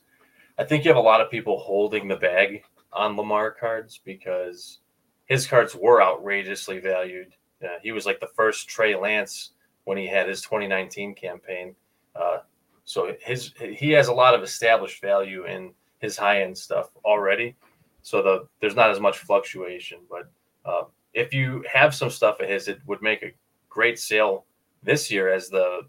I 0.59 0.65
think 0.65 0.85
you 0.85 0.91
have 0.91 0.97
a 0.97 1.01
lot 1.01 1.20
of 1.20 1.31
people 1.31 1.59
holding 1.59 2.09
the 2.09 2.16
bag 2.16 2.65
on 2.93 3.16
Lamar 3.16 3.51
cards 3.51 4.01
because 4.03 4.78
his 5.27 5.47
cards 5.47 5.74
were 5.74 6.03
outrageously 6.03 6.81
valued. 6.81 7.33
Uh, 7.62 7.78
he 7.83 7.93
was 7.93 8.07
like 8.07 8.20
the 8.20 8.31
first 8.35 8.69
Trey 8.69 8.97
Lance 8.97 9.51
when 9.85 9.99
he 9.99 10.07
had 10.07 10.28
his 10.28 10.41
2019 10.43 11.15
campaign. 11.15 11.74
Uh, 12.15 12.39
so 12.85 13.12
his 13.20 13.53
he 13.59 13.91
has 13.91 14.09
a 14.09 14.12
lot 14.12 14.35
of 14.35 14.43
established 14.43 15.03
value 15.03 15.45
in 15.45 15.73
his 15.99 16.16
high 16.16 16.43
end 16.43 16.57
stuff 16.57 16.91
already. 17.05 17.55
So 18.03 18.23
the 18.23 18.49
there's 18.61 18.77
not 18.77 18.91
as 18.91 19.01
much 19.01 19.19
fluctuation. 19.19 19.99
But 20.09 20.31
uh, 20.65 20.85
if 21.12 21.35
you 21.35 21.65
have 21.73 21.95
some 21.95 22.11
stuff 22.11 22.41
of 22.41 22.49
his, 22.49 22.69
it 22.69 22.78
would 22.87 23.03
make 23.03 23.23
a 23.23 23.35
great 23.69 23.99
sale 23.99 24.47
this 24.83 25.11
year 25.11 25.33
as 25.33 25.49
the 25.49 25.83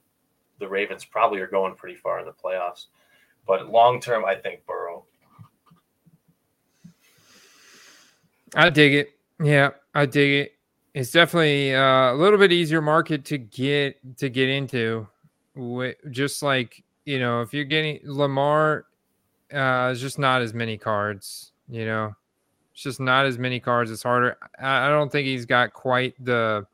the 0.60 0.68
Ravens 0.68 1.06
probably 1.06 1.40
are 1.40 1.48
going 1.48 1.76
pretty 1.76 1.96
far 1.96 2.20
in 2.20 2.26
the 2.26 2.34
playoffs. 2.34 2.88
But 3.48 3.72
long 3.72 4.00
term, 4.02 4.26
I 4.26 4.36
think 4.36 4.66
Burrow. 4.66 5.06
I 8.56 8.70
dig 8.70 8.94
it. 8.94 9.10
Yeah, 9.42 9.72
I 9.94 10.06
dig 10.06 10.46
it. 10.46 10.54
It's 10.94 11.12
definitely 11.12 11.76
uh, 11.76 12.12
a 12.12 12.16
little 12.16 12.40
bit 12.40 12.52
easier 12.52 12.82
market 12.82 13.24
to 13.26 13.38
get 13.38 14.18
to 14.18 14.30
get 14.30 14.50
into. 14.50 15.08
Just 16.12 16.44
like 16.44 16.84
you 17.06 17.20
know, 17.20 17.42
if 17.42 17.54
you're 17.54 17.66
getting 17.66 18.00
Lamar, 18.04 18.86
uh, 19.54 19.90
it's 19.92 20.02
just 20.02 20.20
not 20.20 20.42
as 20.42 20.54
many 20.54 20.78
cards. 20.78 21.52
You 21.70 21.86
know, 21.86 22.16
it's 22.74 22.82
just 22.82 23.00
not 23.00 23.26
as 23.26 23.38
many 23.38 23.60
cards. 23.60 23.92
It's 23.92 24.04
harder. 24.04 24.38
I, 24.60 24.88
I 24.88 24.90
don't 24.90 25.12
think 25.12 25.28
he's 25.28 25.46
got 25.46 25.74
quite 25.74 26.14
the 26.24 26.66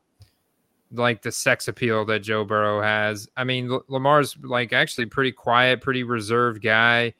like 0.94 1.22
the 1.22 1.32
sex 1.32 1.68
appeal 1.68 2.04
that 2.06 2.20
Joe 2.20 2.44
Burrow 2.44 2.80
has. 2.80 3.28
I 3.36 3.44
mean, 3.44 3.70
L- 3.70 3.84
Lamar's 3.88 4.36
like 4.42 4.72
actually 4.72 5.06
pretty 5.06 5.32
quiet, 5.32 5.80
pretty 5.80 6.02
reserved 6.02 6.62
guy. 6.62 7.14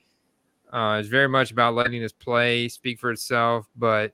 Uh, 0.72 0.98
it's 0.98 1.08
very 1.08 1.28
much 1.28 1.50
about 1.52 1.74
letting 1.74 2.02
his 2.02 2.12
play 2.12 2.68
speak 2.68 2.98
for 2.98 3.10
itself, 3.10 3.68
but 3.76 4.12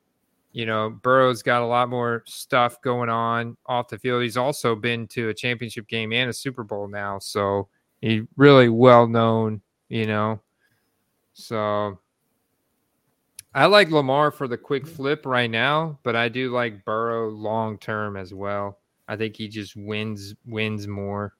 you 0.53 0.67
know, 0.67 0.91
Burrow's 0.91 1.43
got 1.43 1.63
a 1.63 1.67
lot 1.67 1.89
more 1.89 2.25
stuff 2.27 2.83
going 2.83 3.09
on 3.09 3.57
off 3.67 3.89
the 3.89 3.99
field. 3.99 4.23
He's 4.23 4.37
also 4.37 4.75
been 4.75 5.07
to 5.09 5.29
a 5.29 5.35
championship 5.35 5.87
game 5.87 6.13
and 6.13 6.29
a 6.29 6.33
Super 6.33 6.65
Bowl 6.65 6.89
now, 6.89 7.19
so 7.19 7.69
he's 8.01 8.25
really 8.37 8.69
well 8.69 9.07
known, 9.07 9.61
you 9.89 10.07
know. 10.07 10.41
So 11.35 11.99
I 13.55 13.67
like 13.67 13.91
Lamar 13.91 14.31
for 14.31 14.49
the 14.49 14.59
quick 14.59 14.87
flip 14.87 15.25
right 15.25 15.51
now, 15.51 15.99
but 16.03 16.17
I 16.17 16.29
do 16.29 16.53
like 16.53 16.85
Burrow 16.85 17.31
long 17.31 17.79
term 17.79 18.17
as 18.17 18.35
well. 18.35 18.80
I 19.11 19.17
think 19.17 19.35
he 19.35 19.49
just 19.49 19.75
wins 19.75 20.37
wins 20.47 20.87
more. 20.87 21.35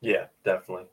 Yeah, 0.00 0.24
definitely. 0.46 0.86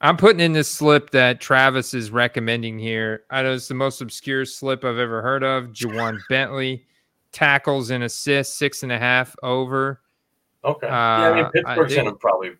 I'm 0.00 0.16
putting 0.16 0.40
in 0.40 0.54
this 0.54 0.68
slip 0.70 1.10
that 1.10 1.38
Travis 1.38 1.92
is 1.92 2.10
recommending 2.10 2.78
here. 2.78 3.24
I 3.30 3.42
know 3.42 3.52
it's 3.52 3.68
the 3.68 3.74
most 3.74 4.00
obscure 4.00 4.46
slip 4.46 4.82
I've 4.82 4.96
ever 4.96 5.20
heard 5.20 5.44
of. 5.44 5.66
Ja'Whaun 5.66 6.18
Bentley 6.30 6.86
tackles 7.30 7.90
and 7.90 8.04
assists, 8.04 8.58
six 8.58 8.82
and 8.82 8.92
a 8.92 8.98
half 8.98 9.36
over. 9.42 10.00
Okay. 10.64 10.86
yeah, 10.86 11.30
I 11.30 11.34
mean 11.34 11.44
Uh, 11.44 11.50
Pittsburgh's 11.50 11.94
gonna 11.94 12.14
probably 12.14 12.52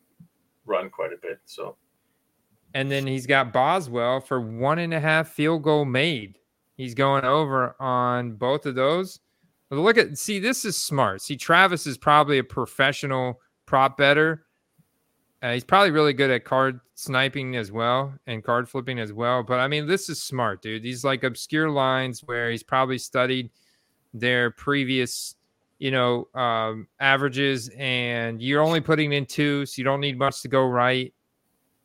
run 0.66 0.90
quite 0.90 1.14
a 1.14 1.16
bit. 1.16 1.40
So 1.46 1.76
And 2.74 2.90
then 2.90 3.06
he's 3.06 3.26
got 3.26 3.54
Boswell 3.54 4.20
for 4.20 4.38
one 4.38 4.80
and 4.80 4.92
a 4.92 5.00
half 5.00 5.30
field 5.30 5.62
goal 5.62 5.86
made. 5.86 6.38
He's 6.76 6.94
going 6.94 7.24
over 7.24 7.74
on 7.80 8.34
both 8.34 8.66
of 8.66 8.74
those. 8.74 9.20
But 9.68 9.76
look 9.76 9.98
at 9.98 10.16
see, 10.18 10.38
this 10.38 10.64
is 10.64 10.76
smart. 10.76 11.20
See, 11.20 11.36
Travis 11.36 11.86
is 11.86 11.98
probably 11.98 12.38
a 12.38 12.44
professional 12.44 13.40
prop 13.66 13.96
better. 13.96 14.44
Uh, 15.42 15.52
he's 15.52 15.64
probably 15.64 15.90
really 15.90 16.12
good 16.12 16.30
at 16.30 16.44
card 16.44 16.80
sniping 16.94 17.54
as 17.54 17.70
well 17.70 18.12
and 18.26 18.42
card 18.42 18.68
flipping 18.68 18.98
as 18.98 19.12
well. 19.12 19.42
But 19.44 19.60
I 19.60 19.68
mean, 19.68 19.86
this 19.86 20.08
is 20.08 20.20
smart, 20.20 20.62
dude. 20.62 20.82
These 20.82 21.04
like 21.04 21.22
obscure 21.22 21.70
lines 21.70 22.22
where 22.24 22.50
he's 22.50 22.64
probably 22.64 22.98
studied 22.98 23.50
their 24.12 24.50
previous, 24.50 25.36
you 25.78 25.90
know, 25.92 26.26
um, 26.34 26.88
averages, 26.98 27.70
and 27.78 28.42
you're 28.42 28.62
only 28.62 28.80
putting 28.80 29.12
in 29.12 29.26
two, 29.26 29.64
so 29.66 29.74
you 29.78 29.84
don't 29.84 30.00
need 30.00 30.18
much 30.18 30.42
to 30.42 30.48
go 30.48 30.66
right. 30.66 31.12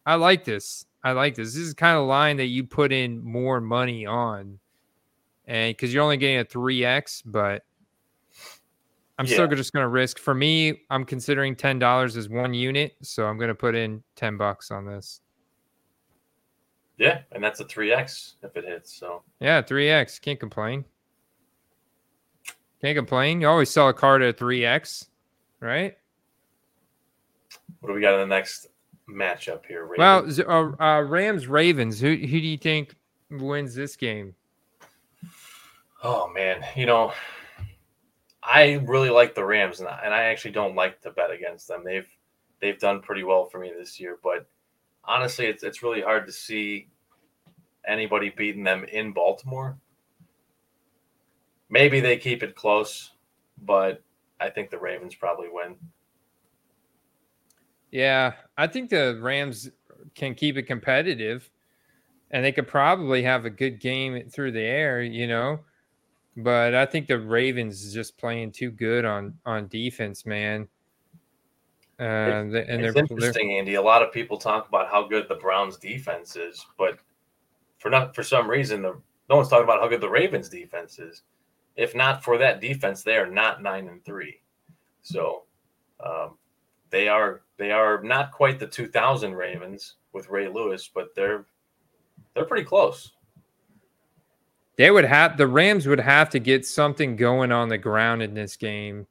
I 0.05 0.15
like 0.15 0.45
this. 0.45 0.85
I 1.03 1.11
like 1.11 1.35
this. 1.35 1.53
This 1.53 1.63
is 1.63 1.73
kind 1.73 1.97
of 1.97 2.07
line 2.07 2.37
that 2.37 2.45
you 2.47 2.63
put 2.63 2.91
in 2.91 3.23
more 3.23 3.61
money 3.61 4.05
on, 4.05 4.57
and 5.45 5.75
because 5.75 5.93
you're 5.93 6.03
only 6.03 6.17
getting 6.17 6.39
a 6.39 6.45
three 6.45 6.85
x, 6.85 7.21
but 7.21 7.65
I'm 9.19 9.25
Yeah. 9.25 9.33
still 9.33 9.47
just 9.47 9.73
going 9.73 9.83
to 9.83 9.89
risk. 9.89 10.17
For 10.17 10.33
me, 10.33 10.81
I'm 10.89 11.05
considering 11.05 11.55
ten 11.55 11.77
dollars 11.79 12.17
as 12.17 12.29
one 12.29 12.53
unit, 12.53 12.95
so 13.01 13.25
I'm 13.25 13.37
going 13.37 13.49
to 13.49 13.55
put 13.55 13.75
in 13.75 14.03
ten 14.15 14.37
bucks 14.37 14.71
on 14.71 14.85
this. 14.85 15.21
yeah, 16.97 17.21
and 17.31 17.43
that's 17.43 17.59
a 17.59 17.65
three 17.65 17.91
X 17.93 18.35
if 18.43 18.55
it 18.57 18.65
hits. 18.65 18.93
So 18.97 19.23
Yeah, 19.39 19.61
three 19.61 19.89
x. 19.89 20.19
Can't 20.19 20.39
complain. 20.39 20.85
Can't 22.81 22.95
complain. 22.95 23.41
You 23.41 23.47
always 23.47 23.69
sell 23.69 23.89
a 23.89 23.93
card 23.93 24.21
at 24.23 24.37
three 24.37 24.65
x, 24.65 25.05
right? 25.59 25.97
what 27.79 27.89
do 27.89 27.95
we 27.95 28.01
got 28.01 28.13
in 28.13 28.21
the 28.29 28.33
next 28.35 28.67
matchup 29.09 29.65
here? 29.65 29.89
Well, 29.97 30.21
Ravens? 30.21 30.39
uh, 30.39 30.71
uh, 30.79 31.01
Rams 31.01 31.47
Ravens. 31.47 31.99
Who 31.99 32.07
who 32.09 32.15
do 32.15 32.37
you 32.47 32.57
think 32.57 32.95
wins 33.29 33.75
this 33.75 33.95
game? 33.95 34.35
Oh 36.03 36.29
man, 36.33 36.63
you 36.75 36.85
know, 36.85 37.13
I 38.45 38.73
really 38.85 39.09
like 39.09 39.35
the 39.35 39.45
Rams, 39.45 39.79
and 39.79 39.87
I, 39.87 40.01
and 40.03 40.13
I 40.13 40.23
actually 40.23 40.51
don't 40.51 40.75
like 40.75 41.01
to 41.01 41.11
bet 41.11 41.31
against 41.31 41.67
them. 41.67 41.83
They've 41.85 42.07
they've 42.59 42.79
done 42.79 43.01
pretty 43.01 43.23
well 43.23 43.45
for 43.45 43.59
me 43.59 43.71
this 43.77 43.99
year, 43.99 44.19
but 44.21 44.47
honestly, 45.05 45.45
it's 45.45 45.63
it's 45.63 45.81
really 45.83 46.01
hard 46.01 46.25
to 46.27 46.33
see 46.33 46.89
anybody 47.87 48.33
beating 48.35 48.63
them 48.63 48.83
in 48.85 49.13
Baltimore. 49.13 49.77
Maybe 51.69 51.99
they 51.99 52.17
keep 52.17 52.43
it 52.43 52.55
close, 52.55 53.11
but 53.61 54.03
I 54.39 54.49
think 54.49 54.69
the 54.69 54.77
Ravens 54.77 55.15
probably 55.15 55.47
win. 55.51 55.75
Yeah, 57.91 58.33
I 58.57 58.67
think 58.67 58.89
the 58.89 59.19
Rams 59.21 59.69
can 60.15 60.35
keep 60.35 60.57
it 60.57 60.63
competitive, 60.63 61.49
and 62.31 62.43
they 62.43 62.51
could 62.51 62.67
probably 62.67 63.23
have 63.23 63.45
a 63.45 63.49
good 63.49 63.79
game 63.79 64.29
through 64.29 64.51
the 64.51 64.61
air, 64.61 65.01
you 65.01 65.27
know. 65.27 65.59
But 66.35 66.73
I 66.73 66.85
think 66.85 67.07
the 67.07 67.19
Ravens 67.19 67.83
is 67.83 67.93
just 67.93 68.17
playing 68.17 68.51
too 68.51 68.71
good 68.71 69.05
on 69.05 69.37
on 69.45 69.67
defense, 69.67 70.25
man. 70.25 70.67
Uh, 71.99 72.03
and 72.03 72.55
it's 72.55 72.67
they're, 72.67 72.91
they're 72.91 72.97
interesting, 72.97 73.53
Andy. 73.53 73.75
A 73.75 73.81
lot 73.81 74.01
of 74.01 74.11
people 74.11 74.37
talk 74.37 74.67
about 74.67 74.89
how 74.89 75.07
good 75.07 75.27
the 75.29 75.35
Browns 75.35 75.77
defense 75.77 76.35
is, 76.35 76.65
but 76.77 76.97
for 77.77 77.89
not 77.89 78.15
for 78.15 78.23
some 78.23 78.49
reason, 78.49 78.81
the 78.81 78.99
no 79.29 79.37
one's 79.37 79.49
talking 79.49 79.63
about 79.63 79.79
how 79.79 79.87
good 79.87 80.01
the 80.01 80.09
Ravens 80.09 80.49
defense 80.49 80.99
is. 80.99 81.21
If 81.75 81.95
not 81.95 82.23
for 82.23 82.37
that 82.37 82.61
defense, 82.61 83.03
they 83.03 83.15
are 83.15 83.29
not 83.29 83.61
nine 83.61 83.87
and 83.87 84.03
three. 84.03 84.41
So 85.01 85.43
um, 86.05 86.37
they 86.89 87.07
are 87.07 87.41
they 87.57 87.71
are 87.71 88.01
not 88.03 88.31
quite 88.31 88.59
the 88.59 88.67
2000 88.67 89.33
Ravens 89.33 89.95
with 90.13 90.29
Ray 90.29 90.47
Lewis, 90.47 90.89
but 90.93 91.15
they're 91.15 91.45
they're 92.33 92.45
pretty 92.45 92.65
close. 92.65 93.12
They 94.75 94.89
would 94.89 95.05
have 95.05 95.37
the 95.37 95.47
Rams 95.47 95.87
would 95.87 95.99
have 95.99 96.29
to 96.31 96.39
get 96.39 96.65
something 96.65 97.15
going 97.15 97.51
on 97.51 97.69
the 97.69 97.77
ground 97.77 98.23
in 98.23 98.33
this 98.33 98.55
game. 98.55 99.05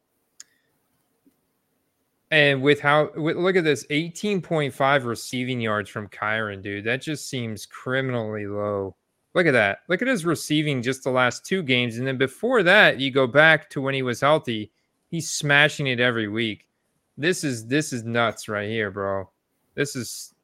And 2.31 2.63
with 2.63 2.81
how 2.81 3.11
with, 3.15 3.37
look 3.37 3.57
at 3.57 3.65
this 3.65 3.87
18.5 3.87 5.05
receiving 5.05 5.61
yards 5.61 5.91
from 5.91 6.09
Kyren, 6.09 6.63
dude. 6.63 6.85
That 6.85 7.03
just 7.03 7.29
seems 7.29 7.67
criminally 7.67 8.47
low. 8.47 8.97
Look 9.35 9.47
at 9.47 9.53
that. 9.53 9.81
Look 9.89 10.03
at 10.03 10.09
his 10.09 10.25
receiving 10.25 10.83
just 10.83 11.05
the 11.05 11.11
last 11.11 11.47
two 11.47 11.63
games. 11.63 11.99
And 11.99 12.07
then 12.07 12.19
before 12.19 12.63
that, 12.65 12.99
you 12.99 13.11
go 13.11 13.27
back 13.27 13.71
to 13.71 13.81
when 13.81 13.95
he 13.95 14.03
was 14.03 14.21
healthy. 14.21 14.73
He's 15.11 15.31
smashing 15.31 15.87
it 15.87 16.01
every 16.01 16.29
week. 16.29 16.69
This 17.17 17.45
is 17.45 17.67
this 17.67 17.93
is 17.93 18.03
nuts 18.03 18.49
right 18.49 18.69
here, 18.69 18.91
bro. 18.91 19.31
This 19.75 19.95
is 19.95 20.35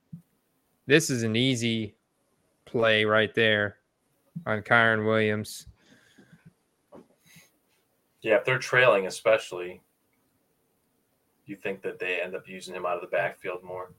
this 0.86 1.11
is 1.11 1.23
an 1.23 1.36
easy 1.36 1.97
play 2.66 3.05
right 3.05 3.35
there 3.35 3.78
on 4.47 4.62
Kyren 4.62 5.06
Williams. 5.06 5.66
Yeah, 8.23 8.36
if 8.36 8.44
they're 8.44 8.59
trailing, 8.59 9.06
especially, 9.06 9.81
you 11.47 11.56
think 11.56 11.82
that 11.82 11.98
they 11.98 12.20
end 12.20 12.35
up 12.35 12.48
using 12.48 12.74
him 12.74 12.85
out 12.85 12.97
of 12.97 13.01
the 13.01 13.06
backfield 13.09 13.62
more. 13.62 13.93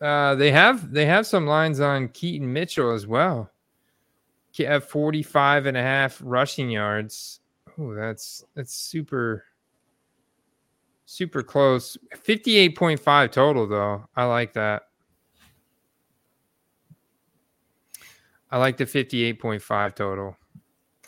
Uh, 0.00 0.34
they 0.34 0.50
have 0.50 0.92
they 0.92 1.06
have 1.06 1.26
some 1.26 1.46
lines 1.46 1.80
on 1.80 2.08
Keaton 2.08 2.52
Mitchell 2.52 2.92
as 2.92 3.06
well. 3.06 3.50
At 4.60 4.88
45 4.88 5.66
and 5.66 5.76
a 5.76 5.82
half 5.82 6.20
rushing 6.22 6.70
yards. 6.70 7.40
Oh, 7.78 7.94
that's 7.94 8.44
that's 8.54 8.74
super 8.74 9.44
super 11.06 11.42
close. 11.42 11.96
58.5 12.14 13.32
total 13.32 13.66
though. 13.66 14.08
I 14.14 14.24
like 14.24 14.52
that. 14.54 14.82
I 18.54 18.58
like 18.58 18.76
the 18.76 18.84
58.5 18.84 19.96
total. 19.96 20.36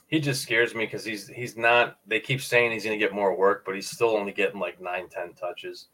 he 0.08 0.18
just 0.18 0.42
scares 0.42 0.74
me 0.74 0.84
because 0.84 1.04
he's 1.04 1.28
he's 1.28 1.56
not 1.56 1.98
they 2.04 2.18
keep 2.18 2.40
saying 2.40 2.72
he's 2.72 2.82
going 2.84 2.98
to 2.98 3.04
get 3.04 3.14
more 3.14 3.36
work 3.36 3.64
but 3.64 3.76
he's 3.76 3.88
still 3.88 4.10
only 4.10 4.32
getting 4.32 4.58
like 4.58 4.80
nine 4.80 5.08
ten 5.08 5.32
touches 5.32 5.86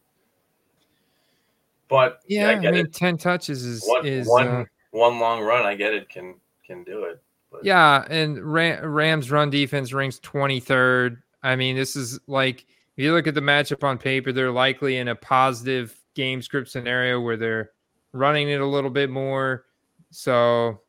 but 1.88 2.20
Yeah, 2.26 2.48
i 2.48 2.52
I, 2.52 2.58
mean 2.58 2.74
it 2.76 2.94
10 2.94 3.18
touches 3.18 3.66
is 3.66 3.84
one, 3.84 4.06
is 4.06 4.26
one, 4.26 4.48
uh, 4.48 4.64
one 4.92 5.18
long 5.18 5.42
run 5.42 5.66
i 5.66 5.74
get 5.74 5.92
it 5.92 6.08
can 6.08 6.36
can 6.66 6.84
do 6.84 7.04
it 7.04 7.22
but 7.50 7.64
Yeah, 7.66 8.06
and 8.08 8.38
Ram, 8.40 8.82
Rams 8.84 9.30
run 9.30 9.50
defense 9.50 9.92
ranks 9.92 10.18
23rd. 10.20 11.18
I 11.42 11.54
mean, 11.54 11.76
this 11.76 11.96
is 11.96 12.18
like 12.26 12.62
if 12.96 13.04
you 13.04 13.12
look 13.12 13.26
at 13.26 13.34
the 13.34 13.42
matchup 13.42 13.84
on 13.84 13.98
paper, 13.98 14.32
they're 14.32 14.50
likely 14.50 14.96
in 14.96 15.08
a 15.08 15.14
positive 15.14 15.94
game 16.14 16.40
script 16.40 16.70
scenario 16.70 17.20
where 17.20 17.36
they're 17.36 17.70
running 18.12 18.48
it 18.48 18.60
a 18.60 18.66
little 18.66 18.88
bit 18.90 19.10
more. 19.10 19.66
So 20.10 20.80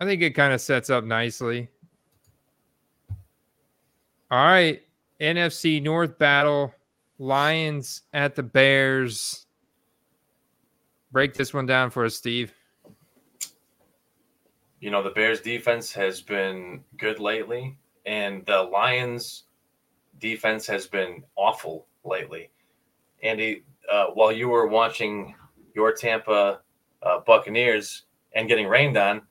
I 0.00 0.04
think 0.04 0.22
it 0.22 0.30
kind 0.30 0.52
of 0.52 0.60
sets 0.60 0.90
up 0.90 1.04
nicely. 1.04 1.68
All 4.30 4.44
right, 4.44 4.82
NFC 5.20 5.82
North 5.82 6.18
battle, 6.18 6.74
Lions 7.18 8.02
at 8.12 8.34
the 8.34 8.42
Bears. 8.42 9.46
Break 11.12 11.34
this 11.34 11.54
one 11.54 11.66
down 11.66 11.90
for 11.90 12.04
us, 12.04 12.16
Steve. 12.16 12.52
you 14.84 14.90
know 14.90 15.02
the 15.02 15.08
bears 15.10 15.40
defense 15.40 15.90
has 15.94 16.20
been 16.20 16.84
good 16.98 17.18
lately 17.18 17.74
and 18.04 18.44
the 18.44 18.62
lions 18.64 19.44
defense 20.20 20.66
has 20.66 20.86
been 20.86 21.24
awful 21.36 21.86
lately 22.04 22.50
andy 23.22 23.64
uh, 23.90 24.08
while 24.08 24.30
you 24.30 24.46
were 24.46 24.66
watching 24.66 25.34
your 25.74 25.90
tampa 25.90 26.60
uh, 27.02 27.18
buccaneers 27.26 28.02
and 28.34 28.46
getting 28.46 28.66
rained 28.66 28.98
on 28.98 29.22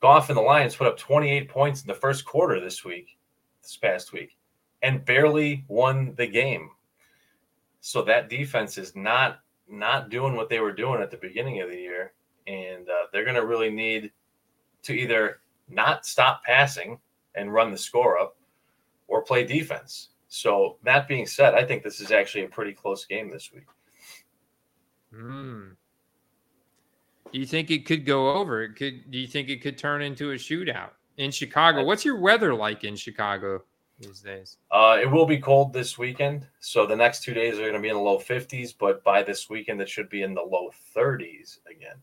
goff 0.00 0.28
and 0.28 0.36
the 0.36 0.42
lions 0.42 0.76
put 0.76 0.86
up 0.86 0.96
28 0.96 1.48
points 1.48 1.82
in 1.82 1.88
the 1.88 1.94
first 1.94 2.24
quarter 2.24 2.60
this 2.60 2.84
week 2.84 3.18
this 3.62 3.76
past 3.76 4.12
week 4.12 4.36
and 4.82 5.04
barely 5.04 5.64
won 5.68 6.14
the 6.16 6.26
game 6.26 6.70
so 7.80 8.02
that 8.02 8.28
defense 8.28 8.78
is 8.78 8.94
not 8.94 9.40
not 9.68 10.08
doing 10.08 10.34
what 10.34 10.48
they 10.48 10.60
were 10.60 10.72
doing 10.72 11.02
at 11.02 11.10
the 11.10 11.16
beginning 11.16 11.60
of 11.60 11.68
the 11.68 11.76
year 11.76 12.12
and 12.46 12.88
uh, 12.88 13.06
they're 13.12 13.24
going 13.24 13.36
to 13.36 13.46
really 13.46 13.70
need 13.70 14.10
to 14.82 14.92
either 14.92 15.40
not 15.68 16.06
stop 16.06 16.42
passing 16.44 16.98
and 17.34 17.52
run 17.52 17.70
the 17.70 17.78
score 17.78 18.18
up 18.18 18.36
or 19.06 19.22
play 19.22 19.44
defense. 19.44 20.10
So 20.28 20.76
that 20.82 21.08
being 21.08 21.26
said, 21.26 21.54
I 21.54 21.64
think 21.64 21.82
this 21.82 22.00
is 22.00 22.10
actually 22.10 22.44
a 22.44 22.48
pretty 22.48 22.72
close 22.72 23.04
game 23.04 23.30
this 23.30 23.50
week. 23.52 23.66
Hmm. 25.14 25.70
Do 27.32 27.38
you 27.38 27.46
think 27.46 27.70
it 27.70 27.84
could 27.86 28.04
go 28.06 28.32
over? 28.32 28.62
It 28.62 28.76
could. 28.76 29.10
Do 29.10 29.18
you 29.18 29.26
think 29.26 29.48
it 29.48 29.60
could 29.62 29.76
turn 29.78 30.02
into 30.02 30.30
a 30.32 30.34
shootout 30.34 30.90
in 31.16 31.30
Chicago? 31.30 31.84
What's 31.84 32.04
your 32.04 32.18
weather 32.18 32.54
like 32.54 32.84
in 32.84 32.96
Chicago? 32.96 33.62
these 34.00 34.20
days? 34.20 34.58
Uh, 34.70 34.96
it 35.00 35.10
will 35.10 35.26
be 35.26 35.38
cold 35.38 35.72
this 35.72 35.98
weekend, 35.98 36.46
so 36.60 36.86
the 36.86 36.94
next 36.94 37.24
two 37.24 37.34
days 37.34 37.54
are 37.58 37.62
going 37.62 37.72
to 37.72 37.80
be 37.80 37.88
in 37.88 37.96
the 37.96 38.00
low 38.00 38.16
50s. 38.18 38.72
But 38.78 39.02
by 39.02 39.24
this 39.24 39.50
weekend, 39.50 39.80
it 39.80 39.88
should 39.88 40.08
be 40.08 40.22
in 40.22 40.34
the 40.34 40.40
low 40.42 40.70
30s 40.96 41.58
again. 41.68 41.96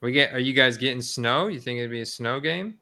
We 0.00 0.10
get. 0.12 0.32
Are 0.34 0.40
you 0.40 0.52
guys 0.52 0.76
getting 0.76 1.00
snow? 1.00 1.46
You 1.46 1.60
think 1.60 1.78
it'd 1.78 1.90
be 1.92 2.00
a 2.00 2.06
snow 2.06 2.40
game? 2.40 2.78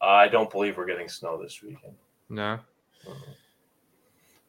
I 0.00 0.28
don't 0.28 0.48
believe 0.50 0.76
we're 0.76 0.86
getting 0.86 1.08
snow 1.08 1.42
this 1.42 1.60
weekend, 1.62 1.94
No. 2.30 2.58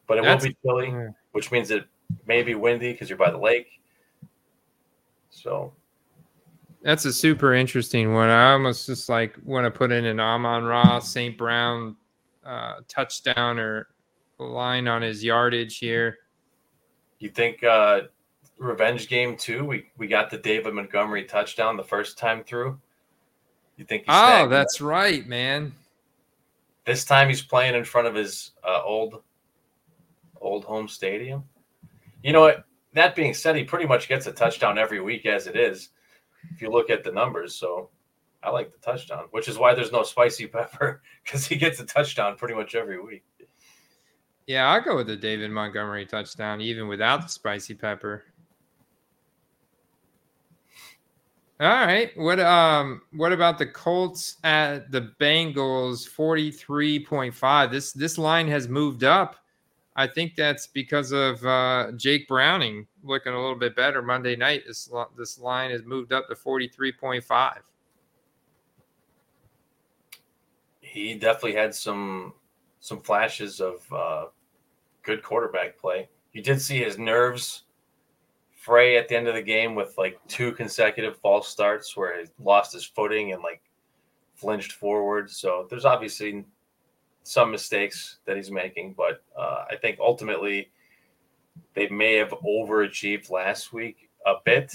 but 0.06 0.18
it 0.18 0.22
That's- 0.24 0.42
will 0.42 0.48
be 0.50 0.56
chilly, 0.64 1.08
which 1.32 1.50
means 1.50 1.70
it 1.70 1.84
may 2.26 2.42
be 2.42 2.54
windy 2.54 2.92
because 2.92 3.10
you're 3.10 3.18
by 3.18 3.30
the 3.30 3.36
lake. 3.38 3.80
So 5.30 5.74
That's 6.82 7.04
a 7.04 7.12
super 7.12 7.54
interesting 7.54 8.12
one. 8.12 8.28
I 8.28 8.52
almost 8.52 8.86
just 8.86 9.08
like 9.08 9.36
want 9.44 9.64
to 9.64 9.70
put 9.70 9.92
in 9.92 10.04
an 10.04 10.18
Amon-Ra 10.18 10.98
St. 10.98 11.38
Brown 11.38 11.96
uh, 12.44 12.80
touchdown 12.88 13.58
or 13.58 13.88
line 14.38 14.88
on 14.88 15.00
his 15.02 15.22
yardage 15.22 15.78
here. 15.78 16.18
you 17.20 17.28
think 17.28 17.62
uh, 17.62 18.02
revenge 18.58 19.08
game 19.08 19.36
two? 19.36 19.64
We 19.64 19.86
we 19.96 20.08
got 20.08 20.28
the 20.30 20.38
David 20.38 20.74
Montgomery 20.74 21.24
touchdown 21.24 21.76
the 21.76 21.84
first 21.84 22.18
time 22.18 22.42
through. 22.42 22.80
You 23.76 23.84
think? 23.84 24.04
Oh, 24.08 24.48
that? 24.48 24.50
that's 24.50 24.80
right, 24.80 25.26
man. 25.26 25.72
this 26.84 27.04
time 27.04 27.28
he's 27.28 27.42
playing 27.42 27.76
in 27.76 27.84
front 27.84 28.08
of 28.08 28.14
his 28.14 28.50
uh, 28.66 28.82
old 28.84 29.22
old 30.40 30.64
home 30.64 30.88
stadium. 30.88 31.44
You 32.24 32.32
know 32.32 32.40
what? 32.40 32.64
That 32.94 33.14
being 33.14 33.34
said, 33.34 33.56
he 33.56 33.64
pretty 33.64 33.86
much 33.86 34.08
gets 34.08 34.26
a 34.26 34.32
touchdown 34.32 34.78
every 34.78 35.00
week 35.00 35.24
as 35.26 35.46
it 35.46 35.56
is. 35.56 35.90
If 36.50 36.60
you 36.60 36.70
look 36.70 36.90
at 36.90 37.04
the 37.04 37.12
numbers, 37.12 37.54
so 37.54 37.90
I 38.42 38.50
like 38.50 38.72
the 38.72 38.78
touchdown, 38.78 39.26
which 39.30 39.48
is 39.48 39.58
why 39.58 39.74
there's 39.74 39.92
no 39.92 40.02
spicy 40.02 40.46
pepper 40.48 41.02
because 41.24 41.46
he 41.46 41.56
gets 41.56 41.80
a 41.80 41.86
touchdown 41.86 42.36
pretty 42.36 42.54
much 42.54 42.74
every 42.74 43.00
week. 43.00 43.24
Yeah, 44.46 44.68
I'll 44.68 44.80
go 44.80 44.96
with 44.96 45.06
the 45.06 45.16
David 45.16 45.50
Montgomery 45.50 46.04
touchdown, 46.04 46.60
even 46.60 46.88
without 46.88 47.22
the 47.22 47.28
spicy 47.28 47.74
pepper. 47.74 48.24
All 51.60 51.68
right. 51.68 52.10
What 52.16 52.40
um 52.40 53.02
what 53.12 53.32
about 53.32 53.56
the 53.56 53.66
Colts 53.66 54.38
at 54.42 54.90
the 54.90 55.12
Bengals 55.20 56.08
43.5? 56.10 57.70
This 57.70 57.92
this 57.92 58.18
line 58.18 58.48
has 58.48 58.66
moved 58.68 59.04
up. 59.04 59.36
I 59.94 60.06
think 60.06 60.36
that's 60.36 60.66
because 60.66 61.12
of 61.12 61.44
uh, 61.44 61.92
Jake 61.96 62.26
Browning 62.26 62.86
looking 63.02 63.34
a 63.34 63.40
little 63.40 63.56
bit 63.56 63.76
better 63.76 64.00
Monday 64.00 64.36
night. 64.36 64.62
This 64.66 64.90
this 65.16 65.38
line 65.38 65.70
has 65.70 65.84
moved 65.84 66.12
up 66.12 66.28
to 66.28 66.34
43.5. 66.34 67.58
He 70.80 71.14
definitely 71.14 71.54
had 71.54 71.74
some 71.74 72.32
some 72.80 73.00
flashes 73.00 73.60
of 73.60 73.92
uh, 73.92 74.26
good 75.02 75.22
quarterback 75.22 75.78
play. 75.78 76.08
You 76.32 76.42
did 76.42 76.60
see 76.60 76.82
his 76.82 76.98
nerves 76.98 77.64
fray 78.56 78.96
at 78.96 79.08
the 79.08 79.16
end 79.16 79.28
of 79.28 79.34
the 79.34 79.42
game 79.42 79.74
with 79.74 79.98
like 79.98 80.18
two 80.28 80.52
consecutive 80.52 81.18
false 81.18 81.48
starts 81.48 81.96
where 81.96 82.20
he 82.20 82.26
lost 82.38 82.72
his 82.72 82.84
footing 82.84 83.32
and 83.32 83.42
like 83.42 83.60
flinched 84.34 84.72
forward. 84.72 85.30
So 85.30 85.66
there's 85.68 85.84
obviously 85.84 86.44
some 87.22 87.50
mistakes 87.50 88.18
that 88.26 88.36
he's 88.36 88.50
making, 88.50 88.94
but 88.96 89.22
uh, 89.38 89.64
I 89.70 89.76
think 89.80 89.98
ultimately 90.00 90.70
they 91.74 91.88
may 91.88 92.14
have 92.14 92.30
overachieved 92.30 93.30
last 93.30 93.72
week 93.72 94.10
a 94.26 94.34
bit, 94.44 94.72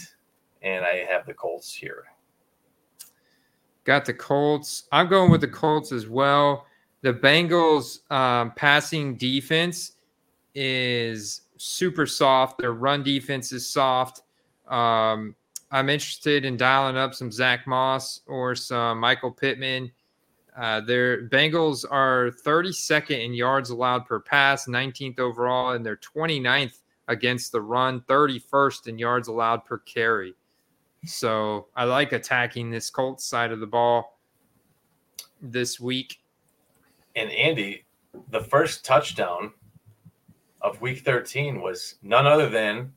and 0.61 0.86
I 0.86 1.06
have 1.10 1.26
the 1.26 1.34
Colts 1.34 1.74
here. 1.74 2.06
Got 3.84 4.06
the 4.06 4.14
Colts. 4.14 4.84
I'm 4.91 5.07
going 5.07 5.32
with 5.32 5.41
the 5.41 5.48
Colts 5.48 5.91
as 5.91 6.07
well. 6.07 6.65
The 7.02 7.14
Bengals 7.14 8.10
um, 8.11 8.52
passing 8.56 9.15
defense 9.15 9.94
is 10.56 11.41
super 11.57 12.06
soft. 12.06 12.57
Their 12.57 12.74
run 12.74 13.03
defense 13.03 13.52
is 13.52 13.68
soft. 13.68 14.24
Um, 14.68 15.36
I'm 15.72 15.90
interested 15.90 16.45
in 16.45 16.57
dialing 16.57 16.98
up 16.98 17.14
some 17.14 17.32
Zach 17.32 17.68
Moss 17.68 18.22
or 18.28 18.56
some 18.56 18.99
Michael 18.99 19.32
Pittman. 19.32 19.91
Uh, 20.58 20.82
their 20.82 21.28
Bengals 21.30 21.86
are 21.90 22.32
32nd 22.44 23.24
in 23.24 23.34
yards 23.34 23.70
allowed 23.70 24.06
per 24.08 24.20
pass, 24.20 24.68
19th 24.68 25.20
overall, 25.20 25.74
and 25.74 25.86
they're 25.86 25.98
29th 25.98 26.80
against 27.08 27.52
the 27.52 27.62
run, 27.62 28.02
31st 28.02 28.88
in 28.88 28.98
yards 28.98 29.28
allowed 29.28 29.64
per 29.66 29.78
carry. 29.78 30.34
So 31.06 31.68
I 31.76 31.84
like 31.84 32.12
attacking 32.12 32.72
this 32.72 32.90
Colts 32.90 33.24
side 33.24 33.52
of 33.52 33.60
the 33.60 33.68
ball 33.68 34.20
this 35.42 35.80
week. 35.80 36.20
And 37.16 37.32
Andy, 37.32 37.86
the 38.32 38.42
first 38.42 38.84
touchdown 38.84 39.54
of 40.62 40.82
week 40.82 41.06
13 41.06 41.62
was 41.62 41.96
none 42.02 42.26
other 42.26 42.50
than 42.50 42.92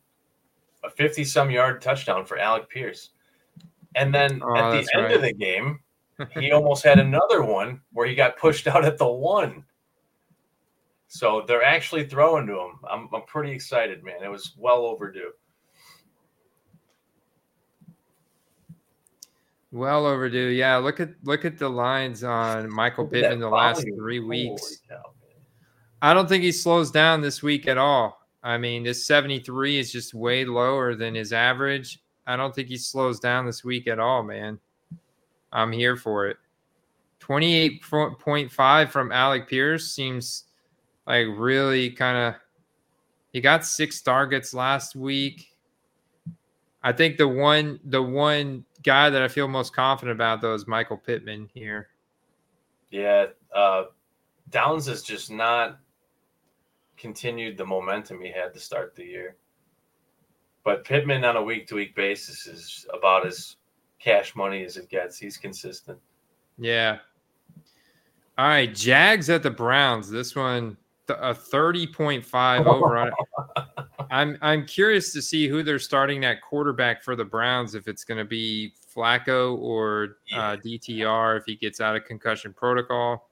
a 0.82 0.88
50 0.88 1.24
some 1.24 1.50
yard 1.50 1.82
touchdown 1.82 2.24
for 2.24 2.38
Alec 2.38 2.70
Pierce. 2.70 3.10
And 3.94 4.14
then 4.14 4.40
Oh, 4.42 4.56
at 4.56 4.70
the 4.70 4.88
end 4.94 5.04
right. 5.04 5.14
of 5.14 5.22
the 5.22 5.34
game, 5.34 5.80
he 6.38 6.52
almost 6.52 6.84
had 6.84 6.98
another 6.98 7.42
one 7.42 7.80
where 7.92 8.06
he 8.06 8.14
got 8.14 8.38
pushed 8.38 8.66
out 8.66 8.84
at 8.84 8.98
the 8.98 9.06
one. 9.06 9.64
So 11.08 11.44
they're 11.46 11.64
actually 11.64 12.06
throwing 12.06 12.46
to 12.46 12.52
him. 12.52 12.78
I'm, 12.88 13.08
I'm 13.12 13.22
pretty 13.22 13.52
excited, 13.52 14.04
man. 14.04 14.22
It 14.22 14.30
was 14.30 14.52
well 14.56 14.84
overdue. 14.84 15.32
Well 19.72 20.06
overdue. 20.06 20.48
Yeah, 20.48 20.76
look 20.76 20.98
at 20.98 21.10
look 21.22 21.44
at 21.44 21.58
the 21.58 21.68
lines 21.68 22.24
on 22.24 22.72
Michael 22.72 23.06
Pittman 23.06 23.38
the 23.38 23.48
last 23.48 23.84
three 23.96 24.18
weeks. 24.18 24.78
cow. 24.88 25.12
I 26.02 26.14
don't 26.14 26.28
think 26.28 26.42
he 26.42 26.52
slows 26.52 26.90
down 26.90 27.20
this 27.20 27.42
week 27.42 27.68
at 27.68 27.78
all. 27.78 28.26
I 28.42 28.56
mean, 28.56 28.82
this 28.82 29.06
73 29.06 29.78
is 29.78 29.92
just 29.92 30.14
way 30.14 30.44
lower 30.44 30.94
than 30.94 31.14
his 31.14 31.32
average. 31.32 32.00
I 32.26 32.36
don't 32.36 32.54
think 32.54 32.68
he 32.68 32.78
slows 32.78 33.20
down 33.20 33.44
this 33.44 33.64
week 33.64 33.86
at 33.86 33.98
all, 33.98 34.22
man. 34.22 34.58
I'm 35.52 35.72
here 35.72 35.96
for 35.96 36.28
it. 36.28 36.36
28.5 37.20 38.90
from 38.90 39.12
Alec 39.12 39.48
Pierce 39.48 39.92
seems 39.92 40.44
like 41.06 41.26
really 41.36 41.90
kind 41.90 42.16
of. 42.16 42.40
He 43.32 43.40
got 43.40 43.64
six 43.64 44.00
targets 44.00 44.52
last 44.52 44.96
week. 44.96 45.56
I 46.82 46.92
think 46.92 47.16
the 47.16 47.28
one 47.28 47.78
the 47.84 48.02
one 48.02 48.64
guy 48.82 49.10
that 49.10 49.22
I 49.22 49.28
feel 49.28 49.46
most 49.46 49.74
confident 49.74 50.16
about 50.16 50.40
though 50.40 50.54
is 50.54 50.66
Michael 50.66 50.96
Pittman 50.96 51.48
here. 51.54 51.88
Yeah, 52.90 53.26
uh, 53.54 53.84
Downs 54.48 54.86
has 54.86 55.02
just 55.02 55.30
not 55.30 55.78
continued 56.96 57.56
the 57.56 57.64
momentum 57.64 58.20
he 58.20 58.30
had 58.30 58.52
to 58.54 58.60
start 58.60 58.94
the 58.94 59.04
year. 59.04 59.36
But 60.64 60.84
Pittman 60.84 61.24
on 61.24 61.36
a 61.36 61.42
week 61.42 61.66
to 61.68 61.76
week 61.76 61.94
basis 61.94 62.46
is 62.46 62.86
about 62.92 63.26
as 63.26 63.56
cash 64.00 64.34
money 64.34 64.64
as 64.64 64.76
it 64.76 64.88
gets. 64.88 65.18
He's 65.18 65.36
consistent. 65.36 65.98
Yeah. 66.58 66.98
All 68.38 68.46
right, 68.46 68.74
Jags 68.74 69.28
at 69.28 69.42
the 69.42 69.50
Browns. 69.50 70.10
This 70.10 70.34
one 70.34 70.76
a 71.08 71.34
30.5 71.34 72.66
over 72.66 72.96
on 72.96 73.08
it. 73.08 73.64
I'm 74.10 74.38
I'm 74.40 74.66
curious 74.66 75.12
to 75.12 75.22
see 75.22 75.48
who 75.48 75.62
they're 75.62 75.78
starting 75.78 76.24
at 76.24 76.40
quarterback 76.40 77.02
for 77.02 77.14
the 77.14 77.24
Browns 77.24 77.74
if 77.74 77.86
it's 77.88 78.04
going 78.04 78.18
to 78.18 78.24
be 78.24 78.72
Flacco 78.94 79.58
or 79.58 80.16
uh, 80.34 80.56
DTR 80.56 81.38
if 81.38 81.44
he 81.46 81.56
gets 81.56 81.80
out 81.80 81.96
of 81.96 82.04
concussion 82.04 82.52
protocol. 82.52 83.28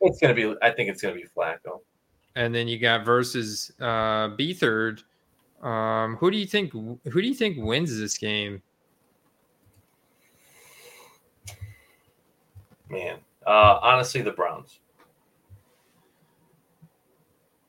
It's 0.00 0.18
gonna 0.18 0.34
be. 0.34 0.54
I 0.62 0.70
think 0.70 0.90
it's 0.90 1.00
gonna 1.00 1.14
be 1.14 1.26
Flacco. 1.36 1.80
And 2.34 2.52
then 2.54 2.66
you 2.66 2.78
got 2.78 3.04
versus 3.04 3.70
uh 3.80 4.30
Beathard. 4.36 5.02
Um 5.62 6.16
who 6.16 6.30
do 6.30 6.36
you 6.36 6.46
think 6.46 6.72
who 6.72 6.98
do 7.04 7.26
you 7.26 7.34
think 7.34 7.56
wins 7.58 7.98
this 7.98 8.18
game? 8.18 8.62
Man, 12.88 13.18
uh, 13.46 13.78
honestly, 13.80 14.20
the 14.20 14.32
Browns. 14.32 14.80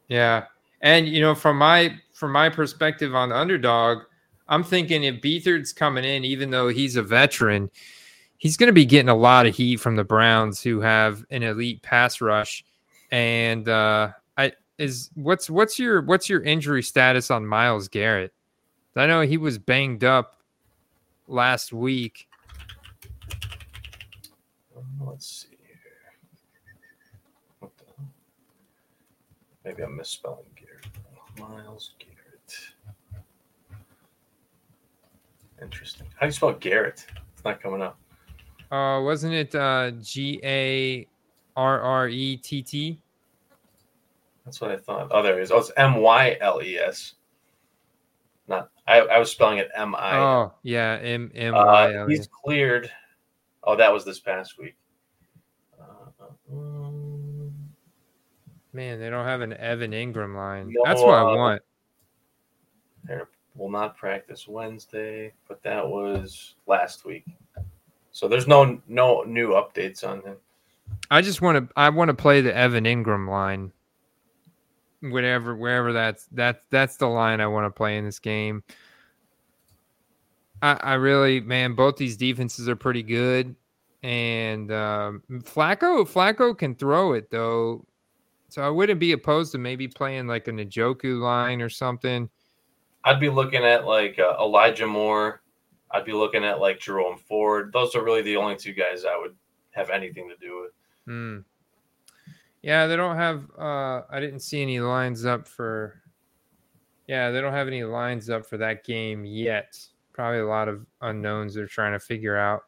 Yeah. 0.09 0.45
And 0.81 1.07
you 1.07 1.21
know, 1.21 1.33
from 1.33 1.57
my 1.57 1.95
from 2.13 2.31
my 2.31 2.49
perspective 2.49 3.15
on 3.15 3.29
the 3.29 3.37
underdog, 3.37 3.99
I'm 4.47 4.63
thinking 4.63 5.03
if 5.03 5.21
Beathard's 5.21 5.71
coming 5.71 6.03
in, 6.03 6.25
even 6.25 6.51
though 6.51 6.67
he's 6.67 6.97
a 6.97 7.01
veteran, 7.01 7.71
he's 8.37 8.57
going 8.57 8.67
to 8.67 8.73
be 8.73 8.85
getting 8.85 9.09
a 9.09 9.15
lot 9.15 9.45
of 9.45 9.55
heat 9.55 9.77
from 9.77 9.95
the 9.95 10.03
Browns, 10.03 10.61
who 10.61 10.81
have 10.81 11.23
an 11.31 11.41
elite 11.41 11.81
pass 11.81 12.19
rush. 12.19 12.65
And 13.11 13.69
uh, 13.69 14.11
is 14.77 15.09
what's 15.15 15.49
what's 15.49 15.77
your 15.77 16.01
what's 16.01 16.29
your 16.29 16.41
injury 16.41 16.83
status 16.83 17.29
on 17.31 17.45
Myles 17.45 17.87
Garrett? 17.87 18.33
I 18.95 19.07
know 19.07 19.21
he 19.21 19.37
was 19.37 19.57
banged 19.57 20.03
up 20.03 20.37
last 21.27 21.73
week. 21.73 22.27
Let's 24.99 25.47
see 25.49 25.57
here. 27.61 27.69
Maybe 29.65 29.83
I'm 29.83 29.97
misspelling 29.97 30.45
Garrett. 30.55 30.85
Myles 31.39 31.91
Garrett. 31.99 32.13
Interesting. 35.61 36.07
How 36.15 36.21
do 36.21 36.25
you 36.27 36.31
spell 36.33 36.53
Garrett? 36.53 37.05
It's 37.33 37.43
not 37.43 37.61
coming 37.61 37.81
up. 37.81 37.97
Uh, 38.71 39.01
wasn't 39.01 39.33
it 39.33 39.55
uh, 39.55 39.91
G 40.01 40.39
A 40.43 41.07
R 41.55 41.79
R 41.79 42.07
E 42.09 42.37
T 42.37 42.61
T. 42.61 42.99
That's 44.45 44.59
what 44.59 44.71
I 44.71 44.77
thought. 44.77 45.07
Oh, 45.11 45.21
there 45.23 45.39
it 45.39 45.43
is. 45.43 45.51
Oh, 45.51 45.57
it's 45.59 45.71
M 45.77 45.95
Y 45.95 46.37
L 46.41 46.61
E 46.61 46.77
S. 46.77 47.13
Not. 48.47 48.69
I, 48.87 48.99
I 48.99 49.17
was 49.19 49.31
spelling 49.31 49.57
it 49.59 49.69
M 49.75 49.95
I. 49.95 50.17
Oh 50.17 50.53
yeah, 50.63 50.99
M 51.01 51.31
M 51.33 51.55
Uh, 51.55 51.65
Y 51.65 51.95
L 51.95 52.11
E. 52.11 52.15
he's 52.15 52.27
cleared. 52.27 52.91
Oh, 53.63 53.75
that 53.77 53.91
was 53.93 54.03
this 54.03 54.19
past 54.19 54.57
week. 54.57 54.75
Uh, 55.79 56.25
um, 56.51 57.53
Man, 58.73 58.99
they 58.99 59.09
don't 59.09 59.25
have 59.25 59.41
an 59.41 59.53
Evan 59.53 59.91
Engram 59.91 60.35
line. 60.35 60.67
No, 60.73 60.81
That's 60.83 60.99
what 61.01 61.13
I 61.13 61.21
uh, 61.21 61.35
want. 61.35 61.61
there 63.05 63.29
will 63.55 63.69
not 63.71 63.95
practice 63.95 64.47
Wednesday, 64.47 65.31
but 65.47 65.61
that 65.63 65.87
was 65.87 66.55
last 66.67 67.05
week. 67.05 67.23
So 68.11 68.27
there's 68.27 68.47
no 68.47 68.81
no 68.87 69.21
new 69.23 69.49
updates 69.51 70.03
on 70.07 70.21
him. 70.21 70.35
I 71.09 71.21
just 71.21 71.41
want 71.41 71.69
to. 71.69 71.73
I 71.77 71.89
want 71.89 72.09
to 72.09 72.13
play 72.13 72.41
the 72.41 72.53
Evan 72.53 72.83
Engram 72.83 73.29
line. 73.29 73.71
Whatever, 75.03 75.55
wherever 75.55 75.91
that's 75.91 76.27
that's 76.31 76.59
that's 76.69 76.95
the 76.95 77.07
line 77.07 77.41
I 77.41 77.47
want 77.47 77.65
to 77.65 77.69
play 77.69 77.97
in 77.97 78.05
this 78.05 78.19
game. 78.19 78.63
I, 80.61 80.79
I 80.81 80.93
really, 80.93 81.41
man, 81.41 81.75
both 81.75 81.97
these 81.97 82.15
defenses 82.15 82.69
are 82.69 82.75
pretty 82.77 83.03
good, 83.03 83.53
and 84.01 84.71
um, 84.71 85.21
Flacco 85.29 86.07
Flacco 86.07 86.57
can 86.57 86.73
throw 86.73 87.13
it 87.13 87.29
though, 87.29 87.85
so 88.47 88.61
I 88.61 88.69
wouldn't 88.69 89.01
be 89.01 89.11
opposed 89.11 89.51
to 89.51 89.57
maybe 89.57 89.89
playing 89.89 90.27
like 90.27 90.47
a 90.47 90.51
Njoku 90.51 91.19
line 91.19 91.61
or 91.61 91.69
something. 91.69 92.29
I'd 93.03 93.19
be 93.19 93.29
looking 93.29 93.65
at 93.65 93.85
like 93.85 94.19
uh, 94.19 94.37
Elijah 94.39 94.87
Moore. 94.87 95.41
I'd 95.91 96.05
be 96.05 96.13
looking 96.13 96.45
at 96.45 96.61
like 96.61 96.79
Jerome 96.79 97.17
Ford. 97.17 97.71
Those 97.73 97.93
are 97.93 98.03
really 98.03 98.21
the 98.21 98.37
only 98.37 98.55
two 98.55 98.71
guys 98.71 99.03
I 99.03 99.17
would 99.19 99.35
have 99.71 99.89
anything 99.89 100.29
to 100.29 100.37
do 100.37 100.61
with. 100.61 100.71
Hmm. 101.05 101.39
Yeah, 102.63 102.87
they 102.87 102.95
don't 102.95 103.17
have. 103.17 103.43
Uh, 103.59 104.01
I 104.09 104.19
didn't 104.21 104.39
see 104.39 104.61
any 104.61 104.79
lines 104.79 105.25
up 105.25 105.47
for. 105.47 106.01
Yeah, 107.07 107.29
they 107.29 107.41
don't 107.41 107.51
have 107.51 107.67
any 107.67 107.83
lines 107.83 108.29
up 108.29 108.45
for 108.45 108.57
that 108.57 108.85
game 108.85 109.25
yet. 109.25 109.77
Probably 110.13 110.39
a 110.39 110.47
lot 110.47 110.69
of 110.69 110.85
unknowns 111.01 111.53
they're 111.53 111.67
trying 111.67 111.91
to 111.91 111.99
figure 111.99 112.37
out. 112.37 112.61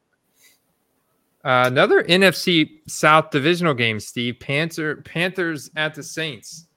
Uh, 1.46 1.64
another 1.68 2.04
NFC 2.04 2.82
South 2.88 3.30
divisional 3.30 3.74
game, 3.74 4.00
Steve. 4.00 4.38
Panther 4.40 4.98
Panthers 4.98 5.72
at 5.78 5.96
the 5.96 6.04
Saints. 6.04 6.68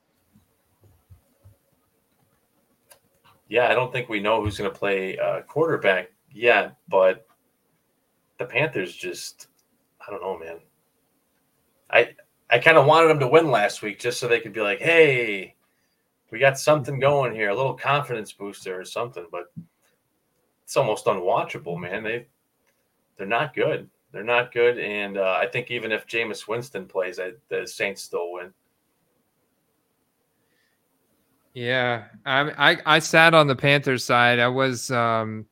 Yeah, 3.49 3.69
I 3.69 3.75
don't 3.75 3.91
think 3.91 4.09
we 4.09 4.21
know 4.21 4.45
who's 4.45 4.59
going 4.59 4.71
to 4.71 4.79
play 4.79 5.19
uh, 5.19 5.41
quarterback 5.41 6.11
yet, 6.31 6.77
but 6.87 7.27
the 8.39 8.45
Panthers 8.45 8.95
just, 8.95 9.49
I 10.07 10.11
don't 10.11 10.23
know, 10.23 10.39
man. 10.39 10.59
I 11.91 12.15
I 12.51 12.59
kind 12.59 12.79
of 12.79 12.87
wanted 12.87 13.09
them 13.09 13.21
to 13.21 13.29
win 13.29 13.51
last 13.51 13.83
week 13.83 13.99
just 13.99 14.19
so 14.19 14.27
they 14.27 14.41
could 14.41 14.53
be 14.53 14.61
like, 14.61 14.81
hey, 14.81 15.55
we 16.31 16.39
got 16.39 16.59
something 16.59 16.99
going 16.99 17.35
here, 17.35 17.51
a 17.51 17.55
little 17.55 17.75
confidence 17.75 18.33
booster 18.33 18.79
or 18.79 18.85
something, 18.85 19.27
but 19.31 19.53
it's 20.65 20.77
almost 20.77 21.07
unwatchable, 21.07 21.79
man. 21.79 22.03
They 22.03 22.27
they're 23.17 23.27
not 23.27 23.55
good. 23.55 23.89
They're 24.13 24.25
not 24.25 24.53
good, 24.53 24.79
and 24.79 25.19
uh, 25.19 25.39
I 25.41 25.47
think 25.47 25.71
even 25.71 25.93
if 25.93 26.07
Jameis 26.07 26.49
Winston 26.49 26.87
plays, 26.87 27.19
I, 27.19 27.33
the 27.51 27.67
Saints 27.67 28.03
still 28.03 28.33
win. 28.33 28.53
Yeah, 31.53 32.05
I, 32.25 32.71
I 32.71 32.77
I 32.87 32.99
sat 33.01 33.35
on 33.35 33.47
the 33.47 33.57
Panthers 33.57 34.05
side. 34.05 34.39
I 34.39 34.49
was 34.49 34.91
um 34.91 35.47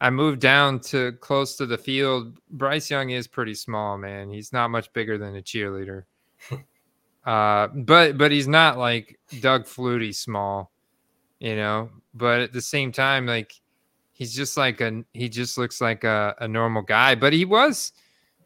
I 0.00 0.10
moved 0.10 0.40
down 0.40 0.80
to 0.80 1.12
close 1.12 1.56
to 1.56 1.66
the 1.66 1.78
field. 1.78 2.38
Bryce 2.50 2.90
Young 2.90 3.10
is 3.10 3.26
pretty 3.26 3.54
small, 3.54 3.96
man. 3.96 4.30
He's 4.30 4.52
not 4.52 4.70
much 4.70 4.92
bigger 4.92 5.16
than 5.18 5.36
a 5.36 5.42
cheerleader. 5.42 6.02
Uh 7.26 7.66
but 7.68 8.16
but 8.16 8.30
he's 8.30 8.48
not 8.48 8.78
like 8.78 9.18
Doug 9.40 9.64
Flutie 9.64 10.14
small, 10.14 10.70
you 11.40 11.56
know. 11.56 11.90
But 12.14 12.40
at 12.40 12.52
the 12.52 12.62
same 12.62 12.92
time, 12.92 13.26
like 13.26 13.52
he's 14.12 14.34
just 14.34 14.56
like 14.56 14.80
a 14.80 15.04
he 15.12 15.28
just 15.28 15.58
looks 15.58 15.80
like 15.80 16.04
a, 16.04 16.34
a 16.40 16.48
normal 16.48 16.82
guy. 16.82 17.14
But 17.14 17.32
he 17.32 17.44
was, 17.44 17.92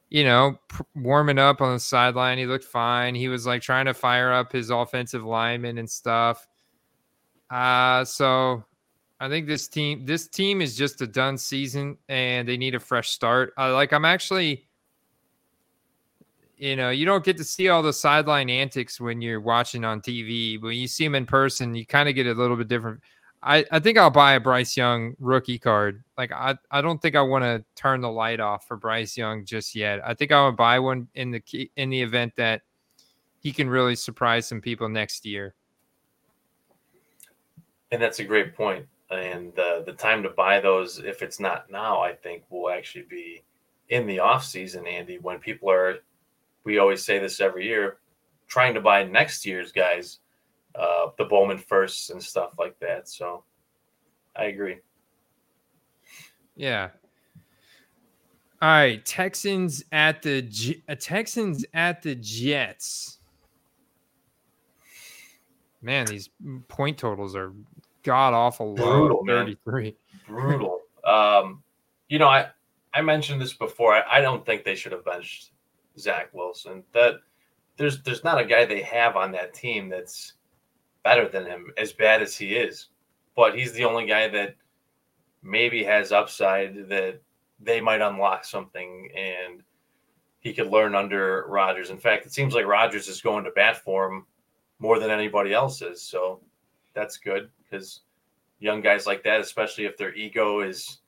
you 0.08 0.24
know, 0.24 0.58
pr- 0.68 0.82
warming 0.96 1.38
up 1.38 1.60
on 1.60 1.74
the 1.74 1.80
sideline. 1.80 2.38
He 2.38 2.46
looked 2.46 2.64
fine. 2.64 3.14
He 3.14 3.28
was 3.28 3.46
like 3.46 3.62
trying 3.62 3.86
to 3.86 3.94
fire 3.94 4.32
up 4.32 4.50
his 4.50 4.70
offensive 4.70 5.24
linemen 5.24 5.78
and 5.78 5.88
stuff. 5.88 6.48
Uh, 7.50 8.04
so 8.04 8.64
I 9.20 9.28
think 9.28 9.46
this 9.46 9.68
team 9.68 10.06
this 10.06 10.26
team 10.26 10.62
is 10.62 10.74
just 10.74 11.02
a 11.02 11.06
done 11.06 11.36
season 11.36 11.98
and 12.08 12.48
they 12.48 12.56
need 12.56 12.74
a 12.74 12.80
fresh 12.80 13.10
start. 13.10 13.52
Uh, 13.58 13.74
like 13.74 13.92
I'm 13.92 14.04
actually 14.06 14.66
you 16.60 16.76
know, 16.76 16.90
you 16.90 17.06
don't 17.06 17.24
get 17.24 17.38
to 17.38 17.44
see 17.44 17.70
all 17.70 17.82
the 17.82 17.92
sideline 17.92 18.50
antics 18.50 19.00
when 19.00 19.22
you're 19.22 19.40
watching 19.40 19.82
on 19.82 20.02
TV. 20.02 20.60
When 20.60 20.74
you 20.74 20.86
see 20.86 21.04
them 21.04 21.14
in 21.14 21.24
person, 21.24 21.74
you 21.74 21.86
kind 21.86 22.06
of 22.06 22.14
get 22.14 22.26
a 22.26 22.34
little 22.34 22.56
bit 22.56 22.68
different. 22.68 23.00
I, 23.42 23.64
I 23.70 23.78
think 23.78 23.96
I'll 23.96 24.10
buy 24.10 24.34
a 24.34 24.40
Bryce 24.40 24.76
Young 24.76 25.14
rookie 25.18 25.58
card. 25.58 26.04
Like 26.18 26.32
I, 26.32 26.56
I 26.70 26.82
don't 26.82 27.00
think 27.00 27.16
I 27.16 27.22
want 27.22 27.44
to 27.44 27.64
turn 27.76 28.02
the 28.02 28.10
light 28.10 28.40
off 28.40 28.68
for 28.68 28.76
Bryce 28.76 29.16
Young 29.16 29.46
just 29.46 29.74
yet. 29.74 30.00
I 30.04 30.12
think 30.12 30.32
I 30.32 30.44
would 30.44 30.58
buy 30.58 30.78
one 30.78 31.08
in 31.14 31.30
the 31.30 31.70
in 31.76 31.88
the 31.88 32.02
event 32.02 32.34
that 32.36 32.60
he 33.38 33.52
can 33.52 33.70
really 33.70 33.96
surprise 33.96 34.46
some 34.46 34.60
people 34.60 34.90
next 34.90 35.24
year. 35.24 35.54
And 37.90 38.02
that's 38.02 38.18
a 38.18 38.24
great 38.24 38.54
point. 38.54 38.86
And 39.10 39.58
uh, 39.58 39.80
the 39.80 39.94
time 39.94 40.22
to 40.24 40.28
buy 40.28 40.60
those, 40.60 40.98
if 40.98 41.22
it's 41.22 41.40
not 41.40 41.70
now, 41.70 42.02
I 42.02 42.12
think 42.12 42.42
will 42.50 42.68
actually 42.68 43.06
be 43.08 43.42
in 43.88 44.06
the 44.06 44.20
off 44.20 44.44
season, 44.44 44.86
Andy, 44.86 45.16
when 45.16 45.38
people 45.38 45.70
are. 45.70 46.00
We 46.64 46.78
always 46.78 47.04
say 47.04 47.18
this 47.18 47.40
every 47.40 47.66
year, 47.66 47.98
trying 48.46 48.74
to 48.74 48.80
buy 48.80 49.04
next 49.04 49.46
year's 49.46 49.72
guys, 49.72 50.18
uh, 50.74 51.06
the 51.18 51.24
Bowman 51.24 51.58
firsts 51.58 52.10
and 52.10 52.22
stuff 52.22 52.52
like 52.58 52.78
that. 52.80 53.08
So, 53.08 53.44
I 54.36 54.44
agree. 54.44 54.78
Yeah. 56.56 56.90
All 58.62 58.68
right, 58.68 59.04
Texans 59.06 59.82
at 59.90 60.20
the 60.20 60.42
J- 60.42 60.82
uh, 60.86 60.94
Texans 60.94 61.64
at 61.72 62.02
the 62.02 62.14
Jets. 62.14 63.20
Man, 65.80 66.04
these 66.04 66.28
point 66.68 66.98
totals 66.98 67.34
are 67.34 67.54
god 68.02 68.34
awful 68.34 68.74
low. 68.74 69.22
Brutal, 69.24 69.24
man. 69.24 69.56
Brutal. 70.26 70.80
um, 71.04 71.62
you 72.08 72.18
know, 72.18 72.28
I 72.28 72.48
I 72.92 73.00
mentioned 73.00 73.40
this 73.40 73.54
before. 73.54 73.94
I, 73.94 74.18
I 74.18 74.20
don't 74.20 74.44
think 74.44 74.64
they 74.64 74.74
should 74.74 74.92
have 74.92 75.06
benched 75.06 75.52
Zach 76.00 76.32
Wilson. 76.32 76.82
That 76.92 77.20
there's 77.76 78.02
there's 78.02 78.24
not 78.24 78.40
a 78.40 78.44
guy 78.44 78.64
they 78.64 78.82
have 78.82 79.16
on 79.16 79.32
that 79.32 79.54
team 79.54 79.88
that's 79.88 80.34
better 81.02 81.28
than 81.28 81.46
him, 81.46 81.72
as 81.78 81.92
bad 81.92 82.22
as 82.22 82.36
he 82.36 82.54
is. 82.56 82.88
But 83.36 83.56
he's 83.56 83.72
the 83.72 83.84
only 83.84 84.06
guy 84.06 84.28
that 84.28 84.56
maybe 85.42 85.82
has 85.84 86.12
upside 86.12 86.88
that 86.88 87.20
they 87.60 87.80
might 87.80 88.00
unlock 88.00 88.44
something 88.44 89.10
and 89.16 89.62
he 90.40 90.54
could 90.54 90.68
learn 90.68 90.94
under 90.94 91.44
Rodgers. 91.48 91.90
In 91.90 91.98
fact, 91.98 92.26
it 92.26 92.32
seems 92.32 92.54
like 92.54 92.66
Rodgers 92.66 93.08
is 93.08 93.20
going 93.20 93.44
to 93.44 93.50
bat 93.50 93.76
for 93.76 94.08
him 94.10 94.26
more 94.78 94.98
than 94.98 95.10
anybody 95.10 95.52
else 95.52 95.82
is. 95.82 96.02
So 96.02 96.40
that's 96.94 97.18
good 97.18 97.50
because 97.62 98.00
young 98.58 98.80
guys 98.80 99.06
like 99.06 99.22
that, 99.24 99.40
especially 99.40 99.84
if 99.84 99.96
their 99.96 100.14
ego 100.14 100.60
is 100.60 100.98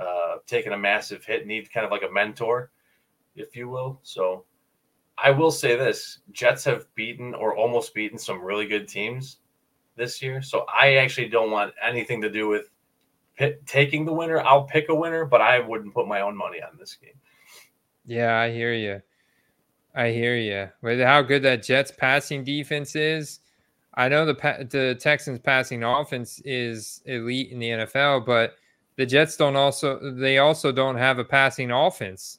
uh, 0.00 0.36
taking 0.46 0.72
a 0.72 0.78
massive 0.78 1.24
hit, 1.24 1.46
need 1.46 1.72
kind 1.72 1.84
of 1.84 1.90
like 1.90 2.04
a 2.08 2.12
mentor, 2.12 2.70
if 3.40 3.56
you 3.56 3.68
will. 3.68 4.00
So 4.02 4.44
I 5.16 5.30
will 5.30 5.50
say 5.50 5.76
this 5.76 6.20
Jets 6.32 6.64
have 6.64 6.92
beaten 6.94 7.34
or 7.34 7.56
almost 7.56 7.94
beaten 7.94 8.18
some 8.18 8.42
really 8.42 8.66
good 8.66 8.88
teams 8.88 9.38
this 9.96 10.22
year. 10.22 10.40
So 10.42 10.64
I 10.72 10.96
actually 10.96 11.28
don't 11.28 11.50
want 11.50 11.74
anything 11.82 12.20
to 12.22 12.30
do 12.30 12.48
with 12.48 12.70
taking 13.66 14.04
the 14.04 14.12
winner. 14.12 14.40
I'll 14.40 14.64
pick 14.64 14.88
a 14.88 14.94
winner, 14.94 15.24
but 15.24 15.40
I 15.40 15.60
wouldn't 15.60 15.94
put 15.94 16.08
my 16.08 16.20
own 16.20 16.36
money 16.36 16.58
on 16.62 16.76
this 16.78 16.94
game. 16.94 17.14
Yeah, 18.06 18.38
I 18.38 18.50
hear 18.50 18.72
you. 18.72 19.02
I 19.94 20.10
hear 20.10 20.36
you. 20.36 20.68
With 20.82 21.00
how 21.00 21.22
good 21.22 21.42
that 21.42 21.62
Jets 21.62 21.90
passing 21.90 22.44
defense 22.44 22.94
is, 22.94 23.40
I 23.94 24.08
know 24.08 24.24
the 24.24 24.34
the 24.70 24.96
Texans 25.00 25.40
passing 25.40 25.82
offense 25.82 26.40
is 26.44 27.02
elite 27.04 27.50
in 27.50 27.58
the 27.58 27.70
NFL, 27.70 28.24
but 28.24 28.54
the 28.96 29.04
Jets 29.04 29.36
don't 29.36 29.56
also 29.56 30.12
they 30.12 30.38
also 30.38 30.70
don't 30.70 30.96
have 30.96 31.18
a 31.18 31.24
passing 31.24 31.70
offense. 31.70 32.38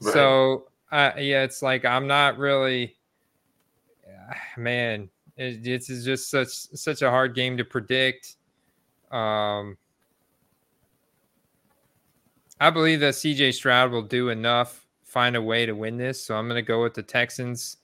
Right. 0.00 0.12
So 0.12 0.68
uh, 0.92 1.12
yeah, 1.18 1.42
it's 1.42 1.62
like 1.62 1.84
I'm 1.84 2.06
not 2.06 2.38
really, 2.38 2.96
man. 4.56 5.08
It, 5.36 5.66
it's 5.66 5.88
just 6.04 6.30
such 6.30 6.48
such 6.48 7.02
a 7.02 7.10
hard 7.10 7.34
game 7.34 7.56
to 7.56 7.64
predict. 7.64 8.36
Um, 9.10 9.76
I 12.60 12.70
believe 12.70 13.00
that 13.00 13.14
CJ 13.14 13.54
Stroud 13.54 13.90
will 13.90 14.02
do 14.02 14.28
enough, 14.28 14.86
find 15.02 15.36
a 15.36 15.42
way 15.42 15.66
to 15.66 15.72
win 15.72 15.96
this. 15.96 16.24
So 16.24 16.36
I'm 16.36 16.46
going 16.46 16.56
to 16.56 16.66
go 16.66 16.82
with 16.82 16.94
the 16.94 17.02
Texans. 17.02 17.78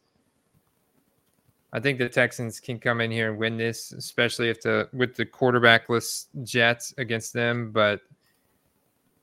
I 1.73 1.81
think 1.81 1.99
the 1.99 2.09
Texans 2.09 2.61
can 2.61 2.79
come 2.79 3.01
in 3.01 3.11
here 3.11 3.31
and 3.31 3.39
win 3.39 3.57
this, 3.57 3.93
especially 3.93 4.49
if 4.49 4.61
the 4.63 4.89
with 4.93 5.17
the 5.17 5.27
quarterbackless 5.27 6.27
Jets 6.45 6.95
against 6.99 7.33
them. 7.33 7.73
But 7.73 8.03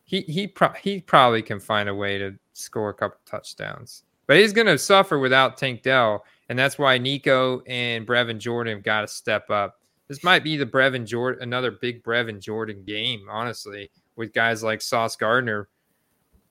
he 0.07 0.21
he 0.21 0.47
pro- 0.47 0.73
he 0.73 1.01
probably 1.01 1.43
can 1.43 1.59
find 1.59 1.88
a 1.88 1.93
way 1.93 2.17
to 2.17 2.34
score 2.53 2.89
a 2.89 2.93
couple 2.93 3.19
touchdowns. 3.25 4.03
but 4.25 4.38
he's 4.38 4.53
going 4.53 4.67
to 4.67 4.77
suffer 4.77 5.19
without 5.19 5.57
Tank 5.57 5.84
Dell, 5.84 6.25
and 6.49 6.57
that's 6.57 6.79
why 6.79 6.97
Nico 6.97 7.61
and 7.67 8.07
Brevin 8.07 8.39
Jordan 8.39 8.75
have 8.77 8.84
got 8.84 9.01
to 9.01 9.07
step 9.07 9.49
up. 9.51 9.79
This 10.07 10.23
might 10.23 10.43
be 10.43 10.57
the 10.57 10.65
Brevin 10.65 11.05
Jordan, 11.05 11.43
another 11.43 11.71
big 11.71 12.01
Brevin 12.03 12.39
Jordan 12.41 12.84
game, 12.85 13.27
honestly, 13.29 13.91
with 14.15 14.34
guys 14.34 14.63
like 14.63 14.81
Sauce 14.81 15.15
Gardner 15.15 15.67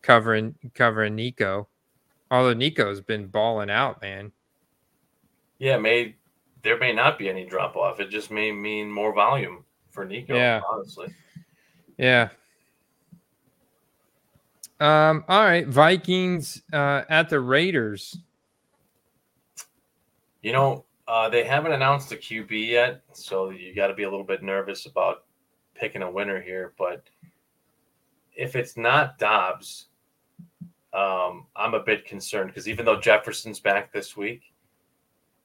covering 0.03 0.55
covering 0.75 1.17
Nico. 1.17 1.67
Although 2.31 2.55
Nico's 2.55 3.01
been 3.01 3.27
balling 3.27 3.71
out, 3.71 4.03
man. 4.03 4.33
Yeah, 5.59 5.79
may 5.79 6.15
there 6.63 6.79
may 6.79 6.93
not 6.93 7.19
be 7.19 7.29
any 7.29 7.47
drop 7.47 7.77
off. 7.77 8.01
It 8.01 8.11
just 8.11 8.31
may 8.31 8.53
mean 8.53 8.91
more 8.91 9.15
volume 9.15 9.65
for 9.91 10.05
Nico. 10.05 10.35
Yeah, 10.35 10.61
honestly. 10.71 11.09
Yeah. 11.97 12.29
Um. 14.81 15.25
All 15.29 15.45
right, 15.45 15.67
Vikings 15.67 16.63
uh, 16.73 17.03
at 17.09 17.29
the 17.31 17.41
Raiders. 17.41 18.19
You 20.43 20.53
know, 20.53 20.85
uh, 21.09 21.29
they 21.29 21.45
haven't 21.45 21.73
announced 21.73 22.11
the 22.11 22.17
QB 22.17 22.69
yet, 22.69 23.03
so 23.13 23.51
you 23.51 23.75
got 23.75 23.89
to 23.89 23.95
be 23.95 24.03
a 24.03 24.11
little 24.11 24.25
bit 24.25 24.43
nervous 24.43 24.87
about 24.87 25.25
picking 25.75 26.03
a 26.03 26.11
winner 26.11 26.41
here. 26.41 26.73
But 26.77 27.05
if 28.35 28.55
it's 28.55 28.77
not 28.77 29.19
Dobbs, 29.19 29.87
um, 30.93 31.47
I'm 31.55 31.75
a 31.75 31.83
bit 31.83 32.05
concerned 32.05 32.49
because 32.49 32.69
even 32.69 32.85
though 32.85 33.01
Jefferson's 33.01 33.61
back 33.61 33.93
this 33.93 34.17
week, 34.17 34.53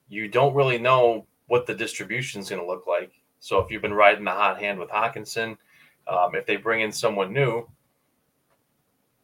you 0.10 0.28
don't 0.28 0.54
really 0.54 0.78
know 0.78 1.26
what 1.48 1.66
the 1.66 1.76
distribution 1.76 2.42
is 2.42 2.50
going 2.50 2.62
to 2.62 2.68
look 2.68 2.88
like. 2.88 3.12
So 3.40 3.60
if 3.60 3.72
you've 3.72 3.82
been 3.82 3.94
riding 3.94 4.24
the 4.24 4.32
hot 4.32 4.60
hand 4.60 4.80
with 4.80 4.90
Hockenson, 4.90 5.58
um, 6.08 6.36
if 6.36 6.46
they 6.46 6.58
bring 6.58 6.82
in 6.82 6.92
someone 6.92 7.34
new, 7.34 7.68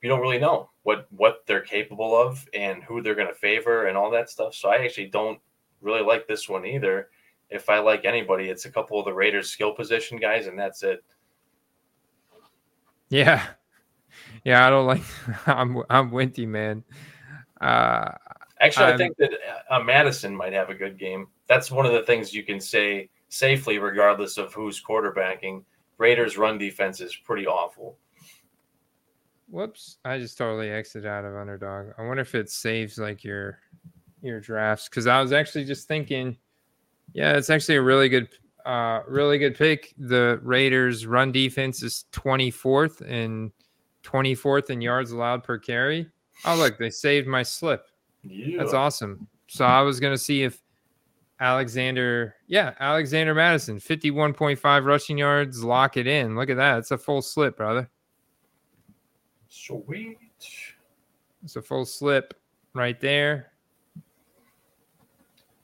you 0.08 0.14
don't 0.14 0.22
really 0.22 0.40
know 0.40 0.70
what 0.84 1.06
what 1.12 1.44
they're 1.46 1.60
capable 1.60 2.16
of 2.16 2.48
and 2.54 2.82
who 2.82 3.02
they're 3.02 3.14
going 3.14 3.28
to 3.28 3.34
favor 3.34 3.88
and 3.88 3.98
all 3.98 4.10
that 4.10 4.30
stuff. 4.30 4.56
So 4.56 4.70
I 4.70 4.78
actually 4.78 5.08
don't 5.08 5.38
really 5.82 6.02
like 6.02 6.30
this 6.30 6.48
one 6.48 6.66
either. 6.66 7.10
If 7.50 7.70
I 7.70 7.80
like 7.80 8.06
anybody, 8.06 8.46
it's 8.46 8.64
a 8.64 8.72
couple 8.72 8.98
of 8.98 9.04
the 9.04 9.14
Raiders 9.14 9.50
skill 9.50 9.74
position 9.74 10.18
guys, 10.18 10.48
and 10.48 10.58
that's 10.58 10.82
it. 10.82 11.04
Yeah, 13.10 13.46
yeah, 14.46 14.66
I 14.66 14.70
don't 14.70 14.88
like. 14.88 15.04
I'm 15.46 15.84
I'm 15.90 16.10
Winty, 16.10 16.48
man. 16.48 16.86
Uh, 17.60 18.12
Actually, 18.62 18.86
I'm, 18.86 18.94
i 18.94 18.98
think 18.98 19.18
that 19.18 19.32
uh, 19.70 19.82
Mattison 19.82 20.34
might 20.34 20.54
have 20.54 20.70
a 20.70 20.74
good 20.74 20.98
game. 20.98 21.28
That's 21.48 21.70
one 21.70 21.86
of 21.86 21.92
the 21.92 22.04
things 22.04 22.34
you 22.34 22.44
can 22.44 22.62
say 22.62 23.10
safely, 23.28 23.78
regardless 23.78 24.38
of 24.38 24.54
who's 24.54 24.82
quarterbacking. 24.82 25.66
Raiders' 25.98 26.38
run 26.38 26.58
defense 26.58 27.02
is 27.02 27.14
pretty 27.14 27.46
awful. 27.46 27.98
Whoops! 29.50 29.98
I 30.04 30.18
just 30.18 30.38
totally 30.38 30.70
exited 30.70 31.08
out 31.08 31.26
of 31.26 31.36
underdog. 31.36 31.88
I 31.98 32.04
wonder 32.04 32.22
if 32.22 32.36
it 32.36 32.50
saves 32.50 32.98
like 32.98 33.24
your 33.24 33.60
your 34.22 34.40
drafts 34.40 34.90
because 34.90 35.08
I 35.08 35.22
was 35.22 35.32
actually 35.32 35.66
just 35.66 35.88
thinking, 35.88 36.38
yeah, 37.14 37.38
it's 37.38 37.50
actually 37.50 37.76
a 37.76 37.82
really 37.82 38.10
good, 38.10 38.30
uh, 38.66 39.02
really 39.08 39.38
good 39.38 39.56
pick. 39.56 39.94
The 39.98 40.40
Raiders' 40.44 41.06
run 41.06 41.32
defense 41.32 41.82
is 41.84 42.06
24th 42.12 43.02
and 43.02 43.52
24th 44.04 44.70
in 44.70 44.82
yards 44.82 45.12
allowed 45.12 45.44
per 45.44 45.58
carry. 45.58 46.10
Oh, 46.46 46.56
look, 46.56 46.78
they 46.78 46.90
saved 46.90 47.28
my 47.28 47.44
slip. 47.44 47.86
Yeah. 48.24 48.58
That's 48.58 48.74
awesome. 48.74 49.28
So 49.48 49.66
I 49.66 49.82
was 49.82 50.00
gonna 50.00 50.18
see 50.18 50.44
if 50.44 50.62
Alexander, 51.40 52.36
yeah, 52.48 52.74
Alexander 52.80 53.34
Mattison, 53.34 53.80
51.5 53.80 54.86
rushing 54.86 55.18
yards, 55.18 55.64
lock 55.64 55.96
it 55.96 56.08
in. 56.08 56.36
Look 56.36 56.50
at 56.50 56.58
that. 56.58 56.80
It's 56.80 56.92
a 56.92 56.98
full 56.98 57.22
slip, 57.22 57.58
brother. 57.58 57.90
Sweet. 59.50 60.18
It's 61.44 61.56
a 61.56 61.62
full 61.62 61.86
slip 61.86 62.34
right 62.74 63.00
there. 63.00 63.52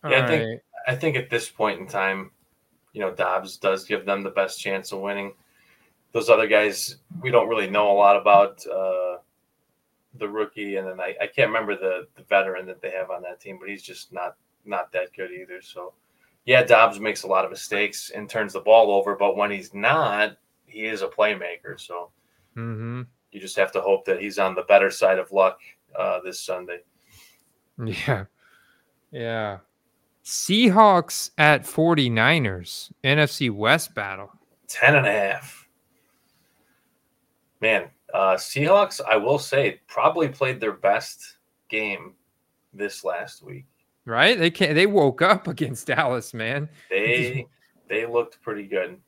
Yeah, 0.08 0.24
I 0.24 0.28
think 0.28 0.44
right. 0.44 0.60
I 0.88 0.96
think 0.96 1.16
at 1.16 1.30
this 1.30 1.50
point 1.50 1.80
in 1.80 1.88
time, 1.88 2.32
you 2.94 3.02
know, 3.02 3.14
Dobbs 3.14 3.58
does 3.58 3.86
give 3.86 4.06
them 4.06 4.24
the 4.24 4.30
best 4.32 4.60
chance 4.60 4.92
of 4.92 5.00
winning. 5.00 5.34
Those 6.12 6.30
other 6.30 6.48
guys, 6.48 6.98
we 7.22 7.32
don't 7.32 7.48
really 7.48 7.70
know 7.70 7.92
a 7.92 7.94
lot 7.94 8.18
about. 8.18 8.66
Uh, 8.68 9.18
the 10.20 10.30
rookie, 10.30 10.76
and 10.76 10.88
then 10.88 11.00
I, 11.00 11.16
I 11.22 11.28
can't 11.28 11.48
remember 11.50 11.76
the 11.76 12.08
the 12.16 12.24
veteran 12.24 12.66
that 12.68 12.82
they 12.82 12.92
have 12.92 13.10
on 13.10 13.22
that 13.24 13.40
team, 13.40 13.58
but 13.60 13.70
he's 13.70 13.84
just 13.84 14.14
not 14.14 14.36
not 14.66 14.92
that 14.92 15.14
good 15.16 15.32
either. 15.32 15.62
So, 15.62 15.94
yeah, 16.46 16.64
Dobbs 16.64 17.00
makes 17.00 17.24
a 17.24 17.28
lot 17.28 17.46
of 17.46 17.52
mistakes 17.52 18.12
and 18.14 18.30
turns 18.30 18.54
the 18.54 18.60
ball 18.60 18.92
over, 18.92 19.16
but 19.16 19.36
when 19.36 19.52
he's 19.52 19.74
not, 19.74 20.38
he 20.66 20.86
is 20.86 21.02
a 21.02 21.08
playmaker. 21.08 21.80
So, 21.80 22.12
mm-hmm. 22.56 23.02
You 23.34 23.40
just 23.40 23.58
have 23.58 23.72
to 23.74 23.82
hope 23.82 24.06
that 24.06 24.22
he's 24.22 24.40
on 24.40 24.56
the 24.56 24.64
better 24.64 24.92
side 24.92 25.20
of 25.20 25.32
luck 25.32 25.60
uh, 25.98 26.20
this 26.24 26.40
Sunday. 26.40 26.80
Yeah, 27.84 28.26
yeah. 29.12 29.58
Seahawks 30.24 31.32
at 31.40 31.64
49ers, 31.64 32.92
NFC 33.04 33.50
West 33.50 33.96
battle. 33.96 34.32
10 34.68 34.96
and 34.96 35.08
a 35.08 35.12
half. 35.12 35.68
Man, 37.62 37.90
uh, 38.14 38.36
Seahawks, 38.36 39.02
I 39.08 39.18
will 39.18 39.40
say, 39.40 39.82
probably 39.88 40.30
played 40.30 40.60
their 40.60 40.74
best 40.74 41.38
game 41.68 42.14
this 42.74 43.04
last 43.04 43.44
week. 43.44 43.66
Right? 44.06 44.38
They 44.38 44.52
can 44.52 44.70
not 44.70 44.76
They 44.76 44.86
woke 44.86 45.22
up 45.22 45.48
against 45.48 45.88
Dallas, 45.88 46.34
man. 46.34 46.70
They 46.90 47.48
they 47.90 48.06
looked 48.06 48.42
pretty 48.42 48.68
good, 48.68 49.00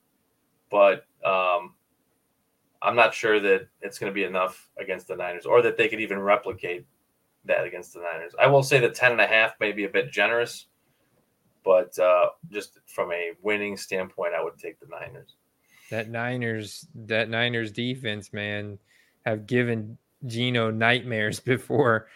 but 0.70 1.04
um, 1.24 1.74
I'm 2.86 2.94
not 2.94 3.12
sure 3.12 3.40
that 3.40 3.66
it's 3.82 3.98
going 3.98 4.10
to 4.10 4.14
be 4.14 4.22
enough 4.22 4.70
against 4.78 5.08
the 5.08 5.16
Niners, 5.16 5.44
or 5.44 5.60
that 5.60 5.76
they 5.76 5.88
could 5.88 6.00
even 6.00 6.20
replicate 6.20 6.86
that 7.44 7.64
against 7.64 7.92
the 7.94 8.00
Niners. 8.00 8.32
I 8.40 8.46
will 8.46 8.62
say 8.62 8.78
that 8.78 8.94
ten 8.94 9.10
and 9.10 9.20
a 9.20 9.26
half 9.26 9.58
may 9.58 9.72
be 9.72 9.84
a 9.84 9.88
bit 9.88 10.12
generous, 10.12 10.66
but 11.64 11.98
uh, 11.98 12.26
just 12.52 12.78
from 12.86 13.10
a 13.10 13.32
winning 13.42 13.76
standpoint, 13.76 14.34
I 14.34 14.42
would 14.42 14.56
take 14.56 14.78
the 14.78 14.86
Niners. 14.86 15.34
That 15.90 16.08
Niners, 16.08 16.86
that 16.94 17.28
Niners 17.28 17.72
defense, 17.72 18.32
man 18.32 18.78
have 19.24 19.48
given 19.48 19.98
Geno 20.24 20.70
nightmares 20.70 21.40
before. 21.54 22.06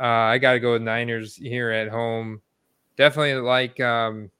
Uh, 0.00 0.04
I 0.04 0.38
got 0.38 0.54
to 0.54 0.60
go 0.60 0.72
with 0.72 0.82
Niners 0.82 1.36
here 1.36 1.70
at 1.70 1.88
home. 1.88 2.40
Definitely 2.96 3.34
like 3.34 3.78
um, 3.80 4.30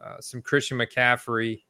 uh, 0.00 0.20
some 0.20 0.42
Christian 0.42 0.78
McCaffrey 0.78 1.62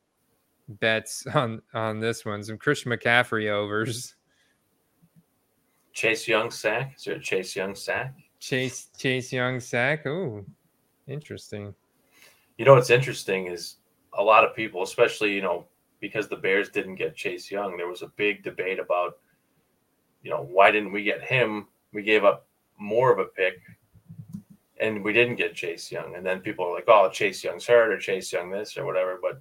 bets 0.79 1.27
on 1.35 1.61
on 1.75 2.01
this 2.01 2.25
one. 2.25 2.43
Some 2.43 2.59
Christian 2.59 2.93
McCaffrey 2.93 3.51
overs. 3.51 4.15
Chase 5.93 6.29
Young 6.29 6.51
sack. 6.51 6.95
Is 6.97 7.05
there 7.05 7.17
a 7.17 7.21
Chase 7.21 7.57
Young 7.57 7.75
sack? 7.75 8.15
Chase 8.39 8.91
Chase 8.97 9.33
Young 9.33 9.61
sack. 9.61 10.07
Oh, 10.07 10.45
interesting. 11.09 11.75
You 12.59 12.65
know 12.65 12.75
what's 12.75 12.91
interesting 12.91 13.47
is 13.47 13.77
a 14.19 14.23
lot 14.23 14.45
of 14.45 14.55
people, 14.55 14.83
especially 14.83 15.35
you 15.35 15.43
know 15.43 15.67
because 16.01 16.29
the 16.29 16.37
Bears 16.37 16.71
didn't 16.71 16.95
get 16.95 17.17
Chase 17.17 17.51
Young, 17.51 17.77
there 17.77 17.89
was 17.89 18.03
a 18.03 18.13
big 18.17 18.43
debate 18.43 18.79
about 18.79 19.19
you 20.23 20.31
know, 20.31 20.47
why 20.51 20.71
didn't 20.71 20.93
we 20.93 21.03
get 21.03 21.23
him? 21.23 21.69
We 21.93 22.03
gave 22.03 22.25
up 22.25 22.47
more 22.79 23.13
of 23.13 23.19
a 23.19 23.25
pick 23.25 23.59
and 24.81 25.03
we 25.05 25.13
didn't 25.13 25.37
get 25.37 25.55
Chase 25.55 25.91
Young. 25.91 26.15
And 26.15 26.25
then 26.25 26.41
people 26.41 26.67
are 26.67 26.75
like, 26.75 26.89
oh, 26.89 27.09
Chase 27.11 27.43
Young's 27.43 27.67
hurt 27.67 27.93
or 27.93 27.99
Chase 27.99 28.33
Young 28.33 28.51
this 28.51 28.77
or 28.77 28.85
whatever. 28.85 29.19
But 29.21 29.41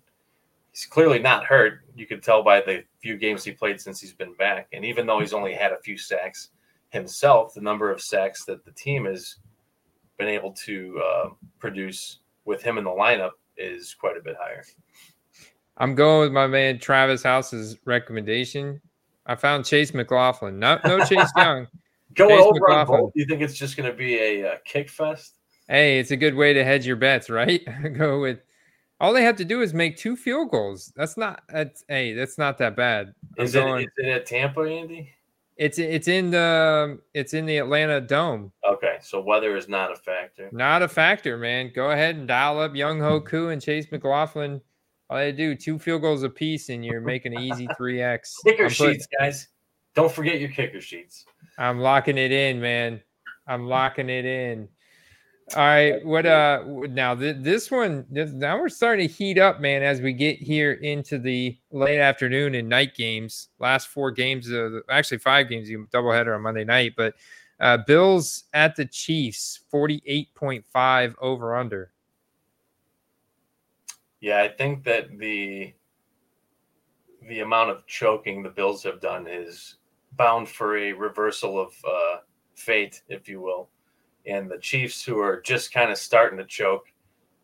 he's 0.80 0.86
clearly 0.86 1.20
not 1.20 1.44
hurt. 1.44 1.82
You 1.96 2.06
could 2.06 2.24
tell 2.24 2.42
by 2.42 2.62
the 2.62 2.84
few 3.02 3.18
games 3.18 3.44
he 3.44 3.52
played 3.52 3.82
since 3.82 4.00
he's 4.00 4.14
been 4.14 4.34
back. 4.36 4.68
And 4.72 4.86
even 4.86 5.06
though 5.06 5.20
he's 5.20 5.34
only 5.34 5.54
had 5.54 5.74
a 5.74 5.80
few 5.80 5.98
sacks 5.98 6.50
himself, 6.90 7.54
the 7.54 7.62
number 7.62 7.92
of 7.92 8.02
sacks 8.02 8.46
that 8.46 8.64
the 8.64 8.72
team 8.72 9.06
has 9.06 9.36
been 10.18 10.30
able 10.30 10.54
to 10.54 11.02
uh, 11.04 11.30
produce 11.60 12.20
with 12.46 12.64
him 12.64 12.78
in 12.78 12.86
the 12.86 12.90
lineup 12.90 13.32
is 13.58 13.94
quite 13.94 14.16
a 14.16 14.22
bit 14.22 14.38
higher. 14.40 14.64
I'm 15.78 15.96
going 15.96 16.22
with 16.22 16.32
my 16.32 16.48
man 16.48 16.80
Travis 16.80 17.24
House's 17.24 17.78
recommendation. 17.84 18.80
I 19.26 19.36
found 19.36 19.66
Chase 19.66 19.94
McLaughlin. 19.94 20.60
No, 20.60 20.80
no 20.86 21.04
Chase 21.04 21.32
Young. 21.38 21.68
Going 22.16 22.38
Chase 22.38 22.46
over 22.46 22.54
McLaughlin. 22.54 23.00
on 23.00 23.04
both. 23.06 23.14
Do 23.14 23.20
you 23.20 23.26
think 23.26 23.42
it's 23.42 23.58
just 23.58 23.76
going 23.76 23.90
to 23.90 23.96
be 23.96 24.18
a, 24.18 24.42
a 24.42 24.54
uh, 24.54 24.56
kick 24.64 24.90
fest? 24.90 25.36
Hey, 25.68 26.00
it's 26.00 26.12
a 26.12 26.18
good 26.18 26.36
way 26.36 26.54
to 26.54 26.64
hedge 26.64 26.88
your 26.88 26.96
bets, 26.96 27.30
right? 27.30 27.62
Go 27.98 28.22
with 28.22 28.40
all 29.00 29.14
they 29.14 29.24
have 29.24 29.36
to 29.38 29.46
do 29.46 29.62
is 29.62 29.74
make 29.74 29.98
two 29.98 30.16
field 30.16 30.52
goals. 30.52 30.92
That's 30.96 31.18
not 31.18 31.44
that's 31.50 31.84
hey, 31.88 32.14
that's 32.14 32.38
not 32.38 32.58
that 32.60 32.76
bad. 32.76 33.14
Is 33.38 33.56
it, 33.56 33.60
going, 33.60 33.86
is 33.86 33.92
it 33.98 34.08
at 34.08 34.26
Tampa, 34.26 34.62
Andy? 34.62 35.10
It's 35.58 35.78
it's 35.78 36.08
in 36.08 36.32
the 36.32 37.00
it's 37.14 37.34
in 37.34 37.46
the 37.46 37.58
Atlanta 37.58 38.00
Dome. 38.02 38.52
Okay, 38.68 38.98
so 39.02 39.20
weather 39.20 39.58
is 39.58 39.68
not 39.68 39.92
a 39.92 39.96
factor. 39.96 40.50
Not 40.52 40.82
a 40.82 40.88
factor, 40.88 41.38
man. 41.38 41.72
Go 41.74 41.92
ahead 41.92 42.16
and 42.16 42.28
dial 42.28 42.60
up 42.60 42.72
Younghoe 42.74 43.26
Koo 43.26 43.50
and 43.50 43.62
Chase 43.62 43.92
McLaughlin 43.92 44.62
all 45.10 45.18
they 45.18 45.32
do 45.32 45.56
two 45.56 45.80
field 45.80 46.02
goals 46.02 46.24
apiece, 46.24 46.70
and 46.70 46.86
you're 46.86 47.02
making 47.02 47.36
an 47.36 47.42
easy 47.42 47.68
three 47.78 48.02
x. 48.02 48.36
Kicker 48.46 48.66
I'm 48.66 48.70
sheets, 48.70 49.08
putting, 49.08 49.26
guys. 49.28 49.48
Don't 49.96 50.12
forget 50.12 50.40
your 50.40 50.50
kicker 50.50 50.82
sheets. 50.82 51.26
I'm 51.58 51.80
locking 51.80 52.18
it 52.18 52.32
in, 52.32 52.62
man. 52.62 53.02
I'm 53.48 53.66
locking 53.66 54.10
it 54.10 54.26
in. 54.26 54.70
All 55.56 55.64
right, 55.64 56.06
what 56.06 56.28
uh 56.28 56.64
now 56.90 57.16
th- 57.16 57.38
this 57.40 57.72
one 57.72 58.06
this, 58.12 58.32
now 58.32 58.60
we're 58.60 58.70
starting 58.70 59.08
to 59.08 59.14
heat 59.14 59.40
up, 59.40 59.60
man, 59.60 59.82
as 59.82 60.00
we 60.00 60.14
get 60.14 60.38
here 60.38 60.74
into 60.74 61.18
the 61.18 61.58
late 61.72 62.00
afternoon 62.00 62.54
and 62.54 62.70
night 62.70 62.94
games. 62.96 63.50
Last 63.58 63.88
four 63.88 64.12
games 64.12 64.48
of 64.50 64.72
the, 64.72 64.84
actually 64.90 65.18
five 65.18 65.50
games, 65.50 65.68
you 65.68 65.88
doubleheader 65.92 66.36
on 66.36 66.44
Monday 66.44 66.64
night, 66.64 66.94
but 66.96 67.16
Uh, 67.60 67.78
Bills 67.78 68.46
at 68.54 68.76
the 68.78 68.86
Chiefs, 68.86 69.66
48.5 69.74 71.14
over 71.20 71.58
under. 71.58 71.92
Yeah, 74.22 74.42
I 74.42 74.48
think 74.48 74.84
that 74.86 75.18
the 75.18 75.74
the 77.28 77.42
amount 77.42 77.70
of 77.72 77.86
choking 77.86 78.44
the 78.44 78.50
Bills 78.50 78.82
have 78.84 79.02
done 79.02 79.28
is 79.28 79.78
bound 80.14 80.48
for 80.48 80.78
a 80.78 80.94
reversal 80.94 81.60
of 81.60 81.74
uh, 81.86 82.18
fate, 82.56 83.02
if 83.10 83.28
you 83.28 83.42
will. 83.42 83.70
And 84.26 84.50
the 84.50 84.58
Chiefs, 84.58 85.04
who 85.04 85.20
are 85.20 85.42
just 85.42 85.74
kind 85.74 85.92
of 85.92 85.98
starting 85.98 86.38
to 86.38 86.46
choke, 86.46 86.88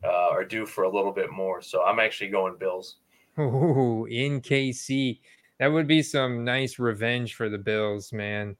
uh, 0.03 0.29
are 0.29 0.43
due 0.43 0.65
for 0.65 0.83
a 0.83 0.89
little 0.89 1.11
bit 1.11 1.31
more. 1.31 1.61
So 1.61 1.83
I'm 1.83 1.99
actually 1.99 2.29
going 2.29 2.57
Bills. 2.57 2.97
Ooh, 3.39 4.05
in 4.09 4.41
KC. 4.41 5.19
That 5.59 5.67
would 5.67 5.87
be 5.87 6.01
some 6.01 6.43
nice 6.43 6.79
revenge 6.79 7.35
for 7.35 7.49
the 7.49 7.57
Bills, 7.57 8.11
man. 8.13 8.55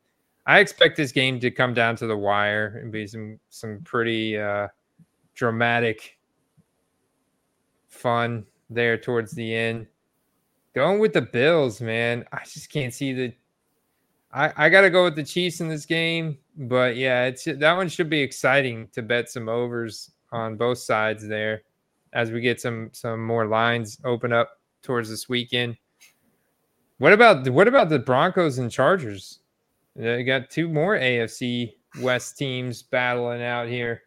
I 0.46 0.60
expect 0.60 0.96
this 0.96 1.12
game 1.12 1.40
to 1.40 1.52
come 1.52 1.74
down 1.74 1.96
to 1.98 2.08
the 2.08 2.18
wire 2.18 2.80
and 2.82 2.92
be 2.92 3.08
some 3.08 3.40
some 3.50 3.82
pretty 3.84 4.38
uh, 4.38 4.68
dramatic 5.34 6.18
fun 7.88 8.46
there 8.70 8.98
towards 8.98 9.32
the 9.32 9.56
end. 9.56 9.88
Going 10.74 11.00
with 11.00 11.14
the 11.14 11.22
Bills, 11.22 11.82
man. 11.82 12.26
I 12.32 12.44
just 12.44 12.70
can't 12.70 12.94
see 12.94 13.14
the. 13.14 13.34
I 14.36 14.52
I 14.58 14.70
gotta 14.70 14.90
go 14.90 15.06
with 15.06 15.16
the 15.16 15.24
Chiefs 15.24 15.62
in 15.62 15.70
this 15.70 15.86
game, 15.86 16.38
but 16.58 16.98
yeah, 16.98 17.24
it's 17.24 17.46
that 17.46 17.74
one 17.74 17.88
should 17.88 18.10
be 18.10 18.20
exciting 18.22 18.90
to 18.90 19.02
bet 19.02 19.30
some 19.30 19.48
overs 19.48 20.12
on 20.32 20.58
both 20.58 20.78
sides 20.78 21.26
there, 21.26 21.64
as 22.14 22.32
we 22.32 22.42
get 22.42 22.60
some 22.60 22.90
some 22.92 23.26
more 23.26 23.48
lines 23.48 23.98
open 24.04 24.34
up 24.34 24.60
towards 24.84 25.10
this 25.10 25.30
weekend. 25.30 25.78
What 26.98 27.14
about 27.14 27.48
what 27.50 27.70
about 27.70 27.90
the 27.90 27.98
Broncos 27.98 28.58
and 28.58 28.70
Chargers? 28.70 29.40
They 29.96 30.26
got 30.26 30.50
two 30.50 30.68
more 30.68 30.98
AFC 30.98 31.74
West 32.02 32.38
teams 32.38 32.84
battling 32.84 33.42
out 33.42 33.70
here. 33.70 34.04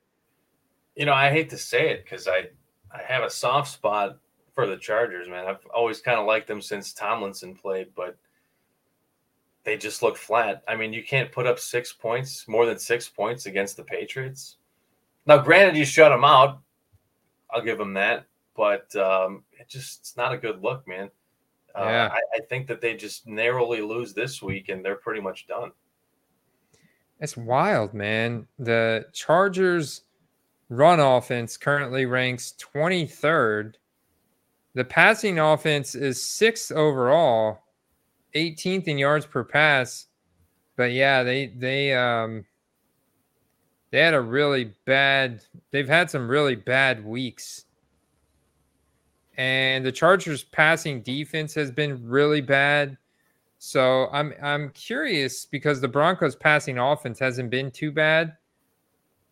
You 0.94 1.06
know, 1.06 1.14
I 1.14 1.30
hate 1.30 1.48
to 1.50 1.58
say 1.58 1.88
it 1.88 2.04
because 2.04 2.28
I 2.28 2.50
I 2.94 3.00
have 3.06 3.24
a 3.24 3.30
soft 3.30 3.72
spot 3.72 4.18
for 4.54 4.66
the 4.66 4.76
Chargers, 4.76 5.26
man. 5.26 5.46
I've 5.46 5.64
always 5.74 6.02
kind 6.02 6.18
of 6.20 6.26
liked 6.26 6.48
them 6.48 6.60
since 6.60 6.92
Tomlinson 6.92 7.54
played, 7.54 7.88
but 7.94 8.18
they 9.68 9.76
just 9.76 10.02
look 10.02 10.16
flat. 10.16 10.62
I 10.66 10.76
mean, 10.76 10.94
you 10.94 11.04
can't 11.04 11.30
put 11.30 11.46
up 11.46 11.58
six 11.58 11.92
points, 11.92 12.48
more 12.48 12.64
than 12.64 12.78
six 12.78 13.06
points 13.06 13.44
against 13.44 13.76
the 13.76 13.84
Patriots. 13.84 14.56
Now, 15.26 15.36
granted, 15.36 15.76
you 15.76 15.84
shut 15.84 16.10
them 16.10 16.24
out. 16.24 16.62
I'll 17.50 17.60
give 17.60 17.76
them 17.76 17.92
that, 17.92 18.24
but 18.56 18.96
um, 18.96 19.44
it 19.52 19.68
just 19.68 20.00
it's 20.00 20.16
not 20.16 20.32
a 20.32 20.38
good 20.38 20.62
look, 20.62 20.88
man. 20.88 21.10
Uh, 21.74 21.84
Yeah. 21.84 22.08
I, 22.10 22.38
I 22.38 22.40
think 22.48 22.66
that 22.68 22.80
they 22.80 22.96
just 22.96 23.26
narrowly 23.26 23.82
lose 23.82 24.14
this 24.14 24.40
week, 24.40 24.70
and 24.70 24.82
they're 24.82 24.96
pretty 24.96 25.20
much 25.20 25.46
done. 25.46 25.72
It's 27.20 27.36
wild, 27.36 27.92
man. 27.92 28.46
The 28.58 29.04
Chargers 29.12 30.00
run 30.70 30.98
offense 30.98 31.58
currently 31.58 32.06
ranks 32.06 32.54
23rd. 32.58 33.74
The 34.72 34.84
passing 34.84 35.38
offense 35.38 35.94
is 35.94 36.22
sixth 36.22 36.72
overall, 36.72 37.60
18th 38.34 38.84
in 38.84 38.98
yards 38.98 39.26
per 39.26 39.44
pass. 39.44 40.06
But 40.76 40.92
yeah, 40.92 41.22
they 41.22 41.46
they 41.46 41.94
um 41.94 42.44
they 43.90 44.00
had 44.00 44.14
a 44.14 44.20
really 44.20 44.72
bad 44.84 45.42
they've 45.70 45.88
had 45.88 46.10
some 46.10 46.28
really 46.28 46.54
bad 46.54 47.04
weeks. 47.04 47.64
And 49.36 49.84
the 49.84 49.92
Chargers 49.92 50.44
passing 50.44 51.02
defense 51.02 51.54
has 51.54 51.70
been 51.70 52.04
really 52.08 52.40
bad. 52.40 52.96
So 53.58 54.08
I'm 54.12 54.34
I'm 54.42 54.70
curious 54.70 55.46
because 55.46 55.80
the 55.80 55.88
Broncos 55.88 56.36
passing 56.36 56.78
offense 56.78 57.18
hasn't 57.18 57.50
been 57.50 57.70
too 57.70 57.92
bad. 57.92 58.36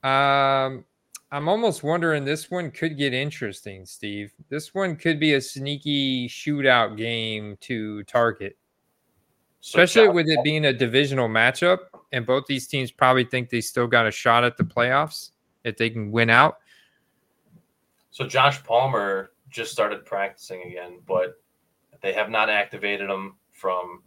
Um 0.02 0.84
I'm 1.32 1.48
almost 1.48 1.82
wondering 1.82 2.24
this 2.24 2.50
one 2.50 2.70
could 2.70 2.96
get 2.96 3.12
interesting, 3.12 3.84
Steve. 3.84 4.32
This 4.48 4.74
one 4.74 4.96
could 4.96 5.18
be 5.18 5.34
a 5.34 5.40
sneaky 5.40 6.28
shootout 6.28 6.96
game 6.96 7.56
to 7.62 8.04
target, 8.04 8.56
especially 9.66 10.08
with 10.08 10.28
it 10.28 10.42
being 10.44 10.66
a 10.66 10.72
divisional 10.72 11.28
matchup. 11.28 11.78
And 12.12 12.24
both 12.24 12.46
these 12.46 12.68
teams 12.68 12.90
probably 12.90 13.24
think 13.24 13.50
they 13.50 13.60
still 13.60 13.86
got 13.86 14.06
a 14.06 14.10
shot 14.10 14.44
at 14.44 14.56
the 14.56 14.64
playoffs 14.64 15.30
if 15.64 15.76
they 15.76 15.90
can 15.90 16.12
win 16.12 16.30
out. 16.30 16.58
So 18.10 18.26
Josh 18.26 18.62
Palmer 18.62 19.32
just 19.50 19.72
started 19.72 20.04
practicing 20.04 20.62
again, 20.62 21.00
but 21.06 21.40
they 22.00 22.12
have 22.12 22.30
not 22.30 22.48
activated 22.48 23.10
him 23.10 23.34
from 23.52 24.02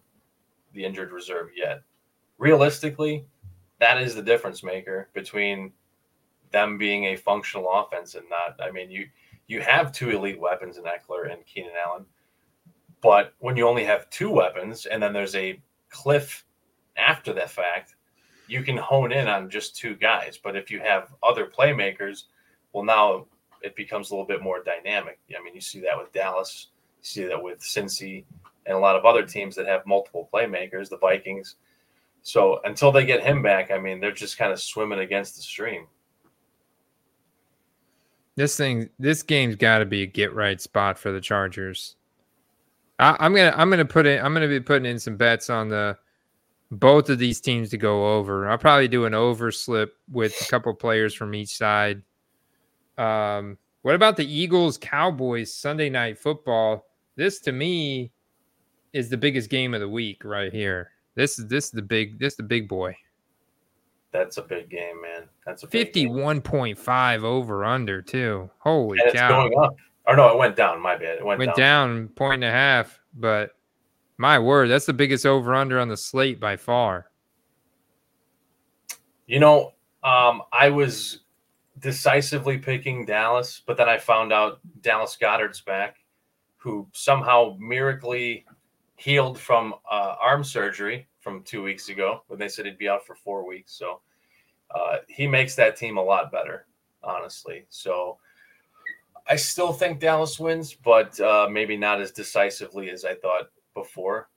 the 0.73 0.85
injured 0.85 1.11
reserve 1.11 1.49
yet. 1.55 1.81
Realistically, 2.37 3.25
that 3.79 4.01
is 4.01 4.15
the 4.15 4.21
difference 4.21 4.63
maker 4.63 5.09
between 5.13 5.73
them 6.51 6.77
being 6.77 7.05
a 7.05 7.15
functional 7.15 7.69
offense 7.71 8.15
and 8.15 8.25
not. 8.29 8.59
I 8.65 8.71
mean, 8.71 8.89
you 8.89 9.07
you 9.47 9.61
have 9.61 9.91
two 9.91 10.11
elite 10.11 10.39
weapons 10.39 10.77
in 10.77 10.83
Ekeler 10.83 11.31
and 11.31 11.45
Keenan 11.45 11.73
Allen, 11.85 12.05
but 13.01 13.33
when 13.39 13.55
you 13.55 13.67
only 13.67 13.83
have 13.85 14.09
two 14.09 14.29
weapons 14.29 14.85
and 14.85 15.01
then 15.01 15.13
there's 15.13 15.35
a 15.35 15.61
cliff 15.89 16.45
after 16.97 17.33
that 17.33 17.49
fact, 17.49 17.95
you 18.47 18.63
can 18.63 18.77
hone 18.77 19.11
in 19.11 19.27
on 19.27 19.49
just 19.49 19.75
two 19.75 19.95
guys. 19.95 20.37
But 20.41 20.55
if 20.55 20.69
you 20.71 20.79
have 20.79 21.13
other 21.23 21.45
playmakers, 21.45 22.23
well, 22.73 22.83
now 22.83 23.25
it 23.61 23.75
becomes 23.75 24.09
a 24.09 24.13
little 24.13 24.25
bit 24.25 24.41
more 24.41 24.63
dynamic. 24.63 25.19
I 25.37 25.43
mean, 25.43 25.53
you 25.53 25.61
see 25.61 25.79
that 25.81 25.97
with 25.97 26.11
Dallas, 26.11 26.67
you 26.99 27.05
see 27.05 27.25
that 27.25 27.41
with 27.41 27.59
Cincy, 27.59 28.25
and 28.65 28.75
a 28.75 28.79
lot 28.79 28.95
of 28.95 29.05
other 29.05 29.23
teams 29.23 29.55
that 29.55 29.67
have 29.67 29.85
multiple 29.85 30.29
playmakers, 30.33 30.89
the 30.89 30.97
Vikings. 30.97 31.55
So 32.21 32.59
until 32.65 32.91
they 32.91 33.05
get 33.05 33.23
him 33.23 33.41
back, 33.41 33.71
I 33.71 33.77
mean, 33.77 33.99
they're 33.99 34.11
just 34.11 34.37
kind 34.37 34.51
of 34.51 34.59
swimming 34.59 34.99
against 34.99 35.35
the 35.35 35.41
stream. 35.41 35.87
This 38.35 38.55
thing, 38.55 38.89
this 38.99 39.23
game's 39.23 39.55
got 39.55 39.79
to 39.79 39.85
be 39.85 40.03
a 40.03 40.05
get 40.05 40.33
right 40.33 40.59
spot 40.61 40.97
for 40.97 41.11
the 41.11 41.21
Chargers. 41.21 41.95
I, 42.99 43.15
I'm 43.19 43.33
gonna, 43.33 43.53
I'm 43.55 43.69
gonna 43.69 43.85
put 43.85 44.05
in, 44.05 44.23
I'm 44.23 44.33
gonna 44.33 44.47
be 44.47 44.59
putting 44.59 44.85
in 44.85 44.99
some 44.99 45.17
bets 45.17 45.49
on 45.49 45.69
the 45.69 45.97
both 46.71 47.09
of 47.09 47.17
these 47.17 47.41
teams 47.41 47.69
to 47.69 47.77
go 47.77 48.15
over. 48.17 48.47
I'll 48.47 48.57
probably 48.57 48.87
do 48.87 49.05
an 49.05 49.13
over 49.13 49.51
slip 49.51 49.95
with 50.11 50.39
a 50.41 50.45
couple 50.45 50.73
players 50.73 51.13
from 51.13 51.33
each 51.33 51.57
side. 51.57 52.03
Um, 52.97 53.57
what 53.81 53.95
about 53.95 54.17
the 54.17 54.25
Eagles 54.25 54.77
Cowboys 54.77 55.53
Sunday 55.53 55.89
night 55.89 56.17
football? 56.19 56.85
This 57.15 57.39
to 57.41 57.51
me 57.51 58.11
is 58.93 59.09
the 59.09 59.17
biggest 59.17 59.49
game 59.49 59.73
of 59.73 59.79
the 59.79 59.89
week 59.89 60.23
right 60.23 60.51
here. 60.51 60.91
This 61.15 61.39
is 61.39 61.47
this 61.47 61.65
is 61.65 61.71
the 61.71 61.81
big 61.81 62.19
this 62.19 62.33
is 62.33 62.37
the 62.37 62.43
big 62.43 62.67
boy. 62.67 62.95
That's 64.11 64.37
a 64.37 64.41
big 64.41 64.69
game, 64.69 65.01
man. 65.01 65.29
That's 65.45 65.63
a 65.63 65.67
51.5 65.67 67.23
over 67.23 67.63
under 67.63 68.01
too. 68.01 68.49
Holy 68.57 68.97
and 68.99 69.07
it's 69.07 69.19
cow. 69.19 69.49
Or 70.09 70.15
no, 70.15 70.27
it 70.29 70.37
went 70.39 70.55
down. 70.55 70.81
My 70.81 70.97
bad. 70.97 71.19
It 71.19 71.25
went, 71.25 71.37
went 71.37 71.55
down. 71.55 71.97
down 71.97 72.07
point 72.09 72.43
and 72.43 72.45
a 72.45 72.51
half, 72.51 72.99
but 73.13 73.51
my 74.17 74.39
word, 74.39 74.67
that's 74.67 74.87
the 74.87 74.93
biggest 74.93 75.23
over 75.23 75.53
under 75.53 75.79
on 75.79 75.87
the 75.87 75.95
slate 75.95 76.39
by 76.39 76.57
far. 76.57 77.11
You 79.27 79.39
know, 79.39 79.73
um, 80.03 80.41
I 80.51 80.71
was 80.71 81.19
decisively 81.77 82.57
picking 82.57 83.05
Dallas, 83.05 83.61
but 83.63 83.77
then 83.77 83.87
I 83.87 83.99
found 83.99 84.33
out 84.33 84.59
Dallas 84.81 85.15
Goedert's 85.15 85.61
back, 85.61 85.97
who 86.57 86.87
somehow 86.91 87.55
miraculously 87.59 88.45
healed 88.95 89.39
from 89.39 89.75
uh, 89.91 90.15
arm 90.19 90.43
surgery 90.43 91.07
from 91.19 91.43
two 91.43 91.61
weeks 91.61 91.89
ago 91.89 92.23
when 92.29 92.39
they 92.39 92.47
said 92.47 92.65
he'd 92.65 92.79
be 92.79 92.89
out 92.89 93.05
for 93.05 93.13
four 93.13 93.47
weeks. 93.47 93.73
So 93.77 94.01
uh, 94.73 94.97
he 95.07 95.27
makes 95.27 95.53
that 95.55 95.77
team 95.77 95.97
a 95.97 96.03
lot 96.03 96.31
better, 96.31 96.65
honestly. 97.03 97.65
So 97.69 98.17
I 99.29 99.35
still 99.35 99.71
think 99.71 99.99
Dallas 99.99 100.39
wins, 100.39 100.73
but 100.73 101.19
uh, 101.19 101.47
maybe 101.51 101.77
not 101.77 102.01
as 102.01 102.11
decisively 102.11 102.89
as 102.89 103.05
I 103.05 103.13
thought 103.13 103.51
before. 103.75 104.29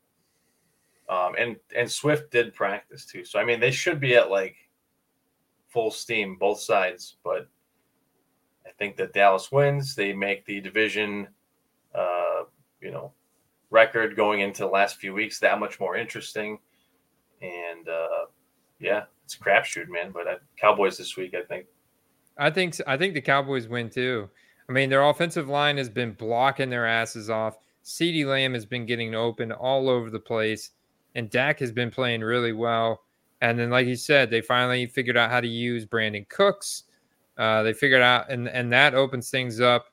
Um, 1.08 1.34
and 1.38 1.56
and 1.74 1.90
Swift 1.90 2.30
did 2.30 2.54
practice 2.54 3.06
too, 3.06 3.24
so 3.24 3.38
I 3.38 3.44
mean 3.44 3.58
they 3.58 3.70
should 3.70 4.00
be 4.00 4.14
at 4.14 4.30
like 4.30 4.56
full 5.68 5.90
steam 5.90 6.36
both 6.38 6.60
sides. 6.60 7.16
But 7.24 7.48
I 8.66 8.70
think 8.78 8.96
that 8.96 9.12
Dallas 9.12 9.50
wins. 9.50 9.94
They 9.94 10.12
make 10.12 10.44
the 10.44 10.60
division, 10.60 11.28
uh, 11.94 12.44
you 12.80 12.90
know, 12.90 13.12
record 13.70 14.14
going 14.14 14.40
into 14.40 14.62
the 14.62 14.68
last 14.70 14.96
few 14.96 15.12
weeks 15.14 15.40
that 15.40 15.58
much 15.58 15.80
more 15.80 15.96
interesting. 15.96 16.58
And 17.40 17.88
uh, 17.88 18.26
yeah, 18.78 19.04
it's 19.24 19.36
crapshoot, 19.36 19.88
man. 19.88 20.12
But 20.12 20.28
uh, 20.28 20.36
Cowboys 20.58 20.98
this 20.98 21.16
week, 21.16 21.34
I 21.34 21.42
think. 21.42 21.66
I 22.38 22.50
think 22.50 22.76
I 22.86 22.96
think 22.96 23.14
the 23.14 23.20
Cowboys 23.20 23.68
win 23.68 23.90
too. 23.90 24.30
I 24.68 24.72
mean, 24.72 24.90
their 24.90 25.02
offensive 25.02 25.48
line 25.48 25.76
has 25.76 25.88
been 25.88 26.12
blocking 26.12 26.70
their 26.70 26.86
asses 26.86 27.28
off. 27.30 27.58
CeeDee 27.84 28.26
Lamb 28.26 28.54
has 28.54 28.64
been 28.64 28.86
getting 28.86 29.14
open 29.14 29.52
all 29.52 29.88
over 29.88 30.10
the 30.10 30.20
place, 30.20 30.70
and 31.14 31.30
Dak 31.30 31.58
has 31.60 31.72
been 31.72 31.90
playing 31.90 32.20
really 32.20 32.52
well. 32.52 33.02
And 33.40 33.58
then, 33.58 33.70
like 33.70 33.86
you 33.86 33.96
said, 33.96 34.30
they 34.30 34.40
finally 34.40 34.86
figured 34.86 35.16
out 35.16 35.30
how 35.30 35.40
to 35.40 35.48
use 35.48 35.84
Brandin 35.84 36.28
Cooks. 36.28 36.84
Uh, 37.36 37.62
they 37.64 37.72
figured 37.72 38.02
out, 38.02 38.30
and 38.30 38.48
and 38.48 38.72
that 38.72 38.94
opens 38.94 39.30
things 39.30 39.60
up 39.60 39.86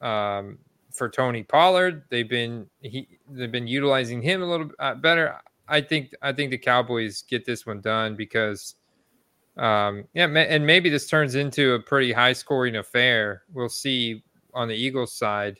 um, 0.00 0.58
for 0.90 1.08
Tony 1.08 1.44
Pollard. 1.44 2.02
They've 2.10 2.28
been 2.28 2.66
he 2.82 3.06
they've 3.30 3.52
been 3.52 3.68
utilizing 3.68 4.20
him 4.20 4.42
a 4.42 4.46
little 4.46 4.70
uh, 4.80 4.94
better. 4.96 5.36
I 5.68 5.80
think 5.80 6.14
I 6.22 6.32
think 6.32 6.50
the 6.50 6.58
Cowboys 6.58 7.22
get 7.22 7.44
this 7.44 7.64
one 7.64 7.80
done 7.80 8.16
because 8.16 8.74
Um, 9.58 10.04
yeah, 10.14 10.26
and 10.26 10.64
maybe 10.64 10.88
this 10.88 11.08
turns 11.08 11.34
into 11.34 11.74
a 11.74 11.80
pretty 11.80 12.12
high 12.12 12.32
scoring 12.32 12.76
affair. 12.76 13.42
We'll 13.52 13.68
see 13.68 14.22
on 14.54 14.68
the 14.68 14.74
Eagles 14.74 15.12
side. 15.12 15.58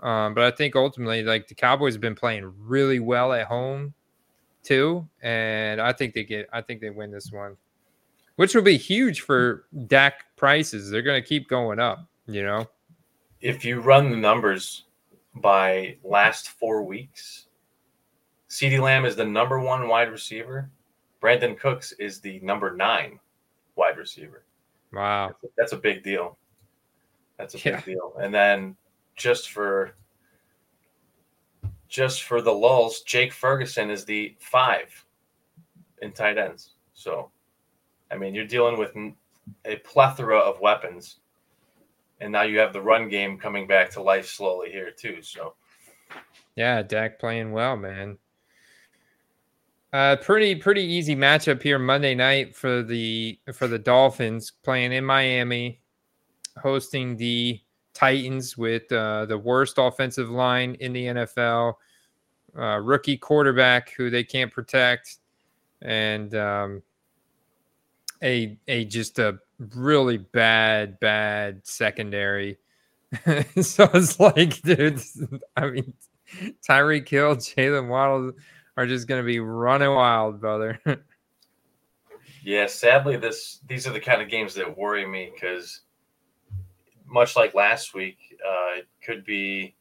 Um, 0.00 0.34
but 0.34 0.44
I 0.44 0.56
think 0.56 0.76
ultimately, 0.76 1.22
like 1.22 1.48
the 1.48 1.54
Cowboys 1.54 1.94
have 1.94 2.00
been 2.00 2.14
playing 2.14 2.52
really 2.58 3.00
well 3.00 3.32
at 3.32 3.46
home 3.46 3.94
too, 4.62 5.08
and 5.22 5.80
I 5.80 5.92
think 5.92 6.14
they 6.14 6.24
get. 6.24 6.48
I 6.52 6.60
think 6.60 6.80
they 6.80 6.90
win 6.90 7.10
this 7.10 7.32
one, 7.32 7.56
which 8.36 8.54
will 8.54 8.62
be 8.62 8.76
huge 8.76 9.22
for 9.22 9.64
Dak 9.86 10.36
prices. 10.36 10.90
They're 10.90 11.02
going 11.02 11.20
to 11.20 11.26
keep 11.26 11.48
going 11.48 11.80
up. 11.80 12.06
You 12.26 12.42
know, 12.42 12.68
if 13.40 13.64
you 13.64 13.80
run 13.80 14.10
the 14.10 14.16
numbers 14.16 14.84
by 15.36 15.96
last 16.04 16.50
four 16.50 16.82
weeks, 16.82 17.46
CeeDee 18.48 18.80
Lamb 18.80 19.04
is 19.04 19.16
the 19.16 19.24
number 19.24 19.58
one 19.58 19.88
wide 19.88 20.10
receiver. 20.10 20.70
Brandin 21.20 21.58
Cooks 21.58 21.92
is 21.92 22.20
the 22.20 22.38
number 22.40 22.76
nine 22.76 23.18
wide 23.76 23.98
receiver. 23.98 24.44
Wow, 24.92 25.28
that's 25.28 25.44
a, 25.44 25.46
that's 25.56 25.72
a 25.72 25.76
big 25.76 26.02
deal. 26.02 26.38
That's 27.38 27.54
a 27.54 27.58
big 27.58 27.84
deal. 27.84 28.14
And 28.20 28.32
then 28.32 28.76
just 29.16 29.50
for 29.50 29.94
just 31.88 32.24
for 32.24 32.42
the 32.42 32.52
lulls, 32.52 33.02
Jake 33.02 33.32
Ferguson 33.32 33.90
is 33.90 34.04
the 34.04 34.36
five 34.40 35.06
in 36.02 36.12
tight 36.12 36.38
ends. 36.38 36.72
So, 36.92 37.30
I 38.10 38.16
mean, 38.16 38.34
you're 38.34 38.46
dealing 38.46 38.78
with 38.78 38.96
a 39.64 39.76
plethora 39.76 40.38
of 40.38 40.60
weapons, 40.60 41.18
and 42.20 42.32
now 42.32 42.42
you 42.42 42.58
have 42.58 42.72
the 42.72 42.80
run 42.80 43.08
game 43.08 43.38
coming 43.38 43.66
back 43.66 43.90
to 43.90 44.02
life 44.02 44.26
slowly 44.26 44.70
here 44.70 44.90
too. 44.90 45.22
So, 45.22 45.54
yeah, 46.56 46.82
Dak 46.82 47.18
playing 47.18 47.52
well, 47.52 47.76
man. 47.76 48.18
Uh, 49.94 50.16
pretty 50.16 50.56
pretty 50.56 50.82
easy 50.82 51.14
matchup 51.14 51.62
here 51.62 51.78
Monday 51.78 52.16
night 52.16 52.52
for 52.56 52.82
the 52.82 53.38
for 53.52 53.68
the 53.68 53.78
Dolphins 53.78 54.50
playing 54.64 54.92
in 54.92 55.04
Miami, 55.04 55.80
hosting 56.60 57.16
the 57.16 57.60
Titans 57.92 58.58
with 58.58 58.90
uh, 58.90 59.24
the 59.26 59.38
worst 59.38 59.76
offensive 59.78 60.30
line 60.30 60.74
in 60.80 60.92
the 60.92 61.06
NFL, 61.06 61.74
uh, 62.58 62.80
rookie 62.82 63.16
quarterback 63.16 63.92
who 63.92 64.10
they 64.10 64.24
can't 64.24 64.50
protect, 64.50 65.18
and 65.80 66.34
um, 66.34 66.82
a 68.20 68.58
a 68.66 68.86
just 68.86 69.20
a 69.20 69.38
really 69.76 70.18
bad 70.18 70.98
bad 70.98 71.64
secondary. 71.64 72.58
so 73.62 73.88
it's 73.94 74.18
like, 74.18 74.60
dude, 74.62 75.00
I 75.56 75.68
mean, 75.68 75.94
Tyreek 76.68 77.08
Hill, 77.08 77.36
Jaylen 77.36 77.86
Waddle 77.86 78.32
are 78.76 78.86
just 78.86 79.06
going 79.06 79.22
to 79.22 79.26
be 79.26 79.40
running 79.40 79.90
wild, 79.90 80.40
brother. 80.40 80.80
yeah, 82.44 82.66
sadly, 82.66 83.16
this 83.16 83.60
these 83.68 83.86
are 83.86 83.92
the 83.92 84.00
kind 84.00 84.20
of 84.20 84.28
games 84.28 84.54
that 84.54 84.76
worry 84.76 85.06
me 85.06 85.30
because 85.32 85.80
much 87.06 87.36
like 87.36 87.54
last 87.54 87.94
week, 87.94 88.18
uh, 88.44 88.78
it 88.78 88.88
could 89.04 89.24
be 89.24 89.74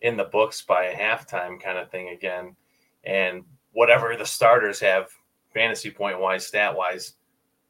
in 0.00 0.16
the 0.16 0.24
books 0.24 0.62
by 0.62 0.92
halftime 0.92 1.60
kind 1.62 1.78
of 1.78 1.90
thing 1.90 2.08
again. 2.08 2.56
And 3.04 3.44
whatever 3.72 4.16
the 4.16 4.26
starters 4.26 4.80
have 4.80 5.08
fantasy 5.52 5.90
point 5.90 6.18
wise, 6.18 6.46
stat 6.46 6.76
wise, 6.76 7.14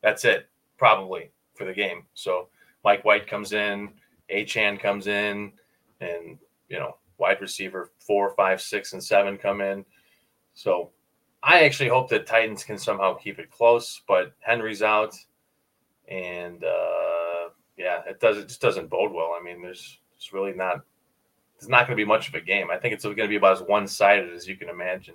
that's 0.02 0.24
it 0.24 0.48
probably 0.78 1.30
for 1.54 1.64
the 1.64 1.72
game. 1.72 2.04
So 2.14 2.48
Mike 2.84 3.04
White 3.04 3.26
comes 3.26 3.52
in, 3.52 3.90
Achane 4.30 4.80
comes 4.80 5.06
in, 5.06 5.52
and 6.00 6.38
you 6.68 6.78
know, 6.78 6.96
wide 7.18 7.40
receiver 7.40 7.92
four, 7.98 8.34
five, 8.34 8.60
six, 8.60 8.92
and 8.92 9.02
seven 9.02 9.36
come 9.36 9.60
in. 9.60 9.84
So 10.54 10.90
I 11.42 11.64
actually 11.64 11.88
hope 11.88 12.08
that 12.10 12.26
Titans 12.26 12.64
can 12.64 12.78
somehow 12.78 13.14
keep 13.14 13.38
it 13.38 13.50
close, 13.50 14.02
but 14.06 14.32
Henry's 14.40 14.82
out, 14.82 15.14
and 16.08 16.62
uh, 16.62 17.48
yeah, 17.76 18.02
it 18.06 18.20
does. 18.20 18.38
It 18.38 18.48
just 18.48 18.60
doesn't 18.60 18.90
bode 18.90 19.12
well. 19.12 19.36
I 19.38 19.42
mean, 19.42 19.62
there's 19.62 19.98
it's 20.16 20.32
really 20.32 20.52
not. 20.52 20.82
It's 21.56 21.68
not 21.68 21.86
going 21.86 21.96
to 21.96 22.04
be 22.04 22.06
much 22.06 22.28
of 22.28 22.34
a 22.34 22.40
game. 22.40 22.70
I 22.70 22.76
think 22.76 22.94
it's 22.94 23.04
going 23.04 23.16
to 23.16 23.28
be 23.28 23.36
about 23.36 23.60
as 23.60 23.62
one 23.62 23.86
sided 23.86 24.32
as 24.32 24.48
you 24.48 24.56
can 24.56 24.68
imagine. 24.68 25.14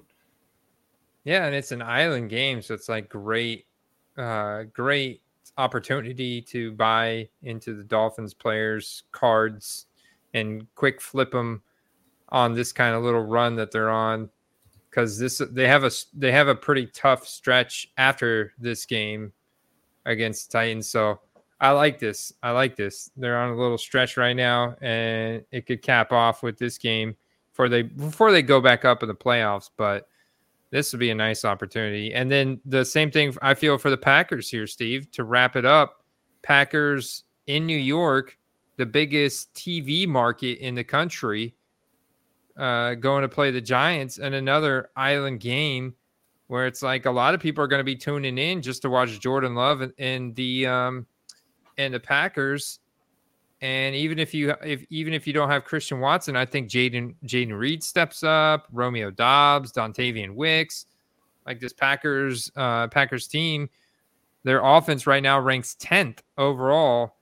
Yeah, 1.23 1.45
and 1.45 1.53
it's 1.53 1.73
an 1.73 1.81
island 1.81 2.29
game, 2.29 2.61
so 2.61 2.73
it's 2.73 2.87
like 2.87 3.09
great, 3.09 3.65
uh, 4.17 4.63
great 4.73 5.21
opportunity 5.57 6.41
to 6.43 6.71
buy 6.73 7.27
into 7.43 7.73
the 7.75 7.83
Dolphins 7.83 8.33
players' 8.33 9.03
cards 9.11 9.87
and 10.33 10.65
quick 10.75 11.01
flip 11.01 11.31
them 11.31 11.61
on 12.29 12.53
this 12.53 12.71
kind 12.71 12.95
of 12.95 13.03
little 13.03 13.25
run 13.25 13.55
that 13.55 13.71
they're 13.71 13.89
on 13.89 14.29
because 14.89 15.17
this 15.17 15.41
they 15.51 15.67
have 15.67 15.83
a 15.83 15.91
they 16.13 16.31
have 16.31 16.47
a 16.47 16.55
pretty 16.55 16.87
tough 16.87 17.27
stretch 17.27 17.91
after 17.97 18.53
this 18.57 18.85
game 18.85 19.31
against 20.05 20.51
Titans. 20.51 20.89
So 20.89 21.19
I 21.59 21.71
like 21.71 21.99
this. 21.99 22.33
I 22.43 22.51
like 22.51 22.75
this. 22.75 23.11
They're 23.17 23.37
on 23.37 23.51
a 23.51 23.55
little 23.55 23.77
stretch 23.77 24.17
right 24.17 24.35
now, 24.35 24.75
and 24.81 25.43
it 25.51 25.65
could 25.65 25.81
cap 25.81 26.11
off 26.11 26.43
with 26.43 26.57
this 26.57 26.77
game 26.77 27.15
before 27.51 27.69
they 27.69 27.83
before 27.83 28.31
they 28.31 28.41
go 28.41 28.61
back 28.61 28.85
up 28.85 29.01
in 29.01 29.09
the 29.09 29.15
playoffs. 29.15 29.69
But 29.75 30.07
this 30.69 30.91
would 30.91 30.99
be 30.99 31.09
a 31.09 31.15
nice 31.15 31.45
opportunity. 31.45 32.13
And 32.13 32.29
then 32.29 32.59
the 32.65 32.85
same 32.85 33.09
thing 33.09 33.35
I 33.41 33.53
feel 33.53 33.77
for 33.77 33.89
the 33.89 33.97
Packers 33.97 34.49
here, 34.49 34.67
Steve. 34.67 35.09
To 35.11 35.23
wrap 35.23 35.55
it 35.55 35.65
up, 35.65 36.03
Packers 36.43 37.23
in 37.47 37.65
New 37.65 37.77
York, 37.77 38.37
the 38.77 38.85
biggest 38.85 39.53
TV 39.53 40.07
market 40.07 40.59
in 40.59 40.75
the 40.75 40.83
country, 40.83 41.55
uh, 42.57 42.95
going 42.95 43.21
to 43.21 43.29
play 43.29 43.51
the 43.51 43.61
Giants, 43.61 44.17
and 44.17 44.33
another 44.33 44.89
island 44.95 45.39
game 45.39 45.95
where 46.47 46.65
it's 46.65 46.81
like 46.81 47.05
a 47.05 47.11
lot 47.11 47.33
of 47.33 47.39
people 47.39 47.63
are 47.63 47.67
going 47.67 47.79
to 47.79 47.83
be 47.83 47.95
tuning 47.95 48.37
in 48.37 48.61
just 48.61 48.81
to 48.81 48.89
watch 48.89 49.19
Jordan 49.19 49.53
Love 49.53 49.81
and, 49.81 49.93
and 49.97 50.35
the 50.35 50.65
um, 50.65 51.05
and 51.77 51.93
the 51.93 51.99
Packers. 51.99 52.79
And 53.61 53.95
even 53.95 54.19
if 54.19 54.33
you 54.33 54.53
if 54.63 54.85
even 54.89 55.13
if 55.13 55.27
you 55.27 55.33
don't 55.33 55.49
have 55.49 55.65
Christian 55.65 55.99
Watson, 55.99 56.35
I 56.35 56.45
think 56.45 56.69
Jaden 56.69 57.15
Jayden 57.25 57.57
Reed 57.57 57.83
steps 57.83 58.23
up, 58.23 58.67
Romeo 58.71 59.11
Doubs, 59.11 59.71
Dontayvion 59.71 60.35
Wicks, 60.35 60.85
like 61.45 61.59
this 61.59 61.73
Packers 61.73 62.51
uh, 62.55 62.87
Packers 62.87 63.27
team. 63.27 63.69
Their 64.43 64.63
offense 64.63 65.05
right 65.05 65.21
now 65.21 65.39
ranks 65.39 65.75
10th 65.81 66.19
overall, 66.37 67.17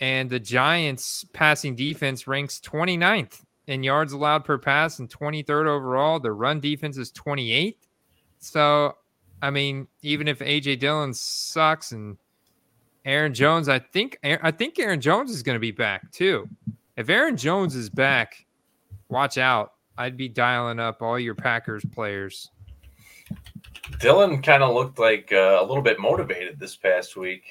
and 0.00 0.30
the 0.30 0.40
Giants 0.40 1.26
passing 1.34 1.76
defense 1.76 2.26
ranks 2.26 2.60
29th 2.64 3.42
in 3.66 3.82
yards 3.82 4.12
allowed 4.12 4.44
per 4.44 4.58
pass 4.58 4.98
and 4.98 5.08
23rd 5.08 5.66
overall. 5.66 6.18
Their 6.18 6.34
run 6.34 6.60
defense 6.60 6.96
is 6.96 7.12
28th. 7.12 7.76
So, 8.38 8.96
I 9.40 9.50
mean, 9.50 9.86
even 10.02 10.28
if 10.28 10.40
AJ 10.40 10.80
Dillon 10.80 11.14
sucks 11.14 11.92
and 11.92 12.16
Aaron 13.04 13.34
Jones, 13.34 13.68
I 13.68 13.78
think 13.78 14.18
I 14.22 14.50
think 14.50 14.78
Aaron 14.78 15.00
Jones 15.00 15.30
is 15.30 15.42
going 15.42 15.56
to 15.56 15.60
be 15.60 15.70
back 15.70 16.10
too. 16.12 16.48
If 16.96 17.08
Aaron 17.08 17.36
Jones 17.36 17.74
is 17.74 17.88
back, 17.88 18.46
watch 19.08 19.38
out. 19.38 19.72
I'd 19.98 20.16
be 20.16 20.28
dialing 20.28 20.78
up 20.78 21.02
all 21.02 21.18
your 21.18 21.34
Packers 21.34 21.84
players. 21.84 22.50
Dillon 24.00 24.42
kind 24.42 24.62
of 24.62 24.74
looked 24.74 24.98
like 24.98 25.32
uh, 25.32 25.58
a 25.60 25.64
little 25.64 25.82
bit 25.82 25.98
motivated 25.98 26.58
this 26.58 26.76
past 26.76 27.16
week. 27.16 27.44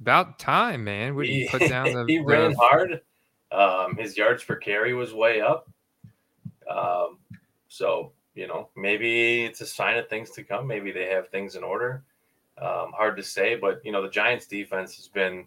About 0.00 0.38
time, 0.38 0.84
man. 0.84 1.14
We 1.14 1.26
he, 1.28 1.48
put 1.48 1.68
down 1.68 1.84
the. 1.92 2.04
he 2.06 2.18
ran 2.18 2.52
the, 2.52 2.56
hard. 2.58 3.00
Um, 3.52 3.96
his 3.96 4.16
yards 4.16 4.42
per 4.44 4.56
carry 4.56 4.94
was 4.94 5.14
way 5.14 5.40
up. 5.40 5.70
Um, 6.68 7.18
so 7.68 8.12
you 8.34 8.46
know, 8.46 8.68
maybe 8.76 9.44
it's 9.44 9.62
a 9.62 9.66
sign 9.66 9.96
of 9.96 10.08
things 10.08 10.30
to 10.32 10.44
come. 10.44 10.66
Maybe 10.66 10.92
they 10.92 11.06
have 11.06 11.28
things 11.28 11.56
in 11.56 11.64
order. 11.64 12.04
Um, 12.58 12.92
hard 12.92 13.16
to 13.16 13.22
say, 13.22 13.56
but 13.56 13.80
you 13.84 13.92
know 13.92 14.02
the 14.02 14.08
Giants' 14.08 14.46
defense 14.46 14.96
has 14.96 15.08
been 15.08 15.44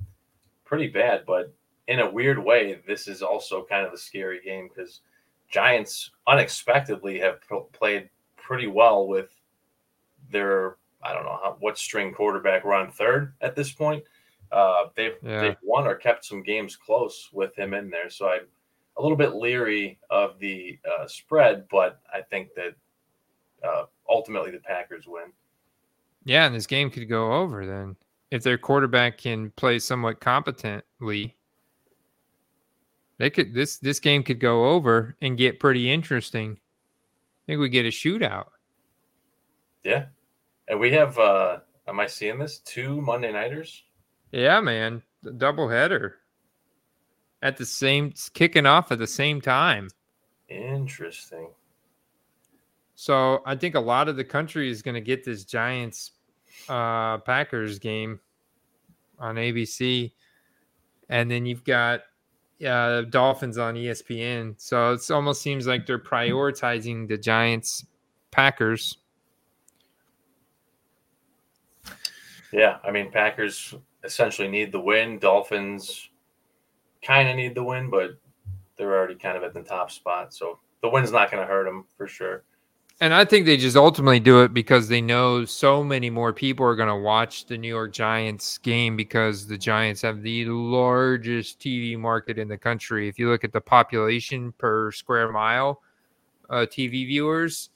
pretty 0.65 0.87
bad. 0.87 1.23
But 1.25 1.53
in 1.87 1.99
a 1.99 2.09
weird 2.09 2.37
way, 2.39 2.79
this 2.87 3.07
is 3.07 3.21
also 3.21 3.65
kind 3.65 3.85
of 3.85 3.93
a 3.93 3.97
scary 3.97 4.41
game 4.43 4.69
because 4.69 5.01
Giants 5.49 6.11
unexpectedly 6.27 7.19
have 7.19 7.39
played 7.73 8.09
pretty 8.37 8.67
well 8.67 9.07
with 9.07 9.29
their 10.31 10.77
I 11.01 11.13
don't 11.13 11.23
know 11.23 11.39
how, 11.41 11.57
what 11.59 11.77
string 11.77 12.13
quarterback 12.13 12.65
run 12.65 12.91
third 12.91 13.33
at 13.41 13.55
this 13.55 13.71
point. 13.71 14.03
Uh, 14.51 14.85
they've 14.95 15.17
yeah. 15.23 15.41
they've 15.41 15.57
won 15.63 15.85
or 15.85 15.95
kept 15.95 16.25
some 16.25 16.41
games 16.41 16.75
close 16.75 17.29
with 17.31 17.57
him 17.57 17.73
in 17.73 17.89
there, 17.89 18.09
so 18.09 18.29
I'm 18.29 18.47
a 18.97 19.01
little 19.01 19.17
bit 19.17 19.35
leery 19.35 19.99
of 20.09 20.39
the 20.39 20.79
uh, 20.89 21.07
spread, 21.07 21.65
but 21.69 21.99
I 22.13 22.21
think 22.21 22.49
that 22.55 22.75
uh, 23.63 23.85
ultimately 24.09 24.51
the 24.51 24.59
Packers 24.59 25.05
win. 25.07 25.31
Yeah, 26.25 26.45
and 26.45 26.55
this 26.55 26.67
game 26.67 26.89
could 26.89 27.07
go 27.07 27.33
over 27.33 27.65
then 27.65 27.95
if 28.31 28.43
their 28.43 28.57
quarterback 28.57 29.17
can 29.17 29.51
play 29.51 29.79
somewhat 29.79 30.19
competently. 30.19 31.35
They 33.17 33.29
could 33.29 33.53
this 33.53 33.77
this 33.77 33.99
game 33.99 34.23
could 34.23 34.39
go 34.39 34.69
over 34.69 35.15
and 35.21 35.37
get 35.37 35.59
pretty 35.59 35.91
interesting. 35.91 36.53
I 36.53 37.41
think 37.45 37.59
we 37.59 37.69
get 37.69 37.85
a 37.85 37.89
shootout. 37.89 38.47
Yeah, 39.83 40.05
and 40.67 40.79
we 40.79 40.91
have. 40.91 41.17
uh 41.17 41.59
Am 41.89 41.99
I 41.99 42.05
seeing 42.05 42.37
this? 42.37 42.59
Two 42.59 43.01
Monday 43.01 43.31
nighters. 43.31 43.83
Yeah, 44.31 44.61
man, 44.61 45.01
the 45.23 45.31
double 45.31 45.69
header 45.69 46.17
at 47.41 47.57
the 47.57 47.65
same 47.65 48.13
kicking 48.33 48.65
off 48.65 48.91
at 48.91 48.99
the 48.99 49.07
same 49.07 49.41
time. 49.41 49.89
Interesting. 50.49 51.49
So 52.95 53.41
I 53.45 53.55
think 53.55 53.75
a 53.75 53.79
lot 53.79 54.09
of 54.09 54.17
the 54.17 54.23
country 54.23 54.69
is 54.69 54.81
going 54.81 54.95
to 54.95 55.01
get 55.01 55.23
this 55.23 55.45
Giants 55.45 56.11
uh, 56.67 57.19
Packers 57.19 57.79
game 57.79 58.19
on 59.17 59.35
ABC, 59.35 60.11
and 61.07 61.31
then 61.31 61.45
you've 61.45 61.63
got 61.63 62.01
uh, 62.65 63.03
Dolphins 63.03 63.57
on 63.57 63.75
ESPN. 63.75 64.55
So 64.57 64.93
it 64.93 65.11
almost 65.11 65.41
seems 65.41 65.65
like 65.65 65.85
they're 65.85 65.97
prioritizing 65.97 67.07
the 67.07 67.17
Giants, 67.17 67.85
Packers. 68.31 68.97
Yeah, 72.51 72.79
I 72.83 72.91
mean 72.91 73.11
Packers 73.11 73.75
essentially 74.03 74.47
need 74.47 74.71
the 74.71 74.79
win. 74.79 75.19
Dolphins 75.19 76.09
kind 77.01 77.29
of 77.29 77.35
need 77.35 77.55
the 77.55 77.63
win, 77.63 77.89
but 77.89 78.11
they're 78.77 78.95
already 78.97 79.15
kind 79.15 79.37
of 79.37 79.43
at 79.43 79.53
the 79.53 79.61
top 79.61 79.91
spot, 79.91 80.33
so 80.33 80.59
the 80.81 80.89
win's 80.89 81.11
not 81.11 81.31
going 81.31 81.41
to 81.41 81.47
hurt 81.47 81.65
them 81.65 81.85
for 81.97 82.07
sure. 82.07 82.43
And 83.01 83.13
I 83.13 83.23
think 83.23 83.45
they 83.45 83.55
just 83.55 83.77
ultimately 83.77 84.19
do 84.19 84.43
it 84.43 84.53
because 84.53 84.89
they 84.89 84.99
know 84.99 85.45
so 85.45 85.85
many 85.85 86.09
more 86.09 86.33
people 86.33 86.65
are 86.65 86.75
going 86.75 86.89
to 86.89 86.97
watch 86.97 87.45
the 87.45 87.57
New 87.57 87.69
York 87.69 87.93
Giants 87.93 88.57
game 88.57 88.97
because 88.97 89.47
the 89.47 89.57
Giants 89.57 90.01
have 90.01 90.21
the 90.21 90.45
largest 90.45 91.61
TV 91.61 91.97
market 91.97 92.37
in 92.37 92.49
the 92.49 92.57
country. 92.57 93.07
If 93.07 93.17
you 93.17 93.29
look 93.29 93.45
at 93.45 93.53
the 93.53 93.61
population 93.61 94.51
per 94.57 94.91
square 94.91 95.31
mile, 95.31 95.81
uh, 96.49 96.65
TV 96.69 97.07
viewers, 97.07 97.69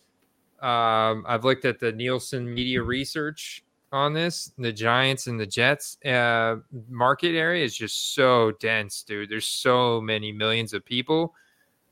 um, 0.62 1.24
I've 1.26 1.46
looked 1.46 1.64
at 1.64 1.80
the 1.80 1.94
Nielsen 1.94 2.54
media 2.54 2.82
research 2.82 3.64
on 3.94 4.14
this. 4.14 4.52
The 4.58 4.74
Giants 4.74 5.28
and 5.28 5.40
the 5.40 5.46
Jets 5.46 5.98
uh, 6.06 6.58
market 6.90 7.36
area 7.36 7.64
is 7.64 7.76
just 7.76 8.14
so 8.14 8.52
dense, 8.60 9.04
dude. 9.04 9.30
There's 9.30 9.48
so 9.48 10.02
many 10.02 10.32
millions 10.32 10.74
of 10.74 10.84
people 10.84 11.34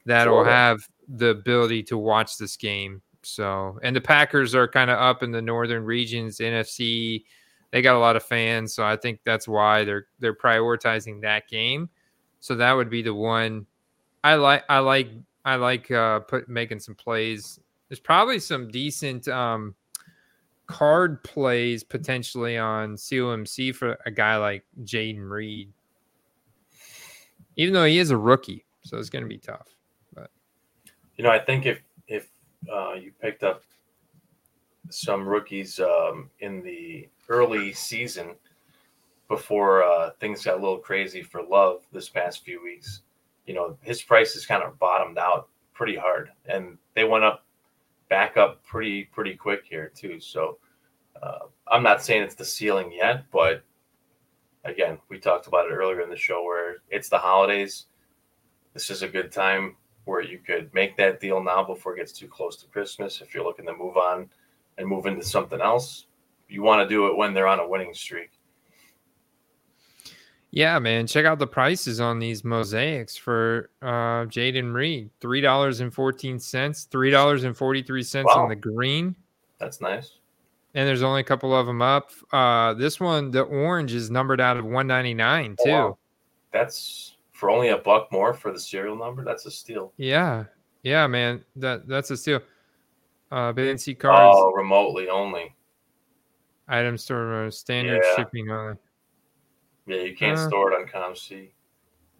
that 0.05 0.27
will 0.27 0.43
have 0.43 0.79
the 1.07 1.27
ability 1.27 1.83
to 1.83 1.97
watch 1.97 2.37
this 2.37 2.57
game 2.57 3.01
so, 3.23 3.79
and 3.83 3.95
the 3.95 4.01
Packers 4.01 4.55
are 4.55 4.67
kind 4.67 4.89
of 4.89 4.99
up 4.99 5.23
in 5.23 5.31
the 5.31 5.41
northern 5.41 5.83
regions, 5.83 6.37
NFC. 6.39 7.23
They 7.71 7.81
got 7.81 7.95
a 7.95 7.99
lot 7.99 8.15
of 8.15 8.23
fans, 8.23 8.73
so 8.73 8.83
I 8.83 8.97
think 8.97 9.19
that's 9.23 9.47
why 9.47 9.83
they're 9.83 10.07
they're 10.19 10.35
prioritizing 10.35 11.21
that 11.21 11.47
game. 11.47 11.89
So 12.39 12.55
that 12.55 12.73
would 12.73 12.89
be 12.89 13.01
the 13.01 13.13
one. 13.13 13.65
I 14.23 14.35
like. 14.35 14.63
I 14.67 14.79
like. 14.79 15.09
I 15.45 15.55
like 15.55 15.89
uh, 15.89 16.21
put 16.21 16.49
making 16.49 16.79
some 16.79 16.95
plays. 16.95 17.59
There's 17.89 17.99
probably 17.99 18.39
some 18.39 18.69
decent 18.69 19.27
um, 19.27 19.75
card 20.71 21.23
plays 21.23 21.83
potentially 21.83 22.57
on 22.57 22.95
COMC 22.95 23.75
for 23.75 23.97
a 24.05 24.11
guy 24.11 24.37
like 24.37 24.63
Jayden 24.83 25.29
Reed, 25.29 25.71
even 27.57 27.73
though 27.73 27.85
he 27.85 27.99
is 27.99 28.09
a 28.09 28.17
rookie, 28.17 28.65
so 28.83 28.97
it's 28.97 29.09
going 29.09 29.23
to 29.23 29.29
be 29.29 29.37
tough. 29.37 29.67
But 30.13 30.31
you 31.17 31.23
know, 31.23 31.29
I 31.29 31.39
think 31.39 31.65
if 31.65 31.81
if 32.07 32.29
uh, 32.71 32.93
you 32.93 33.11
picked 33.21 33.43
up 33.43 33.63
some 34.89 35.27
rookies 35.27 35.79
um, 35.79 36.29
in 36.39 36.63
the 36.63 37.07
early 37.29 37.73
season 37.73 38.35
before 39.27 39.83
uh, 39.83 40.11
things 40.19 40.43
got 40.43 40.57
a 40.57 40.61
little 40.61 40.77
crazy 40.77 41.21
for 41.21 41.43
Love 41.43 41.83
this 41.91 42.09
past 42.09 42.43
few 42.43 42.63
weeks. 42.63 43.01
You 43.45 43.53
know, 43.53 43.77
his 43.81 44.01
price 44.01 44.31
prices 44.31 44.45
kind 44.45 44.63
of 44.63 44.79
bottomed 44.79 45.17
out 45.17 45.49
pretty 45.73 45.95
hard, 45.95 46.31
and 46.45 46.77
they 46.95 47.03
went 47.03 47.23
up 47.23 47.45
back 48.11 48.35
up 48.35 48.61
pretty 48.65 49.05
pretty 49.05 49.35
quick 49.35 49.61
here 49.63 49.89
too. 49.95 50.19
So 50.19 50.57
uh, 51.23 51.45
I'm 51.67 51.81
not 51.81 52.03
saying 52.03 52.23
it's 52.23 52.35
the 52.35 52.43
ceiling 52.43 52.91
yet, 52.91 53.23
but 53.31 53.63
again, 54.65 54.97
we 55.07 55.17
talked 55.17 55.47
about 55.47 55.67
it 55.67 55.73
earlier 55.73 56.01
in 56.01 56.09
the 56.09 56.17
show 56.17 56.43
where 56.43 56.79
it's 56.89 57.07
the 57.07 57.17
holidays. 57.17 57.85
This 58.73 58.89
is 58.89 59.01
a 59.01 59.07
good 59.07 59.31
time 59.31 59.77
where 60.03 60.21
you 60.21 60.39
could 60.39 60.73
make 60.73 60.97
that 60.97 61.21
deal 61.21 61.41
now 61.41 61.63
before 61.63 61.93
it 61.93 61.99
gets 61.99 62.11
too 62.11 62.27
close 62.27 62.57
to 62.57 62.67
Christmas. 62.67 63.21
If 63.21 63.33
you're 63.33 63.45
looking 63.45 63.65
to 63.67 63.73
move 63.73 63.95
on 63.95 64.29
and 64.77 64.85
move 64.85 65.05
into 65.05 65.23
something 65.23 65.61
else, 65.61 66.07
you 66.49 66.63
want 66.63 66.83
to 66.83 66.93
do 66.93 67.07
it 67.07 67.15
when 67.15 67.33
they're 67.33 67.47
on 67.47 67.61
a 67.61 67.67
winning 67.67 67.93
streak. 67.93 68.31
Yeah, 70.51 70.79
man. 70.79 71.07
Check 71.07 71.25
out 71.25 71.39
the 71.39 71.47
prices 71.47 72.01
on 72.01 72.19
these 72.19 72.43
mosaics 72.43 73.15
for 73.15 73.69
uh 73.81 74.25
Jayden 74.25 74.73
Reed. 74.73 75.09
Three 75.21 75.39
dollars 75.39 75.79
and 75.79 75.93
fourteen 75.93 76.39
cents, 76.39 76.83
three 76.83 77.09
dollars 77.09 77.45
and 77.45 77.55
forty 77.55 77.81
three 77.81 78.03
cents 78.03 78.27
wow. 78.35 78.43
on 78.43 78.49
the 78.49 78.55
green. 78.55 79.15
That's 79.59 79.79
nice. 79.79 80.17
And 80.73 80.87
there's 80.87 81.03
only 81.03 81.21
a 81.21 81.23
couple 81.23 81.55
of 81.55 81.65
them 81.65 81.81
up. 81.81 82.11
Uh 82.33 82.73
this 82.73 82.99
one, 82.99 83.31
the 83.31 83.43
orange 83.43 83.93
is 83.93 84.11
numbered 84.11 84.41
out 84.41 84.57
of 84.57 84.65
one 84.65 84.87
ninety 84.87 85.13
nine 85.13 85.55
too. 85.63 85.71
Oh, 85.71 85.87
wow. 85.87 85.97
That's 86.51 87.15
for 87.31 87.49
only 87.49 87.69
a 87.69 87.77
buck 87.77 88.11
more 88.11 88.33
for 88.33 88.51
the 88.51 88.59
serial 88.59 88.97
number. 88.97 89.23
That's 89.23 89.45
a 89.45 89.51
steal. 89.51 89.93
Yeah, 89.95 90.43
yeah, 90.83 91.07
man, 91.07 91.45
that 91.55 91.87
that's 91.87 92.11
a 92.11 92.17
steal. 92.17 92.41
Uh, 93.31 93.53
Bancy 93.53 93.97
cards. 93.97 94.35
Oh, 94.37 94.51
remotely 94.51 95.07
only. 95.07 95.55
Item 96.67 96.97
store 96.97 97.49
standard 97.51 98.01
yeah. 98.03 98.15
shipping 98.17 98.51
only. 98.51 98.75
Yeah, 99.91 100.03
you 100.03 100.15
can't 100.15 100.37
uh, 100.37 100.47
store 100.47 100.71
it 100.71 100.75
on 100.75 100.87
COMC. 100.87 101.49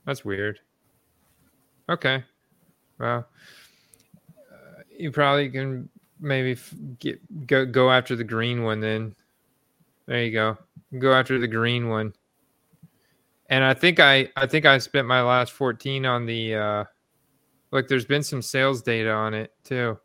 That's 0.06 0.26
weird. 0.26 0.60
Okay, 1.90 2.24
well, 3.00 3.28
uh, 4.52 4.82
you 4.96 5.12
probably 5.12 5.50
can 5.50 5.90
maybe 6.20 6.58
get 7.00 7.48
go 7.48 7.66
go 7.66 7.92
after 7.92 8.16
the 8.16 8.24
green 8.24 8.64
one 8.64 8.80
then. 8.80 9.16
There 10.06 10.24
you 10.24 10.32
go. 10.32 10.58
Go 11.00 11.14
after 11.14 11.40
the 11.40 11.48
green 11.48 11.88
one 11.88 12.14
and 13.52 13.66
I 13.66 13.74
think 13.76 14.00
I 14.00 14.30
I 14.36 14.48
think 14.48 14.66
I 14.66 14.80
spent 14.80 15.06
my 15.06 15.22
last 15.22 15.52
14 15.52 16.06
on 16.06 16.26
the 16.26 16.56
uh 16.56 16.84
look 17.72 17.88
there's 17.88 18.06
been 18.06 18.24
some 18.24 18.42
sales 18.42 18.82
data 18.82 19.12
on 19.12 19.36
it 19.36 19.54
too. 19.64 20.00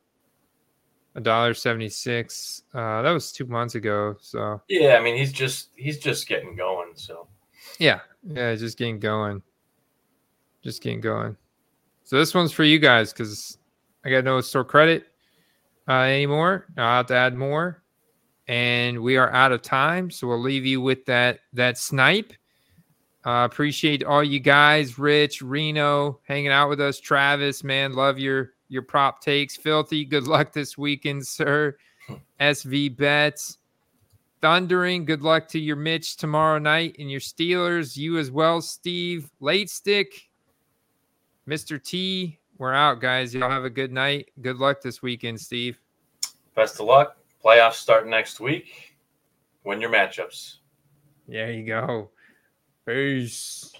A 1.15 1.21
dollar 1.21 1.55
seventy 1.55 1.89
six. 1.89 2.63
Uh 2.75 3.01
that 3.03 3.13
was 3.13 3.33
two 3.33 3.47
months 3.47 3.77
ago. 3.77 4.17
So 4.21 4.61
Yeah, 4.69 4.97
I 4.99 5.03
mean 5.03 5.17
he's 5.17 5.33
just 5.33 5.71
he's 5.77 5.99
just 5.99 6.29
getting 6.29 6.57
going, 6.57 6.93
so 6.95 7.29
yeah, 7.79 8.01
yeah, 8.23 8.55
just 8.55 8.79
getting 8.79 8.99
going. 8.99 9.43
Just 10.63 10.83
getting 10.83 11.01
going. 11.01 11.37
So 12.05 12.19
this 12.19 12.35
one's 12.35 12.53
for 12.53 12.65
you 12.65 12.79
guys 12.79 13.13
because 13.13 13.59
I 14.05 14.11
got 14.11 14.25
no 14.25 14.41
store 14.41 14.65
credit 14.65 15.07
uh, 15.89 16.03
anymore. 16.03 16.67
I'll 16.77 16.99
have 16.99 17.07
to 17.07 17.15
add 17.15 17.35
more. 17.35 17.83
And 18.49 19.01
we 19.01 19.17
are 19.17 19.33
out 19.33 19.53
of 19.53 19.63
time. 19.63 20.11
So 20.11 20.29
we'll 20.29 20.41
leave 20.41 20.65
you 20.65 20.81
with 20.81 21.05
that 21.07 21.41
that 21.53 21.79
snipe. 21.79 22.33
Uh, 23.27 23.45
appreciate 23.45 24.05
all 24.05 24.23
you 24.23 24.39
guys, 24.39 25.01
Rich, 25.01 25.43
Reno, 25.43 26.21
hanging 26.23 26.53
out 26.53 26.69
with 26.69 26.81
us. 26.81 27.01
Travis, 27.01 27.65
man, 27.65 27.95
love 27.95 28.21
your 28.21 28.53
your 28.69 28.83
prop 28.83 29.21
takes. 29.21 29.57
Filthy, 29.57 30.05
good 30.05 30.29
luck 30.29 30.53
this 30.53 30.79
weekend, 30.79 31.27
sir. 31.27 31.77
SV 32.41 32.97
bets. 32.97 33.56
Thundering, 34.47 35.05
good 35.05 35.23
luck 35.23 35.49
to 35.49 35.59
your 35.59 35.75
Mitch 35.75 36.17
tomorrow 36.17 36.61
night 36.61 36.95
and 37.01 37.11
your 37.11 37.19
Steelers. 37.19 37.97
You 37.97 38.17
as 38.17 38.31
well, 38.31 38.63
Steve. 38.63 39.29
Late 39.41 39.69
stick, 39.69 40.29
Mr. 41.49 41.83
T. 41.83 42.39
We're 42.57 42.73
out, 42.73 43.01
guys. 43.01 43.35
Y'all 43.35 43.51
have 43.51 43.65
a 43.65 43.71
good 43.71 43.91
night. 43.91 44.31
Good 44.41 44.59
luck 44.59 44.81
this 44.81 45.03
weekend, 45.03 45.41
Steve. 45.41 45.81
Best 46.55 46.79
of 46.79 46.87
luck. 46.87 47.17
Playoffs 47.45 47.73
start 47.73 48.07
next 48.07 48.39
week. 48.39 48.97
Win 49.65 49.81
your 49.81 49.91
matchups. 49.91 50.59
There 51.27 51.51
you 51.51 51.67
go. 51.67 52.11
Peace. 52.87 53.73